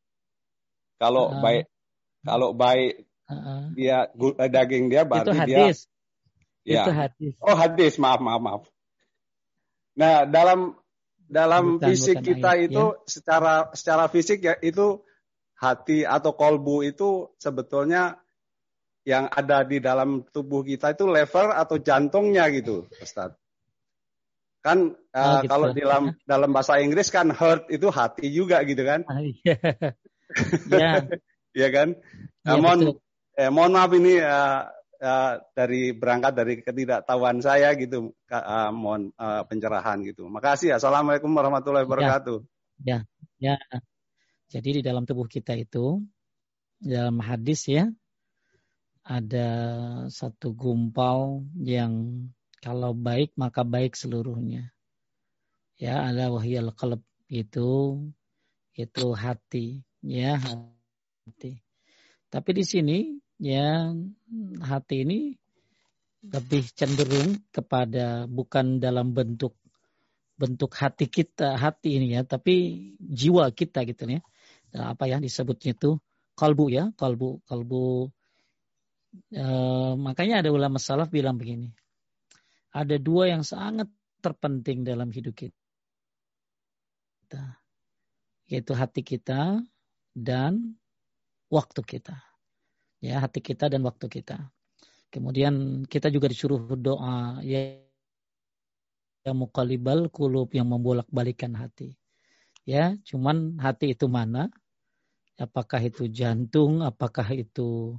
Kalau 1.00 1.32
uh, 1.32 1.40
baik, 1.44 1.66
kalau 2.24 2.50
baik 2.56 3.08
uh, 3.28 3.72
dia 3.76 4.08
uh, 4.12 4.50
daging 4.52 4.92
dia 4.92 5.04
berarti 5.04 5.32
itu 5.32 5.40
hadis. 5.40 5.78
dia. 6.64 6.84
Itu 6.84 6.92
ya. 6.92 6.96
hadis. 7.08 7.34
Oh 7.44 7.56
hadis, 7.56 7.94
maaf 8.00 8.20
maaf 8.24 8.42
maaf. 8.44 8.64
Nah 10.00 10.24
dalam 10.28 10.76
dalam 11.28 11.78
bukan, 11.78 11.88
fisik 11.92 12.20
bukan 12.20 12.28
kita 12.36 12.52
ayat, 12.56 12.66
itu 12.72 12.84
ya. 12.84 13.00
secara 13.08 13.54
secara 13.76 14.04
fisik 14.12 14.40
ya 14.44 14.56
itu 14.60 15.04
hati 15.60 16.08
atau 16.08 16.36
kolbu 16.36 16.88
itu 16.88 17.36
sebetulnya 17.36 18.16
yang 19.08 19.32
ada 19.32 19.64
di 19.64 19.80
dalam 19.80 20.28
tubuh 20.28 20.62
kita 20.62 20.94
itu 20.94 21.08
lever 21.08 21.56
atau 21.56 21.80
jantungnya 21.80 22.48
gitu, 22.52 22.86
Ustaz. 23.00 23.34
Kan 24.60 24.92
uh, 25.16 25.20
oh, 25.20 25.36
gitu. 25.40 25.50
kalau 25.56 25.68
di 25.72 25.82
dalam 25.82 26.06
dalam 26.28 26.50
bahasa 26.52 26.84
Inggris 26.84 27.08
kan 27.08 27.32
heart 27.32 27.72
itu 27.72 27.88
hati 27.88 28.28
juga 28.28 28.60
gitu 28.68 28.84
kan? 28.84 29.08
Ah, 29.08 29.24
iya. 29.24 29.56
ya. 30.70 30.94
Iya 31.50 31.74
kan? 31.74 31.98
Ya, 32.46 32.62
mohon 32.62 32.94
eh, 33.34 33.50
mohon 33.50 33.74
maaf 33.74 33.90
ini 33.98 34.22
uh, 34.22 34.70
uh, 35.02 35.34
dari 35.58 35.98
berangkat 35.98 36.38
dari 36.38 36.54
ketidaktahuan 36.62 37.42
saya 37.42 37.74
gitu, 37.74 38.14
uh, 38.30 38.70
mohon 38.70 39.10
uh, 39.18 39.42
pencerahan 39.50 40.06
gitu. 40.06 40.30
Makasih. 40.30 40.78
Assalamualaikum 40.78 41.34
warahmatullahi 41.34 41.84
ya. 41.84 41.88
wabarakatuh. 41.90 42.38
Ya, 42.86 42.98
ya. 43.42 43.56
ya. 43.58 43.80
Jadi 44.50 44.80
di 44.80 44.82
dalam 44.86 45.10
tubuh 45.10 45.26
kita 45.26 45.58
itu 45.58 46.06
dalam 46.78 47.18
hadis 47.22 47.66
ya 47.66 47.90
ada 49.10 49.49
satu 50.14 50.53
gumpal 50.53 51.41
yang 51.57 52.26
kalau 52.61 52.94
baik 52.94 53.34
maka 53.34 53.65
baik 53.65 53.98
seluruhnya. 53.98 54.69
Ya, 55.81 56.06
ada 56.06 56.30
wahyal 56.30 56.69
qalb 56.77 57.02
itu 57.26 57.98
itu 58.77 59.06
hati, 59.18 59.81
ya 60.06 60.38
hati. 60.38 61.57
Tapi 62.30 62.49
di 62.53 62.64
sini 62.68 62.98
ya 63.41 63.90
hati 64.61 65.02
ini 65.02 65.34
lebih 66.30 66.69
cenderung 66.77 67.41
kepada 67.49 68.30
bukan 68.30 68.77
dalam 68.77 69.15
bentuk 69.18 69.57
bentuk 70.38 70.69
hati 70.77 71.10
kita, 71.10 71.57
hati 71.57 71.98
ini 71.98 72.14
ya, 72.14 72.22
tapi 72.27 72.56
jiwa 73.02 73.49
kita 73.57 73.90
gitu 73.90 74.06
ya. 74.06 74.22
Apa 74.77 75.10
yang 75.10 75.26
disebutnya 75.26 75.73
itu 75.73 75.98
kalbu 76.38 76.69
ya, 76.69 76.94
kalbu, 76.94 77.41
kalbu 77.49 78.14
E, 79.34 79.44
makanya 79.98 80.45
ada 80.45 80.49
ulama 80.53 80.77
salaf 80.77 81.10
bilang 81.10 81.38
begini. 81.38 81.73
Ada 82.69 83.02
dua 83.02 83.34
yang 83.34 83.41
sangat 83.41 83.90
terpenting 84.22 84.86
dalam 84.86 85.10
hidup 85.10 85.34
kita. 85.34 85.53
Yaitu 88.49 88.73
hati 88.77 89.02
kita 89.02 89.61
dan 90.14 90.77
waktu 91.49 91.81
kita. 91.81 92.22
Ya, 92.99 93.23
hati 93.23 93.41
kita 93.41 93.72
dan 93.72 93.81
waktu 93.86 94.11
kita. 94.11 94.52
Kemudian 95.10 95.86
kita 95.90 96.14
juga 96.14 96.30
disuruh 96.30 96.61
doa 96.77 97.41
ya 97.41 97.81
yang 99.26 99.38
mukalibal 99.45 100.07
kulub 100.14 100.53
yang 100.53 100.69
membolak-balikan 100.69 101.57
hati. 101.57 101.98
Ya, 102.64 102.94
cuman 103.02 103.57
hati 103.57 103.98
itu 103.98 104.06
mana? 104.06 104.53
Apakah 105.40 105.80
itu 105.81 106.06
jantung, 106.11 106.84
apakah 106.84 107.31
itu 107.34 107.98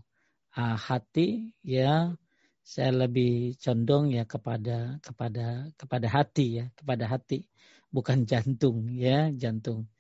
uh, 0.60 0.76
hati 0.76 1.56
ya 1.64 2.12
saya 2.60 2.92
lebih 2.92 3.56
condong 3.56 4.12
ya 4.12 4.28
kepada 4.28 5.00
kepada 5.00 5.72
kepada 5.80 6.06
hati 6.12 6.46
ya 6.60 6.64
kepada 6.76 7.08
hati 7.08 7.48
bukan 7.90 8.24
jantung 8.28 8.92
ya 8.92 9.32
jantung. 9.34 9.90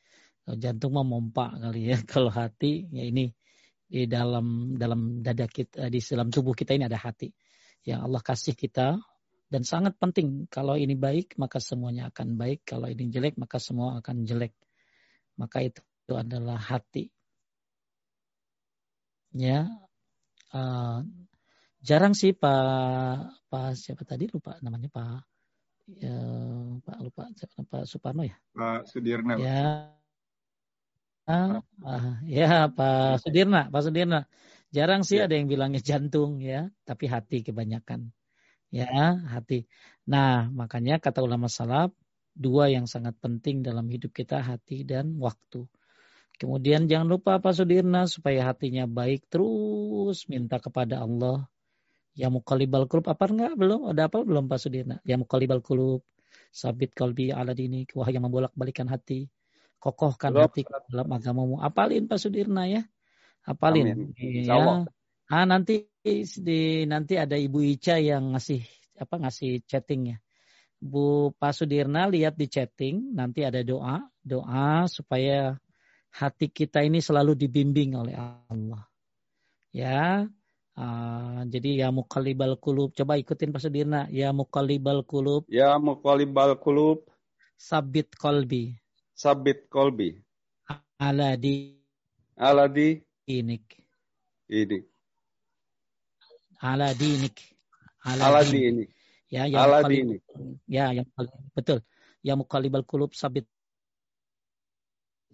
Jantung 0.50 0.98
memompa 0.98 1.54
kali 1.54 1.94
ya. 1.94 1.98
Kalau 2.10 2.30
hati 2.32 2.90
ya 2.90 3.06
ini 3.06 3.30
di 3.90 4.06
dalam 4.06 4.78
dalam 4.78 5.22
dada 5.22 5.46
kita 5.50 5.90
di 5.90 5.98
dalam 5.98 6.30
tubuh 6.30 6.54
kita 6.54 6.74
ini 6.74 6.86
ada 6.86 6.98
hati. 6.98 7.30
Yang 7.86 8.00
Allah 8.06 8.22
kasih 8.22 8.54
kita 8.58 8.98
dan 9.50 9.62
sangat 9.66 9.98
penting. 9.98 10.46
Kalau 10.50 10.74
ini 10.78 10.94
baik 10.98 11.38
maka 11.38 11.62
semuanya 11.62 12.10
akan 12.10 12.38
baik. 12.38 12.66
Kalau 12.66 12.90
ini 12.90 13.10
jelek 13.10 13.38
maka 13.38 13.58
semua 13.62 13.98
akan 14.02 14.26
jelek. 14.26 14.54
Maka 15.38 15.64
itu, 15.66 15.80
itu 16.06 16.14
adalah 16.18 16.58
hati. 16.58 17.10
Ya 19.30 19.70
uh, 20.54 21.04
jarang 21.82 22.14
sih 22.14 22.36
Pak 22.36 23.48
Pak 23.50 23.76
siapa 23.76 24.02
tadi 24.06 24.30
lupa 24.30 24.56
namanya 24.60 24.88
Pak 24.90 25.20
ya, 25.98 26.16
Pak 26.84 26.98
lupa 27.02 27.28
siapa 27.34 27.64
Pak 27.64 27.84
Suparno 27.88 28.22
ya 28.22 28.36
Pak 28.54 28.86
Sudirna 28.90 29.34
ya 29.40 29.90
uh, 31.28 31.58
uh, 31.62 32.14
ya 32.28 32.70
Pak 32.70 33.22
Sudirna 33.22 33.70
Pak 33.70 33.82
Sudirna 33.84 34.26
Jarang 34.70 35.02
sih 35.02 35.18
ya. 35.18 35.26
ada 35.26 35.34
yang 35.34 35.50
bilangnya 35.50 35.82
jantung 35.82 36.38
ya, 36.38 36.70
tapi 36.86 37.10
hati 37.10 37.42
kebanyakan. 37.42 38.14
Ya, 38.70 39.18
hati. 39.26 39.66
Nah, 40.06 40.46
makanya 40.46 41.02
kata 41.02 41.26
ulama 41.26 41.50
salaf, 41.50 41.90
dua 42.38 42.70
yang 42.70 42.86
sangat 42.86 43.18
penting 43.18 43.66
dalam 43.66 43.90
hidup 43.90 44.14
kita, 44.14 44.38
hati 44.38 44.86
dan 44.86 45.18
waktu. 45.18 45.66
Kemudian 46.40 46.88
jangan 46.88 47.04
lupa 47.04 47.36
Pak 47.36 47.52
Sudirna 47.52 48.08
supaya 48.08 48.48
hatinya 48.48 48.88
baik 48.88 49.28
terus 49.28 50.24
minta 50.24 50.56
kepada 50.56 51.04
Allah. 51.04 51.44
Ya 52.16 52.32
mukalibal 52.32 52.88
kulub 52.88 53.12
apa 53.12 53.28
enggak? 53.28 53.60
Belum? 53.60 53.92
Ada 53.92 54.08
apa 54.08 54.24
belum 54.24 54.48
Pak 54.48 54.56
Sudirna? 54.56 55.04
Ya 55.04 55.20
mukalibal 55.20 55.60
kulub. 55.60 56.00
Sabit 56.48 56.96
kalbi 56.96 57.28
ala 57.28 57.52
dini. 57.52 57.84
Wahai 57.92 58.16
yang 58.16 58.24
membolak 58.24 58.56
balikan 58.56 58.88
hati. 58.88 59.28
Kokohkan 59.76 60.32
belum. 60.32 60.48
hati 60.48 60.64
dalam 60.88 61.12
agamamu. 61.12 61.60
Apalin 61.60 62.08
Pak 62.08 62.16
Sudirna 62.16 62.64
ya. 62.64 62.88
Apalin. 63.44 64.08
Ya. 64.16 64.88
Ah 65.28 65.44
nanti 65.44 65.92
di 66.40 66.88
nanti 66.88 67.20
ada 67.20 67.36
Ibu 67.36 67.60
Ica 67.68 68.00
yang 68.00 68.32
ngasih 68.32 68.64
apa 68.96 69.20
ngasih 69.28 69.60
chatting 69.68 70.16
ya. 70.16 70.18
Bu 70.80 71.36
Pak 71.36 71.52
Sudirna 71.52 72.08
lihat 72.08 72.40
di 72.40 72.48
chatting 72.48 73.12
nanti 73.12 73.44
ada 73.44 73.60
doa, 73.60 74.08
doa 74.24 74.88
supaya 74.88 75.60
hati 76.10 76.50
kita 76.50 76.82
ini 76.82 76.98
selalu 76.98 77.38
dibimbing 77.38 77.94
oleh 77.94 78.14
Allah. 78.18 78.84
Ya. 79.70 80.26
Uh, 80.74 81.44
jadi 81.50 81.86
ya 81.86 81.88
mukalibal 81.94 82.56
kulub. 82.58 82.94
Coba 82.94 83.18
ikutin 83.18 83.54
Pak 83.54 83.62
Sudirna. 83.62 84.10
Ya 84.10 84.34
mukalibal 84.34 85.06
kulub. 85.06 85.46
Ya 85.46 85.78
mukalibal 85.78 86.58
kulub. 86.58 87.06
Sabit 87.60 88.16
kolbi. 88.16 88.78
Sabit 89.14 89.68
kolbi. 89.68 90.18
Aladi. 90.98 91.76
Aladi 92.40 93.00
dinik. 93.28 93.78
Ini. 94.50 94.78
Ala 96.60 96.92
dinik. 96.96 97.36
Ala, 98.02 98.32
ala 98.32 98.42
dinik. 98.42 98.90
Ya, 99.30 99.46
yang 99.46 99.62
ala 99.62 99.86
dinik. 99.86 100.24
Ya, 100.66 100.90
yang 100.90 101.06
betul. 101.54 101.84
Ya 102.20 102.34
mukalibal 102.34 102.82
kulub 102.82 103.14
sabit 103.14 103.46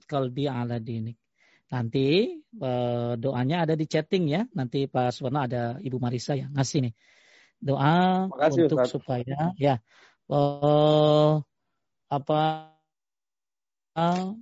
kalbi 0.07 0.49
ala 0.49 0.79
dinik. 0.79 1.19
Nanti 1.67 2.31
uh, 2.63 3.19
doanya 3.19 3.67
ada 3.67 3.75
di 3.75 3.91
chatting 3.91 4.31
ya. 4.31 4.47
Nanti 4.55 4.87
Pak 4.87 5.11
Suwarno 5.11 5.43
ada 5.43 5.77
Ibu 5.83 5.99
Marisa 5.99 6.39
yang 6.39 6.55
ngasih 6.55 6.87
nih. 6.87 6.95
Doa 7.59 8.31
Makasih, 8.31 8.71
untuk 8.71 8.79
Ustaz. 8.85 8.93
supaya 8.95 9.39
ya 9.59 9.81
uh, 10.31 11.41
apa 12.07 12.41
uh, 13.97 14.37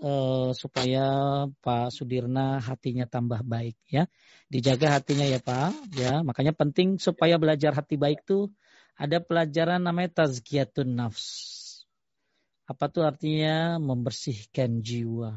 uh, 0.00 0.48
supaya 0.56 1.04
Pak 1.60 1.92
Sudirna 1.92 2.62
hatinya 2.64 3.04
tambah 3.04 3.44
baik 3.44 3.76
ya. 3.90 4.08
Dijaga 4.48 4.96
hatinya 4.96 5.28
ya 5.28 5.42
Pak 5.42 5.92
ya. 6.00 6.24
Makanya 6.24 6.56
penting 6.56 6.96
supaya 6.96 7.36
belajar 7.36 7.76
hati 7.76 8.00
baik 8.00 8.24
tuh 8.24 8.48
ada 8.96 9.20
pelajaran 9.20 9.84
namanya 9.84 10.24
tazkiyatun 10.24 10.96
nafs. 10.96 11.59
Apa 12.70 12.86
tuh 12.86 13.02
artinya 13.02 13.82
membersihkan 13.82 14.78
jiwa. 14.78 15.34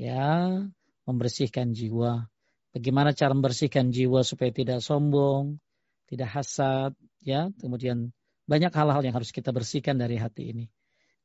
Ya, 0.00 0.64
membersihkan 1.04 1.76
jiwa. 1.76 2.32
Bagaimana 2.72 3.12
cara 3.12 3.36
membersihkan 3.36 3.92
jiwa 3.92 4.24
supaya 4.24 4.48
tidak 4.48 4.80
sombong, 4.80 5.60
tidak 6.08 6.32
hasad, 6.32 6.96
ya. 7.20 7.52
Kemudian 7.60 8.16
banyak 8.48 8.72
hal-hal 8.72 9.04
yang 9.04 9.12
harus 9.12 9.36
kita 9.36 9.52
bersihkan 9.52 10.00
dari 10.00 10.16
hati 10.16 10.56
ini. 10.56 10.66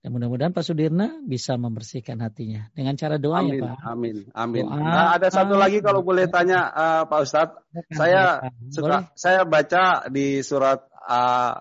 Dan 0.03 0.15
mudah-mudahan 0.15 0.51
Pak 0.51 0.63
Sudirna 0.67 1.19
bisa 1.23 1.55
membersihkan 1.55 2.19
hatinya 2.23 2.71
dengan 2.71 2.95
cara 2.95 3.19
doa 3.19 3.43
amin, 3.43 3.55
ya 3.55 3.63
Pak. 3.67 3.75
Amin, 3.83 4.17
amin. 4.31 4.63
Doa, 4.67 4.79
nah, 4.79 5.09
ada 5.15 5.27
satu 5.27 5.59
lagi 5.59 5.83
kalau 5.83 6.03
boleh 6.03 6.27
tanya 6.31 6.71
uh, 6.71 7.03
Pak 7.03 7.19
Ustadz, 7.23 7.59
saya 7.91 8.39
suka 8.71 9.11
saya 9.19 9.43
baca 9.43 10.07
di 10.07 10.39
surat 10.39 10.87
uh, 11.03 11.59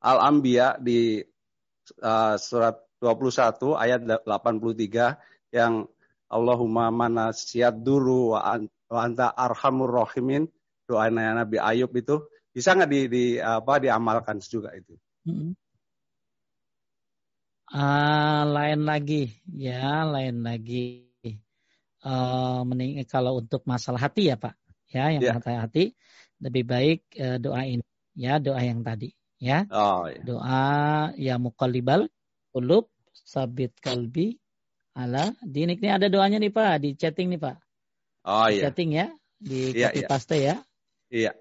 Al-Anbiya 0.00 0.80
di 0.80 1.20
uh, 2.00 2.36
surat 2.40 2.80
21 3.02 3.76
ayat 3.76 4.00
83 4.04 5.54
yang 5.54 5.86
Allahumma 6.30 6.88
mana 6.88 7.30
siat 7.30 7.84
dulu 7.84 8.34
wa, 8.34 8.58
anta 8.90 9.28
arhamur 9.30 9.92
rahimin 9.92 10.48
doa 10.88 11.08
Nabi 11.08 11.60
Ayub 11.60 11.92
itu 11.96 12.24
bisa 12.54 12.72
nggak 12.74 12.90
di, 12.90 13.00
di 13.10 13.24
apa 13.42 13.82
diamalkan 13.82 14.38
juga 14.40 14.70
itu? 14.72 14.94
Mm 15.26 15.34
-hmm. 15.34 15.50
Uh, 17.74 18.42
lain 18.54 18.86
lagi, 18.86 19.34
ya, 19.50 20.06
lain 20.06 20.46
lagi. 20.46 21.10
Uh, 22.04 22.60
mending 22.68 23.00
kalau 23.08 23.40
untuk 23.42 23.64
masalah 23.66 24.06
hati 24.06 24.30
ya 24.30 24.36
Pak, 24.38 24.54
ya, 24.92 25.10
yang 25.10 25.24
yeah. 25.24 25.34
masalah 25.34 25.66
hati 25.66 25.96
lebih 26.38 26.68
baik 26.68 27.00
uh, 27.18 27.40
doa 27.40 27.64
ini, 27.66 27.82
ya, 28.14 28.38
doa 28.38 28.60
yang 28.62 28.84
tadi, 28.86 29.10
ya. 29.44 29.68
Oh, 29.68 30.08
yeah. 30.08 30.24
Doa 30.24 30.64
ya 31.20 31.34
mukalibal 31.36 32.08
ulub 32.56 32.88
sabit 33.12 33.76
kalbi 33.78 34.40
ala 34.96 35.36
dinik 35.44 35.84
ini 35.84 35.90
ada 35.92 36.08
doanya 36.08 36.40
nih 36.40 36.50
Pak 36.50 36.74
di 36.80 36.90
chatting 36.96 37.28
nih 37.36 37.40
Pak. 37.40 37.56
Oh 38.24 38.48
iya. 38.48 38.68
Chatting 38.68 38.90
ya 38.96 39.06
di 39.36 39.76
yeah, 39.76 39.92
copy 39.92 40.00
yeah. 40.00 40.08
paste 40.08 40.36
ya. 40.40 40.56
Iya. 41.12 41.32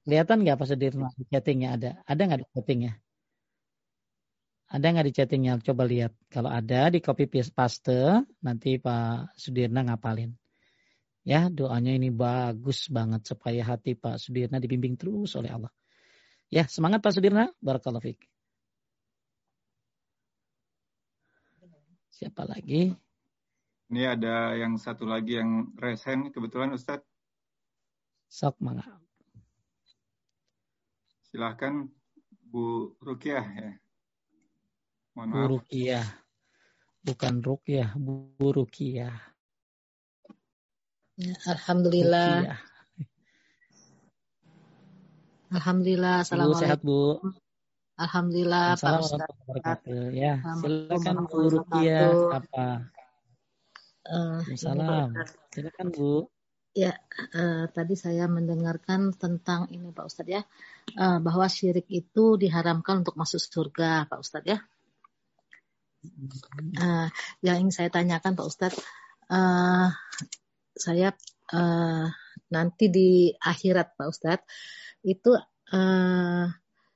Kelihatan 0.00 0.42
nggak 0.42 0.56
Pak 0.58 0.66
Sudirman 0.66 1.12
di 1.14 1.24
chattingnya 1.28 1.68
ada? 1.76 1.90
Ada 2.08 2.20
nggak 2.24 2.40
di 2.40 2.48
chattingnya? 2.56 2.92
Ada 4.70 4.86
nggak 4.90 5.06
di 5.06 5.14
chattingnya? 5.14 5.52
Coba 5.60 5.82
lihat. 5.84 6.12
Kalau 6.32 6.50
ada 6.50 6.88
di 6.88 6.98
copy 7.04 7.28
paste, 7.30 8.24
nanti 8.40 8.80
Pak 8.80 9.36
Sudirna 9.36 9.84
ngapalin. 9.86 10.32
Ya, 11.20 11.52
doanya 11.52 11.92
ini 11.92 12.08
bagus 12.08 12.88
banget 12.88 13.28
supaya 13.28 13.60
hati 13.60 13.92
Pak 13.92 14.16
Sudirna 14.16 14.56
dibimbing 14.56 14.96
terus 14.96 15.36
oleh 15.36 15.52
Allah. 15.52 15.70
Ya, 16.50 16.66
semangat 16.66 16.98
Pak 16.98 17.14
Sudirna. 17.14 17.54
Barakallahu 17.62 18.02
fiik. 18.02 18.26
Siapa 22.10 22.42
lagi? 22.42 22.90
Ini 23.90 24.02
ada 24.18 24.58
yang 24.58 24.74
satu 24.74 25.06
lagi 25.06 25.38
yang 25.38 25.70
resen 25.78 26.34
kebetulan 26.34 26.74
Ustadz. 26.74 27.06
Sok 28.26 28.58
mangga. 28.58 28.98
Silahkan 31.30 31.86
Bu 32.50 32.98
Rukiah 32.98 33.46
ya. 33.46 33.70
Mohon 35.14 35.28
maaf. 35.30 35.38
Bu 35.38 35.46
Rukiah. 35.54 36.06
Bukan 37.00 37.34
Rukiah, 37.46 37.94
Bu 37.94 38.34
Rukiah. 38.42 39.14
Ya, 41.14 41.34
Alhamdulillah. 41.46 42.42
Rukiah. 42.42 42.69
Alhamdulillah. 45.50 46.22
Assalamualaikum. 46.22 46.62
Sehat 46.62 46.80
Bu. 46.86 47.18
Alhamdulillah 47.98 48.78
Pak 48.78 49.02
Ustaz. 49.02 49.82
Ya, 50.14 50.38
silakan 50.62 51.26
Bu 51.26 51.40
Rukiah 51.50 52.38
apa? 52.38 52.86
Uh, 54.06 54.40
Salam. 54.54 55.10
Silakan 55.50 55.88
Bu. 55.90 56.30
Ya, 56.70 56.94
uh, 57.34 57.66
tadi 57.66 57.98
saya 57.98 58.30
mendengarkan 58.30 59.10
tentang 59.10 59.66
ini 59.74 59.90
Pak 59.90 60.06
Ustadz 60.06 60.30
ya, 60.30 60.46
uh, 60.94 61.18
bahwa 61.18 61.50
syirik 61.50 61.90
itu 61.90 62.38
diharamkan 62.38 63.02
untuk 63.02 63.18
masuk 63.18 63.42
surga 63.42 64.06
Pak 64.06 64.22
Ustadz 64.22 64.46
ya. 64.46 64.58
Uh, 66.78 67.10
yang 67.42 67.58
ingin 67.58 67.74
saya 67.74 67.90
tanyakan 67.90 68.38
Pak 68.38 68.46
Ustadz, 68.46 68.78
uh, 69.34 69.90
saya 70.78 71.10
uh, 71.50 72.06
nanti 72.50 72.90
di 72.90 73.30
akhirat 73.34 73.96
Pak 73.96 74.06
Ustadz 74.10 74.46
itu 75.06 75.32
uh, 75.72 76.44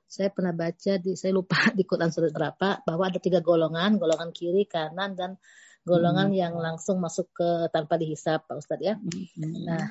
saya 0.05 0.29
pernah 0.31 0.55
baca 0.55 0.93
di 0.95 1.17
saya 1.19 1.35
lupa 1.35 1.57
di 1.77 1.83
Quran 1.83 2.11
surat 2.11 2.31
berapa 2.31 2.85
bahwa 2.87 3.03
ada 3.07 3.19
tiga 3.19 3.43
golongan, 3.43 3.99
golongan 3.99 4.31
kiri, 4.31 4.63
kanan 4.69 5.17
dan 5.19 5.35
golongan 5.83 6.31
hmm. 6.31 6.39
yang 6.39 6.53
langsung 6.55 7.03
masuk 7.03 7.29
ke 7.35 7.49
tanpa 7.69 7.99
dihisap 7.99 8.47
Pak 8.47 8.57
Ustadz 8.57 8.85
ya. 8.85 8.95
Hmm. 8.95 9.53
Nah, 9.67 9.85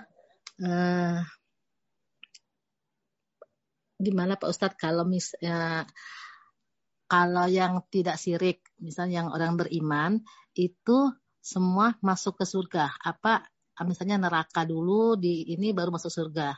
uh, 0.65 1.19
gimana 4.01 4.41
Pak 4.41 4.49
Ustadz 4.49 4.81
kalau 4.81 5.05
misalnya 5.05 5.86
kalau 7.05 7.47
yang 7.47 7.85
tidak 7.93 8.16
sirik, 8.16 8.65
misalnya 8.81 9.23
yang 9.23 9.31
orang 9.31 9.61
beriman, 9.61 10.24
itu 10.57 11.12
semua 11.39 11.95
masuk 12.01 12.41
ke 12.41 12.45
surga. 12.49 12.97
Apa 12.97 13.45
misalnya 13.82 14.30
neraka 14.30 14.62
dulu 14.62 15.18
di 15.18 15.51
ini 15.51 15.74
baru 15.74 15.90
masuk 15.90 16.12
surga. 16.14 16.55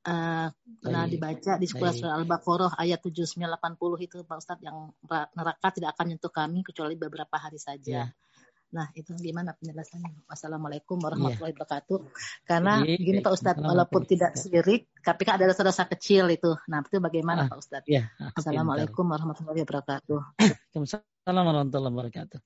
Uh, 0.00 0.48
pernah 0.80 1.04
dibaca 1.04 1.60
di 1.60 1.68
sekolah 1.68 1.92
surah 1.92 2.16
Al-Baqarah 2.16 2.72
ayat 2.80 3.04
7980 3.04 4.00
itu 4.00 4.24
Pak 4.24 4.38
Ustadz 4.40 4.64
yang 4.64 4.96
neraka 5.36 5.76
tidak 5.76 5.92
akan 5.92 6.04
menyentuh 6.08 6.32
kami 6.32 6.64
kecuali 6.64 6.96
beberapa 6.96 7.36
hari 7.36 7.60
saja. 7.60 8.08
Yeah. 8.08 8.08
Nah, 8.70 8.86
itu 8.94 9.10
gimana 9.18 9.50
penjelasannya? 9.58 10.30
Wassalamualaikum 10.30 11.02
warahmatullahi 11.02 11.50
yeah. 11.50 11.58
wabarakatuh. 11.58 11.98
Karena 12.46 12.72
Jadi, 12.86 13.02
gini 13.02 13.18
Pak 13.18 13.32
Ustadz, 13.34 13.60
walaupun 13.60 14.02
tidak 14.06 14.38
sirik, 14.38 14.86
tapi 15.02 15.26
kan 15.26 15.42
ada 15.42 15.50
dosa-dosa 15.50 15.90
kecil 15.90 16.30
itu. 16.30 16.54
Nah, 16.70 16.86
itu 16.86 17.02
bagaimana 17.02 17.44
ah, 17.44 17.48
Pak 17.50 17.58
Ustadz? 17.58 17.90
Yeah, 17.90 18.14
Assalamualaikum 18.38 19.02
warahmatullahi 19.10 19.66
wabarakatuh. 19.66 20.18
Waalaikumsalam 20.70 21.44
warahmatullahi 21.44 21.94
wabarakatuh. 21.98 22.38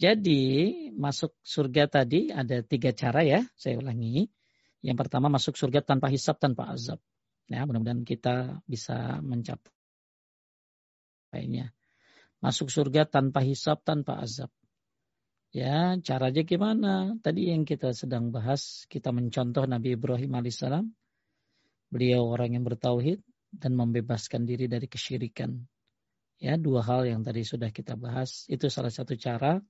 Jadi 0.00 0.40
masuk 0.96 1.36
surga 1.44 1.84
tadi 1.84 2.32
ada 2.32 2.64
tiga 2.64 2.88
cara 2.96 3.20
ya, 3.20 3.44
saya 3.52 3.76
ulangi. 3.76 4.32
Yang 4.80 4.96
pertama 4.96 5.28
masuk 5.28 5.60
surga 5.60 5.84
tanpa 5.84 6.08
hisap, 6.08 6.40
tanpa 6.40 6.72
azab. 6.72 6.96
Ya, 7.52 7.68
mudah-mudahan 7.68 8.08
kita 8.08 8.64
bisa 8.64 9.20
mencapainya. 9.20 9.68
Masuk 12.40 12.72
surga 12.72 13.04
tanpa 13.04 13.44
hisap, 13.44 13.84
tanpa 13.84 14.24
azab. 14.24 14.48
Ya, 15.52 16.00
caranya 16.00 16.48
gimana? 16.48 17.20
Tadi 17.20 17.52
yang 17.52 17.68
kita 17.68 17.92
sedang 17.92 18.32
bahas, 18.32 18.88
kita 18.88 19.12
mencontoh 19.12 19.68
Nabi 19.68 20.00
Ibrahim 20.00 20.32
alaihissalam. 20.32 20.88
Beliau 21.92 22.24
orang 22.24 22.56
yang 22.56 22.64
bertauhid 22.64 23.20
dan 23.52 23.76
membebaskan 23.76 24.48
diri 24.48 24.64
dari 24.64 24.88
kesyirikan. 24.88 25.60
Ya, 26.40 26.56
dua 26.56 26.80
hal 26.88 27.04
yang 27.04 27.20
tadi 27.20 27.44
sudah 27.44 27.68
kita 27.68 28.00
bahas. 28.00 28.48
Itu 28.48 28.72
salah 28.72 28.88
satu 28.88 29.12
cara 29.20 29.60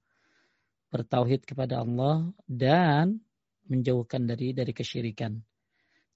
bertauhid 0.91 1.47
kepada 1.47 1.87
Allah 1.87 2.35
dan 2.47 3.23
menjauhkan 3.71 4.27
dari 4.27 4.51
dari 4.51 4.75
kesyirikan. 4.75 5.39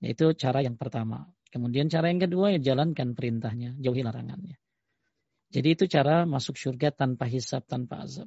Itu 0.02 0.34
cara 0.34 0.60
yang 0.60 0.76
pertama. 0.76 1.24
Kemudian 1.48 1.86
cara 1.86 2.10
yang 2.10 2.18
kedua 2.18 2.50
ya 2.58 2.74
jalankan 2.74 3.14
perintahnya, 3.14 3.78
jauhi 3.78 4.02
larangannya. 4.02 4.58
Jadi 5.54 5.68
itu 5.78 5.86
cara 5.86 6.26
masuk 6.26 6.58
surga 6.58 6.90
tanpa 6.90 7.30
hisap, 7.30 7.62
tanpa 7.70 8.02
azab. 8.02 8.26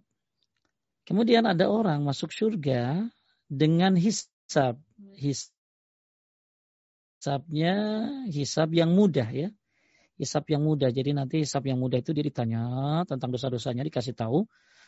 Kemudian 1.04 1.44
ada 1.44 1.68
orang 1.68 2.08
masuk 2.08 2.32
surga 2.32 3.04
dengan 3.52 4.00
hisab. 4.00 4.80
Hisabnya 7.20 7.76
hisab 8.32 8.72
yang 8.72 8.96
mudah 8.96 9.28
ya. 9.28 9.52
Hisab 10.16 10.48
yang 10.48 10.64
mudah. 10.64 10.88
Jadi 10.88 11.12
nanti 11.12 11.44
hisab 11.44 11.68
yang 11.68 11.84
mudah 11.84 12.00
itu 12.00 12.16
dia 12.16 12.24
ditanya 12.24 12.64
tentang 13.04 13.36
dosa-dosanya 13.36 13.84
dikasih 13.84 14.16
tahu. 14.16 14.48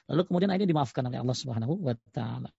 Lalu 0.10 0.22
kemudian 0.26 0.50
akhirnya 0.50 0.74
dimaafkan 0.74 1.06
oleh 1.06 1.22
Allah 1.22 1.38
Subhanahu 1.38 1.74
wa 1.86 1.94
taala. 2.10 2.50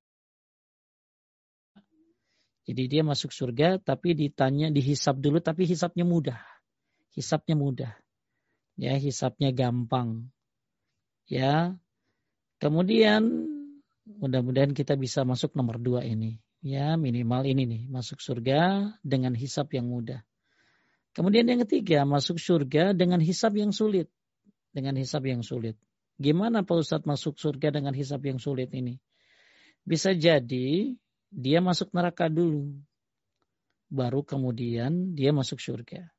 Jadi 2.64 2.82
dia 2.86 3.02
masuk 3.02 3.34
surga 3.34 3.82
tapi 3.82 4.14
ditanya 4.14 4.70
dihisab 4.70 5.18
dulu 5.18 5.42
tapi 5.42 5.66
hisabnya 5.66 6.06
mudah. 6.06 6.38
Hisabnya 7.10 7.58
mudah. 7.58 7.92
Ya, 8.78 8.94
hisabnya 8.94 9.50
gampang. 9.50 10.30
Ya, 11.26 11.74
Kemudian 12.60 13.24
mudah-mudahan 14.20 14.76
kita 14.76 14.92
bisa 15.00 15.24
masuk 15.24 15.56
nomor 15.56 15.80
dua 15.80 16.04
ini. 16.04 16.36
Ya 16.60 16.92
minimal 17.00 17.48
ini 17.48 17.64
nih 17.64 17.82
masuk 17.88 18.20
surga 18.20 18.92
dengan 19.00 19.32
hisap 19.32 19.72
yang 19.72 19.88
mudah. 19.88 20.20
Kemudian 21.16 21.48
yang 21.48 21.64
ketiga 21.64 22.04
masuk 22.04 22.36
surga 22.36 22.92
dengan 22.92 23.16
hisap 23.24 23.56
yang 23.56 23.72
sulit. 23.72 24.12
Dengan 24.76 25.00
hisap 25.00 25.24
yang 25.24 25.40
sulit. 25.40 25.80
Gimana 26.20 26.60
Pak 26.60 26.76
Ustadz 26.84 27.08
masuk 27.08 27.40
surga 27.40 27.72
dengan 27.80 27.96
hisap 27.96 28.20
yang 28.28 28.36
sulit 28.36 28.68
ini? 28.76 29.00
Bisa 29.88 30.12
jadi 30.12 30.92
dia 31.32 31.58
masuk 31.64 31.96
neraka 31.96 32.28
dulu. 32.28 32.76
Baru 33.88 34.20
kemudian 34.20 35.16
dia 35.16 35.32
masuk 35.32 35.56
surga. 35.56 36.12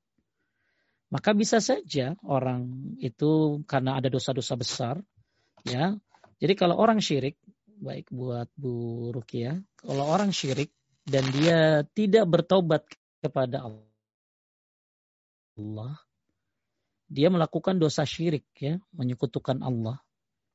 Maka 1.13 1.37
bisa 1.37 1.61
saja 1.61 2.17
orang 2.25 2.71
itu 2.97 3.61
karena 3.69 4.01
ada 4.01 4.09
dosa-dosa 4.09 4.55
besar, 4.57 4.95
ya 5.67 5.93
jadi 6.41 6.57
kalau 6.57 6.73
orang 6.81 6.97
syirik, 6.97 7.37
baik 7.77 8.09
buat 8.09 8.49
Bu 8.57 9.13
Rukia, 9.13 9.61
kalau 9.77 10.09
orang 10.09 10.33
syirik 10.33 10.73
dan 11.05 11.21
dia 11.29 11.85
tidak 11.93 12.25
bertobat 12.25 12.81
kepada 13.21 13.69
Allah, 15.53 15.93
dia 17.11 17.27
melakukan 17.27 17.75
dosa 17.75 18.07
syirik 18.07 18.47
ya, 18.55 18.79
menyekutukan 18.95 19.59
Allah. 19.59 19.99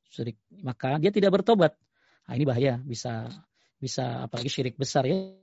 Syirik. 0.08 0.40
Maka 0.64 0.96
dia 0.96 1.12
tidak 1.12 1.36
bertobat. 1.36 1.76
Nah, 2.24 2.32
ini 2.32 2.48
bahaya, 2.48 2.80
bisa 2.80 3.28
bisa 3.76 4.24
apalagi 4.24 4.48
syirik 4.48 4.80
besar 4.80 5.04
ya. 5.04 5.36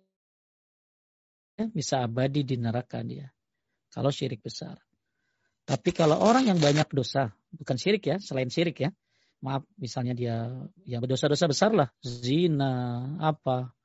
ya 1.62 1.70
bisa 1.70 2.02
abadi 2.02 2.42
di 2.42 2.58
neraka 2.58 3.06
dia. 3.06 3.30
Kalau 3.94 4.10
syirik 4.10 4.42
besar. 4.42 4.82
Tapi 5.64 5.94
kalau 5.94 6.18
orang 6.18 6.50
yang 6.50 6.58
banyak 6.58 6.90
dosa, 6.90 7.30
bukan 7.54 7.78
syirik 7.78 8.10
ya, 8.10 8.18
selain 8.18 8.50
syirik 8.50 8.82
ya, 8.82 8.90
maaf 9.44 9.68
misalnya 9.76 10.16
dia 10.16 10.36
yang 10.88 11.04
berdosa-dosa 11.04 11.52
besar 11.52 11.76
lah 11.76 11.92
zina 12.00 13.04
apa 13.20 13.76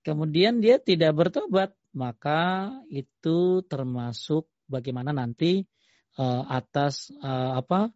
kemudian 0.00 0.64
dia 0.64 0.80
tidak 0.80 1.12
bertobat 1.12 1.76
maka 1.92 2.72
itu 2.88 3.60
termasuk 3.68 4.48
bagaimana 4.64 5.12
nanti 5.12 5.68
uh, 6.18 6.42
atas 6.50 7.14
uh, 7.22 7.56
apa 7.62 7.94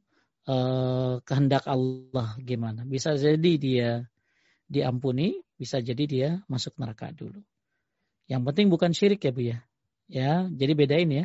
uh, 0.48 1.20
kehendak 1.26 1.66
Allah 1.68 2.38
gimana 2.40 2.86
bisa 2.86 3.18
jadi 3.18 3.52
dia 3.58 3.90
diampuni 4.70 5.42
bisa 5.58 5.82
jadi 5.82 6.04
dia 6.08 6.30
masuk 6.48 6.78
neraka 6.80 7.12
dulu 7.12 7.42
yang 8.30 8.46
penting 8.46 8.72
bukan 8.72 8.94
syirik 8.96 9.20
ya 9.26 9.32
bu 9.34 9.42
ya 9.42 9.58
ya 10.08 10.32
jadi 10.48 10.72
bedain 10.72 11.10
ya 11.10 11.24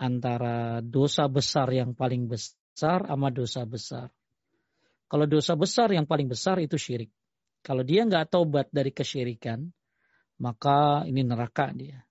antara 0.00 0.80
dosa 0.80 1.28
besar 1.28 1.68
yang 1.74 1.92
paling 1.92 2.30
besar 2.30 3.04
sama 3.04 3.28
dosa 3.28 3.68
besar 3.68 4.08
kalau 5.10 5.26
dosa 5.26 5.58
besar 5.58 5.90
yang 5.90 6.06
paling 6.06 6.30
besar 6.30 6.62
itu 6.62 6.78
syirik. 6.78 7.10
Kalau 7.66 7.82
dia 7.82 8.06
nggak 8.06 8.30
taubat 8.30 8.70
dari 8.70 8.94
kesyirikan, 8.94 9.66
maka 10.38 11.02
ini 11.02 11.26
neraka 11.26 11.74
dia. 11.74 12.06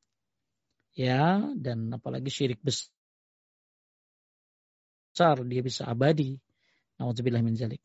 Ya, 0.91 1.39
dan 1.55 1.95
apalagi 1.95 2.27
syirik 2.27 2.59
besar 2.59 2.91
dia 5.15 5.61
bisa 5.63 5.87
abadi. 5.87 6.37
Nauzubillah 6.99 7.43
min 7.43 7.55
zalik. 7.55 7.81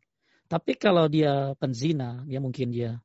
Tapi 0.51 0.77
kalau 0.77 1.09
dia 1.09 1.57
penzina, 1.57 2.23
dia 2.29 2.39
mungkin 2.43 2.71
dia 2.75 3.01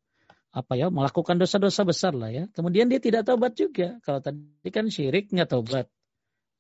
apa 0.50 0.74
ya 0.74 0.90
melakukan 0.90 1.38
dosa-dosa 1.38 1.86
besar 1.86 2.14
lah 2.18 2.34
ya. 2.34 2.44
Kemudian 2.52 2.90
dia 2.90 2.98
tidak 2.98 3.30
taubat 3.30 3.54
juga. 3.56 4.02
Kalau 4.02 4.20
tadi 4.20 4.70
kan 4.74 4.90
syirik 4.90 5.30
nggak 5.30 5.50
taubat, 5.50 5.88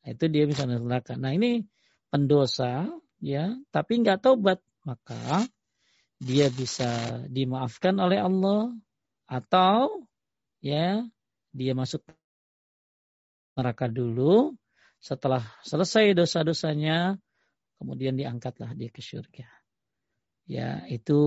nah, 0.05 0.09
itu 0.13 0.25
dia 0.29 0.45
bisa 0.45 0.63
neraka. 0.69 1.17
Nah 1.17 1.33
ini 1.33 1.65
pendosa 2.13 2.87
ya, 3.19 3.57
tapi 3.73 4.01
nggak 4.05 4.23
taubat 4.23 4.61
maka 4.87 5.45
dia 6.19 6.51
bisa 6.51 7.21
dimaafkan 7.27 7.95
oleh 7.99 8.19
Allah 8.19 8.75
atau 9.29 10.07
ya 10.59 11.03
dia 11.55 11.73
masuk 11.73 12.03
neraka 13.55 13.87
dulu 13.87 14.55
setelah 14.99 15.43
selesai 15.63 16.11
dosa-dosanya 16.15 17.19
kemudian 17.79 18.19
diangkatlah 18.19 18.75
dia 18.75 18.91
ke 18.91 18.99
surga. 18.99 19.47
Ya, 20.49 20.83
itu 20.91 21.19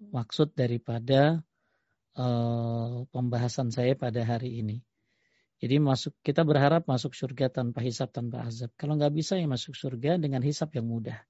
maksud 0.00 0.56
daripada 0.56 1.44
uh, 2.16 3.04
pembahasan 3.12 3.68
saya 3.68 3.92
pada 3.92 4.24
hari 4.24 4.64
ini. 4.64 4.80
Jadi 5.62 5.78
masuk 5.78 6.18
kita 6.26 6.42
berharap 6.42 6.90
masuk 6.90 7.14
surga 7.14 7.46
tanpa 7.46 7.86
hisap 7.86 8.10
tanpa 8.10 8.42
azab. 8.50 8.74
Kalau 8.74 8.98
nggak 8.98 9.14
bisa 9.14 9.38
ya 9.38 9.46
masuk 9.46 9.78
surga 9.78 10.18
dengan 10.18 10.42
hisap 10.42 10.74
yang 10.74 10.90
mudah. 10.90 11.22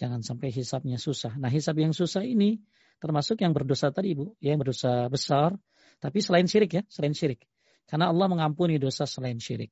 Jangan 0.00 0.24
sampai 0.24 0.48
hisapnya 0.48 0.96
susah. 0.96 1.36
Nah 1.36 1.52
hisap 1.52 1.76
yang 1.76 1.92
susah 1.92 2.24
ini 2.24 2.56
termasuk 3.04 3.44
yang 3.44 3.52
berdosa 3.52 3.92
tadi 3.92 4.16
ibu, 4.16 4.32
ya, 4.40 4.56
yang 4.56 4.64
berdosa 4.64 5.12
besar. 5.12 5.60
Tapi 6.00 6.24
selain 6.24 6.48
syirik 6.48 6.72
ya, 6.72 6.82
selain 6.88 7.12
syirik. 7.12 7.44
Karena 7.84 8.08
Allah 8.08 8.32
mengampuni 8.32 8.80
dosa 8.80 9.04
selain 9.04 9.36
syirik. 9.36 9.68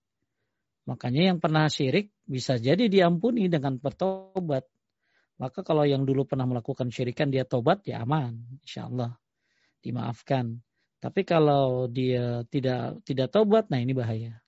Makanya 0.88 1.32
yang 1.34 1.38
pernah 1.38 1.68
syirik 1.68 2.16
bisa 2.24 2.56
jadi 2.56 2.88
diampuni 2.88 3.52
dengan 3.52 3.76
bertobat. 3.76 4.64
Maka 5.36 5.60
kalau 5.60 5.84
yang 5.84 6.08
dulu 6.08 6.24
pernah 6.24 6.48
melakukan 6.48 6.88
syirikan 6.88 7.28
dia 7.28 7.44
tobat 7.44 7.84
ya 7.84 8.02
aman, 8.02 8.40
insya 8.64 8.88
Allah 8.88 9.12
dimaafkan. 9.84 10.58
Tapi 10.98 11.22
kalau 11.22 11.86
dia 11.86 12.42
tidak 12.48 13.04
tidak 13.06 13.28
tobat, 13.30 13.68
nah 13.70 13.78
ini 13.78 13.94
bahaya. 13.94 14.40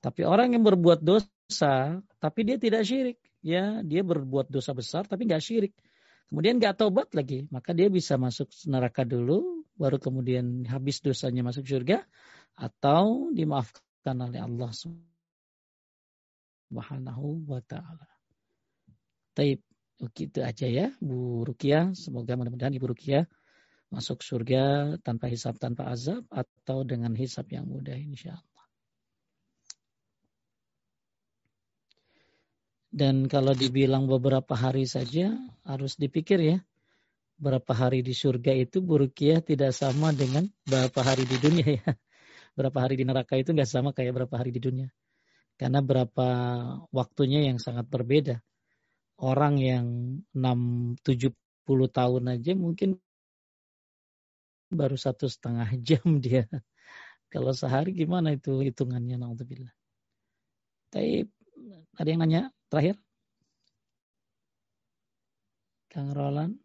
Tapi 0.00 0.24
orang 0.24 0.56
yang 0.56 0.64
berbuat 0.64 1.04
dosa, 1.04 2.00
tapi 2.18 2.40
dia 2.42 2.56
tidak 2.56 2.82
syirik, 2.88 3.20
ya 3.44 3.84
dia 3.84 4.00
berbuat 4.00 4.48
dosa 4.48 4.72
besar 4.72 5.04
tapi 5.04 5.28
nggak 5.28 5.44
syirik. 5.44 5.76
Kemudian 6.32 6.56
nggak 6.56 6.80
taubat 6.80 7.12
lagi, 7.12 7.44
maka 7.52 7.76
dia 7.76 7.92
bisa 7.92 8.16
masuk 8.16 8.48
neraka 8.64 9.04
dulu, 9.04 9.66
baru 9.76 10.00
kemudian 10.00 10.64
habis 10.72 11.04
dosanya 11.04 11.44
masuk 11.44 11.68
surga, 11.68 12.06
atau 12.56 13.28
dimaafkan 13.34 14.14
oleh 14.14 14.40
Allah 14.40 14.70
Subhanahu 16.70 17.50
wa 17.50 17.58
taala. 17.66 18.06
Taib, 19.34 19.58
begitu 19.98 20.38
aja 20.46 20.70
ya 20.70 20.86
Bu 21.02 21.42
Rukia. 21.42 21.90
Semoga 21.98 22.38
mudah-mudahan 22.38 22.78
Ibu 22.78 22.94
Rukia 22.94 23.26
masuk 23.90 24.22
surga 24.22 24.94
tanpa 25.02 25.26
hisap 25.26 25.58
tanpa 25.58 25.90
azab 25.90 26.22
atau 26.30 26.86
dengan 26.86 27.10
hisap 27.18 27.50
yang 27.50 27.66
mudah 27.66 27.98
insya 27.98 28.38
Allah. 28.38 28.66
Dan 32.90 33.26
kalau 33.26 33.50
dibilang 33.50 34.06
beberapa 34.06 34.54
hari 34.54 34.86
saja 34.86 35.34
harus 35.66 35.98
dipikir 35.98 36.38
ya. 36.38 36.58
Berapa 37.40 37.72
hari 37.72 38.04
di 38.04 38.14
surga 38.14 38.52
itu 38.52 38.78
burukiah 38.84 39.40
tidak 39.42 39.74
sama 39.74 40.14
dengan 40.14 40.46
berapa 40.68 41.00
hari 41.02 41.26
di 41.26 41.34
dunia 41.40 41.66
ya. 41.82 41.90
Berapa 42.58 42.84
hari 42.84 43.00
di 43.00 43.08
neraka 43.08 43.38
itu 43.40 43.54
nggak 43.56 43.70
sama 43.70 43.90
kayak 43.96 44.12
berapa 44.12 44.34
hari 44.36 44.52
di 44.52 44.60
dunia. 44.60 44.92
Karena 45.60 45.84
berapa 45.84 46.28
waktunya 46.88 47.44
yang 47.52 47.60
sangat 47.60 47.84
berbeda. 47.84 48.40
Orang 49.20 49.60
yang 49.60 50.16
6 50.32 50.96
70 51.04 51.36
tahun 51.68 52.24
aja 52.32 52.56
mungkin 52.56 52.96
baru 54.72 54.96
satu 54.96 55.28
setengah 55.28 55.68
jam 55.84 56.16
dia. 56.16 56.48
Kalau 57.28 57.52
sehari 57.52 57.92
gimana 57.92 58.32
itu 58.32 58.56
hitungannya? 58.64 59.20
Alhamdulillah. 59.20 59.76
Tapi 60.88 61.28
ada 61.92 62.08
yang 62.08 62.20
nanya 62.24 62.42
terakhir? 62.72 62.96
Kang 65.92 66.16
Roland? 66.16 66.56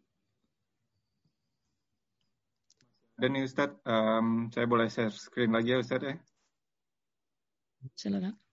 Dan 3.20 3.36
nih 3.36 3.44
Ustadz, 3.44 3.76
um, 3.84 4.48
saya 4.48 4.64
boleh 4.64 4.88
share 4.88 5.12
screen 5.12 5.52
lagi 5.52 5.76
ya 5.76 5.84
Ustadz 5.84 6.08
ya? 6.08 6.16
Silakan. 7.92 8.45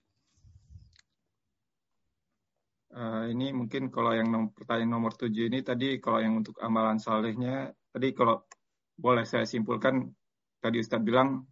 Uh, 2.94 3.26
ini 3.26 3.50
mungkin 3.50 3.90
kalau 3.90 4.14
yang 4.14 4.30
nom 4.30 4.54
pertanyaan 4.54 4.94
nomor 4.94 5.18
tujuh 5.18 5.50
ini 5.50 5.66
tadi 5.66 5.98
kalau 5.98 6.22
yang 6.22 6.38
untuk 6.38 6.54
amalan 6.62 7.02
salehnya 7.02 7.74
tadi 7.90 8.14
kalau 8.14 8.46
boleh 8.94 9.26
saya 9.26 9.42
simpulkan 9.42 10.14
tadi 10.62 10.78
Ustadz 10.78 11.02
bilang 11.02 11.42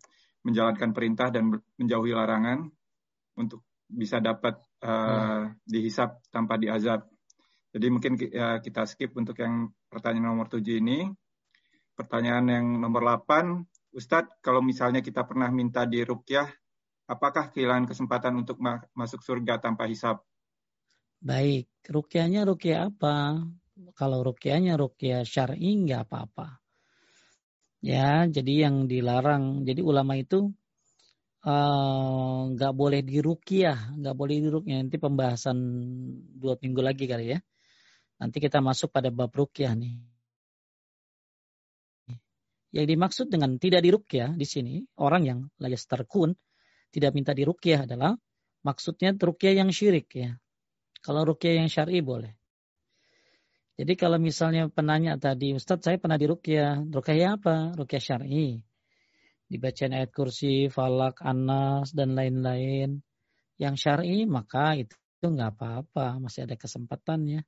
menjalankan 0.47 0.94
perintah 0.94 1.35
dan 1.35 1.51
menjauhi 1.51 2.14
larangan 2.14 2.70
untuk 3.35 3.66
bisa 3.93 4.19
dapat 4.23 4.56
uh, 4.81 5.51
hmm. 5.51 5.66
dihisap 5.69 6.24
tanpa 6.32 6.56
diazab. 6.56 7.05
Jadi 7.73 7.86
mungkin 7.89 8.16
ya, 8.16 8.60
kita 8.60 8.85
skip 8.85 9.16
untuk 9.16 9.36
yang 9.40 9.69
pertanyaan 9.89 10.32
nomor 10.32 10.48
tujuh 10.48 10.81
ini. 10.81 11.09
Pertanyaan 11.93 12.47
yang 12.48 12.66
nomor 12.81 13.05
8, 13.05 13.93
Ustadz, 13.93 14.40
kalau 14.40 14.64
misalnya 14.64 15.05
kita 15.05 15.28
pernah 15.28 15.52
minta 15.52 15.85
di 15.85 16.01
rukyah, 16.01 16.48
apakah 17.05 17.52
kehilangan 17.52 17.85
kesempatan 17.85 18.32
untuk 18.40 18.56
masuk 18.97 19.20
surga 19.20 19.60
tanpa 19.60 19.85
hisap? 19.85 20.24
Baik, 21.22 21.70
rukyahnya 21.86 22.42
rukyah 22.42 22.90
apa? 22.90 23.46
Kalau 23.94 24.26
rukyahnya 24.26 24.74
rukyah 24.74 25.22
syar'i 25.22 25.78
nggak 25.86 26.10
apa-apa. 26.10 26.58
Ya, 27.78 28.26
jadi 28.26 28.66
yang 28.66 28.90
dilarang. 28.90 29.62
Jadi 29.62 29.86
ulama 29.86 30.18
itu 30.18 30.50
eh, 31.46 32.40
nggak 32.58 32.72
uh, 32.74 32.76
boleh 32.76 33.06
dirukyah, 33.06 33.94
nggak 34.02 34.14
boleh 34.18 34.36
dirukyah. 34.42 34.76
Nanti 34.82 34.98
pembahasan 34.98 35.58
dua 36.42 36.58
minggu 36.58 36.82
lagi 36.82 37.06
kali 37.06 37.38
ya. 37.38 37.38
Nanti 38.18 38.42
kita 38.42 38.58
masuk 38.58 38.90
pada 38.90 39.14
bab 39.14 39.30
rukyah 39.30 39.78
nih. 39.78 40.02
Yang 42.74 42.86
dimaksud 42.98 43.26
dengan 43.30 43.62
tidak 43.62 43.86
dirukyah 43.86 44.34
di 44.34 44.46
sini 44.48 44.82
orang 44.98 45.22
yang 45.22 45.40
layas 45.62 45.86
terkun 45.86 46.34
tidak 46.90 47.14
minta 47.14 47.30
dirukyah 47.30 47.86
adalah 47.86 48.18
maksudnya 48.66 49.14
rukyah 49.14 49.62
yang 49.62 49.70
syirik 49.70 50.10
ya. 50.18 50.34
Kalau 51.02 51.26
rukyah 51.26 51.58
yang 51.58 51.68
syar'i 51.68 51.98
boleh. 51.98 52.30
Jadi 53.74 53.98
kalau 53.98 54.22
misalnya 54.22 54.70
penanya 54.70 55.18
tadi, 55.18 55.58
Ustadz 55.58 55.82
saya 55.90 55.98
pernah 55.98 56.14
di 56.14 56.30
rukyah. 56.30 56.86
Rukyah 56.86 57.34
apa? 57.34 57.74
Rukyah 57.74 58.02
syar'i. 58.02 58.62
Dibaca 59.50 59.84
ayat 59.90 60.14
kursi, 60.14 60.70
falak, 60.70 61.18
anas, 61.26 61.90
dan 61.90 62.14
lain-lain. 62.14 63.02
Yang 63.58 63.74
syar'i 63.82 64.24
maka 64.30 64.78
itu 64.78 64.94
nggak 65.26 65.58
apa-apa. 65.58 66.22
Masih 66.22 66.46
ada 66.46 66.54
kesempatannya. 66.54 67.42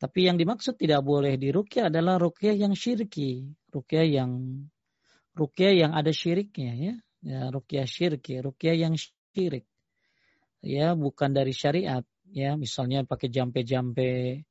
Tapi 0.00 0.26
yang 0.26 0.40
dimaksud 0.40 0.80
tidak 0.80 1.04
boleh 1.04 1.36
di 1.36 1.52
rukyah 1.52 1.92
adalah 1.92 2.16
rukyah 2.16 2.56
yang 2.56 2.72
syirki. 2.72 3.52
Rukyah 3.68 4.06
yang 4.08 4.32
rukyah 5.36 5.72
yang 5.86 5.92
ada 5.92 6.10
syiriknya 6.10 6.72
ya. 6.74 6.94
ya 7.22 7.40
rukyah 7.52 7.86
syirki, 7.86 8.40
rukyah 8.40 8.88
yang 8.88 8.94
syirik. 8.96 9.68
Ya, 10.62 10.94
bukan 10.94 11.34
dari 11.34 11.50
syariat 11.50 12.06
ya 12.32 12.56
misalnya 12.56 13.04
pakai 13.04 13.28
jampe-jampe 13.28 14.42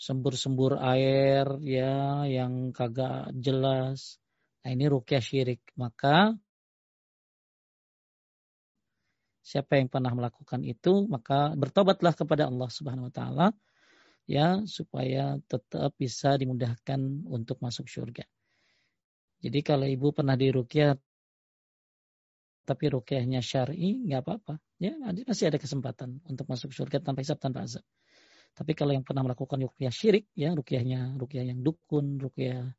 sembur-sembur 0.00 0.80
air 0.80 1.44
ya 1.60 2.24
yang 2.24 2.72
kagak 2.72 3.30
jelas 3.36 4.16
nah 4.64 4.72
ini 4.72 4.88
rukyah 4.88 5.20
syirik 5.20 5.60
maka 5.76 6.32
siapa 9.44 9.76
yang 9.76 9.92
pernah 9.92 10.12
melakukan 10.16 10.64
itu 10.64 11.04
maka 11.10 11.52
bertobatlah 11.58 12.16
kepada 12.16 12.48
Allah 12.48 12.68
Subhanahu 12.72 13.08
wa 13.08 13.14
taala 13.14 13.46
ya 14.30 14.62
supaya 14.62 15.42
tetap 15.50 15.90
bisa 15.98 16.38
dimudahkan 16.38 17.26
untuk 17.26 17.58
masuk 17.58 17.90
surga. 17.90 18.22
Jadi 19.42 19.58
kalau 19.66 19.90
ibu 19.90 20.14
pernah 20.14 20.38
dirukyah 20.38 20.94
tapi 22.64 22.92
rukyahnya 22.92 23.40
syar'i 23.40 24.00
nggak 24.06 24.20
apa-apa. 24.24 24.54
Ya, 24.80 24.96
masih 25.26 25.52
ada 25.52 25.58
kesempatan 25.60 26.24
untuk 26.24 26.48
masuk 26.48 26.72
surga 26.72 27.04
tanpa 27.04 27.20
hisab 27.20 27.36
tanpa 27.36 27.64
azab. 27.68 27.84
Tapi 28.56 28.72
kalau 28.74 28.92
yang 28.92 29.06
pernah 29.06 29.22
melakukan 29.24 29.62
rukyah 29.62 29.94
syirik, 29.94 30.26
ya 30.34 30.52
rukyahnya 30.52 31.16
rukyah 31.16 31.44
yang 31.46 31.60
dukun, 31.62 32.18
rukyah 32.18 32.74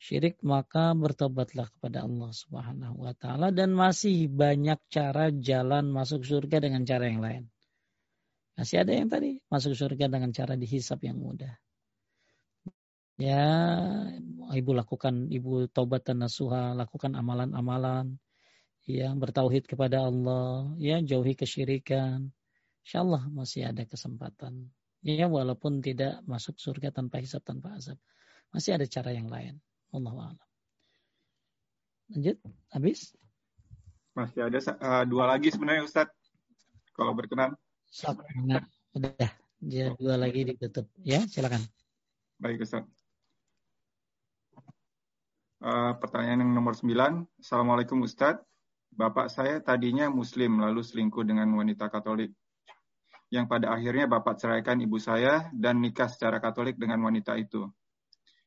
syirik, 0.00 0.40
maka 0.42 0.96
bertobatlah 0.96 1.68
kepada 1.70 2.04
Allah 2.04 2.30
Subhanahu 2.32 3.04
wa 3.04 3.12
taala 3.14 3.52
dan 3.52 3.76
masih 3.76 4.26
banyak 4.32 4.80
cara 4.88 5.30
jalan 5.30 5.92
masuk 5.92 6.24
surga 6.24 6.64
dengan 6.64 6.82
cara 6.88 7.04
yang 7.08 7.20
lain. 7.20 7.44
Masih 8.54 8.86
ada 8.86 8.92
yang 8.94 9.10
tadi 9.10 9.42
masuk 9.50 9.74
surga 9.74 10.06
dengan 10.06 10.30
cara 10.30 10.54
dihisap 10.54 11.02
yang 11.02 11.18
mudah. 11.18 11.58
Ya, 13.14 13.46
ibu 14.50 14.74
lakukan, 14.74 15.30
ibu 15.30 15.70
tobat 15.70 16.02
dan 16.02 16.26
nasuha, 16.26 16.74
lakukan 16.74 17.14
amalan-amalan 17.14 18.18
yang 18.84 19.16
bertauhid 19.16 19.64
kepada 19.64 20.04
Allah, 20.04 20.68
ya 20.76 21.00
jauhi 21.00 21.32
kesyirikan. 21.32 22.28
Insya 22.84 23.00
Allah 23.00 23.24
masih 23.32 23.64
ada 23.64 23.88
kesempatan. 23.88 24.68
Ya 25.00 25.28
walaupun 25.28 25.80
tidak 25.80 26.20
masuk 26.28 26.60
surga 26.60 26.92
tanpa 26.92 27.20
hisab 27.20 27.40
tanpa 27.44 27.76
azab. 27.76 27.96
Masih 28.52 28.76
ada 28.76 28.84
cara 28.84 29.12
yang 29.12 29.28
lain. 29.28 29.56
Allah 29.92 30.36
alam. 30.36 30.48
Lanjut, 32.12 32.36
habis? 32.72 33.16
Masih 34.12 34.44
ada 34.44 34.58
uh, 34.60 35.04
dua 35.08 35.32
lagi 35.32 35.48
sebenarnya 35.48 35.88
Ustaz. 35.88 36.08
Kalau 36.92 37.16
berkenan. 37.16 37.56
Nah, 38.44 38.64
udah. 38.92 39.32
Dia 39.64 39.96
dua 39.96 40.20
lagi 40.20 40.44
ditutup. 40.44 40.84
Ya, 41.00 41.24
silakan. 41.24 41.64
Baik 42.36 42.68
Ustaz. 42.68 42.84
Uh, 45.64 45.96
pertanyaan 45.96 46.44
yang 46.44 46.52
nomor 46.52 46.76
9. 46.76 47.24
Assalamualaikum 47.40 48.04
Ustadz. 48.04 48.44
Bapak 48.94 49.26
saya 49.26 49.58
tadinya 49.58 50.06
muslim 50.06 50.62
lalu 50.62 50.86
selingkuh 50.86 51.26
dengan 51.26 51.50
wanita 51.58 51.90
Katolik. 51.90 52.30
Yang 53.26 53.50
pada 53.50 53.74
akhirnya 53.74 54.06
Bapak 54.06 54.38
ceraikan 54.38 54.78
ibu 54.78 55.02
saya 55.02 55.50
dan 55.50 55.82
nikah 55.82 56.06
secara 56.06 56.38
Katolik 56.38 56.78
dengan 56.78 57.02
wanita 57.02 57.34
itu. 57.34 57.66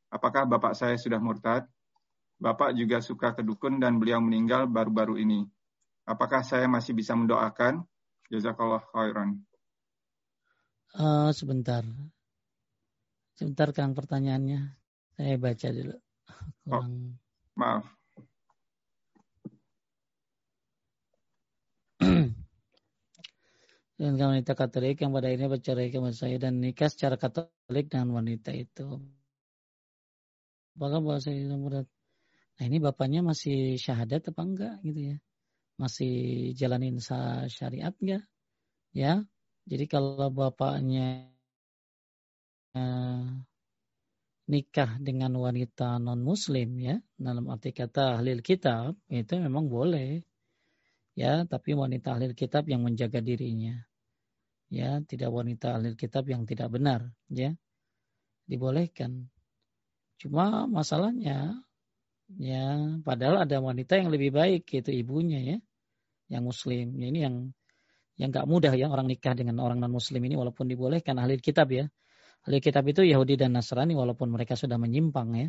Apakah 0.08 0.48
Bapak 0.48 0.72
saya 0.72 0.96
sudah 0.96 1.20
murtad? 1.20 1.68
Bapak 2.40 2.72
juga 2.80 3.04
suka 3.04 3.36
kedukun 3.36 3.84
dan 3.84 4.00
beliau 4.00 4.24
meninggal 4.24 4.72
baru-baru 4.72 5.20
ini. 5.20 5.44
Apakah 6.08 6.48
saya 6.48 6.72
masih 6.72 6.96
bisa 6.96 7.12
mendoakan? 7.12 7.84
Jazakallah 8.32 8.80
khairan. 8.96 9.44
Uh, 10.96 11.36
sebentar. 11.36 11.84
Sebentar 13.36 13.76
Kang 13.76 13.92
pertanyaannya. 13.92 14.80
Saya 15.20 15.36
baca 15.36 15.68
dulu. 15.76 15.96
Oh, 15.98 16.02
Kurang... 16.64 16.94
Oh, 16.96 17.60
maaf. 17.60 17.97
Dengan 23.98 24.38
wanita 24.38 24.54
Katolik 24.54 25.02
yang 25.02 25.10
pada 25.10 25.26
akhirnya 25.26 25.50
bercerai 25.50 25.90
ke 25.90 25.98
saya 26.14 26.38
dan 26.38 26.62
nikah 26.62 26.86
secara 26.86 27.18
Katolik 27.18 27.90
dengan 27.90 28.14
wanita 28.14 28.54
itu. 28.54 29.02
Apakah 30.78 31.02
bahasa 31.02 31.34
murid? 31.34 31.90
Nah 32.58 32.64
ini 32.70 32.78
bapaknya 32.78 33.26
masih 33.26 33.82
syahadat 33.82 34.30
apa 34.30 34.42
enggak 34.46 34.76
gitu 34.86 35.02
ya? 35.14 35.18
Masih 35.82 36.14
jalanin 36.54 37.02
syariat 37.50 37.94
enggak? 37.98 38.24
Ya, 38.94 39.26
jadi 39.66 39.86
kalau 39.90 40.30
bapaknya 40.30 41.34
uh, 42.78 43.26
nikah 44.46 45.02
dengan 45.02 45.34
wanita 45.42 45.98
non 45.98 46.22
Muslim 46.22 46.78
ya, 46.78 47.02
dalam 47.18 47.50
arti 47.50 47.74
kata 47.74 48.22
ahli 48.22 48.38
kitab 48.46 48.94
itu 49.10 49.42
memang 49.42 49.66
boleh 49.66 50.22
ya 51.18 51.50
tapi 51.50 51.74
wanita 51.74 52.14
ahli 52.14 52.38
kitab 52.38 52.70
yang 52.70 52.86
menjaga 52.86 53.18
dirinya 53.26 53.87
ya 54.68 55.00
tidak 55.08 55.32
wanita 55.32 55.80
ahli 55.80 55.96
kitab 55.96 56.28
yang 56.28 56.44
tidak 56.44 56.72
benar 56.72 57.12
ya. 57.32 57.56
Dibolehkan. 58.48 59.28
Cuma 60.18 60.66
masalahnya 60.72 61.60
ya 62.36 62.64
padahal 63.04 63.48
ada 63.48 63.64
wanita 63.64 64.00
yang 64.00 64.12
lebih 64.12 64.36
baik 64.36 64.68
yaitu 64.72 64.92
ibunya 64.96 65.40
ya 65.40 65.58
yang 66.32 66.44
muslim. 66.48 66.96
Ya, 66.96 67.06
ini 67.12 67.20
yang 67.24 67.36
yang 68.18 68.30
nggak 68.34 68.48
mudah 68.50 68.74
ya 68.74 68.90
orang 68.90 69.08
nikah 69.08 69.38
dengan 69.38 69.62
orang 69.62 69.78
non 69.78 69.94
muslim 69.94 70.20
ini 70.26 70.34
walaupun 70.34 70.66
dibolehkan 70.68 71.20
ahli 71.22 71.40
kitab 71.40 71.70
ya. 71.72 71.86
Ahli 72.48 72.64
kitab 72.64 72.88
itu 72.88 73.04
Yahudi 73.04 73.36
dan 73.36 73.56
Nasrani 73.56 73.94
walaupun 73.94 74.32
mereka 74.32 74.56
sudah 74.56 74.80
menyimpang 74.80 75.30
ya 75.36 75.48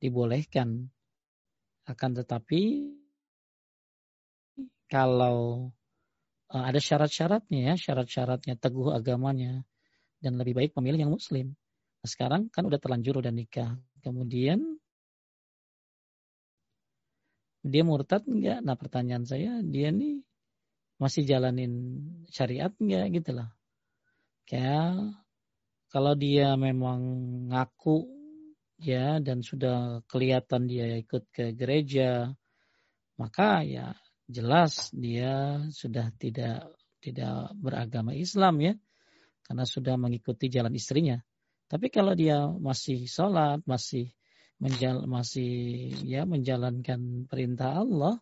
dibolehkan. 0.00 0.88
Akan 1.84 2.14
tetapi 2.14 2.94
kalau 4.90 5.70
ada 6.50 6.82
syarat-syaratnya 6.82 7.60
ya, 7.70 7.74
syarat-syaratnya 7.78 8.58
teguh 8.58 8.90
agamanya 8.90 9.62
dan 10.18 10.34
lebih 10.34 10.58
baik 10.58 10.72
memilih 10.74 11.06
yang 11.06 11.12
muslim. 11.14 11.54
Nah, 12.02 12.08
sekarang 12.10 12.50
kan 12.50 12.66
udah 12.66 12.82
terlanjur 12.82 13.22
udah 13.22 13.30
nikah. 13.30 13.78
Kemudian 14.02 14.80
dia 17.62 17.82
murtad 17.84 18.24
enggak? 18.26 18.64
Nah 18.64 18.74
pertanyaan 18.74 19.24
saya, 19.28 19.60
dia 19.62 19.92
nih 19.92 20.24
masih 20.98 21.22
jalanin 21.28 21.72
syariat 22.32 22.72
enggak 22.80 23.20
gitu 23.20 23.30
lah. 23.36 23.48
Kayak 24.48 25.14
kalau 25.92 26.18
dia 26.18 26.56
memang 26.58 27.00
ngaku 27.52 28.08
ya 28.80 29.20
dan 29.20 29.44
sudah 29.44 30.00
kelihatan 30.08 30.66
dia 30.66 30.98
ikut 30.98 31.28
ke 31.30 31.52
gereja, 31.52 32.32
maka 33.20 33.60
ya 33.62 33.92
jelas 34.30 34.94
dia 34.94 35.58
sudah 35.74 36.14
tidak 36.16 36.70
tidak 37.02 37.50
beragama 37.58 38.14
Islam 38.14 38.62
ya 38.62 38.74
karena 39.50 39.66
sudah 39.66 39.98
mengikuti 39.98 40.46
jalan 40.46 40.70
istrinya. 40.78 41.18
Tapi 41.66 41.90
kalau 41.90 42.14
dia 42.14 42.46
masih 42.46 43.06
sholat, 43.10 43.62
masih 43.66 44.10
menjal 44.62 45.06
masih 45.10 45.90
ya 46.06 46.22
menjalankan 46.26 47.26
perintah 47.26 47.78
Allah, 47.82 48.18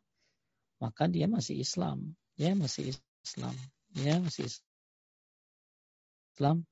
maka 0.81 1.05
dia 1.09 1.29
masih 1.29 1.61
Islam, 1.61 2.17
ya 2.37 2.57
masih 2.57 2.97
Islam, 3.25 3.53
ya 3.93 4.21
masih 4.21 4.49
Islam. 6.33 6.65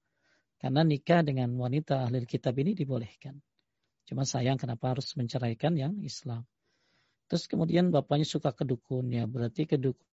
Karena 0.57 0.81
nikah 0.89 1.21
dengan 1.21 1.53
wanita 1.61 2.09
ahli 2.09 2.25
kitab 2.25 2.57
ini 2.57 2.73
dibolehkan. 2.73 3.37
Cuma 4.09 4.25
sayang 4.25 4.57
kenapa 4.57 4.97
harus 4.97 5.13
menceraikan 5.19 5.77
yang 5.77 6.01
Islam. 6.01 6.49
Terus 7.27 7.51
kemudian 7.51 7.91
bapaknya 7.91 8.27
suka 8.27 8.55
kedukun 8.55 9.11
ya, 9.11 9.27
berarti 9.27 9.67
kedukun 9.67 10.07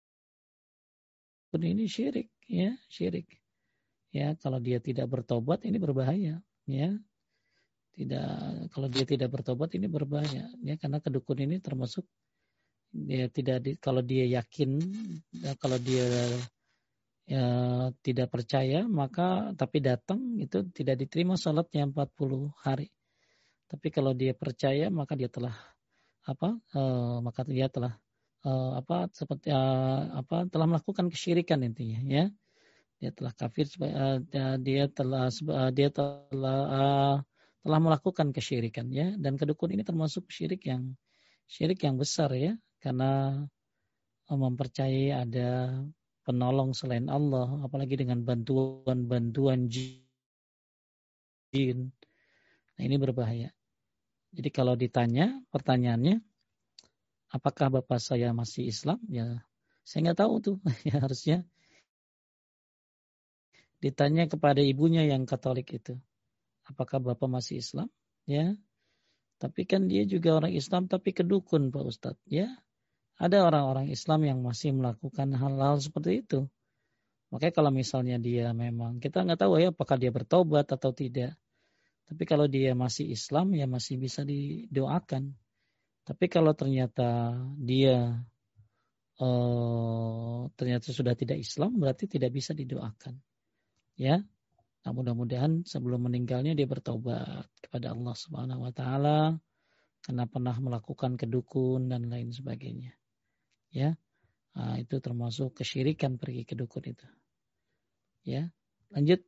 ini 1.62 1.86
syirik, 1.86 2.34
ya 2.50 2.74
syirik. 2.90 3.30
Ya 4.14 4.38
kalau 4.38 4.62
dia 4.62 4.78
tidak 4.78 5.10
bertobat 5.10 5.66
ini 5.66 5.78
berbahaya, 5.82 6.42
ya. 6.70 6.90
Tidak 7.94 8.30
kalau 8.74 8.90
dia 8.90 9.06
tidak 9.06 9.30
bertobat 9.30 9.70
ini 9.78 9.86
berbahaya 9.86 10.50
ya. 10.66 10.74
Karena 10.82 10.98
kedukun 10.98 11.46
ini 11.46 11.62
termasuk 11.62 12.06
dia 12.94 13.30
tidak 13.30 13.58
di, 13.66 13.78
kalau 13.78 14.02
dia 14.02 14.26
yakin 14.42 14.82
ya, 15.34 15.54
kalau 15.58 15.78
dia 15.82 16.06
ya, 17.26 17.46
tidak 18.06 18.30
percaya 18.30 18.86
maka 18.86 19.54
tapi 19.58 19.82
datang 19.82 20.38
itu 20.42 20.66
tidak 20.74 21.06
diterima 21.06 21.38
salatnya 21.38 21.86
40 21.90 22.54
hari. 22.66 22.90
Tapi 23.70 23.90
kalau 23.90 24.14
dia 24.14 24.38
percaya 24.38 24.94
maka 24.94 25.18
dia 25.18 25.30
telah 25.30 25.73
apa 26.24 26.56
uh, 26.76 27.20
maka 27.20 27.44
dia 27.44 27.68
telah 27.68 28.00
uh, 28.48 28.80
apa 28.80 29.12
seperti 29.12 29.52
uh, 29.52 30.24
apa 30.24 30.48
telah 30.48 30.68
melakukan 30.68 31.12
kesyirikan 31.12 31.64
intinya 31.64 32.00
ya. 32.08 32.26
Dia 33.04 33.12
telah 33.12 33.36
kafir 33.36 33.68
uh, 33.84 34.24
dia 34.60 34.88
telah 34.88 35.28
uh, 35.28 35.72
dia 35.76 35.90
telah 35.92 36.60
uh, 36.72 37.18
telah 37.64 37.80
melakukan 37.80 38.32
kesyirikan 38.32 38.88
ya. 38.92 39.12
Dan 39.20 39.36
kedukun 39.36 39.76
ini 39.76 39.84
termasuk 39.84 40.32
syirik 40.32 40.64
yang 40.68 40.96
syirik 41.48 41.84
yang 41.84 42.00
besar 42.00 42.32
ya. 42.36 42.56
Karena 42.80 43.44
mempercayai 44.32 45.12
ada 45.12 45.84
penolong 46.24 46.72
selain 46.72 47.12
Allah 47.12 47.60
apalagi 47.68 48.00
dengan 48.00 48.24
bantuan-bantuan 48.24 49.68
jin. 49.68 50.08
Nah 52.74 52.82
ini 52.82 52.96
berbahaya 52.96 53.52
jadi 54.34 54.50
kalau 54.50 54.74
ditanya 54.74 55.38
pertanyaannya 55.54 56.20
apakah 57.30 57.70
bapak 57.80 58.02
saya 58.02 58.34
masih 58.34 58.68
Islam 58.68 59.00
ya 59.08 59.46
saya 59.86 60.10
nggak 60.10 60.20
tahu 60.20 60.34
tuh 60.42 60.58
ya 60.90 61.00
harusnya 61.00 61.46
ditanya 63.84 64.26
kepada 64.32 64.64
ibunya 64.64 65.04
yang 65.06 65.28
Katolik 65.28 65.70
itu 65.76 66.00
apakah 66.68 67.00
Bapak 67.04 67.28
masih 67.28 67.60
Islam? 67.60 67.92
Ya. 68.24 68.56
Tapi 69.40 69.68
kan 69.68 69.92
dia 69.92 70.08
juga 70.08 70.40
orang 70.40 70.56
Islam 70.56 70.88
tapi 70.88 71.12
kedukun 71.12 71.72
Pak 71.74 71.84
Ustadz. 71.84 72.24
Ya. 72.28 72.48
Ada 73.20 73.46
orang-orang 73.46 73.92
Islam 73.94 74.26
yang 74.26 74.40
masih 74.42 74.74
melakukan 74.74 75.36
hal-hal 75.38 75.78
seperti 75.78 76.26
itu. 76.26 76.50
Makanya 77.30 77.54
kalau 77.54 77.72
misalnya 77.74 78.18
dia 78.18 78.54
memang, 78.54 78.98
kita 78.98 79.26
nggak 79.26 79.42
tahu 79.42 79.62
ya 79.62 79.70
apakah 79.74 79.98
dia 80.02 80.10
bertobat 80.10 80.70
atau 80.70 80.94
tidak. 80.94 81.38
Tapi 82.04 82.24
kalau 82.28 82.46
dia 82.52 82.76
masih 82.76 83.10
Islam 83.12 83.56
ya 83.56 83.66
masih 83.66 83.96
bisa 83.98 84.28
didoakan. 84.28 85.34
Tapi 86.04 86.26
kalau 86.28 86.52
ternyata 86.52 87.40
dia 87.56 88.20
uh, 89.24 90.42
ternyata 90.60 90.92
sudah 90.92 91.16
tidak 91.16 91.40
Islam 91.40 91.80
berarti 91.80 92.12
tidak 92.12 92.36
bisa 92.36 92.52
didoakan. 92.52 93.16
Ya, 93.96 94.20
Nah, 94.84 94.92
mudah-mudahan 94.92 95.64
sebelum 95.64 96.12
meninggalnya 96.12 96.52
dia 96.60 96.68
bertobat 96.68 97.48
kepada 97.64 97.96
Allah 97.96 98.16
Subhanahu 98.20 98.68
wa 98.68 98.74
taala 98.76 99.40
karena 100.04 100.28
pernah 100.28 100.56
melakukan 100.60 101.16
kedukun 101.16 101.88
dan 101.88 102.12
lain 102.12 102.36
sebagainya. 102.36 102.92
Ya. 103.72 103.96
Nah, 104.54 104.76
itu 104.76 105.00
termasuk 105.00 105.56
kesyirikan 105.56 106.20
pergi 106.20 106.44
ke 106.44 106.60
dukun 106.60 106.84
itu. 106.84 107.08
Ya. 108.28 108.52
Lanjut. 108.92 109.24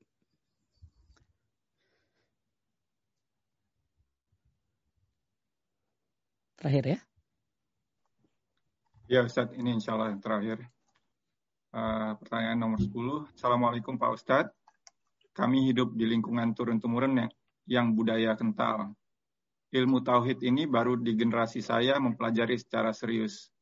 Terakhir 6.65 6.97
ya. 6.97 6.99
Ya 9.05 9.19
Ustadz, 9.21 9.53
ini 9.53 9.77
insya 9.77 9.93
Allah 9.93 10.17
yang 10.17 10.17
terakhir. 10.17 10.65
Uh, 11.69 12.17
pertanyaan 12.17 12.57
nomor 12.57 12.81
10. 12.81 13.37
Assalamualaikum 13.37 14.01
Pak 14.01 14.17
Ustadz. 14.17 14.57
Kami 15.37 15.69
hidup 15.69 15.93
di 15.93 16.09
lingkungan 16.09 16.57
turun-temurun 16.57 17.21
yang, 17.21 17.29
yang 17.69 17.87
budaya 17.93 18.33
kental. 18.33 18.97
Ilmu 19.77 20.01
tauhid 20.01 20.41
ini 20.41 20.65
baru 20.65 20.97
di 20.97 21.13
generasi 21.13 21.61
saya 21.61 22.01
mempelajari 22.01 22.57
secara 22.57 22.97
serius. 22.97 23.53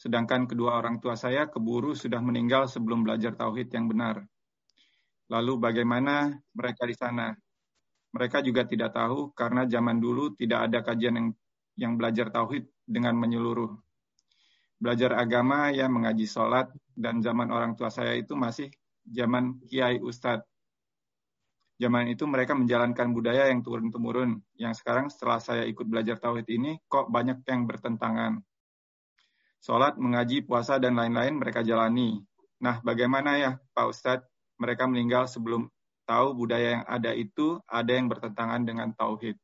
Sedangkan 0.00 0.48
kedua 0.48 0.80
orang 0.80 1.04
tua 1.04 1.20
saya 1.20 1.52
keburu 1.52 1.92
sudah 1.92 2.24
meninggal 2.24 2.64
sebelum 2.64 3.04
belajar 3.04 3.36
tauhid 3.36 3.68
yang 3.76 3.92
benar. 3.92 4.24
Lalu 5.28 5.52
bagaimana 5.60 6.32
mereka 6.56 6.88
di 6.88 6.96
sana? 6.96 7.28
Mereka 8.16 8.40
juga 8.40 8.64
tidak 8.64 8.96
tahu 8.96 9.36
karena 9.36 9.68
zaman 9.68 10.00
dulu 10.00 10.32
tidak 10.32 10.72
ada 10.72 10.80
kajian 10.80 11.12
yang 11.12 11.28
yang 11.78 11.94
belajar 11.94 12.34
tauhid 12.34 12.66
dengan 12.82 13.14
menyeluruh. 13.14 13.70
Belajar 14.82 15.14
agama 15.14 15.70
ya 15.70 15.86
mengaji 15.86 16.26
sholat 16.26 16.70
dan 16.94 17.22
zaman 17.22 17.54
orang 17.54 17.78
tua 17.78 17.90
saya 17.90 18.18
itu 18.18 18.34
masih 18.34 18.70
zaman 19.06 19.62
kiai 19.66 20.02
ustadz 20.02 20.46
zaman 21.78 22.10
itu 22.10 22.26
mereka 22.26 22.52
menjalankan 22.58 23.14
budaya 23.14 23.48
yang 23.48 23.62
turun-temurun. 23.62 24.42
Yang 24.58 24.82
sekarang 24.82 25.06
setelah 25.08 25.38
saya 25.38 25.64
ikut 25.64 25.86
belajar 25.86 26.18
tauhid 26.18 26.46
ini, 26.50 26.76
kok 26.90 27.08
banyak 27.08 27.46
yang 27.46 27.64
bertentangan. 27.64 28.42
Sholat, 29.62 29.94
mengaji, 29.98 30.42
puasa, 30.42 30.78
dan 30.82 30.98
lain-lain 30.98 31.38
mereka 31.38 31.62
jalani. 31.62 32.18
Nah, 32.62 32.82
bagaimana 32.82 33.38
ya 33.38 33.50
Pak 33.74 33.86
Ustadz, 33.90 34.26
mereka 34.58 34.90
meninggal 34.90 35.30
sebelum 35.30 35.70
tahu 36.06 36.34
budaya 36.34 36.82
yang 36.82 36.84
ada 36.86 37.14
itu 37.14 37.62
ada 37.70 37.94
yang 37.94 38.10
bertentangan 38.10 38.66
dengan 38.66 38.90
tauhid. 38.94 39.38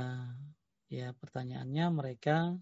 Ya, 0.00 0.08
ya 0.88 1.08
pertanyaannya 1.12 1.86
mereka 1.92 2.56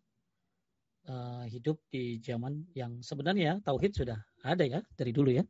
uh, 1.07 1.45
hidup 1.47 1.79
di 1.87 2.19
zaman 2.19 2.67
yang 2.75 2.99
sebenarnya 2.99 3.63
tauhid 3.63 3.95
sudah 3.95 4.19
ada 4.43 4.67
ya 4.67 4.81
dari 4.99 5.15
dulu 5.15 5.31
ya. 5.39 5.45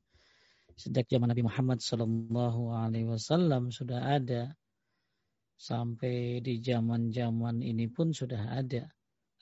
Sejak 0.79 1.09
zaman 1.11 1.33
Nabi 1.33 1.43
Muhammad 1.43 1.81
Sallallahu 1.83 2.77
Alaihi 2.77 3.09
Wasallam 3.09 3.73
sudah 3.73 4.05
ada. 4.05 4.53
Sampai 5.59 6.39
di 6.39 6.63
zaman-zaman 6.63 7.67
ini 7.67 7.91
pun 7.91 8.15
sudah 8.15 8.55
ada. 8.55 8.87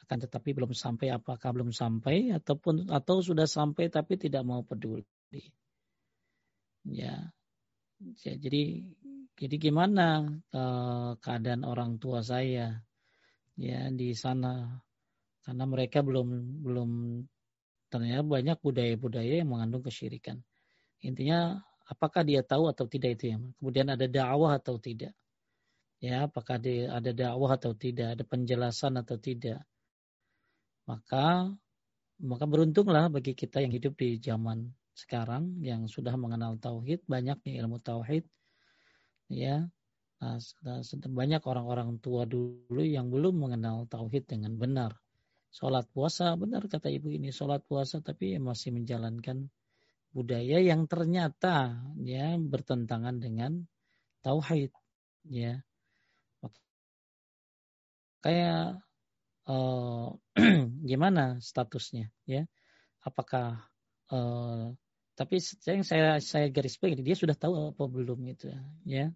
Akan 0.01 0.17
tetapi 0.23 0.57
belum 0.57 0.73
sampai 0.73 1.13
apakah 1.13 1.53
belum 1.53 1.77
sampai 1.77 2.33
ataupun 2.33 2.89
atau 2.89 3.21
sudah 3.21 3.45
sampai 3.45 3.93
tapi 3.93 4.17
tidak 4.17 4.49
mau 4.49 4.65
peduli. 4.65 5.05
Ya, 6.89 7.35
ya 8.25 8.33
jadi 8.39 8.87
jadi 9.37 9.57
gimana 9.61 10.25
uh, 10.57 11.17
keadaan 11.21 11.63
orang 11.69 12.01
tua 12.01 12.25
saya 12.25 12.81
ya 13.57 13.81
di 13.93 14.13
sana 14.17 14.81
karena 15.45 15.65
mereka 15.65 16.01
belum 16.01 16.61
belum 16.65 16.91
ternyata 17.93 18.25
banyak 18.27 18.59
budaya-budaya 18.61 19.41
yang 19.45 19.49
mengandung 19.53 19.85
kesyirikan 19.85 20.41
Intinya 21.05 21.61
apakah 21.87 22.25
dia 22.25 22.41
tahu 22.41 22.67
atau 22.73 22.89
tidak 22.89 23.21
itu 23.21 23.37
ya. 23.37 23.39
Kemudian 23.61 23.87
ada 23.93 24.07
dakwah 24.09 24.57
atau 24.57 24.81
tidak. 24.81 25.13
Ya, 26.01 26.29
apakah 26.29 26.61
ada 26.61 27.11
dakwah 27.13 27.57
atau 27.57 27.73
tidak, 27.73 28.19
ada 28.19 28.25
penjelasan 28.25 29.01
atau 29.01 29.17
tidak. 29.17 29.65
Maka 30.87 31.51
maka 32.17 32.45
beruntunglah 32.49 33.13
bagi 33.13 33.37
kita 33.37 33.61
yang 33.61 33.73
hidup 33.75 33.95
di 34.01 34.17
zaman 34.17 34.73
sekarang 34.97 35.61
yang 35.61 35.85
sudah 35.85 36.17
mengenal 36.17 36.57
tauhid, 36.57 37.05
banyak 37.05 37.37
nih 37.45 37.61
ilmu 37.61 37.81
tauhid. 37.81 38.25
Ya. 39.29 39.69
Nah, 40.17 40.41
banyak 41.13 41.43
orang-orang 41.45 42.01
tua 42.01 42.25
dulu 42.25 42.81
yang 42.81 43.13
belum 43.13 43.37
mengenal 43.37 43.85
tauhid 43.87 44.25
dengan 44.27 44.57
benar. 44.57 44.97
Sholat 45.53 45.89
puasa, 45.93 46.37
benar 46.37 46.69
kata 46.69 46.89
ibu 46.93 47.13
ini, 47.13 47.33
sholat 47.33 47.65
puasa 47.65 48.01
tapi 48.01 48.37
masih 48.37 48.77
menjalankan 48.77 49.49
budaya 50.17 50.57
yang 50.65 50.89
ternyata 50.89 51.77
ya 52.01 52.41
bertentangan 52.41 53.21
dengan 53.21 53.69
tauhid 54.25 54.73
ya 55.29 55.61
kayak 58.25 58.83
uh, 59.47 60.11
gimana 60.91 61.39
statusnya 61.39 62.11
ya 62.25 62.49
apakah 63.05 63.71
uh, 64.11 64.73
tapi 65.17 65.41
yang 65.65 65.81
saya 65.81 66.21
saya 66.21 66.53
garis 66.53 66.77
bawahi 66.77 67.01
dia 67.01 67.17
sudah 67.17 67.33
tahu 67.33 67.73
apa 67.73 67.89
belum 67.89 68.21
gitu 68.37 68.53
ya. 68.85 69.09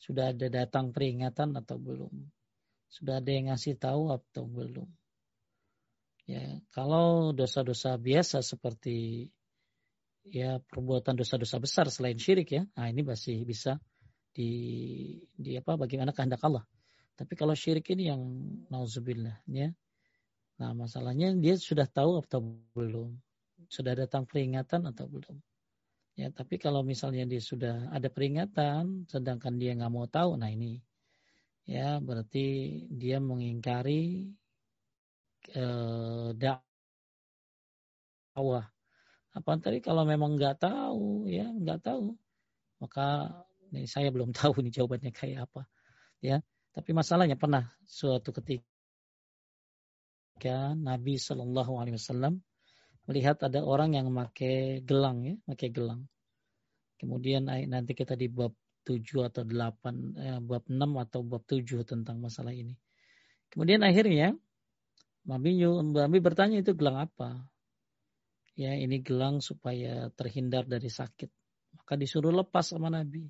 Sudah 0.00 0.32
ada 0.32 0.48
datang 0.48 0.88
peringatan 0.88 1.52
atau 1.52 1.76
belum? 1.76 2.32
Sudah 2.88 3.20
ada 3.20 3.28
yang 3.28 3.52
ngasih 3.52 3.76
tahu 3.76 4.08
atau 4.08 4.48
belum? 4.48 4.88
Ya 6.24 6.64
kalau 6.72 7.36
dosa-dosa 7.36 8.00
biasa 8.00 8.40
seperti 8.40 9.28
ya 10.24 10.64
perbuatan 10.64 11.20
dosa-dosa 11.20 11.60
besar 11.60 11.88
selain 11.88 12.20
syirik 12.20 12.52
ya 12.52 12.62
nah 12.76 12.84
ini 12.84 13.00
masih 13.00 13.48
bisa 13.48 13.80
di 14.32 14.52
di 15.36 15.60
apa 15.60 15.76
bagaimana 15.76 16.16
kehendak 16.16 16.40
Allah. 16.40 16.64
Tapi 17.20 17.36
kalau 17.36 17.52
syirik 17.52 17.84
ini 17.92 18.08
yang 18.08 18.22
nauzubillah 18.72 19.44
ya. 19.44 19.76
Nah 20.56 20.72
masalahnya 20.72 21.36
dia 21.36 21.60
sudah 21.60 21.84
tahu 21.84 22.24
atau 22.24 22.40
belum 22.72 23.12
sudah 23.66 23.98
datang 23.98 24.22
peringatan 24.22 24.86
atau 24.86 25.10
belum. 25.10 25.42
Ya, 26.18 26.34
tapi 26.34 26.58
kalau 26.58 26.82
misalnya 26.82 27.30
dia 27.30 27.38
sudah 27.38 27.94
ada 27.94 28.10
peringatan, 28.10 29.06
sedangkan 29.06 29.54
dia 29.54 29.78
nggak 29.78 29.92
mau 29.94 30.10
tahu, 30.10 30.34
nah 30.34 30.50
ini 30.50 30.82
ya 31.62 32.02
berarti 32.02 32.46
dia 32.90 33.22
mengingkari 33.22 34.26
eh, 35.54 36.28
dakwah. 36.34 36.66
Apa 39.30 39.50
tadi 39.62 39.78
kalau 39.78 40.02
memang 40.02 40.34
nggak 40.34 40.58
tahu, 40.58 41.30
ya 41.30 41.46
nggak 41.54 41.86
tahu, 41.86 42.18
maka 42.82 43.30
ini 43.70 43.86
saya 43.86 44.10
belum 44.10 44.34
tahu 44.38 44.58
nih 44.58 44.74
jawabannya 44.74 45.14
kayak 45.14 45.46
apa, 45.46 45.70
ya. 46.18 46.42
Tapi 46.74 46.90
masalahnya 46.98 47.38
pernah 47.38 47.70
suatu 47.86 48.34
ketika 48.34 48.66
Nabi 50.74 51.14
Shallallahu 51.14 51.78
Alaihi 51.78 51.94
Wasallam 51.94 52.42
melihat 53.08 53.40
ada 53.40 53.64
orang 53.64 53.96
yang 53.96 54.12
memakai 54.12 54.84
gelang 54.84 55.24
ya, 55.24 55.34
pakai 55.48 55.72
gelang. 55.72 56.04
Kemudian 57.00 57.48
nanti 57.48 57.96
kita 57.96 58.12
di 58.14 58.28
bab 58.28 58.52
7 58.84 59.28
atau 59.28 59.42
8, 59.48 60.16
eh, 60.16 60.40
bab 60.44 60.64
6 60.68 60.92
atau 61.00 61.20
bab 61.24 61.42
7 61.48 61.88
tentang 61.88 62.20
masalah 62.20 62.52
ini. 62.52 62.76
Kemudian 63.48 63.80
akhirnya 63.80 64.36
Nabi, 65.28 65.60
Nabi 65.64 66.18
bertanya 66.20 66.60
itu 66.60 66.76
gelang 66.76 67.00
apa? 67.00 67.48
Ya 68.58 68.74
ini 68.74 69.00
gelang 69.00 69.40
supaya 69.40 70.12
terhindar 70.12 70.68
dari 70.68 70.88
sakit. 70.88 71.30
Maka 71.80 71.94
disuruh 71.96 72.32
lepas 72.32 72.74
sama 72.74 72.92
Nabi. 72.92 73.28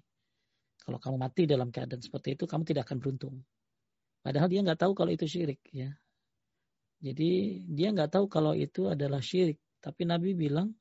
Kalau 0.83 0.97
kamu 0.97 1.17
mati 1.21 1.45
dalam 1.45 1.69
keadaan 1.69 2.01
seperti 2.01 2.39
itu, 2.39 2.49
kamu 2.49 2.65
tidak 2.65 2.89
akan 2.89 2.99
beruntung. 3.03 3.35
Padahal 4.25 4.49
dia 4.49 4.65
nggak 4.65 4.81
tahu 4.81 4.93
kalau 4.97 5.13
itu 5.13 5.29
syirik 5.29 5.61
ya. 5.69 5.93
Jadi 6.99 7.63
dia 7.69 7.93
nggak 7.93 8.11
tahu 8.15 8.27
kalau 8.27 8.57
itu 8.57 8.89
adalah 8.89 9.21
syirik. 9.21 9.61
Tapi 9.79 10.03
Nabi 10.05 10.35
bilang 10.35 10.75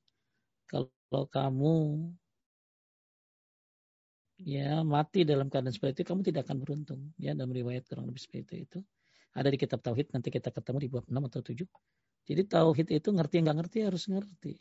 kalau 0.68 1.24
kamu 1.30 1.76
ya 4.42 4.86
mati 4.86 5.26
dalam 5.26 5.50
keadaan 5.50 5.74
seperti 5.74 6.02
itu 6.02 6.08
kamu 6.10 6.22
tidak 6.26 6.42
akan 6.50 6.58
beruntung. 6.62 7.02
Ya 7.22 7.34
dalam 7.38 7.54
riwayat 7.54 7.86
kurang 7.90 8.10
lebih 8.10 8.22
seperti 8.22 8.66
itu. 8.70 8.80
Ada 9.38 9.54
di 9.54 9.58
kitab 9.62 9.86
tauhid 9.86 10.10
nanti 10.14 10.34
kita 10.34 10.50
ketemu 10.50 10.78
di 10.82 10.90
bab 10.90 11.06
6 11.06 11.30
atau 11.30 11.42
7 11.46 11.70
jadi 12.28 12.44
tauhid 12.44 12.92
itu 12.92 13.10
ngerti 13.16 13.36
nggak 13.40 13.58
ngerti 13.64 13.78
harus 13.88 14.04
ngerti. 14.12 14.60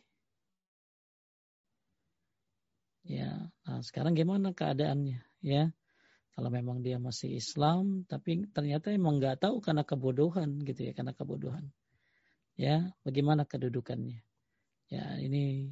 Ya 3.06 3.50
nah 3.66 3.82
sekarang 3.82 4.14
gimana 4.14 4.54
keadaannya? 4.54 5.18
Ya 5.42 5.74
kalau 6.36 6.50
memang 6.52 6.84
dia 6.84 7.00
masih 7.02 7.34
Islam 7.34 8.06
tapi 8.06 8.46
ternyata 8.54 8.92
emang 8.94 9.18
nggak 9.18 9.42
tahu 9.42 9.58
karena 9.64 9.82
kebodohan 9.82 10.62
gitu 10.62 10.86
ya 10.86 10.92
karena 10.94 11.16
kebodohan 11.16 11.66
ya 12.56 12.92
bagaimana 13.04 13.44
kedudukannya? 13.44 14.20
Ya 14.88 15.04
ini 15.20 15.70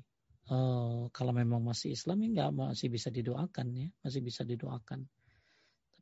uh, 0.53 1.09
kalau 1.11 1.33
memang 1.33 1.65
masih 1.65 1.97
Islam 1.97 2.23
ya 2.25 2.29
nggak 2.31 2.51
masih 2.53 2.89
bisa 2.93 3.09
didoakan 3.09 3.67
ya. 3.75 3.89
Masih 4.05 4.21
bisa 4.21 4.45
didoakan. 4.45 5.09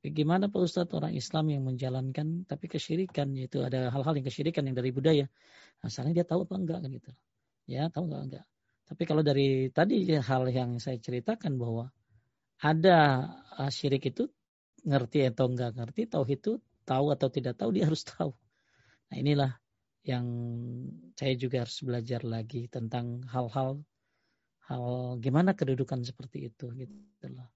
Tapi 0.02 0.18
gimana 0.18 0.50
Pak 0.50 0.58
Ustadz 0.58 0.98
orang 0.98 1.14
Islam 1.14 1.46
yang 1.54 1.62
menjalankan 1.62 2.42
tapi 2.50 2.66
kesyirikan 2.66 3.38
yaitu 3.38 3.62
ada 3.62 3.86
hal-hal 3.94 4.18
yang 4.18 4.26
kesyirikan 4.26 4.66
yang 4.66 4.74
dari 4.74 4.90
budaya. 4.90 5.30
Asalnya 5.78 6.22
dia 6.22 6.26
tahu 6.26 6.42
apa 6.42 6.58
enggak 6.58 6.78
kan 6.82 6.90
gitu. 6.90 7.10
Ya 7.70 7.86
tahu 7.86 8.10
enggak 8.10 8.22
enggak. 8.26 8.44
Tapi 8.82 9.02
kalau 9.06 9.22
dari 9.22 9.70
tadi 9.70 10.02
ya, 10.02 10.18
hal 10.26 10.50
yang 10.50 10.82
saya 10.82 10.98
ceritakan 10.98 11.54
bahwa 11.54 11.94
ada 12.58 13.30
uh, 13.62 13.70
syirik 13.70 14.10
itu 14.10 14.26
ngerti 14.82 15.22
atau 15.30 15.46
enggak 15.46 15.78
ngerti 15.78 16.10
tahu 16.10 16.26
itu 16.26 16.58
tahu 16.82 17.14
atau 17.14 17.30
tidak 17.30 17.54
tahu 17.54 17.70
dia 17.70 17.86
harus 17.86 18.02
tahu. 18.02 18.34
Nah 19.06 19.16
inilah 19.22 19.61
yang 20.02 20.26
saya 21.14 21.34
juga 21.38 21.62
harus 21.62 21.78
belajar 21.86 22.26
lagi 22.26 22.66
tentang 22.66 23.22
hal-hal 23.30 23.78
hal 24.66 24.84
gimana 25.22 25.54
kedudukan 25.54 26.02
seperti 26.02 26.50
itu 26.50 26.66
gitu 26.74 27.26
loh. 27.30 27.50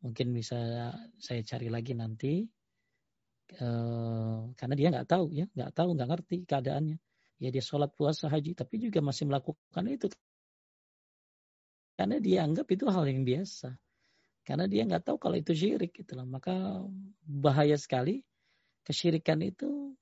Mungkin 0.00 0.30
bisa 0.32 0.56
saya 1.18 1.42
cari 1.42 1.68
lagi 1.68 1.92
nanti 1.92 2.46
eh, 3.58 4.38
karena 4.58 4.74
dia 4.78 4.88
nggak 4.94 5.08
tahu 5.08 5.24
ya, 5.34 5.44
nggak 5.52 5.72
tahu, 5.76 5.88
nggak 5.96 6.08
ngerti 6.14 6.36
keadaannya. 6.48 6.98
Ya 7.38 7.48
dia 7.54 7.62
sholat 7.62 7.90
puasa 7.94 8.26
haji 8.32 8.56
tapi 8.56 8.82
juga 8.82 8.98
masih 8.98 9.30
melakukan 9.30 9.84
itu 9.86 10.10
karena 11.98 12.16
dia 12.22 12.46
anggap 12.46 12.66
itu 12.70 12.86
hal 12.86 13.04
yang 13.10 13.26
biasa. 13.26 13.74
Karena 14.46 14.64
dia 14.70 14.86
nggak 14.86 15.04
tahu 15.04 15.16
kalau 15.20 15.36
itu 15.36 15.52
syirik 15.52 15.92
gitu 15.92 16.14
loh. 16.14 16.24
Maka 16.24 16.54
bahaya 17.26 17.74
sekali 17.74 18.22
kesyirikan 18.88 19.44
itu 19.44 19.92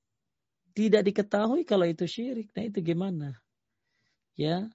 tidak 0.71 1.03
diketahui 1.03 1.67
kalau 1.67 1.83
itu 1.83 2.07
syirik. 2.07 2.55
Nah 2.55 2.63
itu 2.71 2.79
gimana? 2.79 3.35
Ya, 4.39 4.71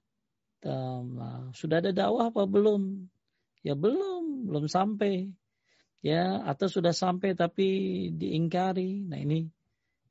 um, 0.61 1.17
sudah 1.57 1.81
ada 1.81 1.89
dakwah 1.89 2.29
apa 2.29 2.45
belum? 2.45 3.09
Ya 3.65 3.73
belum, 3.73 4.51
belum 4.51 4.69
sampai. 4.69 5.33
Ya, 6.03 6.43
atau 6.43 6.67
sudah 6.67 6.91
sampai 6.91 7.33
tapi 7.33 7.67
diingkari. 8.11 9.07
Nah 9.07 9.17
ini 9.17 9.47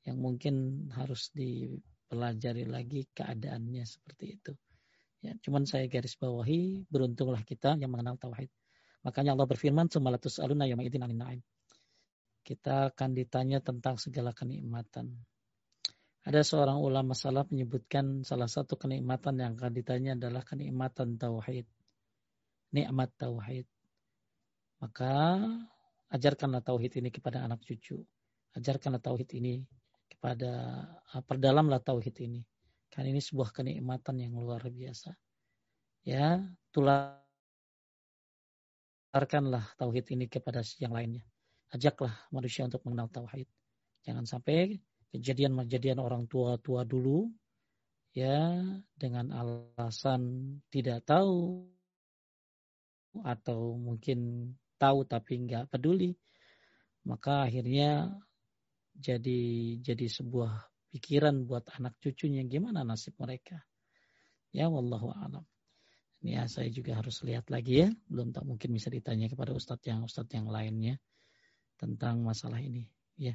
yang 0.03 0.19
mungkin 0.19 0.89
harus 0.97 1.31
dipelajari 1.37 2.66
lagi 2.66 3.07
keadaannya 3.12 3.85
seperti 3.85 4.41
itu. 4.41 4.53
Ya, 5.23 5.39
cuman 5.39 5.69
saya 5.69 5.87
garis 5.87 6.19
bawahi, 6.19 6.89
beruntunglah 6.91 7.47
kita 7.47 7.79
yang 7.79 7.95
mengenal 7.95 8.19
tauhid. 8.19 8.51
Makanya 9.07 9.39
Allah 9.39 9.47
berfirman, 9.47 9.87
"Sumalatus 9.87 10.43
aluna 10.43 10.66
naim." 10.66 11.39
Kita 12.43 12.90
akan 12.90 13.14
ditanya 13.14 13.62
tentang 13.62 13.94
segala 14.02 14.35
kenikmatan. 14.35 15.14
Ada 16.23 16.43
seorang 16.47 16.78
ulama 16.78 17.19
salaf 17.19 17.51
menyebutkan 17.51 18.23
salah 18.23 18.47
satu 18.47 18.78
kenikmatan 18.78 19.43
yang 19.43 19.59
akan 19.59 19.74
ditanya 19.74 20.14
adalah 20.14 20.47
kenikmatan 20.47 21.19
tauhid. 21.19 21.66
Nikmat 22.74 23.10
tauhid. 23.19 23.66
Maka 24.78 25.39
ajarkanlah 26.14 26.62
tauhid 26.62 27.02
ini 27.02 27.10
kepada 27.10 27.43
anak 27.43 27.66
cucu. 27.66 27.98
Ajarkanlah 28.55 29.02
tauhid 29.02 29.35
ini 29.39 29.66
kepada 30.06 30.82
uh, 31.14 31.23
perdalamlah 31.27 31.82
tauhid 31.82 32.23
ini. 32.23 32.43
Karena 32.86 33.10
ini 33.10 33.19
sebuah 33.19 33.51
kenikmatan 33.51 34.23
yang 34.23 34.39
luar 34.39 34.62
biasa. 34.62 35.10
Ya, 36.06 36.39
tularkanlah 36.70 37.24
tauhid 39.74 40.14
ini 40.14 40.31
kepada 40.31 40.62
yang 40.78 40.94
lainnya 40.94 41.32
ajaklah 41.73 42.12
manusia 42.28 42.69
untuk 42.69 42.85
mengenal 42.85 43.09
tauhid. 43.09 43.49
Jangan 44.05 44.28
sampai 44.28 44.77
kejadian-kejadian 45.12 46.01
orang 46.01 46.28
tua-tua 46.28 46.85
dulu 46.85 47.28
ya 48.12 48.61
dengan 48.93 49.32
alasan 49.32 50.57
tidak 50.69 51.05
tahu 51.09 51.65
atau 53.24 53.77
mungkin 53.77 54.53
tahu 54.77 55.05
tapi 55.05 55.44
nggak 55.44 55.69
peduli 55.69 56.16
maka 57.09 57.49
akhirnya 57.49 58.09
jadi 58.93 59.40
jadi 59.81 60.07
sebuah 60.09 60.53
pikiran 60.93 61.49
buat 61.49 61.73
anak 61.73 61.97
cucunya 62.05 62.44
gimana 62.44 62.85
nasib 62.85 63.16
mereka? 63.16 63.65
Ya 64.53 64.69
wallahu 64.69 65.09
alam. 65.16 65.43
Ini 66.20 66.39
ya 66.39 66.44
saya 66.47 66.69
juga 66.69 67.01
harus 67.01 67.24
lihat 67.24 67.49
lagi 67.49 67.82
ya. 67.82 67.89
Belum 68.07 68.31
tak 68.31 68.44
mungkin 68.44 68.77
bisa 68.77 68.93
ditanya 68.93 69.27
kepada 69.32 69.57
ustadz 69.57 69.89
yang 69.89 70.05
ustadz 70.05 70.36
yang 70.36 70.47
lainnya 70.47 71.01
tentang 71.83 72.23
masalah 72.23 72.63
ini. 72.63 72.87
Ya, 73.19 73.35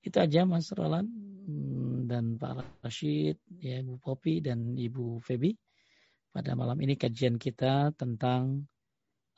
itu 0.00 0.16
aja 0.16 0.48
Mas 0.48 0.72
Roland 0.72 1.12
hmm, 1.12 2.08
dan 2.08 2.40
Pak 2.40 2.80
Rashid, 2.80 3.36
ya 3.60 3.84
Ibu 3.84 4.00
Popi 4.00 4.40
dan 4.40 4.72
Ibu 4.72 5.20
Febi. 5.20 5.52
Pada 6.32 6.56
malam 6.56 6.80
ini 6.80 6.96
kajian 6.96 7.36
kita 7.36 7.92
tentang 7.92 8.64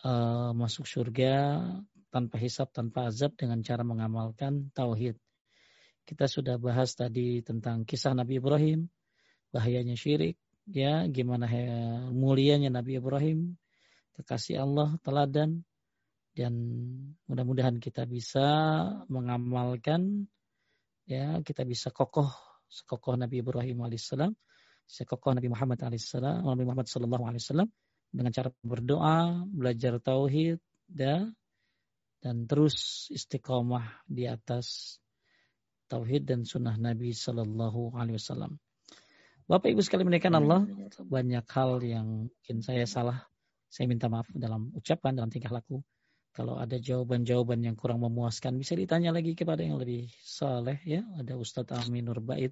uh, 0.07 0.55
masuk 0.55 0.87
surga 0.87 1.59
tanpa 2.15 2.39
hisap, 2.39 2.71
tanpa 2.71 3.11
azab 3.11 3.35
dengan 3.35 3.59
cara 3.67 3.83
mengamalkan 3.83 4.71
tauhid. 4.71 5.19
Kita 6.07 6.31
sudah 6.31 6.55
bahas 6.63 6.95
tadi 6.95 7.43
tentang 7.43 7.83
kisah 7.83 8.15
Nabi 8.15 8.39
Ibrahim, 8.39 8.87
bahayanya 9.51 9.99
syirik, 9.99 10.39
ya 10.71 11.11
gimana 11.11 11.51
mulianya 12.15 12.71
Nabi 12.71 13.03
Ibrahim, 13.03 13.59
kekasih 14.15 14.63
Allah, 14.63 14.95
teladan, 15.03 15.67
dan 16.35 16.55
mudah-mudahan 17.31 17.79
kita 17.79 18.05
bisa 18.11 18.47
mengamalkan 19.07 20.27
ya 21.07 21.39
kita 21.47 21.63
bisa 21.63 21.95
kokoh 21.95 22.29
sekokoh 22.75 23.15
Nabi 23.15 23.39
Ibrahim 23.39 23.87
alaihissalam, 23.87 24.35
sekokoh 24.85 25.39
Nabi 25.39 25.47
Muhammad 25.47 25.79
alaihissalam, 25.79 26.43
Nabi 26.43 26.65
Muhammad 26.67 26.91
sallallahu 26.91 27.25
alaihi 27.31 27.43
wasallam 27.43 27.71
dengan 28.11 28.31
cara 28.35 28.51
berdoa, 28.63 29.47
belajar 29.51 29.99
tauhid, 30.03 30.59
dan 30.91 31.35
dan 32.25 32.49
terus 32.49 33.07
istiqomah 33.13 34.07
di 34.09 34.25
atas 34.25 34.97
tauhid 35.93 36.25
dan 36.25 36.49
sunnah 36.49 36.73
Nabi 36.81 37.13
Sallallahu 37.13 37.93
Alaihi 37.93 38.17
Wasallam. 38.17 38.57
Bapak 39.45 39.69
Ibu 39.69 39.85
sekali 39.85 40.09
menekan 40.09 40.33
Allah, 40.33 40.65
banyak 41.05 41.45
hal 41.45 41.85
yang 41.85 42.33
mungkin 42.33 42.65
saya 42.65 42.89
salah. 42.89 43.29
Saya 43.69 43.93
minta 43.93 44.09
maaf 44.09 44.25
dalam 44.33 44.73
ucapan, 44.73 45.21
dalam 45.21 45.29
tingkah 45.29 45.53
laku. 45.53 45.85
Kalau 46.35 46.59
ada 46.59 46.75
jawaban-jawaban 46.83 47.63
yang 47.63 47.79
kurang 47.79 48.03
memuaskan, 48.03 48.59
bisa 48.59 48.75
ditanya 48.75 49.15
lagi 49.15 49.39
kepada 49.39 49.63
yang 49.63 49.79
lebih 49.79 50.11
saleh 50.19 50.83
ya. 50.83 51.07
Ada 51.15 51.39
Ustadz 51.39 51.71
Amin 51.79 52.11
Nurbait, 52.11 52.51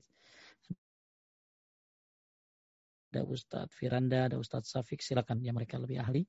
ada 3.13 3.29
Ustadz 3.29 3.75
Firanda, 3.75 4.31
ada 4.31 4.39
Ustadz 4.39 4.73
Safik, 4.73 5.03
silakan 5.03 5.43
ya 5.43 5.51
mereka 5.51 5.77
lebih 5.83 5.99
ahli. 5.99 6.23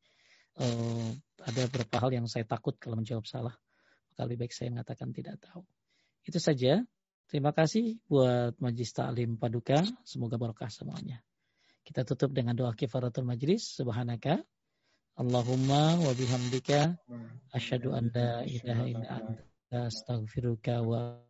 Uh, 0.58 1.14
ada 1.46 1.70
beberapa 1.70 1.96
hal 2.02 2.12
yang 2.12 2.26
saya 2.26 2.44
takut 2.44 2.74
kalau 2.82 2.98
menjawab 2.98 3.24
salah. 3.30 3.56
Maka 4.12 4.22
lebih 4.26 4.46
baik 4.46 4.54
saya 4.54 4.74
mengatakan 4.74 5.14
tidak 5.14 5.40
tahu. 5.40 5.62
Itu 6.28 6.44
saja. 6.44 6.82
Terima 7.30 7.56
kasih 7.56 8.02
buat 8.10 8.60
Majlis 8.60 8.92
Ta'lim 8.98 9.38
Paduka. 9.40 9.82
Semoga 10.04 10.42
barokah 10.42 10.70
semuanya. 10.74 11.24
Kita 11.88 12.04
tutup 12.04 12.36
dengan 12.36 12.54
doa 12.58 12.76
kifaratul 12.76 13.26
majlis. 13.26 13.80
Subhanaka. 13.80 14.44
Allahumma 15.14 16.02
wa 16.02 16.10
bihamdika. 16.18 16.98
Asyadu 17.53 17.94
an 17.94 18.10
la 18.18 18.41
ilaha 18.49 18.84
illa 18.90 19.07
anta. 19.14 19.45
Astaghfiruka 19.69 20.81
wa 20.81 21.22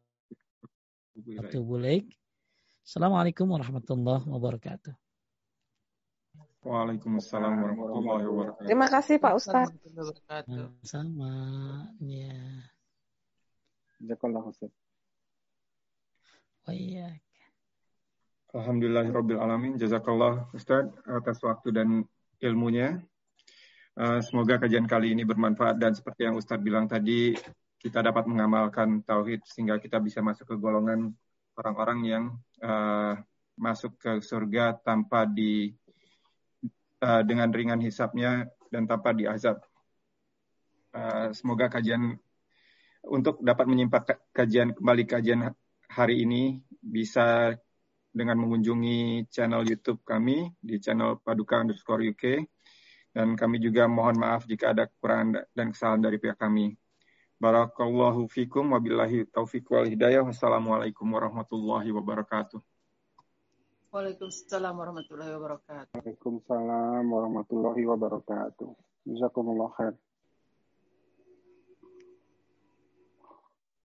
atubu 1.44 1.84
Assalamualaikum 2.84 3.44
warahmatullahi 3.52 4.24
wabarakatuh. 4.24 4.96
Waalaikumsalam 6.64 7.54
warahmatullahi 7.60 8.24
wabarakatuh. 8.24 8.68
Terima 8.72 8.88
kasih 8.88 9.20
Pak 9.20 9.34
Ustaz. 9.36 9.68
Sama. 10.88 11.36
Ya. 12.00 12.40
Jazakallah 14.00 14.48
Ustaz. 14.48 14.72
Oh 16.68 16.72
iya. 16.72 17.20
Alhamdulillah 18.56 19.12
alamin. 19.44 19.76
Jazakallah 19.76 20.48
Ustaz 20.56 20.88
atas 21.04 21.44
waktu 21.44 21.76
dan 21.76 22.08
ilmunya. 22.40 23.04
Uh, 23.94 24.18
semoga 24.26 24.58
kajian 24.58 24.90
kali 24.90 25.14
ini 25.14 25.22
bermanfaat 25.22 25.78
dan 25.78 25.94
seperti 25.94 26.26
yang 26.26 26.34
Ustadz 26.34 26.66
bilang 26.66 26.90
tadi, 26.90 27.38
kita 27.78 28.02
dapat 28.02 28.26
mengamalkan 28.26 29.06
tauhid 29.06 29.46
sehingga 29.46 29.78
kita 29.78 30.02
bisa 30.02 30.18
masuk 30.18 30.50
ke 30.50 30.56
golongan 30.58 31.14
orang-orang 31.54 32.00
yang 32.02 32.24
uh, 32.66 33.14
masuk 33.54 33.94
ke 34.02 34.18
surga 34.18 34.82
tanpa 34.82 35.30
di 35.30 35.70
uh, 37.06 37.22
dengan 37.22 37.54
ringan 37.54 37.78
hisapnya 37.86 38.50
dan 38.74 38.90
tanpa 38.90 39.14
diazab. 39.14 39.62
Uh, 40.90 41.30
semoga 41.38 41.70
kajian 41.70 42.18
untuk 43.06 43.46
dapat 43.46 43.70
menyimpan 43.70 44.18
kajian 44.34 44.74
kembali 44.74 45.04
kajian 45.06 45.54
hari 45.86 46.26
ini 46.26 46.66
bisa 46.82 47.54
dengan 48.10 48.42
mengunjungi 48.42 49.30
channel 49.30 49.62
YouTube 49.70 50.02
kami 50.02 50.50
di 50.58 50.82
channel 50.82 51.22
Paduka 51.22 51.62
underscore 51.62 52.10
UK 52.10 52.53
dan 53.14 53.38
kami 53.38 53.62
juga 53.62 53.86
mohon 53.86 54.18
maaf 54.18 54.50
jika 54.50 54.74
ada 54.74 54.90
kekurangan 54.90 55.46
dan 55.54 55.68
kesalahan 55.70 56.02
dari 56.02 56.18
pihak 56.18 56.36
kami. 56.36 56.74
Barakallahu 57.38 58.26
fikum 58.26 58.74
wabillahi 58.74 59.30
taufiq 59.30 59.70
wal 59.70 59.86
hidayah. 59.86 60.26
Wassalamualaikum 60.26 61.06
warahmatullahi 61.06 61.94
wabarakatuh. 61.94 62.58
Waalaikumsalam 63.94 64.74
warahmatullahi 64.74 65.32
wabarakatuh. 65.38 65.94
Waalaikumsalam 65.94 67.06
warahmatullahi 67.06 67.84
wabarakatuh. 67.86 68.70
Jazakumullah 69.06 69.70
khair. 69.78 69.94